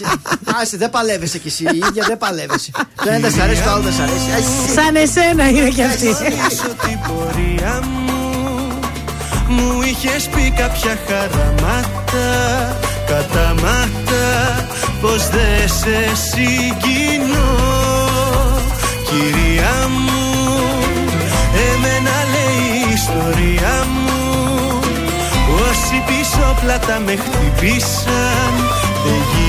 Άσε, 0.61 0.77
δεν 0.77 0.89
παλεύεσαι 0.89 1.37
κι 1.37 1.47
εσύ. 1.47 1.58
Η 1.63 1.77
ίδια 1.87 2.03
δεν 2.07 2.17
παλεύεσαι. 2.17 2.71
Το 3.03 3.09
ένα 3.09 3.19
δεν 3.19 3.31
σ' 3.31 3.39
αρέσει, 3.39 3.61
το 3.61 3.69
άλλο 3.69 3.81
δεν 3.81 3.93
σ' 3.93 3.99
αρέσει. 3.99 4.29
Άσε. 4.37 4.73
Σαν 4.73 4.95
εσένα 4.95 5.49
είναι 5.49 5.69
κι 5.69 5.83
αυτή. 5.83 6.07
Πίσω 6.47 6.69
την 6.83 6.97
πορεία 7.07 7.79
μου 7.83 7.99
Μου 9.47 9.81
είχες 9.81 10.29
πει 10.35 10.53
κάποια 10.57 10.97
χαραμάτα 11.07 12.29
Καταμάτα 13.07 14.27
Πως 15.01 15.27
δεν 15.29 15.67
σε 15.67 16.15
συγκινώ 16.29 17.55
Κυρία 19.09 19.87
μου 19.87 20.33
Εμένα 21.69 22.15
λέει 22.33 22.89
η 22.89 22.93
ιστορία 22.93 23.85
μου 23.93 24.79
Όσοι 25.69 26.03
πίσω 26.07 26.57
πλάτα 26.61 26.99
με 27.05 27.15
χτυπήσαν 27.15 28.53
Δεν 29.03 29.21
γυρίσαν 29.29 29.48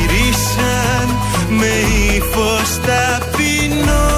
Με 1.58 1.72
ύφος 2.14 2.70
ταπεινό 2.86 4.08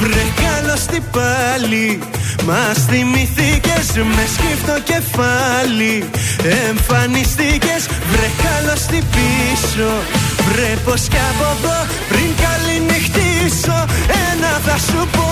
Βρε 0.00 0.24
καλώς 0.42 0.80
τι 0.80 1.00
πάλι 1.00 1.98
Μας 2.46 2.84
θυμηθήκες 2.88 3.86
με 4.16 4.24
σκύφτο 4.34 4.76
κεφάλι. 4.90 6.04
Εμφανιστήκες 6.68 7.82
βρε 8.10 8.28
καλώς 8.44 8.80
τι 8.80 8.98
πίσω. 9.14 9.90
Βρε 10.48 10.76
πως 10.84 11.00
κι 11.12 11.20
από 11.30 11.48
εδώ 11.56 11.78
πριν 12.08 12.30
καληνυχτήσω 12.42 13.78
Ένα 14.28 14.52
θα 14.66 14.76
σου 14.86 15.08
πω 15.16 15.28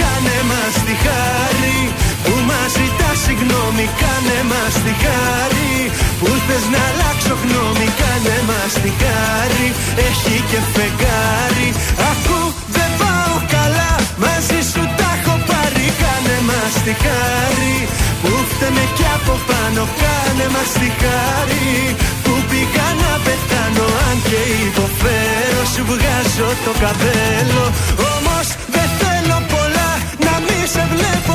Κάνε 0.00 0.38
μας 0.50 0.74
τη 0.84 0.94
χάρη 1.04 1.78
που 2.26 2.34
μας 2.48 2.70
ζητά 2.76 3.10
συγγνώμη 3.24 3.86
Κάνε 4.00 4.38
μας 4.50 4.74
τη 4.84 4.92
χάρη. 5.02 5.74
Που 6.20 6.28
θες 6.46 6.64
να 6.72 6.80
αλλάξω 6.90 7.34
γνώμη 7.42 7.88
Κάνε 8.00 8.36
μας 8.48 8.72
τη 8.82 8.90
χάρη. 9.00 9.66
Έχει 10.06 10.36
και 10.50 10.60
φεγγάρι. 10.74 11.68
Ακού 12.10 12.40
δεν 12.76 12.90
πάω 13.00 13.34
καλά 13.54 13.92
μαζί 14.24 14.60
σου 14.70 14.82
τα 14.98 15.08
έχω 15.16 15.34
πάρει. 15.50 15.86
Κάνε 16.02 16.36
μας 16.48 16.74
τη 16.84 16.94
χάρη. 17.04 17.76
Που 18.22 18.32
φταίμε 18.50 18.84
κι 18.96 19.06
από 19.16 19.34
πάνω 19.48 19.82
Κάνε 20.00 20.46
μας 20.54 20.70
τη 20.80 20.88
χάρη. 21.02 21.70
Που 22.24 22.32
πήγα 22.48 22.88
να 23.02 23.12
πεθάνω 23.24 23.86
Αν 24.08 24.16
και 24.28 24.40
υποφέρω 24.66 25.62
σου 25.72 25.82
βγάζω 25.90 26.48
το 26.64 26.72
καπέλο. 26.82 27.64
Όμως 28.12 28.46
δεν 28.74 28.88
θέλω 29.00 29.38
πολλά 29.52 29.90
να 30.24 30.34
μη 30.44 30.58
σε 30.74 30.82
βλέπω 30.92 31.34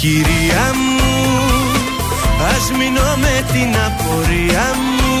Κυρία 0.00 0.70
μου, 0.74 1.10
ας 2.54 2.70
μείνω 2.78 3.16
με 3.16 3.44
την 3.52 3.74
απορία 3.86 4.66
μου. 4.96 5.20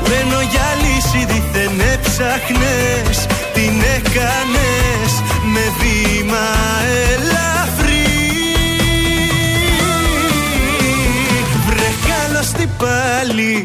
Που 0.00 0.10
ενώ 0.20 0.40
για 0.50 0.68
λύση 0.82 1.24
δίθεν 1.32 1.80
έψαχνες 1.92 3.26
Την 3.54 3.82
έκανες 3.96 5.12
με 5.52 5.72
βήμα 5.78 6.46
ελαφρύ. 7.12 8.06
Βρε 11.66 11.90
καλώς 12.08 12.50
τι 12.50 12.66
πάλι 12.78 13.64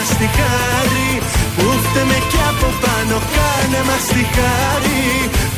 μας 0.00 0.16
τη 0.20 0.28
χάρη 0.38 1.10
που 1.56 1.66
φταίμε 1.84 2.18
κι 2.30 2.40
από 2.50 2.68
πάνω 2.82 3.16
Κάνε 3.36 3.80
μας 3.88 4.04
τη 4.14 4.24
χάρη 4.36 5.04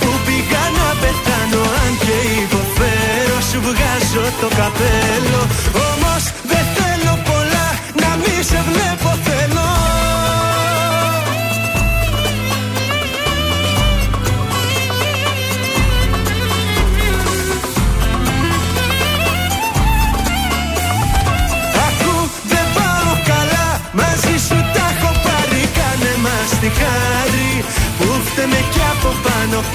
που 0.01 0.10
πήγα 0.24 0.64
να 0.78 0.89
πεθάνω 1.01 1.62
Αν 1.82 1.93
και 2.05 2.16
υποφέρω 2.44 3.39
σου 3.48 3.59
βγάζω 3.66 4.24
το 4.40 4.48
καπέλο 4.59 5.40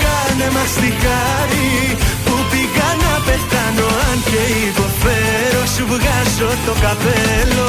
Κάνε 0.04 0.48
μας 0.56 0.72
τη 0.82 0.90
χάρη 1.04 1.72
Που 2.26 2.36
πήγα 2.52 2.90
να 3.04 3.14
πεθάνω 3.28 3.88
Αν 4.10 4.18
και 4.30 4.44
υποφέρω 4.70 5.62
Σου 5.74 5.84
βγάζω 5.94 6.50
το 6.66 6.74
καπέλο. 6.84 7.66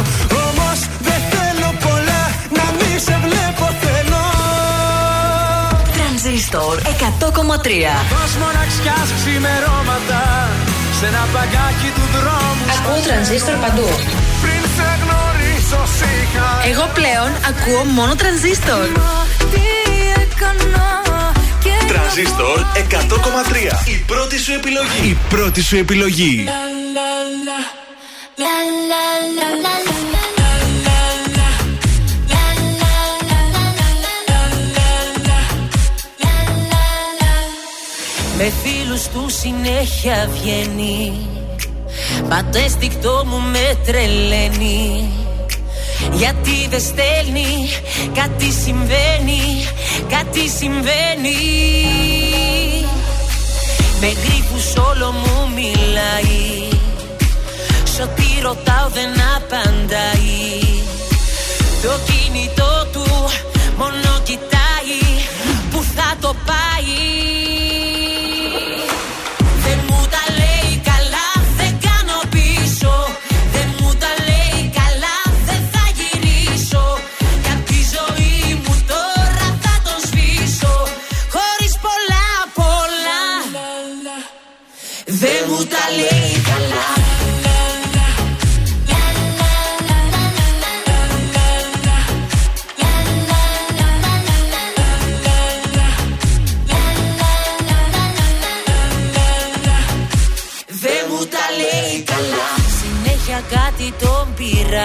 Όμως 0.46 0.78
δεν 1.06 1.20
θέλω 1.32 1.70
πολλά 1.84 2.22
Να 2.56 2.66
μη 2.76 2.92
σε 3.06 3.16
βλέπω 3.24 3.66
θέλω. 3.82 4.24
Τρανζίστορ 5.96 6.74
100,3 6.80 7.94
Δώσ' 8.12 8.36
μοναξιάς 8.42 9.08
ξημερώματα 9.18 10.22
Σ' 10.98 11.04
ένα 11.08 11.24
παγκάκι 11.34 11.88
του 11.96 12.04
δρόμου 12.14 12.62
Ακούω 12.74 12.98
τρανζίστορ 13.06 13.56
παντού. 13.64 13.88
Πριν 14.42 14.62
σε 14.76 14.88
γνωρίσω 15.02 15.80
σιγά 15.98 16.50
Εγώ 16.70 16.84
πλέον 16.98 17.30
ακούω 17.50 17.82
μόνο 17.98 18.14
τρανζίστορ. 18.14 18.86
Τι 19.52 19.64
έκανα; 20.22 20.86
και 21.04 21.07
Τρανζίστορ 21.88 22.58
100,3. 22.74 23.88
Η 23.88 24.04
πρώτη 24.06 24.38
σου 24.38 24.52
επιλογή. 24.52 25.08
Η 25.08 25.16
πρώτη 25.28 25.62
σου 25.62 25.76
επιλογή. 25.76 26.48
Με 38.36 38.52
φίλους 38.62 39.02
του 39.08 39.26
συνέχεια 39.28 40.28
βγαίνει 40.32 41.28
Μα 42.28 42.50
μου 43.24 43.40
με 43.40 43.78
τρελαίνει 43.86 45.17
γιατί 46.12 46.68
δεν 46.70 46.80
στέλνει, 46.80 47.68
κάτι 48.14 48.52
συμβαίνει, 48.64 49.68
κάτι 50.08 50.48
συμβαίνει. 50.48 51.38
Με 54.00 54.06
γρήπους 54.06 54.76
όλο 54.76 55.12
μου 55.12 55.50
μιλάει 55.54 56.68
Σ' 57.84 58.00
ό,τι 58.00 58.40
ρωτάω 58.42 58.88
δεν 58.88 59.10
απαντάει. 59.36 60.60
Το 61.82 61.98
κινητό 62.06 62.86
του 62.92 63.04
μόνο 63.76 64.20
κοιτάει 64.22 65.00
Που 65.70 65.84
θα 65.94 66.16
το 66.20 66.34
πάει 66.46 67.67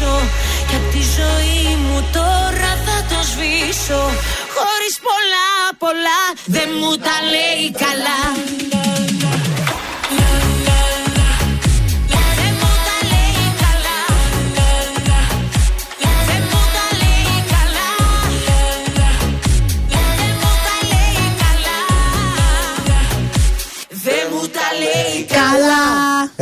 γυρίσω 0.00 0.20
Κι 0.68 0.74
απ' 0.74 0.92
τη 0.92 1.02
ζωή 1.18 1.76
μου 1.76 2.08
τώρα 2.12 2.70
θα 2.86 3.04
το 3.08 3.22
σβήσω. 3.22 4.02
Χωρίς 4.54 4.94
πολλά 5.06 5.48
πολλά 5.78 6.20
Δεν 6.46 6.68
μου 6.80 6.96
τα 6.96 7.16
λέει 7.32 7.70
καλά 7.70 8.18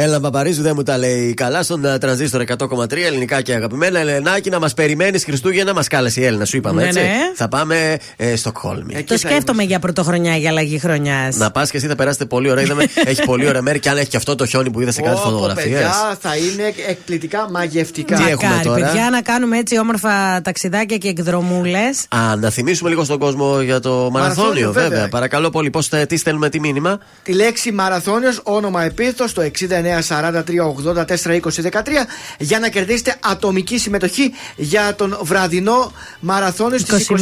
Έλα, 0.00 0.20
Παπαρίζου 0.20 0.62
δεν 0.62 0.72
μου 0.76 0.82
τα 0.82 0.98
λέει 0.98 1.34
καλά 1.34 1.62
στον 1.62 1.84
ε, 1.84 1.98
τρανζίστορ 1.98 2.44
100,3 2.58 2.96
ελληνικά 2.96 3.42
και 3.42 3.54
αγαπημένα. 3.54 3.98
Ελενάκη, 3.98 4.50
να 4.50 4.58
μας 4.58 4.74
περιμένεις 4.74 5.24
Χριστούγεννα, 5.24 5.74
μας 5.74 5.88
κάλεσε 5.88 6.20
η 6.20 6.24
Έλληνα, 6.24 6.44
σου 6.44 6.56
είπαμε 6.56 6.82
Ναι, 6.82 6.88
έτσι. 6.88 7.00
ναι. 7.00 7.08
Θα 7.34 7.48
πάμε 7.48 7.96
ε, 8.16 8.36
Στοκχόλμη. 8.36 9.02
Το 9.04 9.16
σκέφτομαι 9.18 9.62
για 9.62 9.78
πρωτοχρονιά, 9.78 10.36
για 10.36 10.50
αλλαγή 10.50 10.78
χρονιάς. 10.78 11.36
Να 11.36 11.50
πας 11.50 11.70
και 11.70 11.76
εσύ 11.76 11.86
θα 11.86 11.94
περάσετε 11.94 12.24
πολύ 12.24 12.50
ωραία. 12.50 12.64
Είδαμε, 12.64 12.84
έχει 13.10 13.22
πολύ 13.24 13.48
ωραία 13.48 13.62
μέρη 13.62 13.78
και 13.78 13.88
αν 13.88 13.96
έχει 13.96 14.08
και 14.08 14.16
αυτό 14.16 14.34
το 14.34 14.46
χιόνι 14.46 14.70
που 14.70 14.80
είδα 14.80 14.90
σε 14.90 15.00
κάτι 15.00 15.16
Ω, 15.16 15.18
φωτογραφίε. 15.18 15.64
παιδιά, 15.72 16.16
θα 16.20 16.36
είναι 16.36 16.72
εκπληκτικά 16.88 17.48
μαγευτικά. 17.50 18.16
Τι 18.16 18.22
έχουμε 18.22 18.48
Μακάρι, 18.48 18.64
τώρα; 18.68 18.86
παιδιά, 18.86 19.10
να 19.10 19.20
κάνουμε 19.22 19.58
έτσι 19.58 19.78
όμορφα 19.78 20.40
ταξιδάκια 20.42 20.96
και 20.96 21.08
εκδρομούλες. 21.08 22.06
Α, 22.08 22.36
να 22.36 22.50
θυμίσουμε 22.50 22.88
λίγο 22.88 23.04
στον 23.04 23.18
κόσμο 23.18 23.60
για 23.60 23.80
το 23.80 23.90
μαραθώνιο, 23.90 24.10
Μαραθώνιο, 24.10 24.72
βέβαια. 24.72 24.88
βέβαια. 24.88 25.08
Παρακαλώ 25.08 25.50
πολύ, 25.50 25.70
πώς 25.70 25.88
τι 26.08 26.16
στέλνουμε 26.16 26.48
τι 26.48 26.60
μήνυμα; 26.60 26.98
Τη 27.22 27.32
λέξη 27.32 27.72
μαραθώνιος, 27.72 28.40
όνομα 28.42 28.82
επίθετος 28.84 29.30
στο 29.30 29.42
6943842013 29.88 32.06
για 32.38 32.58
να 32.58 32.68
κερδίσετε 32.68 33.16
ατομική 33.20 33.78
συμμετοχή 33.78 34.32
για 34.56 34.94
τον 34.94 35.18
βραδινό 35.22 35.92
μαραθώνιο 36.20 36.78
στις 36.78 37.06
21 37.10 37.14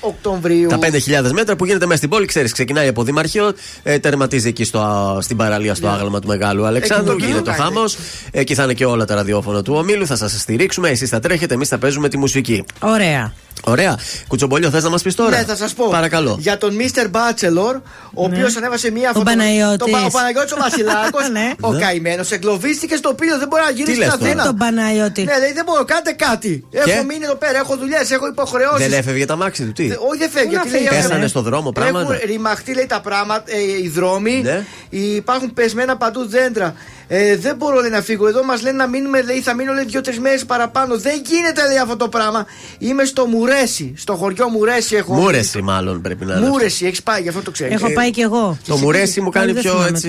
Οκτωβρίου. 0.00 0.68
Τα 0.68 0.78
5.000 0.80 1.30
μέτρα 1.32 1.56
που 1.56 1.64
γίνεται 1.64 1.84
μέσα 1.86 1.96
στην 1.98 2.10
πόλη, 2.10 2.26
ξέρεις, 2.26 2.52
ξεκινάει 2.52 2.88
από 2.88 3.02
Δημαρχείο, 3.02 3.52
ε, 3.82 3.98
τερματίζει 3.98 4.48
εκεί 4.48 4.64
στο, 4.64 5.18
στην 5.22 5.36
παραλία 5.36 5.74
στο 5.74 5.88
άγαλμα 5.88 6.20
του 6.20 6.26
Μεγάλου 6.26 6.66
Αλεξάνδρου. 6.66 7.12
Εκεί 7.12 7.20
το 7.20 7.26
Γίνεται 7.26 7.50
ο 7.50 7.54
κάνετε. 7.54 7.62
χάμο. 7.74 7.84
Εκεί 8.30 8.54
θα 8.54 8.62
είναι 8.62 8.74
και 8.74 8.84
όλα 8.84 9.04
τα 9.04 9.14
ραδιόφωνα 9.14 9.62
του 9.62 9.74
ομίλου. 9.76 10.06
Θα 10.06 10.16
σας 10.16 10.40
στηρίξουμε. 10.40 10.88
Εσείς 10.88 11.08
θα 11.08 11.20
τρέχετε, 11.20 11.54
εμείς 11.54 11.68
θα 11.68 11.78
παίζουμε 11.78 12.08
τη 12.08 12.18
μουσική. 12.18 12.64
Ωραία. 12.80 13.32
Ωραία. 13.66 13.98
Κουτσομπολιό, 14.28 14.70
θες 14.70 14.82
να 14.82 14.90
μας 14.90 15.02
πεις 15.02 15.14
τώρα; 15.14 15.36
Ναι, 15.36 15.44
θα 15.44 15.56
σας 15.56 15.72
πω. 15.74 15.88
Παρακαλώ. 15.88 16.36
Για 16.40 16.58
τον 16.58 16.76
Mr. 16.78 17.04
Bachelor, 17.10 17.80
ο 18.14 18.24
οποίος 18.24 18.56
ανέβασε 18.56 18.90
μία 18.90 19.12
Ο 19.14 19.22
Παναγιώτης. 19.22 19.76
Τον 19.78 19.90
Πα- 19.90 20.04
Ο 20.04 20.10
Παναγιώτης 20.10 20.52
ο 20.52 20.56
Βασιλάκος. 20.60 21.28
Ναι. 21.32 21.52
Ο 21.60 21.72
Ναι. 21.72 21.78
Καημένο 22.14 22.24
εγκλωβίστηκε 22.30 22.96
στο 22.96 23.14
πύλιο, 23.14 23.38
δεν 23.38 23.48
μπορεί 23.48 23.62
να 23.62 23.70
γυρίσει 23.70 23.98
λες 23.98 24.08
στην 24.08 24.18
τώρα; 24.18 24.30
Αθήνα. 24.30 24.44
Τον 24.44 24.56
Παναγιώτη. 24.56 25.22
Ναι, 25.24 25.38
λέει 25.38 25.52
δεν 25.52 25.64
μπορώ, 25.66 25.84
κάντε 25.84 26.12
κάτι. 26.12 26.64
Έχω 26.70 27.02
μείνει 27.04 27.24
εδώ 27.24 27.34
πέρα, 27.34 27.58
έχω 27.58 27.76
δουλειές, 27.76 28.10
έχω 28.10 28.26
υποχρεώσεις. 28.26 28.86
Δεν 28.88 28.98
έφευγε 28.98 29.24
τα 29.24 29.36
μάξι 29.36 29.64
του, 29.64 29.72
τι; 29.72 29.82
Όχι, 29.82 30.18
δεν 30.18 30.30
φεύγει. 30.30 30.48
Πού 30.48 30.54
να 30.54 30.60
γιατί 30.62 30.70
λέει, 30.70 30.78
φύγει, 30.80 30.94
Πέσανε 30.96 31.14
έχουν- 31.14 31.28
στο 31.28 31.42
δρόμο 31.42 31.70
πράγματα; 31.72 32.14
Έχουν 32.14 32.26
ρημαχτεί, 32.26 32.74
λέει 32.74 32.86
τα 32.86 33.00
πράγματα, 33.00 33.44
ε, 33.46 33.82
οι 33.82 33.88
δρόμοι. 33.88 34.40
Ναι. 34.42 34.64
Υπάρχουν 34.90 35.52
πεσμένα 35.54 35.96
παντού 35.96 36.26
δέντρα. 36.28 36.74
Ε, 37.06 37.36
δεν 37.36 37.56
μπορώ 37.56 37.80
λέει, 37.80 37.90
να 37.90 38.00
φύγω. 38.00 38.28
Εδώ 38.28 38.44
μας 38.44 38.62
λένε 38.62 38.76
να 38.76 38.86
μείνουμε, 38.86 39.22
λέει, 39.22 39.40
θα 39.40 39.54
μείνω 39.54 39.72
λέει, 39.72 39.84
δύο-τρεις 39.84 40.18
μέρες 40.18 40.44
παραπάνω. 40.44 40.98
Δεν 40.98 41.22
γίνεται, 41.26 41.66
λέει 41.68 41.78
αυτό 41.78 41.96
το 41.96 42.08
πράγμα. 42.08 42.46
Είμαι 42.78 43.04
στο 43.04 43.26
Μουρέσι, 43.26 43.94
στο 43.96 44.14
χωριό 44.14 44.48
Μουρέσι 44.48 44.96
έχω. 44.96 45.14
Μούρεση, 45.14 45.62
μάλλον 45.62 46.00
πρέπει 46.00 46.24
να 46.24 46.36
είναι. 46.36 46.48
Μούρεση, 46.48 46.86
έχεις 46.86 47.02
πάει, 47.02 47.22
γι' 47.22 47.28
αυτό 47.28 47.42
το 47.42 47.50
ξέρεις. 47.50 47.74
Έχω 47.74 47.92
πάει 47.92 48.10
κι 48.10 48.20
εγώ. 48.20 48.58
Το 48.66 48.76
μουρέσι 48.76 49.20
μου 49.20 49.30
κάνει 49.30 49.52
δεν 49.52 49.62
πιο 49.62 49.70
θυμάμαι 49.70 49.88
έτσι. 49.88 50.08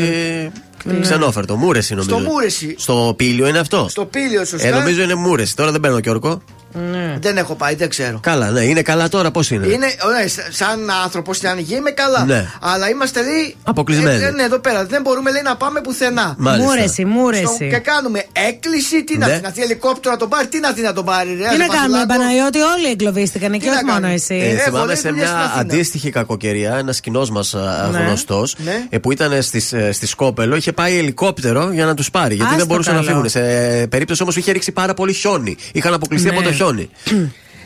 τώρα. 0.83 0.99
Ξενόφερτο. 0.99 1.55
Μούρεση 1.55 1.95
νομίζω. 1.95 2.17
Στο 2.17 2.29
Μούρεση. 2.29 2.75
Στο 2.77 3.13
πύλιο 3.17 3.47
είναι 3.47 3.59
αυτό; 3.59 3.85
Στο 3.89 4.05
πύλιο, 4.05 4.45
σωστά. 4.45 4.67
Ε, 4.67 4.71
νομίζω 4.71 5.01
είναι 5.01 5.15
μούρεση. 5.15 5.55
Τώρα 5.55 5.71
δεν 5.71 5.81
παίρνω 5.81 5.99
Κιόρκο. 5.99 6.41
Ναι. 6.91 7.17
Δεν 7.21 7.37
έχω 7.37 7.55
πάει, 7.55 7.75
δεν 7.75 7.89
ξέρω. 7.89 8.19
Καλά, 8.21 8.49
ναι, 8.51 8.61
είναι 8.61 8.81
καλά 8.81 9.09
τώρα, 9.09 9.31
πώς 9.31 9.51
είναι; 9.51 9.67
Είναι, 9.67 9.77
ναι, 10.21 10.27
σ- 10.27 10.47
σαν 10.49 10.89
άνθρωπος 11.03 11.37
στην 11.37 11.49
ανοιγία 11.49 11.77
είμαι 11.77 11.91
καλά. 11.91 12.23
Ναι. 12.25 12.47
Αλλά 12.61 12.89
είμαστε 12.89 13.21
λέει. 13.23 13.55
Αποκλεισμένοι. 13.63 14.23
Ε, 14.23 14.29
ναι, 14.29 14.43
εδώ 14.43 14.59
πέρα. 14.59 14.85
Δεν 14.85 15.01
μπορούμε 15.01 15.31
λέει, 15.31 15.41
να 15.41 15.55
πάμε 15.55 15.81
πουθενά. 15.81 16.35
Μάλιστα. 16.37 16.69
Μούρεση, 16.71 16.93
Στο- 16.93 17.07
μούρεση. 17.07 17.67
και 17.69 17.77
κάνουμε 17.77 18.25
έκκληση. 18.47 19.03
Τι 19.03 19.17
να 19.17 19.27
Ναι. 19.27 19.33
ναι. 19.33 19.39
να 19.39 19.49
θέλει 19.49 19.65
ελικόπτερο 19.65 20.13
να 20.13 20.19
τον 20.19 20.29
πάρει, 20.29 20.47
τι 20.47 20.59
να 20.59 20.71
δει 20.71 20.81
να 20.81 20.93
τον 20.93 21.05
πάρει. 21.05 21.29
Ρε, 21.29 21.35
Τι 21.35 21.41
να 21.43 21.47
Βασιλάκο. 21.49 21.73
κάνουμε, 21.73 22.05
Παναγιώτη, 22.07 22.59
όλοι 22.59 22.87
εγκλωβίστηκαν 22.91 23.51
και 23.51 23.59
Τι 23.59 23.65
να 23.65 23.71
όχι 23.71 23.83
μόνο 23.83 23.93
κάνουμε; 23.95 24.13
εσύ. 24.13 24.35
Ε, 24.35 24.49
Έχω, 24.49 24.63
θυμάμαι 24.63 24.85
λέει, 24.85 24.95
σε 24.95 25.09
δουλειά 25.09 25.25
στην 25.25 25.37
μια 25.37 25.45
Αθήνα. 25.45 25.61
αντίστοιχη 25.61 26.09
κακοκαιρία, 26.09 26.75
ένας 26.77 26.99
κοινός 26.99 27.29
μας 27.29 27.53
Ναι. 27.91 27.97
γνωστός, 27.99 28.55
Ναι. 28.57 28.85
ε, 28.89 28.97
που 28.97 29.11
ήταν 29.11 29.41
στις, 29.41 29.73
ε, 29.73 29.91
στη 29.91 30.07
Σκόπελο, 30.07 30.55
είχε 30.55 30.71
πάει 30.71 30.97
ελικόπτερο 30.97 31.71
για 31.71 31.85
να 31.85 31.93
τους 31.93 32.11
πάρει. 32.11 32.35
Γιατί 32.35 32.43
Άστο 32.51 32.57
δεν 32.57 32.67
μπορούσαν 32.67 32.93
να 32.95 32.99
καλό. 33.01 33.11
φύγουν. 33.13 33.29
Σε 33.29 33.39
περίπτωση 33.87 34.21
όμως 34.21 34.33
που 34.33 34.39
είχε 34.39 34.51
ρίξει 34.51 34.71
πάρα 34.71 34.93
πολύ 34.93 35.13
χιόνι. 35.13 35.55
Είχαν 35.71 35.93
αποκλειστεί 35.93 36.29
Ναι. 36.29 36.35
από 36.35 36.43
το 36.43 36.51
χιόνι. 36.53 36.64
ragione. 36.65 36.89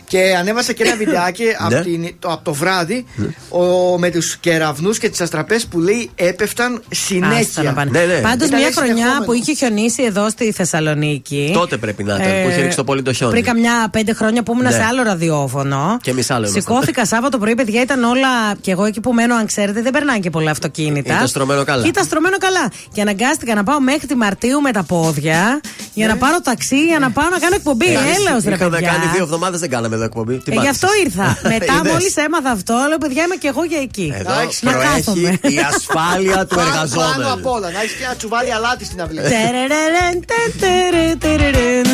Και 0.10 0.36
ανέβασα 0.40 0.74
και 0.74 0.84
ένα 0.84 0.96
βιντεάκι 1.04 1.44
Ναι. 1.44 1.76
από, 1.76 1.84
την- 1.84 2.16
το, 2.20 2.32
από 2.32 2.44
το 2.44 2.54
βράδυ 2.54 3.06
ο, 3.50 3.64
με 3.98 4.10
τους 4.10 4.38
κεραυνούς 4.38 4.98
και 4.98 5.10
τις 5.10 5.22
αστραπές 5.22 5.66
που 5.66 5.80
λέει 5.80 6.10
έπεφταν 6.16 6.74
Άστα 6.74 7.06
συνέχεια. 7.06 7.64
να 7.64 7.74
πάνε. 7.74 7.90
Ναι, 7.92 8.06
ναι. 8.06 8.20
Πάντως, 8.22 8.48
Ήταν 8.48 8.58
μια 8.60 8.68
έτσι 8.68 8.80
χρονιά 8.80 8.96
συνεχόμενο. 8.96 9.26
που 9.26 9.34
είχε 9.34 9.54
χιονίσει 9.54 10.04
εδώ 10.04 10.30
στη 10.30 10.52
Θεσσαλονίκη. 10.52 11.52
Τότε 11.54 11.78
πρέπει 11.78 12.04
να 12.04 12.16
ήταν, 12.16 12.44
που 12.44 12.50
είχε 12.50 12.62
ρίξει 12.62 12.78
το 12.78 12.84
πολύ 12.84 13.02
το 13.02 13.14
χιόνι. 13.14 13.32
Πριν 13.32 13.44
καμιά 13.46 13.88
πέντε 13.92 14.14
χρόνια 14.14 14.44
που 14.44 14.52
ήμουν 14.52 14.64
Ναι. 14.64 14.72
σε 14.72 14.84
άλλο 14.84 15.04
ραδιόφωνο. 15.04 15.98
Και 16.02 16.10
εμείς 16.12 16.30
άλλο 16.32 16.40
ήμασταν. 16.48 16.62
Σηκώθηκα 16.62 17.06
Σάββατο 17.06 17.38
πρωί, 17.38 17.56
παιδιά, 17.56 17.82
ήταν 17.82 18.04
όλα. 18.04 18.28
Και 18.62 18.72
εγώ 18.72 18.86
εκεί 18.86 19.00
που 19.00 19.14
μένω, 19.14 19.36
αν 19.36 19.46
ξέρετε, 19.46 19.82
δεν 19.82 19.92
περνάνε 19.92 20.20
και 20.20 20.30
πολλά 20.30 20.52
αυτοκίνητα. 20.52 21.14
Ήταν 21.14 21.28
στρωμένο 21.28 21.64
καλά. 21.64 21.82
Και 21.84 21.88
ήταν 21.90 22.04
στρωμένο 22.04 22.38
καλά. 22.38 22.72
Και 22.94 23.02
αναγκάστηκα 23.02 23.56
να 23.56 23.64
πάω 23.64 23.80
μέχρι 23.80 24.08
τη 24.08 24.16
Μαρτίου 24.16 24.62
με 24.62 24.72
τα 24.72 24.84
πόδια 24.84 25.62
Για 25.94 26.08
να 26.08 26.18
πάρω 26.18 26.42
ταξί, 26.44 26.86
για 26.86 27.00
να 27.00 27.12
πάω 27.12 27.30
να 27.30 27.40
κάνω 27.40 27.56
εκπομπή. 27.56 27.86
Έλεος 27.86 28.44
ρε 28.44 28.54
Είχαμε 28.54 28.70
παιδιά. 28.70 28.90
κάνει 28.92 29.04
δύο 29.14 29.24
εβδομάδες 29.24 29.60
δεν 29.60 29.70
κάναμε 29.70 29.98
εδώ 30.00 30.08
εκπομπή. 30.12 30.36
Τι 30.38 30.52
Ε, 30.52 30.62
γι' 30.62 30.68
αυτό 30.76 30.88
πάτησες; 30.88 31.06
ήρθα. 31.06 31.28
Μετά 31.54 31.74
Είδες. 31.80 31.92
μόλις 31.92 32.16
έμαθα 32.26 32.50
αυτό, 32.58 32.74
λέω 32.90 32.98
παιδιά 32.98 33.24
είμαι 33.24 33.36
και 33.36 33.48
εγώ 33.54 33.64
για 33.72 33.82
εκεί. 33.88 34.08
Εδώ 34.20 34.34
να 34.62 34.72
κάθομαι. 34.72 35.38
προέχει 35.42 35.56
η 35.56 35.60
ασφάλεια 35.74 36.40
του 36.46 36.56
Πάνω- 36.56 36.70
Πάνω 36.70 36.82
εργαζόμενου. 36.84 37.32
απ' 37.38 37.46
όλα, 37.56 37.68
να 37.72 37.80
έχεις 37.82 37.92
και 37.98 38.04
ένα 38.04 38.16
τσουβάλι 38.16 38.52
αλάτι 38.54 38.86
στην 38.86 39.02
αυλή. 39.02 39.20
Τερερερεν, 39.22 40.16
τε, 40.30 40.42
τερε, 40.62 41.06
τερερεν. 41.24 41.88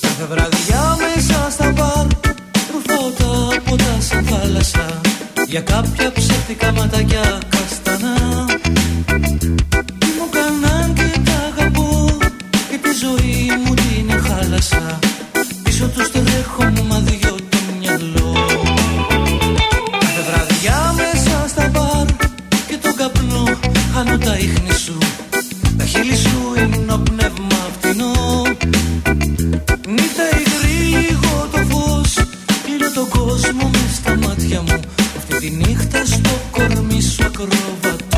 Κάθε 0.00 0.24
βραδιά 0.28 0.96
μέσα 1.00 1.48
στα 1.50 1.72
μπαρ 1.72 2.06
Ρουφάω 2.72 3.10
τα 3.10 3.60
ποτά 3.70 3.96
σαν 4.00 4.24
θάλασσα 4.24 5.00
Για 5.46 5.60
κάποια 5.60 6.12
ψεύτικα 6.12 6.72
ματάκια 6.72 7.38
καστανά 7.48 8.14
ζωή 13.00 13.50
μου 13.64 13.74
την 13.74 14.22
χάλασα 14.22 14.98
Πίσω 15.62 15.88
τους 15.88 16.10
τρέχω 16.10 16.64
μα 16.88 16.98
δυο 16.98 17.34
το 17.48 17.58
μυαλό. 17.78 18.32
Κάθε 20.00 20.22
βραδιά 20.28 20.94
μέσα 20.96 21.48
στα 21.48 21.68
μπαρ 21.68 22.06
Και 22.68 22.76
τον 22.82 22.94
καπνό 22.96 23.44
χάνω 23.94 24.18
τα 24.18 24.36
ίχνη 24.36 24.74
σου. 24.84 24.98
Τα 25.76 25.84
χείλη 25.84 26.16
σου 26.16 26.38
είναι 26.56 26.92
ο 26.92 26.98
πνεύμα 26.98 27.60
φτηνό. 27.74 28.12
Νύχτα 29.88 30.24
υγρή 30.40 30.96
λίγο 30.96 31.48
το 31.52 31.58
φως 31.68 32.14
Κλείνω 32.64 32.90
τον 32.94 33.08
κόσμο 33.08 33.70
μες 33.72 33.94
στα 33.96 34.16
μάτια 34.26 34.60
μου. 34.62 34.80
Αυτή 35.16 35.34
τη 35.38 35.50
νύχτα 35.50 36.04
στο 36.04 36.30
κορμί 36.50 37.02
σου 37.02 37.24
ακροβατώ 37.24 38.09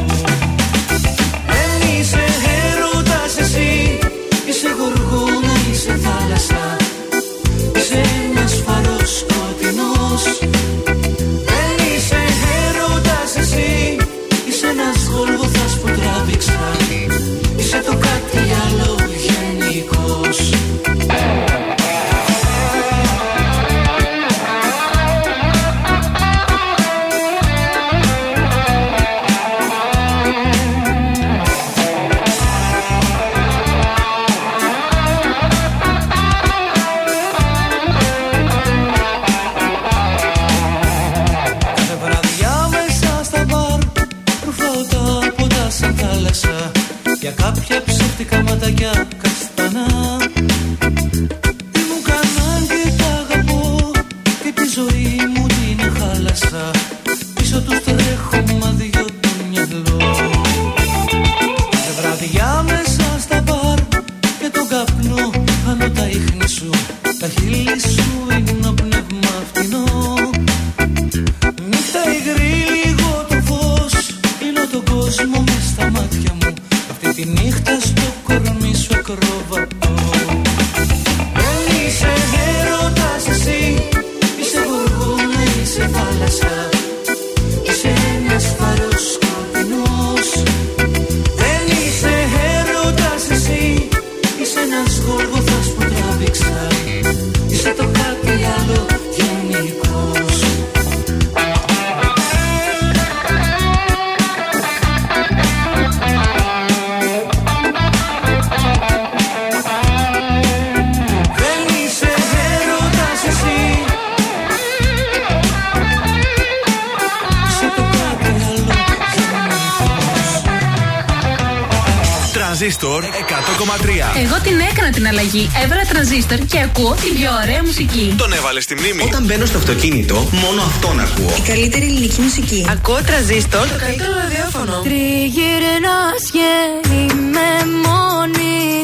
έκανα 125.33 125.41
την 125.41 125.41
αλλαγή. 125.41 125.51
Έβαλα 125.65 125.85
τρανζίστορ 125.89 126.39
και 126.39 126.61
ακούω 126.61 126.95
την 127.03 127.15
πιο 127.19 127.31
ωραία 127.43 127.63
μουσική. 127.65 128.15
Τον 128.17 128.33
έβαλε 128.33 128.61
στη 128.61 128.75
μνήμη. 128.75 129.03
Όταν 129.03 129.25
μπαίνω 129.25 129.47
στο 129.47 129.59
αυτοκίνητο, 129.59 130.15
μόνο 130.15 130.63
αυτόν 130.63 131.01
ακούω. 131.01 131.35
Η 131.37 131.43
καλύτερη 131.47 131.85
ελληνική 131.85 132.21
μουσική. 132.21 132.67
Ακούω 132.71 132.99
τραζίστορ. 133.07 133.69
Το 133.69 133.79
καλύτερο 133.79 134.13
ραδιόφωνο. 134.23 134.75
Τριγυρνάς 134.83 136.23
και 136.33 136.49
είμαι 136.93 137.49
μόνη 137.87 138.81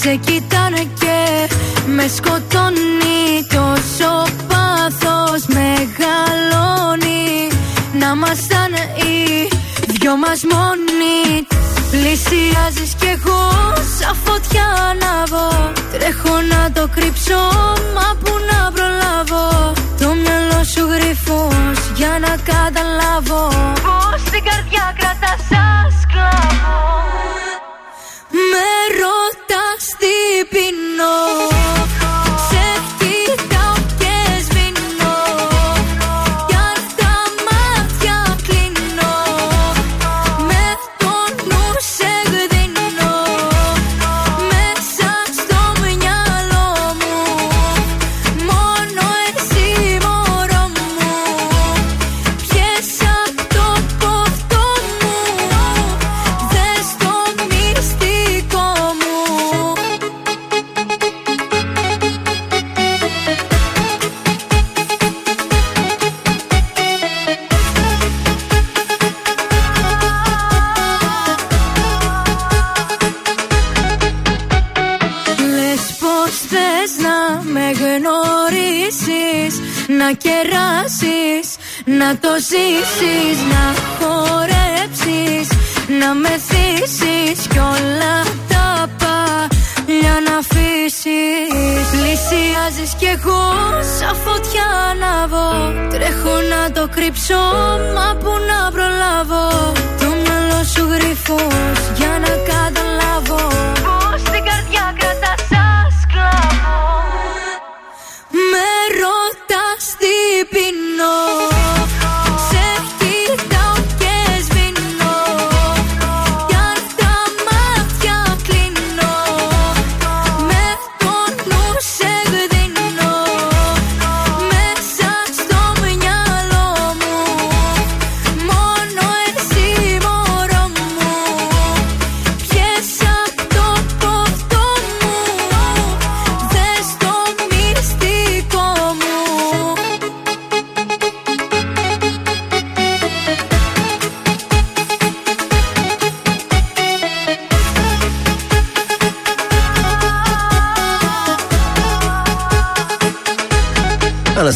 Σε 0.00 0.14
κοιτάνε 0.14 0.82
και 1.00 1.18
με 1.86 2.06
σκοτώνει 2.16 3.20
Τόσο 3.54 4.10
πάθος 4.48 5.42
μεγαλώνει 5.56 7.48
Να 7.98 8.08
ήμασταν 8.14 8.72
οι 9.02 9.48
δυο 9.86 10.16
μας 10.16 10.40
μόνοι 10.50 11.46
Πλησιάζεις 11.90 12.94
κι 12.98 13.06
εγώ 13.06 13.32
σαν 13.32 13.40
φωτιά 13.42 13.70
ανάβω 13.70 13.71
Τρέχω 16.02 16.40
να 16.40 16.72
το 16.72 16.88
κρύψω 16.94 17.40
μα 17.94 18.16
που 18.22 18.32
να 18.50 18.72
προλάβω. 18.72 19.72
Το 20.00 20.08
μυαλό 20.14 20.64
σου 20.64 20.86
γρυφός 20.92 21.78
για 21.94 22.18
να 22.20 22.36
καταλάβω 22.52 23.48
ζήσεις 86.86 87.46
κι 87.46 87.58
όλα 87.58 88.14
τα 88.48 88.88
παλιά 89.00 90.16
να 90.26 90.34
αφήσεις. 90.42 91.86
Πλησιάζεις 91.90 92.92
κι 92.98 93.08
εγώ 93.16 93.42
σαν 93.98 94.14
φωτιά 94.24 94.70
βω. 95.32 95.48
Τρέχω 95.92 96.34
να 96.52 96.72
το 96.72 96.88
κρύψω 96.94 97.42
μα 97.94 98.16
που 98.20 98.32
να 98.50 98.60
προλάβω. 98.74 99.44
Το 100.00 100.08
μυαλό 100.22 100.60
σου 100.72 100.84
γρυφός 100.92 101.80
για 101.98 102.12
να 102.24 102.32
καταλάβω. 102.50 103.42
Πώς 103.86 104.22
την 104.22 104.42
καρδιά 104.48 104.84
κρατάς 104.98 105.41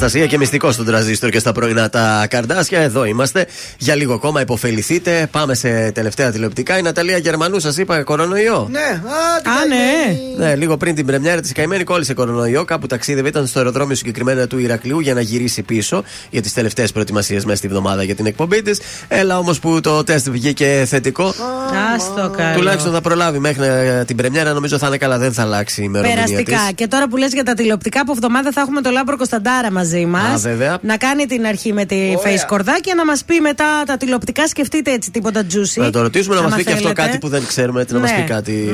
Αναστασία 0.00 0.26
και 0.26 0.38
μυστικός 0.38 0.74
στον 0.74 0.86
τραζίστρο 0.86 1.30
και 1.30 1.38
στα 1.38 1.52
πρωινά 1.52 1.88
τα 1.88 2.26
καρδάσια. 2.30 2.80
Εδώ 2.80 3.04
είμαστε. 3.04 3.46
Για 3.78 3.94
λίγο 3.94 4.14
ακόμα 4.14 4.40
υποφεληθείτε. 4.40 5.28
Πάμε 5.30 5.54
σε 5.54 5.90
τελευταία 5.90 6.30
τηλεοπτικά. 6.30 6.78
Η 6.78 6.82
Ναταλία 6.82 7.16
Γερμανού 7.16 7.60
σας 7.60 7.76
είπα 7.76 8.02
κορονοϊό. 8.02 8.68
Ναι, 8.70 8.78
Α, 8.80 9.66
ναι. 9.68 10.44
Ναι, 10.44 10.56
λίγο 10.56 10.76
πριν 10.76 10.94
την 10.94 11.06
πρεμιέρα 11.06 11.40
της 11.40 11.52
καημένη 11.52 11.84
κόλλησε 11.84 12.14
κορονοϊό. 12.14 12.64
Κάπου 12.64 12.86
ταξίδευε, 12.86 13.28
ήταν 13.28 13.46
στο 13.46 13.58
αεροδρόμιο 13.58 13.94
συγκεκριμένα 13.94 14.46
του 14.46 14.58
Ηρακλείου 14.58 15.00
για 15.00 15.14
να 15.14 15.20
γυρίσει 15.20 15.62
πίσω 15.62 16.04
για 16.30 16.42
τις 16.42 16.52
τελευταίες 16.52 16.92
προετοιμασίες 16.92 17.44
μέσα 17.44 17.56
στη 17.56 17.68
βδομάδα 17.68 18.02
για 18.02 18.14
την 18.14 18.26
εκπομπή 18.26 18.62
της. 18.62 18.80
Έλα 19.08 19.38
όμως 19.38 19.58
που 19.58 19.80
το 19.80 20.04
τεστ 20.04 20.30
βγήκε 20.30 20.84
θετικό. 20.86 21.34
Άστο 21.94 22.32
καλό. 22.36 22.56
Τουλάχιστον 22.56 22.92
θα 22.92 23.00
προλάβει 23.00 23.38
μέχρι 23.38 23.66
ε, 23.66 24.04
την 24.04 24.16
πρεμιέρα. 24.16 24.52
Νομίζω 24.52 24.78
θα 24.78 24.86
είναι 24.86 24.96
καλά, 24.96 25.18
δεν 25.18 25.32
θα 25.32 25.42
αλλάξει 25.42 25.80
η 25.80 25.84
ημερομηνία 25.86 26.24
Περαστικά. 26.24 26.56
της. 26.56 26.74
Και 26.74 26.86
τώρα 26.86 27.08
που 27.08 27.16
λες 27.16 27.32
για 27.32 27.42
τα 27.44 27.54
τηλεοπτικά, 27.54 28.00
από 28.00 28.12
εβδομάδα 28.12 28.52
θα 28.52 28.60
έχουμε 28.60 28.80
τον 28.80 28.92
Λάμπρο 28.92 29.16
Κωνσταντάρα 29.16 29.70
μαζί 29.70 29.84
μας. 29.94 30.44
Α, 30.44 30.48
βέβαια. 30.48 30.78
Να 30.82 30.96
κάνει 30.96 31.26
την 31.26 31.46
αρχή 31.46 31.72
με 31.72 31.84
τη 31.84 31.96
Φαίη 32.24 32.44
Σκορδά 32.46 32.75
και, 32.75 32.94
να 32.94 33.04
μας 33.04 33.24
πει 33.24 33.40
μετά 33.40 33.64
τα 33.86 33.96
τηλεοπτικά. 33.96 34.46
Σκεφτείτε 34.48 34.92
έτσι 34.92 35.10
τίποτα 35.10 35.42
juicy. 35.52 35.76
Να 35.82 35.90
το 35.90 36.02
ρωτήσουμε 36.02 36.34
να 36.34 36.40
μας 36.42 36.50
άμα 36.52 36.56
πει 36.58 36.64
και 36.66 36.72
αυτό 36.72 36.82
θέλετε. 36.88 37.02
κάτι 37.02 37.18
που 37.18 37.28
δεν 37.28 37.42
ξέρουμε, 37.46 37.80
έτσι, 37.80 37.94
να 37.94 38.00
μας 38.00 38.10
Ναι. 38.10 38.16
πει 38.16 38.22
κάτι 38.22 38.68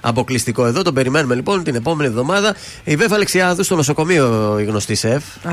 αποκλειστικό 0.00 0.66
εδώ. 0.66 0.82
Τον 0.82 0.94
περιμένουμε 0.94 1.34
λοιπόν 1.34 1.62
την 1.64 1.74
επόμενη 1.74 2.08
εβδομάδα. 2.08 2.54
Η 2.84 2.96
Βέφα 2.96 3.14
Αλεξιάδου 3.14 3.62
στο 3.62 3.76
νοσοκομείο, 3.76 4.56
η 4.60 4.64
γνωστή 4.64 4.94
σεφ. 4.94 5.22
Α, 5.44 5.52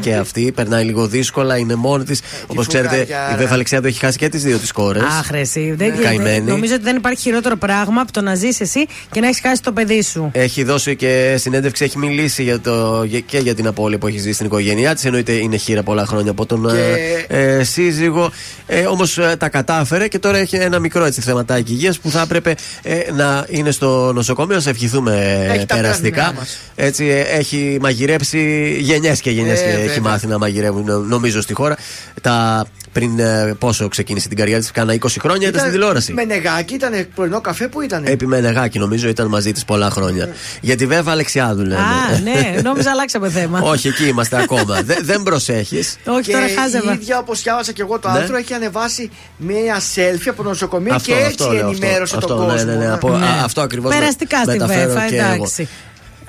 Και 0.00 0.14
αυτή 0.14 0.52
περνάει 0.54 0.84
λίγο 0.84 1.06
δύσκολα, 1.06 1.56
είναι 1.56 1.74
μόνη 1.74 2.04
της. 2.04 2.20
Όπως 2.46 2.66
ξέρετε, 2.66 2.96
φουγγάρια, 2.96 3.28
η 3.30 3.34
ρε. 3.34 3.36
Βέφα 3.42 3.54
Αλεξιάδου 3.54 3.86
έχει 3.86 3.98
χάσει 3.98 4.18
και 4.18 4.28
τις 4.28 4.42
δύο 4.42 4.58
της 4.58 4.72
κόρες. 4.72 5.02
Αχ, 5.02 5.30
ρε, 5.30 5.40
εσύ. 5.40 5.74
Δεν, 5.76 5.98
Καημένη. 6.02 6.30
δεν- 6.30 6.44
νομίζω 6.44 6.74
ότι 6.74 6.82
δεν 6.82 6.96
υπάρχει 6.96 7.20
χειρότερο 7.20 7.56
πράγμα 7.56 8.00
από 8.00 8.12
το 8.12 8.20
να 8.20 8.34
ζεις 8.34 8.60
εσύ 8.60 8.86
και 9.10 9.20
να 9.20 9.26
έχεις 9.26 9.40
χάσει 9.40 9.62
το 9.62 9.72
παιδί 9.72 10.02
σου. 10.02 10.30
Έχει 10.32 10.64
δώσει 10.64 10.96
και 10.96 11.34
συνέντευξη, 11.38 11.84
έχει 11.84 11.98
μιλήσει 11.98 12.42
για 12.42 12.60
το, 12.60 13.02
για- 13.04 13.20
και 13.20 13.38
για 13.38 13.54
την 13.54 13.66
απώλεια 13.66 13.98
που 13.98 14.06
έχει 14.06 14.18
ζήσει 14.18 14.35
στην 14.36 14.46
οικογένειά 14.46 14.94
της. 14.94 15.04
Εννοείται 15.04 15.32
είναι 15.32 15.56
χείρα 15.56 15.82
πολλά 15.82 16.06
χρόνια 16.06 16.30
από 16.30 16.46
τον 16.46 16.68
Και- 16.68 17.26
ε, 17.28 17.56
ε, 17.58 17.64
σύζυγο. 17.64 18.30
Ε, 18.66 18.80
Όμως 18.86 19.18
τα 19.38 19.48
κατάφερε 19.48 20.08
και 20.08 20.18
τώρα 20.18 20.38
έχει 20.38 20.56
ένα 20.56 20.78
μικρό 20.78 21.04
έτσι, 21.04 21.20
θεματάκι 21.20 21.72
υγείας 21.72 21.98
που 21.98 22.10
θα 22.10 22.20
έπρεπε 22.20 22.54
ε, 22.82 22.98
να 23.16 23.46
είναι 23.48 23.70
στο 23.70 24.12
νοσοκομείο. 24.14 24.54
Να 24.56 24.62
σε 24.62 24.70
ευχηθούμε 24.70 25.44
ε, 25.48 25.52
Έχει 25.52 25.66
τα 25.66 25.74
περαστικά. 25.74 26.16
πράσινα 26.16 26.38
μας. 26.38 26.58
Έτσι 26.74 27.04
ε, 27.06 27.20
έχει 27.20 27.78
μαγειρέψει 27.80 28.76
γενιές 28.80 29.20
και 29.20 29.30
γενιές 29.30 29.60
Ε, 29.60 29.64
και 29.64 29.70
έχει 29.70 29.86
βέβαια. 29.86 30.00
μάθει 30.10 30.26
να 30.26 30.38
μαγειρεύουν 30.38 30.84
νο- 30.84 30.98
νομίζω 30.98 31.40
στη 31.40 31.54
χώρα. 31.54 31.76
Τα, 32.22 32.66
πριν 32.96 33.18
ε, 33.18 33.54
πόσο 33.58 33.88
ξεκίνησε 33.88 34.28
την 34.28 34.36
καριέρα 34.36 34.60
της, 34.60 34.70
κάνα 34.70 34.94
20 34.94 34.98
χρόνια 35.20 35.48
ήταν 35.48 35.60
στην 35.60 35.72
τηλεόραση. 35.72 36.12
Με 36.12 36.24
νεγάκι 36.24 36.74
ήταν 36.74 37.06
πρωινό 37.14 37.40
καφέ 37.40 37.68
που 37.68 37.80
ήταν; 37.80 38.02
Επί 38.06 38.26
Μενεγάκη, 38.26 38.78
νομίζω 38.78 39.08
ήταν 39.08 39.26
μαζί 39.26 39.52
της 39.52 39.64
πολλά 39.64 39.90
χρόνια. 39.90 40.28
Για 40.60 40.76
τη 40.76 40.86
Βέβα 40.86 41.10
Αλεξιάδου 41.10 41.62
λέμε. 41.62 41.74
Α, 41.80 42.18
ναι, 42.22 42.60
νόμιζα 42.62 42.90
αλλάξαμε 42.90 43.30
θέμα. 43.30 43.60
Όχι, 43.72 43.88
εκεί 43.88 44.08
είμαστε 44.08 44.42
ακόμα. 44.42 44.80
Δε- 44.88 45.00
δεν 45.02 45.22
προσέχεις. 45.22 45.96
Όχι, 46.06 46.20
και 46.22 46.32
τώρα 46.32 46.44
χάζευα. 46.58 46.90
η 46.92 46.94
ίδια, 46.94 47.18
όπως 47.18 47.42
διάβασα 47.42 47.72
και 47.72 47.82
εγώ 47.82 47.98
το 47.98 48.10
Ναι. 48.10 48.18
άρθρο, 48.18 48.36
έχει 48.36 48.54
ανεβάσει 48.54 49.10
μία 49.36 49.76
selfie 49.94 50.28
από 50.28 50.42
το 50.42 50.48
νοσοκομείο 50.48 50.94
Αυτό, 50.94 51.12
και 51.12 51.16
αυτό 51.18 51.44
έτσι 51.44 51.56
λέω, 51.56 51.68
ενημέρωσε 51.68 52.16
αυτό, 52.16 52.26
τον 52.28 52.40
αυτό, 52.40 52.52
κόσμο. 52.52 52.70
ναι, 52.70 52.76
ναι, 52.78 52.84
ναι, 52.86 52.92
από- 52.92 53.12
α, 53.12 53.42
αυτό 53.44 53.60
ακριβώς 53.60 53.92
με- 53.92 53.98
Περαστικά 53.98 54.38
στη 54.42 54.46
μεταφέρω 54.50 54.92
Βέφα, 54.92 55.06
και 55.06 55.16
εγώ. 55.34 55.46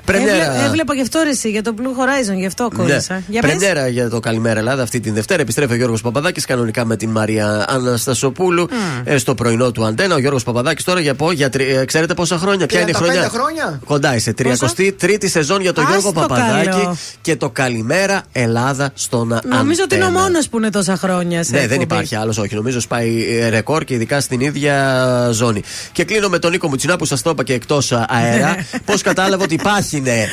Εντάξει. 0.08 0.26
Πρεμιέρα. 0.26 0.52
Έβλε- 0.52 0.66
έβλεπα 0.66 0.94
γι' 0.94 1.00
αυτό 1.00 1.20
ρε 1.24 1.30
εσύ, 1.30 1.50
για 1.50 1.62
το 1.62 1.74
Blue 1.78 1.82
Horizon, 1.82 2.36
γι' 2.38 2.46
αυτό 2.46 2.68
κόλλησα. 2.76 3.22
Για 3.28 3.40
πες. 3.42 3.50
Ναι. 3.52 3.56
Πρεμιέρα 3.58 3.88
για 3.88 4.08
το 4.08 4.20
Καλημέρα 4.20 4.58
Ελλάδα 4.58 4.82
αυτή 4.82 5.00
την 5.00 5.14
Δευτέρα. 5.14 5.40
Επιστρέφει 5.42 5.72
ο 5.72 5.76
Γιώργος 5.76 6.00
Παπαδάκης 6.00 6.44
κανονικά 6.44 6.84
με 6.84 6.96
την 6.96 7.10
Μαρία 7.10 7.64
Αναστασοπούλου 7.68 8.68
ε, 9.04 9.18
στο 9.18 9.34
πρωινό 9.34 9.70
του 9.72 9.84
Αντένα. 9.84 10.14
Ο 10.14 10.18
Γιώργος 10.18 10.42
Παπαδάκης 10.42 10.84
τώρα 10.84 11.00
για, 11.00 11.14
πω, 11.14 11.32
για 11.32 11.48
τρι- 11.50 11.76
ε, 11.76 11.84
ξέρετε 11.84 12.14
πόσα 12.14 12.38
χρόνια, 12.38 12.66
ποια 12.66 12.80
είναι 12.80 12.90
η 12.90 12.94
35 12.94 13.02
χρονιά; 13.04 13.28
χρόνια. 13.28 13.80
Κοντά 13.84 14.14
είσαι. 14.14 14.34
33η 14.38 15.28
σεζόν 15.28 15.60
για 15.60 15.72
τον 15.72 15.84
Ας 15.84 15.90
Γιώργο 15.90 16.12
το 16.12 16.20
Παπαδάκη 16.20 16.68
καλό. 16.68 16.96
και 17.20 17.36
το 17.36 17.50
Καλημέρα 17.50 18.22
Ελλάδα 18.32 18.90
στον 18.94 19.32
Αντένα. 19.32 19.56
Νομίζω 19.56 19.80
ότι 19.84 19.94
είναι 19.94 20.04
ο 20.04 20.10
μόνος 20.10 20.48
που 20.48 20.56
είναι 20.58 20.70
τόσα 20.70 20.96
χρόνια 20.96 21.42
σε 21.44 21.50
Ναι, 21.52 21.58
δεν 21.58 21.64
εκπομπή. 21.70 21.82
υπάρχει 21.82 22.14
άλλος, 22.14 22.38
όχι. 22.38 22.54
Νομίζω 22.54 22.80
σπάει 22.80 23.26
ε, 23.40 23.48
ρεκόρ 23.48 23.84
και 23.84 23.94
ειδικά 23.94 24.20
στην 24.20 24.40
ίδια 24.40 25.28
ζώνη. 25.32 25.62
Και 25.92 26.04
κλείνω 26.04 26.28
με 26.28 26.38
τον 26.38 26.50
Νίκο 26.50 26.68
Μουτσινά 26.68 26.96
που 26.96 27.04
σας 27.04 27.22
το 27.22 27.30
είπα 27.30 27.42
και 27.42 27.52
εκτός 27.52 27.92
αέρα. 27.92 28.56
Πώς 28.86 29.02
κατάλαβα 29.02 29.44
ότι 29.44 29.54
υπάρχει, 29.54 29.97
ναι. 30.00 30.24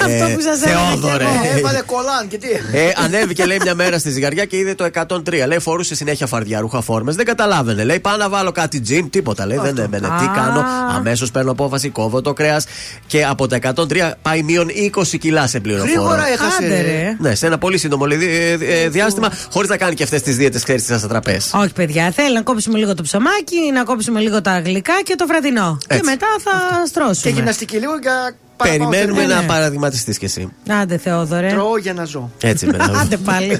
Αυτό 0.00 0.34
που 0.34 0.40
σας 0.40 0.62
έλεγα 0.62 0.80
και 0.80 0.98
Θεόδωρε. 1.00 1.24
εγώ. 1.24 1.58
Έβαλε 1.58 1.80
κολάν 1.86 2.28
και 2.28 2.38
τι; 2.38 2.48
Ε, 2.72 2.92
ανέβηκε 3.04 3.44
λέει 3.44 3.58
μια 3.62 3.74
μέρα 3.74 3.98
στη 3.98 4.10
ζυγαριά 4.10 4.44
και 4.44 4.56
είδε 4.56 4.74
το 4.74 4.88
103. 5.08 5.46
Λέει 5.46 5.58
φορούσε 5.58 5.94
συνέχεια 5.94 6.26
φαρδιά, 6.26 6.60
ρούχα 6.60 6.80
φόρμες. 6.80 7.14
Δεν 7.16 7.24
καταλάβαινε. 7.24 7.84
Λέει 7.84 8.00
πάω 8.00 8.16
να 8.16 8.28
βάλω 8.28 8.52
κάτι 8.52 8.80
τζιν, 8.80 9.10
τίποτα. 9.10 9.46
Λέει 9.46 9.58
δεν 9.62 9.78
έμενε. 9.78 10.06
Τι 10.06 10.24
Α. 10.24 10.32
κάνω; 10.34 10.64
Αμέσως 10.96 11.30
παίρνω 11.30 11.50
απόφαση, 11.50 11.88
κόβω 11.88 12.20
το 12.20 12.32
κρέας 12.32 12.64
και 13.06 13.24
από 13.24 13.46
τα 13.46 13.58
103 13.74 14.10
πάει 14.22 14.42
μείον 14.42 14.68
20 14.96 15.02
κιλά 15.20 15.46
σε 15.46 15.60
πληροφόρο. 15.60 15.90
Γρήγορα 15.90 16.28
έχασε. 16.28 16.64
Άντε, 16.64 16.80
ρε. 16.80 17.16
Ναι, 17.18 17.34
σε 17.34 17.46
ένα 17.46 17.58
πολύ 17.58 17.78
σύντομο 17.78 18.06
λέει, 18.06 18.18
ε, 18.22 18.82
ε, 18.82 18.88
διάστημα, 18.88 19.32
χωρίς 19.50 19.68
να 19.70 19.76
κάνει 19.76 19.94
και 19.94 20.02
αυτές 20.02 20.22
τις 20.22 20.36
δίαιτες, 20.36 20.62
ξέρεις, 20.62 20.82
τις 20.84 20.94
αστραπές. 20.96 21.50
Όχι, 21.54 21.72
παιδιά, 21.72 22.10
θέλει 22.10 22.34
να 22.34 22.42
κόψουμε 22.42 22.78
λίγο 22.78 22.94
το 22.94 23.02
ψωμάκι, 23.02 23.70
να 23.74 23.82
κόψουμε 23.84 24.20
λίγο 24.20 24.40
τα 24.40 24.60
γλυκά 24.60 24.94
και 25.04 25.14
το 25.14 25.26
βραδινό. 25.26 25.78
Και 25.80 25.94
Έτσι. 25.94 26.04
μετά 26.10 26.26
θα 26.44 26.86
στρώσουμε. 26.86 27.14
Και 27.22 27.28
γυμναστική 27.28 27.76
λίγο 27.76 27.92
για 28.02 28.12
παραπάνω 28.12 28.36
Περιμένουμε 28.62 28.96
θερμίδα. 28.96 29.34
να 29.34 29.42
παραδειγματιστείς 29.46 30.18
κι 30.18 30.24
εσύ. 30.24 30.48
Άντε, 30.80 30.96
Θεόδωρε. 30.98 31.48
Τρώω 31.48 31.78
για 31.78 31.92
να 31.92 32.04
ζω. 32.04 32.30
Έτσι, 32.40 32.66
με 32.66 32.76
Άντε 33.02 33.16
πάλι. 33.16 33.58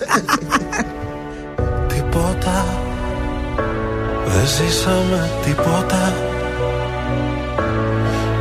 Τίποτα 1.86 2.64
Δεν 4.26 4.46
ζήσαμε 4.46 5.30
τίποτα 5.44 6.12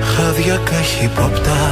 Χάδια 0.01 0.59
καχυποπτά 0.63 1.67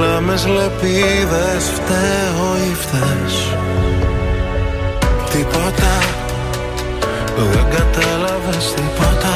Λάμες 0.00 0.46
λεπίδες 0.46 1.64
φταίω 1.74 2.56
ή 2.70 2.74
φταίς 2.74 3.34
Τίποτα 5.30 5.94
Δεν 7.36 7.64
κατάλαβες 7.70 8.74
τίποτα 8.74 9.35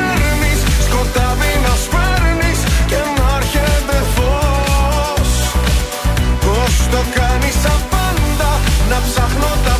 ψάχνω 9.03 9.51
τα 9.65 9.70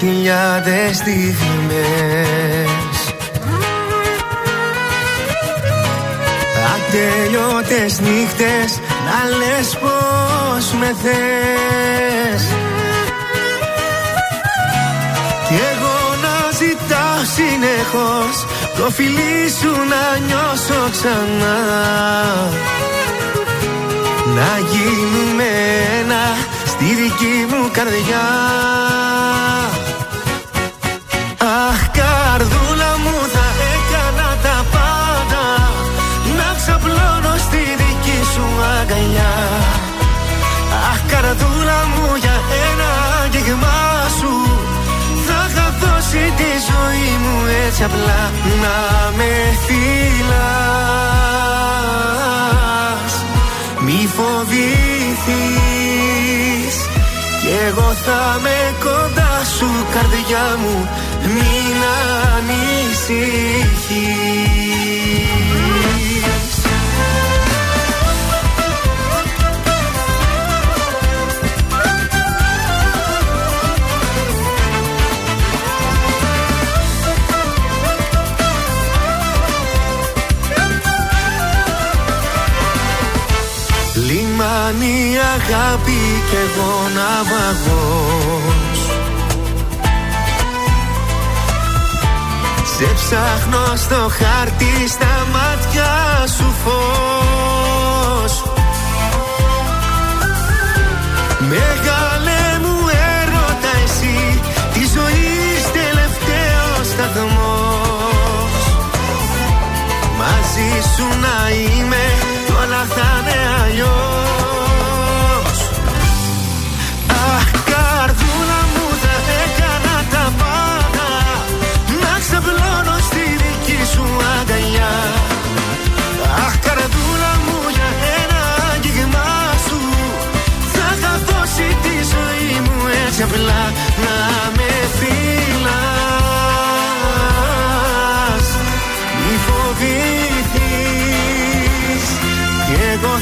χιλιάδες 0.00 0.96
στιγμές 0.96 1.59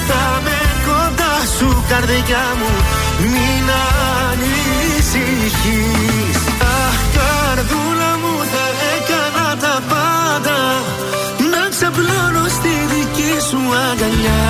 Θα 0.09 0.25
με 0.45 0.59
κοντά 0.87 1.35
σου 1.57 1.69
καρδιά 1.91 2.45
μου. 2.59 2.71
Μην 3.33 3.67
ανησυχείς. 4.31 5.61
Αχ 6.81 6.99
καρδούλα 7.17 8.13
μου 8.23 8.35
θα 8.53 8.67
έκανα 8.95 9.49
τα 9.65 9.75
πάντα. 9.91 10.59
Να 11.53 11.63
ξαπλώνω 11.75 12.45
στη 12.57 12.75
δική 12.93 13.35
σου 13.49 13.61
αγκαλιά. 13.87 14.47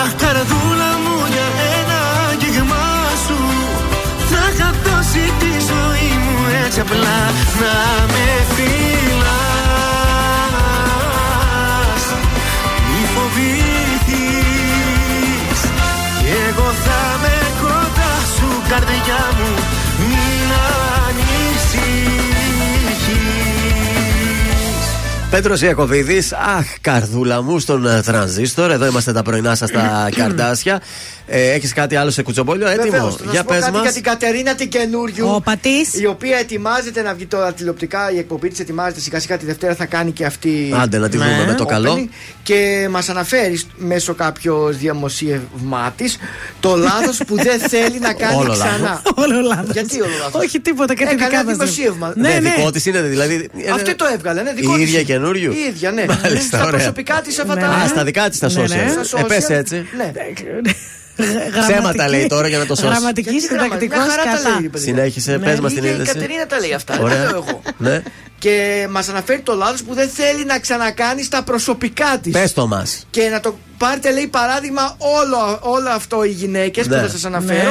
Αχ 0.00 0.10
καρδούλα 0.22 0.90
μου 1.02 1.16
για 1.34 1.48
ένα 1.78 2.00
αγγίγμα 2.28 2.86
σου. 3.24 3.38
Θα 4.30 4.42
είχα 4.52 4.70
τη 5.40 5.52
ζωή 5.70 6.10
μου 6.24 6.36
έτσι 6.64 6.80
απλά 6.80 7.18
Να 7.60 7.76
με 8.12 8.26
φύλλω 8.54 9.23
Πέτρος 25.34 25.60
Ιακοβίδη, 25.62 26.18
αχ, 26.58 26.64
καρδούλα 26.80 27.42
μου 27.42 27.58
στον 27.58 27.86
ε, 27.86 28.02
τρανζίστορ. 28.02 28.70
Εδώ 28.70 28.86
είμαστε 28.86 29.12
τα 29.12 29.22
πρωινά 29.22 29.54
σας 29.54 29.68
στα 29.68 30.08
καρδάσια. 30.18 30.80
Ε, 31.26 31.50
Έχεις 31.52 31.72
κάτι 31.72 31.96
άλλο 31.96 32.10
σε 32.10 32.22
κουτσομπόλιο, 32.22 32.68
έτοιμο; 32.68 32.90
Βεβαίως, 32.90 33.16
να 33.24 33.30
Για 33.30 33.40
σου 33.40 33.46
πω 33.46 33.54
πες 33.54 33.60
κάτι 33.64 33.72
μας. 33.72 33.82
για 33.82 33.92
την 33.92 34.02
Κατερίνα 34.02 34.54
την 34.54 34.68
καινούριου. 34.68 35.28
Ο 35.34 35.40
πατής. 35.40 36.00
Η 36.00 36.06
οποία 36.06 36.36
ετοιμάζεται 36.38 37.02
να 37.02 37.14
βγει 37.14 37.26
τώρα 37.26 37.52
τηλεοπτικά. 37.52 38.12
Η 38.12 38.18
εκπομπή 38.18 38.48
της 38.48 38.58
ετοιμάζεται 38.58 39.00
σιγά 39.00 39.20
σιγά 39.20 39.36
τη 39.36 39.44
Δευτέρα 39.46 39.74
θα 39.74 39.84
κάνει 39.86 40.10
και 40.10 40.24
αυτή. 40.24 40.74
Άντε 40.82 40.98
να 40.98 41.08
τη 41.08 41.16
Ναι. 41.16 41.24
δούμε 41.24 41.44
με 41.46 41.54
το 41.54 41.64
καλό. 41.64 41.94
opening. 41.94 42.08
Και 42.42 42.88
μας 42.90 43.08
αναφέρει 43.08 43.60
μέσω 43.76 44.14
κάποιο 44.14 44.68
δημοσίευμά 44.78 45.92
τη 45.96 46.04
το 46.60 46.76
λάθος 46.76 47.20
που 47.26 47.34
δεν 47.36 47.58
θέλει 47.60 47.98
να 47.98 48.12
κάνει 48.12 48.36
Όλο 48.36 48.52
ξανά. 48.52 48.78
λάθος. 48.78 49.12
Όλο 49.24 49.40
λάθος. 49.40 49.70
Γιατί 49.72 50.00
όλο 50.00 50.12
λάθος; 50.22 50.42
Όχι 50.42 50.60
τίποτα, 50.60 50.94
κάτι 50.94 51.02
Έκανε 51.14 51.24
δικά 51.24 51.40
ένα 51.40 51.44
μας. 51.44 51.56
δημοσίευμα. 51.56 52.12
Ναι, 52.16 52.28
Ναι, 52.28 52.34
ναι. 52.38 52.54
δικό 52.56 52.70
της 52.70 52.86
είναι 52.86 53.00
δηλαδή. 53.02 53.48
Αυτό 53.74 53.96
το 53.96 54.04
έβγαλε, 54.14 54.42
ναι, 54.42 54.52
δικό 54.52 54.72
Η 54.74 54.78
της 54.78 54.88
ίδια 54.88 55.00
είναι. 55.16 55.23
Καινούριου. 55.24 55.52
Η 55.52 55.58
ίδια, 55.68 55.90
ναι. 55.90 56.04
Μάλιστα, 56.22 56.40
Στα 56.56 56.58
ωραία. 56.58 56.70
προσωπικά 56.70 57.20
της 57.20 57.38
αυτά 57.38 57.54
Ναι. 57.54 57.60
τα. 57.60 57.66
Α, 57.68 57.86
στα 57.88 58.04
δικά 58.04 58.28
της 58.28 58.38
τα 58.38 58.50
Ναι, 58.52 58.60
ναι. 58.62 58.64
social. 58.64 59.04
Στα 59.04 59.18
Ε, 59.18 59.22
social. 59.22 59.26
πες 59.28 59.48
έτσι. 59.48 59.86
Ναι. 59.96 60.12
Ψέματα 61.68 62.08
λέει 62.08 62.26
τώρα 62.26 62.48
για 62.48 62.58
να 62.58 62.66
το 62.66 62.74
σώσει. 62.74 62.88
Γραμματική 62.88 63.30
Γιατί 63.30 63.46
συντακτικό 63.46 63.94
γραμμα- 63.94 64.04
μια 64.04 64.14
χαρά 64.24 64.36
τα 64.36 64.42
κατά. 64.42 64.60
λέει, 64.60 64.68
παιδιά. 64.68 64.86
Συνέχισε, 64.92 65.30
Ναι. 65.32 65.38
πες 65.38 65.60
μας 65.60 65.72
Η 65.72 65.74
την 65.74 65.84
ίδια 65.84 65.96
η 65.96 66.00
είδηση. 66.00 66.12
Κατερίνα 66.12 66.46
τα 66.46 66.58
λέει 66.60 66.72
αυτά. 66.72 66.92
Δεν 66.94 67.02
τα 67.02 67.08
Ωραία. 67.08 67.24
λέω 67.30 67.44
εγώ. 67.48 67.62
Ναι. 67.78 68.02
Και 68.38 68.86
μας 68.90 69.08
αναφέρει 69.08 69.40
το 69.40 69.54
λάθος 69.54 69.82
που 69.82 69.94
δεν 69.94 70.08
θέλει 70.08 70.44
να 70.44 70.58
ξανακάνει 70.58 71.22
στα 71.22 71.42
προσωπικά 71.42 72.18
της. 72.22 72.32
Πες 72.32 72.52
το 72.52 72.66
μας. 72.66 73.06
Και 73.10 73.28
να 73.28 73.40
το 73.40 73.58
πάρετε, 73.78 74.12
λέει, 74.12 74.26
παράδειγμα 74.26 74.96
όλο, 74.98 75.58
όλο 75.60 75.88
αυτό 75.90 76.24
οι 76.24 76.28
γυναίκες 76.30 76.86
Ναι. 76.86 76.96
που 76.96 77.02
θα 77.02 77.08
σας 77.08 77.24
αναφέρω. 77.24 77.70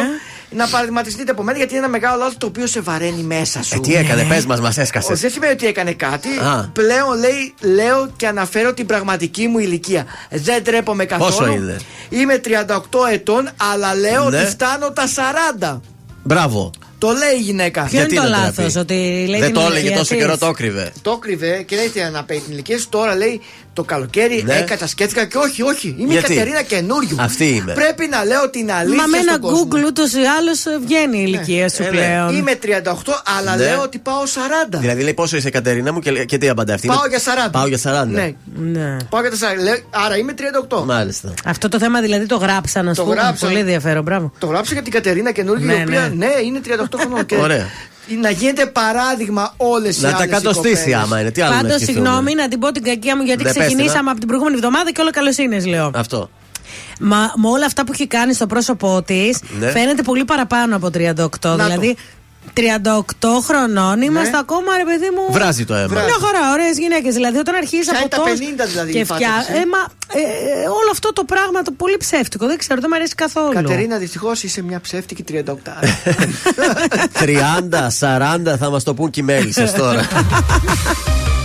Ναι. 0.56 0.64
Να 0.64 0.68
παραδειγματιστείτε 0.70 1.32
από 1.32 1.44
μένα 1.44 1.58
γιατί 1.58 1.74
είναι 1.74 1.84
ένα 1.84 1.92
μεγάλο 1.92 2.18
λάθος 2.18 2.38
το 2.38 2.46
οποίο 2.46 2.68
σε 2.68 2.82
βαραίνει 2.82 3.24
μέσα 3.24 3.64
σου. 3.64 3.76
Ε, 3.76 3.80
τι 3.80 3.96
έκανε, 3.96 4.24
πες 4.24 4.46
μας, 4.46 4.60
μας 4.60 4.70
Όχι, 4.70 4.80
έσκασε. 4.80 5.14
δεν 5.14 5.32
σημαίνει 5.32 5.52
ότι 5.52 5.66
έκανε 5.68 5.94
κάτι. 5.94 6.28
Α. 6.30 6.70
Πλέον 6.74 7.20
λέει, 7.20 7.54
λέω 7.76 8.10
και 8.16 8.28
αναφέρω 8.28 8.74
την 8.74 8.86
πραγματική 8.86 9.48
μου 9.48 9.60
ηλικία. 9.60 10.06
Δεν 10.30 10.64
τρέπομαι 10.64 11.06
καθόλου. 11.06 11.30
Πόσο 11.32 11.48
είναι; 11.52 11.78
Είμαι 12.10 12.42
38 12.46 12.80
ετών, 13.12 13.50
αλλά 13.74 13.96
λέω 13.96 14.30
Ναι. 14.30 14.38
ότι 14.38 14.46
φτάνω 14.50 14.92
τα 14.92 15.08
40. 15.08 15.82
Μπράβο. 16.24 16.72
Το 16.98 17.10
λέει 17.12 17.38
η 17.40 17.42
γυναίκα. 17.42 17.84
Ποιο 17.84 18.00
είναι 18.00 18.08
Γιατί 18.08 18.16
το 18.16 18.22
να 18.22 18.38
λάθος, 18.38 18.54
τραπεί; 18.74 18.78
ότι 18.78 19.26
λέει 19.30 19.40
Δεν 19.40 19.52
την 19.52 19.54
το 19.54 19.62
έλεγε 19.62 19.80
ηλικία 19.80 19.98
τόσο 19.98 20.14
της; 20.14 20.24
καιρό, 20.24 20.38
το 20.38 20.52
κρύβε. 20.52 20.92
Το 21.02 21.18
κρύβε 21.18 21.62
και 21.62 21.76
λέει 21.76 21.90
τι 21.90 22.00
να 22.12 22.24
πει 22.24 22.40
την 22.40 22.52
ηλικία 22.52 22.80
σου. 22.80 22.90
Τώρα 22.90 23.16
λέει 23.16 23.42
το 23.74 23.84
καλοκαίρι 23.84 24.44
Ναι. 24.46 24.54
ε, 24.58 24.62
κατασκέφθηκα 24.62 25.26
και 25.26 25.38
όχι, 25.38 25.62
όχι. 25.62 25.96
Είμαι 26.00 26.14
Γιατί; 26.14 26.32
η 26.34 26.36
Κατερίνα 26.36 26.62
καινούριου. 26.62 27.16
Αυτή 27.20 27.46
είμαι. 27.46 27.74
Πρέπει 27.74 28.08
να 28.08 28.24
λέω 28.26 28.50
την 28.50 28.72
αλήθεια. 28.72 28.96
Μα 29.02 29.08
με 29.08 29.18
ένα 29.18 29.32
στον 29.32 29.42
κόσμο. 29.42 29.68
Google 29.72 29.86
ούτως 29.88 30.14
ή 30.14 30.18
άλλως 30.40 30.64
βγαίνει 30.86 31.18
η 31.18 31.24
ηλικία 31.28 31.70
σου 31.70 31.82
Ε, 31.84 31.86
ναι. 31.86 31.92
πλέον. 31.92 32.36
Είμαι 32.36 32.56
38, 32.56 33.22
αλλά 33.38 33.56
Ναι. 33.56 33.64
λέω 33.64 33.82
ότι 33.82 33.98
πάω 33.98 34.24
40. 34.72 34.78
Δηλαδή 34.80 35.02
λέει 35.04 35.14
πόσο 35.14 35.38
είσαι 35.38 35.50
Κατερίνα 35.50 35.94
μου 35.94 36.00
και, 36.00 36.12
λέει- 36.12 36.26
και 36.26 36.38
τι 36.38 36.50
απαντάει 36.50 36.76
αυτή. 36.76 36.88
Πάω 36.88 36.98
είναι- 37.06 37.08
για 37.08 37.20
40. 37.20 37.50
Πάω 37.52 37.68
για 37.68 37.78
40. 37.78 38.06
Ναι. 38.08 38.32
Ναι. 38.56 38.98
Πάω 39.10 39.22
για 39.22 39.30
τα 39.30 39.36
40. 39.38 39.62
Λέω, 39.64 39.76
άρα 39.90 40.18
είμαι 40.18 40.34
38. 40.34 40.84
Μάλιστα. 40.86 41.34
Αυτό 41.46 41.70
το 41.70 41.80
θέμα 41.80 42.02
δηλαδή 42.02 42.26
το 42.26 42.36
γράψα 42.38 42.82
να 42.82 42.90
Το 42.94 42.96
σου 43.02 43.04
πούμε. 43.10 43.22
γράψα. 43.22 43.46
Πολύ 43.48 43.60
ενδιαφέρον, 43.60 44.04
μπράβο. 44.04 44.32
Το 44.40 44.48
γράψα 44.48 44.74
για 44.74 44.82
την 44.82 44.92
Κατερίνα 44.92 45.32
καινούργια, 45.32 45.66
Ναι, 45.66 45.74
η 45.80 45.84
οποία 45.84 46.00
ναι. 46.00 46.26
ναι, 46.26 46.32
είναι 46.46 46.60
38 46.64 46.98
χρονών. 47.00 47.26
και 47.30 47.36
Ωραία. 47.36 47.68
Να 48.22 48.30
γίνεται 48.30 48.66
παράδειγμα 48.66 49.54
όλες 49.58 49.98
οι 49.98 50.02
Να 50.02 50.10
τα 50.10 50.16
άλλες 50.16 50.28
οι 50.28 50.30
κατοστήσει 50.32 50.76
κοπέλες. 50.76 51.00
άμα 51.04 51.20
είναι. 51.20 51.32
Τι 51.32 51.42
άλλο 51.42 51.52
να 51.56 51.62
Πάντω, 51.62 51.74
σκεφτούμε; 51.74 51.92
συγγνώμη 52.00 52.36
να 52.36 52.48
την 52.48 52.60
πω 52.60 52.72
την 52.72 52.84
κακία 52.84 53.16
μου 53.18 53.24
γιατί 53.24 53.44
Ναι, 53.44 53.50
πες 53.54 53.58
την, 53.58 53.66
ξεκινήσαμε 53.68 54.10
α. 54.10 54.12
από 54.12 54.20
την 54.20 54.28
προηγούμενη 54.28 54.58
εβδομάδα 54.58 54.92
και 54.92 55.02
όλα 55.02 55.12
καλοσύνε 55.12 55.60
λέω. 55.60 55.92
Αυτό. 55.96 56.30
Μα 57.00 57.34
με 57.36 57.48
όλα 57.50 57.66
αυτά 57.66 57.84
που 57.86 57.92
έχει 57.94 58.08
κάνει 58.08 58.34
στο 58.34 58.48
πρόσωπό 58.48 59.02
της, 59.06 59.40
Ναι. 59.60 59.70
φαίνεται 59.70 60.02
πολύ 60.02 60.26
παραπάνω 60.26 60.76
από 60.76 60.90
38. 60.90 61.56
Να 61.58 61.66
δηλαδή, 61.66 61.96
38 62.54 63.42
χρονών 63.44 64.02
είμαστε 64.02 64.30
Ναι. 64.32 64.38
ακόμα, 64.38 64.78
ρε 64.78 64.84
παιδί 64.84 65.10
μου. 65.16 65.34
Βράζει 65.34 65.66
το 65.66 65.74
αίμα. 65.74 65.94
Μια 65.94 66.18
χαρά, 66.26 66.52
ωραίες 66.52 66.78
γυναίκες. 66.78 67.14
Δηλαδή, 67.14 67.38
όταν 67.38 67.56
αρχίζεις 67.56 67.86
Πιάνει 67.90 68.04
από 68.04 68.16
τα 68.16 68.18
τόσο 68.18 68.34
50 68.34 68.68
δηλαδή 68.72 68.92
Και 68.92 69.00
η 69.00 69.06
πάτα 69.06 69.16
φτιά... 69.16 69.34
της, 69.48 69.56
ε. 69.56 69.60
ε, 69.60 69.66
μα, 69.66 69.78
ε, 70.14 70.20
ε, 70.64 70.68
όλο 70.68 70.90
αυτό 70.92 71.14
το 71.14 71.24
πράγμα 71.24 71.62
το 71.62 71.72
πολύ 71.72 71.98
ψεύτικο. 71.98 72.48
Δεν 72.48 72.58
ξέρω, 72.58 72.80
δεν 72.82 72.90
μου 72.92 72.96
αρέσει 72.96 73.16
καθόλου. 73.16 73.54
Κατερίνα, 73.54 73.98
δυστυχώς 73.98 74.44
είσαι 74.44 74.62
μια 74.62 74.80
ψεύτικη 74.80 75.24
38. 75.28 75.42
30, 77.20 78.54
40 78.54 78.58
θα 78.60 78.70
μας 78.70 78.84
το 78.84 78.94
πούν 78.94 79.10
και 79.10 79.20
οι 79.20 79.24
μέλισσε 79.24 79.74
τώρα. 79.78 80.08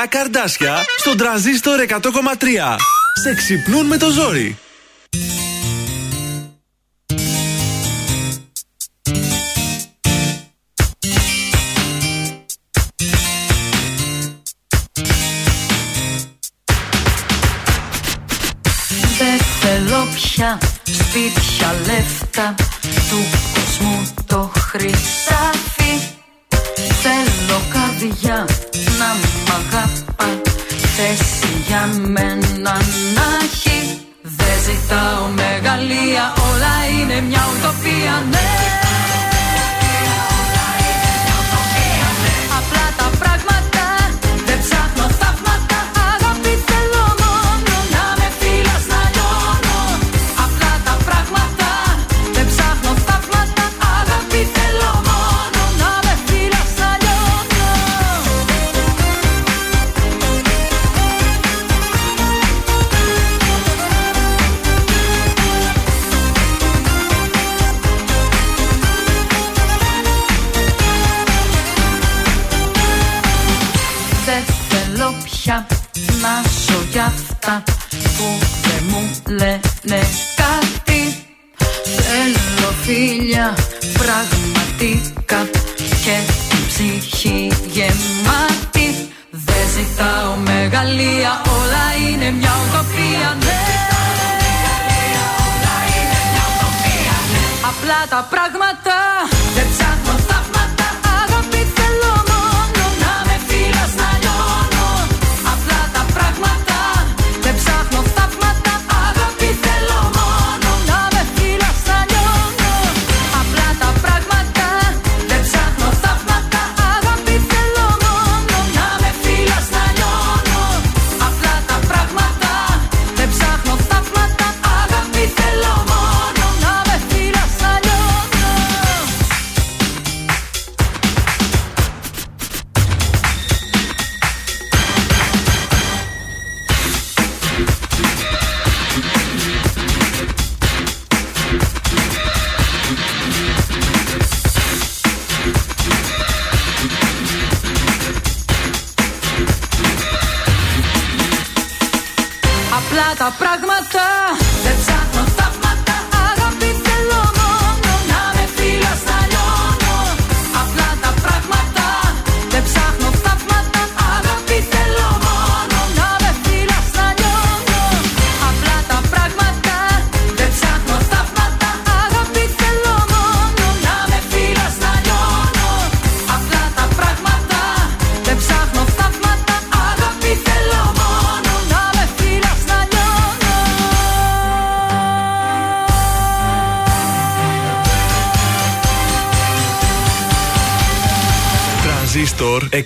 πρωινά 0.00 0.06
καρδάσια 0.06 0.84
στον 0.98 1.16
τραζίστορ 1.16 1.80
100,3. 1.88 2.76
Σε 3.22 3.34
ξυπνούν 3.34 3.86
με 3.86 3.96
το 3.96 4.10
ζόρι. 4.10 4.58
Δεν 19.18 19.38
θέλω 19.60 20.08
πια 20.14 20.58
σπίτια 20.84 21.74
λεφτά 21.86 22.54
του 23.10 23.24
κόσμου 23.54 24.12
το 24.26 24.52
χρυσάφι 24.56 26.18
Θέλω 27.02 27.60
καρδιά 27.72 28.46
να 28.98 29.06
μ' 29.14 29.50
αγαπάς 29.50 29.89
θέση 29.89 29.89
για 31.90 32.08
μένα 32.08 32.72
να 33.14 33.26
έχει 33.42 34.00
Δεν 34.22 34.56
ζητάω 34.64 35.28
μεγαλεία 35.28 36.39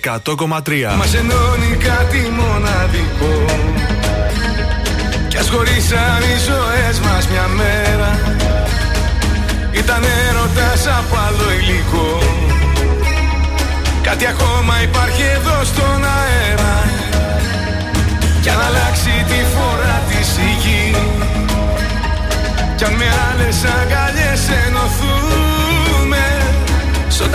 100,3. 0.05 0.95
Μας 0.97 1.13
ενώνει 1.13 1.75
κάτι 1.89 2.21
μοναδικό. 2.39 3.45
Κι 5.27 5.37
ας 5.37 5.49
χωρίσαν 5.49 6.21
οι 6.21 6.37
ζωές 6.47 6.99
μας 6.99 7.27
μια 7.27 7.47
μέρα. 7.47 8.19
Ήταν 9.71 10.03
έρωτας 10.27 10.87
από 10.87 11.15
άλλο 11.27 11.47
υλικό. 11.59 12.19
Κάτι 14.01 14.25
ακόμα 14.25 14.81
υπάρχει 14.81 15.21
εδώ 15.21 15.63
στον 15.63 15.99
αέρα. 16.15 16.75
Κι 18.45 18.51
αν 18.51 18.61
αλλάξει 18.67 19.13
τη 19.27 19.39
φορά 19.53 20.01
της 20.09 20.37
η 20.37 20.51
γη 20.61 20.95
Κι 22.75 22.83
αν 22.83 22.93
με 22.93 23.05
άλλες 23.29 23.57
αγκαλιές 23.63 24.41
ενωθούμε 24.65 24.85
Στο 24.85 24.94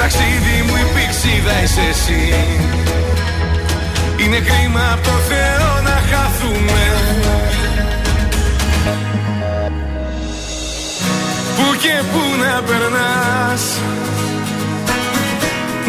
ταξίδι 0.00 0.56
μου 0.66 0.74
η 0.84 0.86
πηξίδα 0.94 1.54
είσαι 1.62 1.84
εσύ. 1.92 2.22
Είναι 4.22 4.38
κρίμα 4.48 4.84
από 4.92 5.02
το 5.08 5.16
Θεό 5.30 5.70
να 5.88 5.96
χαθούμε. 6.10 6.84
Πού 11.56 11.66
και 11.82 11.96
πού 12.10 12.22
να 12.42 12.62
περνάς 12.68 13.64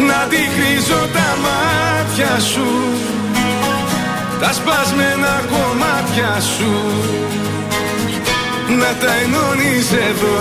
Να 0.06 0.16
αντικρίζω 0.24 1.00
τα 1.16 1.28
μάτια 1.44 2.38
σου. 2.50 2.68
Τα 4.40 4.52
σπασμένα 4.52 5.34
κομμάτια 5.52 6.40
σου. 6.56 6.72
Να 8.78 8.90
τα 9.00 9.12
ενώνεις 9.22 9.92
εδώ 9.92 10.40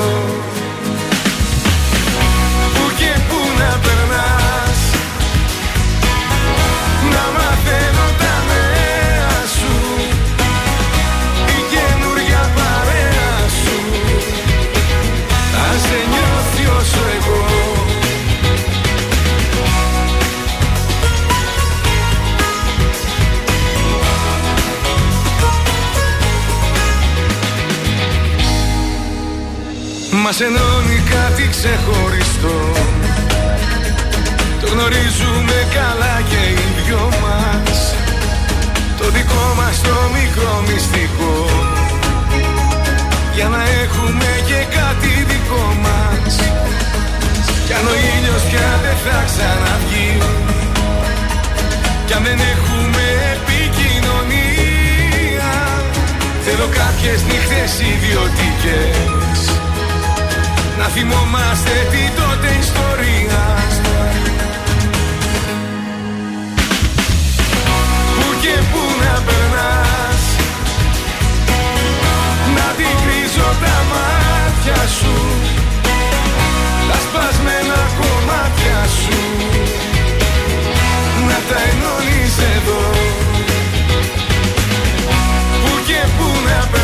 ξεχωριστό. 31.62 32.58
Το 34.62 34.66
γνωρίζουμε 34.74 35.58
καλά 35.78 36.16
και 36.30 36.42
οι 36.54 36.66
δυο 36.78 37.06
μας. 37.24 37.78
Το 39.00 39.06
δικό 39.16 39.46
μας 39.60 39.76
το 39.88 39.98
μικρό 40.18 40.54
μυστικό. 40.68 41.36
Για 43.36 43.48
να 43.56 43.62
έχουμε 43.84 44.30
και 44.50 44.60
κάτι 44.78 45.12
δικό 45.32 45.66
μας. 45.86 46.34
Κι 47.66 47.74
αν 47.78 47.86
ο 47.92 47.96
ήλιος 48.14 48.44
πια 48.50 48.70
δεν 48.84 48.98
θα 49.04 49.18
ξαναβγεί. 49.30 50.14
Κι 52.06 52.14
αν 52.18 52.24
δεν 52.28 52.40
έχουμε 52.54 53.06
επικοινωνία. 53.36 54.72
Θέλω 56.46 56.68
κάποιες 56.80 57.20
νύχτες 57.30 57.72
ιδιωτικές. 57.94 59.21
Να 60.82 60.88
θυμόμαστε 60.88 61.88
την 61.92 62.10
τότε 62.16 62.50
ιστορία. 62.60 63.44
Πού 68.16 68.28
και 68.42 68.56
πού 68.72 68.84
να 69.02 69.14
περνάς. 69.28 70.24
Να 72.56 72.68
την 72.78 72.96
κρίζω 73.04 73.50
τα 73.64 73.78
μάτια 73.92 74.88
σου. 74.98 75.16
Τα 76.90 76.98
σπασμένα 77.06 77.82
κομμάτια 78.00 78.80
σου. 79.00 79.20
Να 81.28 81.38
τα 81.50 81.60
ενώνεις 81.70 82.36
εδώ. 82.56 82.82
Πού 85.64 85.72
και 85.88 86.02
πού 86.18 86.28
να 86.46 86.60
περνάς 86.60 86.81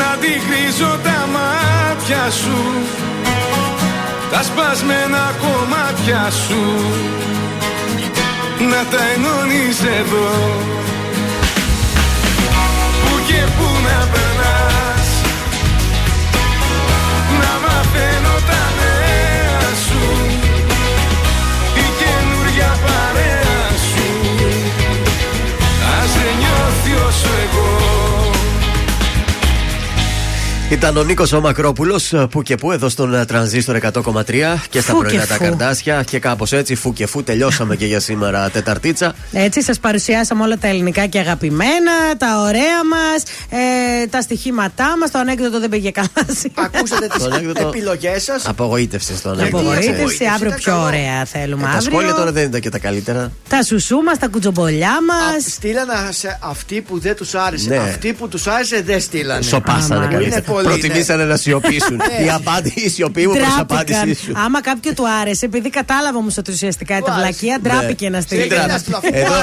Να 0.00 0.16
τη 0.20 0.32
χρήσω 0.46 0.98
τα 1.02 1.18
μάτια 1.34 2.30
σου. 2.30 2.58
Τα 4.32 4.42
σπασμένα 4.42 5.34
κομμάτια 5.44 6.30
σου. 6.46 6.62
Να 8.70 8.80
τα 8.90 9.02
ενώνεις 9.14 9.78
εδώ. 9.98 10.30
Πού 13.02 13.12
και 13.28 13.42
πού 13.56 13.68
να 13.86 13.98
περνάς. 14.12 15.08
Να 17.40 17.52
μαθαίνω 17.64 18.34
τα 18.50 18.62
νέα 18.78 19.60
σου. 19.86 20.02
Η 21.84 21.86
καινούρια 22.00 22.70
παρέα 22.84 23.62
σου. 23.88 24.08
Ας 25.98 26.10
δεν 26.16 26.34
νιώθει 26.38 26.92
όσο 27.08 27.30
εγώ 27.44 27.89
Ήταν 30.70 30.96
ο 30.96 31.02
Νίκος 31.02 31.32
ο 31.32 31.40
Μακρόπουλο 31.40 32.00
που 32.30 32.42
και 32.42 32.56
που 32.56 32.72
εδώ 32.72 32.88
στον 32.88 33.14
ε, 33.14 33.24
Τρανζίστορ 33.24 33.78
100,3 33.82 33.92
και 34.70 34.80
στα 34.80 34.92
Φου 34.92 34.98
πρωινά 34.98 35.20
και 35.22 35.26
τα 35.28 35.34
φου. 35.34 35.42
καρδάσια 35.44 36.02
και 36.02 36.18
κάπως 36.18 36.52
έτσι 36.52 36.74
φου 36.74 36.92
και 36.92 37.06
φου 37.06 37.22
τελειώσαμε 37.22 37.76
και 37.76 37.86
για 37.86 38.00
σήμερα 38.00 38.50
Τεταρτίτσα. 38.50 39.14
Έτσι, 39.32 39.62
σας 39.62 39.78
παρουσιάσαμε 39.78 40.42
όλα 40.42 40.58
τα 40.58 40.68
ελληνικά 40.68 41.06
και 41.06 41.18
αγαπημένα, 41.18 41.92
τα 42.18 42.40
ωραία 42.40 42.84
μας, 42.90 43.22
ε, 44.02 44.06
τα 44.06 44.20
στοιχήματά 44.20 44.96
μας. 45.00 45.10
Το 45.10 45.18
ανέκδοτο 45.18 45.60
δεν 45.60 45.68
πήγε 45.68 45.90
καλά. 45.90 46.08
Ακούσατε 46.54 47.06
Το 47.18 47.24
ανέκδοτο- 47.24 47.60
τι 47.70 47.78
επιλογές 47.78 48.22
σας; 48.22 48.46
Απογοήτευσης 48.46 49.18
στον 49.18 49.32
ανέκδοτο. 49.32 49.68
Απογοήτευση, 49.70 50.24
αύριο 50.34 50.52
πιο 50.56 50.82
ωραία 50.82 51.24
θέλουμε. 51.24 51.62
Ε, 51.62 51.64
τα 51.66 51.72
αύριο. 51.72 51.90
σχόλια 51.90 52.14
τώρα 52.14 52.32
δεν 52.32 52.44
ήταν 52.44 52.60
και 52.60 52.68
τα 52.70 52.78
καλύτερα. 52.78 53.32
Τα 53.48 53.62
σουσού 53.62 53.96
μας, 53.96 54.18
τα 54.18 54.28
κουτσομπολιά 54.28 54.98
μας. 55.06 55.52
Στείλανε 55.52 55.92
σε 56.10 56.38
αυτοί 56.42 56.80
που 56.80 56.98
δεν 56.98 57.16
τους 57.16 57.34
άρεσε. 57.34 57.68
Ναι. 57.68 57.76
Αυτοί 57.76 58.12
που 58.12 58.28
τους 58.28 58.46
άρεσε 58.46 58.82
δεν 58.82 59.00
στείλανε. 59.00 59.42
Σοπάσανε 59.42 59.94
Άμα. 59.94 60.06
καλύτερα. 60.12 60.42
Είναι 60.60 60.68
πολύ, 60.70 60.80
Προτιμήσανε 60.80 61.22
ναι. 61.22 61.28
να 61.30 61.36
σιωπήσουν. 61.36 61.96
Ναι. 62.20 62.24
Η 62.24 62.30
απάντηση, 62.30 62.80
η 62.80 62.88
σιωπή 62.88 63.26
μου 63.26 63.32
προς 63.34 63.46
Ντράπηκαν. 63.46 63.78
απάντησή 63.78 64.22
σου. 64.24 64.32
Άμα 64.36 64.62
κάποιο 64.62 64.94
του 64.94 65.04
άρεσε, 65.20 65.44
επειδή 65.46 65.70
κατάλαβα 65.70 66.18
όμως 66.18 66.36
ότι 66.36 66.50
ουσιαστικά 66.52 66.96
ήταν 66.96 67.14
βλακεία, 67.14 67.58
ντράπηκε 67.62 68.08
να 68.08 68.20
στείλει. 68.20 68.42
Τι 68.42 68.48
ντράπηκε. 68.48 69.08
Εδώ 69.12 69.34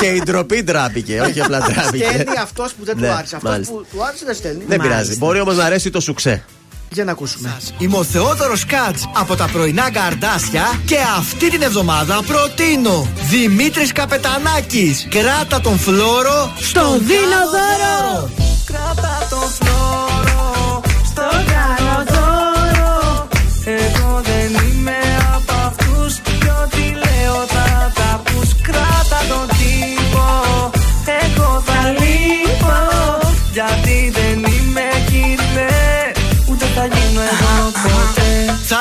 και 0.00 0.06
η 0.06 0.22
ντροπή 0.24 0.62
ντράπηκε, 0.62 1.20
όχι 1.20 1.40
απλά 1.40 1.58
ντράπηκε. 1.72 2.04
Στέλνει 2.04 2.38
αυτός 2.42 2.72
που 2.72 2.84
δεν 2.84 2.96
Ναι, 2.98 3.06
του 3.06 3.12
άρεσε. 3.12 3.36
Αυτός 3.36 3.50
μάλιστα. 3.50 3.72
που 3.72 3.86
του 3.92 4.04
άρεσε 4.04 4.24
δεν 4.24 4.34
στέλνει. 4.34 4.62
Δεν 4.66 4.80
πειράζει. 4.80 5.16
Μπορεί 5.16 5.40
όμως 5.40 5.56
να 5.56 5.64
αρέσει 5.64 5.90
το 5.90 6.00
σουξέ. 6.00 6.44
Για 6.92 7.04
να 7.04 7.10
ακούσουμε. 7.10 7.56
Είμαι 7.78 7.96
ο 7.96 8.04
Θεόδωρος 8.04 8.64
Κάτς 8.66 9.08
από 9.14 9.36
τα 9.36 9.48
πρωινά 9.52 9.90
καρδάσια 9.90 10.80
και 10.86 10.96
αυτή 11.18 11.50
την 11.50 11.62
εβδομάδα 11.62 12.22
προτείνω 12.26 13.08
Δημήτρης 13.30 13.92
Καπετανάκης 13.92 15.06
Κράτα 15.10 15.60
τον 15.60 15.78
φλόρο 15.78 16.52
στο 16.60 16.98
δίνοδωρο 16.98 18.30
Κράτα 18.66 19.26
τον 19.30 19.48
φλόρο 19.58 20.33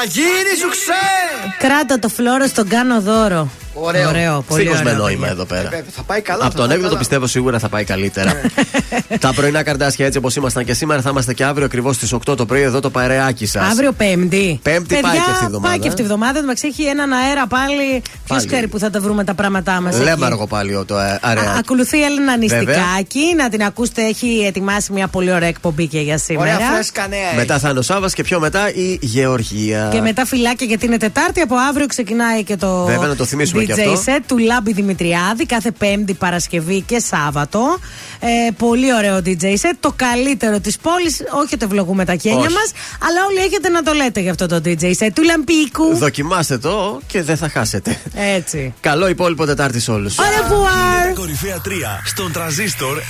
ποτέ 0.04 0.12
Θα 0.12 0.22
γίνει 0.22 0.58
σου 0.60 0.70
ξέ! 0.70 1.23
Κράτα 1.68 2.00
το 2.00 2.10
φλόρο 2.10 2.48
στον 2.48 2.68
κάνω 2.68 3.02
δώρο. 3.02 3.50
Ωραίο. 3.76 4.10
ωραίο 4.10 4.44
πολύ 4.48 4.62
Φύγω 4.62 4.74
με 4.74 4.80
ωραίο. 4.80 4.96
νόημα 4.96 5.18
παιδιά. 5.20 5.32
εδώ 5.32 5.46
πέρα. 5.46 5.70
Ε, 5.76 5.84
Θα 5.96 6.04
πάει 6.04 6.22
καλά. 6.22 6.44
Από 6.44 6.52
θα 6.52 6.58
τον 6.58 6.66
πάει 6.68 6.76
έκδοτο 6.76 6.88
καλά. 6.88 7.00
πιστεύω 7.00 7.28
σίγουρα 7.28 7.60
θα 7.60 7.70
πάει 7.70 7.84
καλύτερα. 7.84 8.42
Τα 9.20 9.34
πρωινά 9.36 9.64
καρδάσια 9.64 10.06
έτσι 10.06 10.18
όπως 10.18 10.36
ήμασταν 10.36 10.66
και 10.66 10.74
σήμερα 10.74 11.02
θα 11.02 11.10
είμαστε 11.10 11.34
και 11.34 11.44
αύριο 11.44 11.66
ακριβώς 11.66 11.96
στις 11.96 12.14
8 12.14 12.38
το 12.38 12.46
πρωί 12.46 12.62
εδώ 12.62 12.80
το 12.80 12.90
παρεάκι 12.90 13.46
σας. 13.46 13.72
Αύριο 13.72 13.92
Πέμπτη. 13.92 14.60
Πέμπτη 14.64 14.96
πάει 15.02 15.12
και 15.12 15.18
αυτή 15.20 15.44
η 15.44 15.46
εβδομάδα. 15.46 15.68
Πάει 15.70 15.80
και 15.80 15.88
αυτή 15.88 16.02
η 16.02 16.04
εβδομάδα. 16.04 16.40
Εντάξει, 16.40 16.68
έχει 16.68 16.84
έναν 16.84 17.12
αέρα 17.12 17.48
πάλι. 17.48 18.02
Ποιος 18.02 18.24
Πάλι. 18.28 18.46
ξέρει 18.48 18.68
που 18.68 18.80
θα 18.80 18.90
τα 18.90 19.00
βρούμε 19.00 19.24
τα 19.24 19.34
πράγματά 19.34 19.82
μας. 19.82 20.00
Λέμαργο 20.00 20.48
πάλι 20.48 20.76
ο- 20.76 20.86
το 20.86 20.98
ε, 20.98 21.20
αρεάκι. 21.22 21.58
Ακολουθεί 21.60 21.98
η 21.98 22.04
Έλληνα 22.04 22.38
Βέβαια. 22.38 22.60
Νηστικάκη. 22.60 23.36
Να 23.38 23.50
την 23.50 23.64
ακούσετε, 23.64 24.02
έχει 24.06 24.44
ετοιμάσει 24.48 24.92
μια 24.92 25.08
πολύ 25.08 25.32
ωραία 25.34 25.48
εκπομπή 25.48 25.88
και 25.88 26.00
για 26.00 26.18
σήμερα. 26.18 26.56
Ωραία, 26.56 26.68
φρέσκα 26.70 27.08
νέα. 27.08 27.20
έχει. 27.28 27.36
Μετά 27.36 27.60
θα 27.60 27.70
είναι 27.70 27.80
ο 27.80 27.82
Σάβα 27.82 28.10
και 28.10 28.24
πιο 28.24 28.40
μετά 28.40 28.74
η 28.74 28.98
Γεωργία. 29.02 29.90
Και 29.92 30.02
μετά 30.02 30.26
φυλάκια 30.26 30.68
γιατί 30.68 30.86
είναι 30.86 30.98
Τετάρτη. 30.98 31.42
Από 31.54 31.62
αύριο 31.62 31.88
ξεκινάει 31.88 32.44
και 32.44 32.56
το 32.56 32.84
Βέβαια, 32.86 33.08
να 33.08 33.16
το 33.16 33.26
θυμίσουμε 33.26 33.64
DJ 33.64 33.66
και 33.66 33.74
αυτό. 33.74 34.04
set 34.06 34.20
του 34.28 34.38
Λάμπη 34.38 34.74
Δημητριάδη 34.74 35.46
κάθε 35.46 35.72
Πέμπτη, 35.72 36.14
Παρασκευή 36.14 36.82
και 36.82 37.00
Σάββατο. 37.00 37.78
Ε, 38.20 38.52
πολύ 38.58 38.94
ωραίο 38.94 39.18
DJ 39.26 39.44
set. 39.44 39.74
Το 39.80 39.94
καλύτερο 39.96 40.60
της 40.60 40.78
πόλης. 40.78 41.22
Όχι 41.44 41.54
ότι 41.54 41.66
ευλογούμε 41.66 42.06
τα 42.06 42.14
γένια 42.14 42.40
Όχι. 42.40 42.54
μας, 42.54 42.72
αλλά 43.08 43.26
όλοι 43.30 43.38
έχετε 43.38 43.70
να 43.70 43.84
το 43.84 43.94
λέτε 43.94 44.20
για 44.20 44.32
αυτό 44.32 44.48
το 44.48 44.62
DJ 44.66 44.84
set 44.84 45.10
του 45.14 45.24
Λαμπίκου. 45.24 45.96
Δοκιμάστε 45.96 46.58
το 46.58 47.00
και 47.08 47.24
δεν 47.24 47.38
θα 47.38 47.50
χάσετε. 47.50 47.98
Έτσι. 48.36 48.74
Καλό 48.80 49.08
υπόλοιπο 49.08 49.46
Τετάρτη 49.46 49.80
σε 49.80 49.92
όλους. 49.92 50.16
Au 50.16 51.14
Κορυφαία 51.16 51.62
3 51.66 51.70
στον 52.06 52.32
τραζίστορ 52.32 52.98
100,3. 52.98 53.04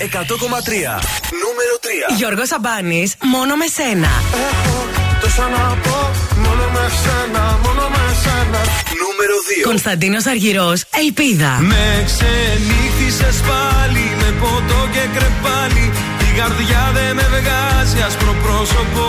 Νούμερο 1.44 1.76
3. 2.12 2.16
Γιώργος 2.18 2.48
Σαμπάνης, 2.48 3.16
μόνο 3.24 3.56
με 3.56 3.66
σένα. 3.66 5.03
Τόσα 5.36 5.50
να 5.50 5.78
πω, 5.86 6.00
μόνο 6.44 6.66
με 6.76 6.86
σένα, 7.04 7.44
μόνο 7.64 7.84
με 7.96 8.06
σένα. 8.24 8.62
Νούμερο 9.04 9.36
2. 9.50 9.68
Κωνσταντίνος 9.72 10.26
Αργυρός, 10.26 10.84
Ελπίδα. 11.04 11.52
Με 11.72 11.86
ξενύχτησες 12.10 13.38
πάλι 13.50 14.06
με 14.22 14.30
ποτό 14.42 14.82
και 14.94 15.04
κρεπάλι 15.16 15.86
Η 16.28 16.30
καρδιά 16.40 16.84
δεν 16.98 17.16
με 17.16 17.26
βγάζει 17.36 18.00
άσπρο 18.08 18.34
πρόσωπο 18.44 19.06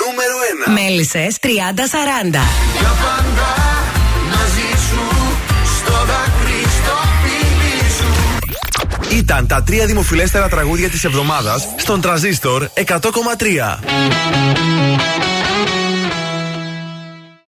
Νούμερο 0.00 0.36
1. 0.68 0.72
Μέλισσες 0.78 1.32
30-40. 1.40 2.42
Για 2.80 2.92
πάντα 3.04 3.50
μαζί 4.34 4.70
σου, 4.88 5.02
στο 5.76 5.96
δάκρυ, 6.10 6.60
στο 6.78 6.96
φίλι 7.22 7.78
σου. 7.98 8.10
Ήταν 9.16 9.46
τα 9.46 9.62
τρία 9.62 9.86
δημοφιλέστερα 9.86 10.48
τραγούδια 10.48 10.88
της 10.88 11.04
εβδομάδας 11.04 11.68
στον 11.76 12.00
τραζίστορ 12.00 12.68
100,3. 12.74 13.78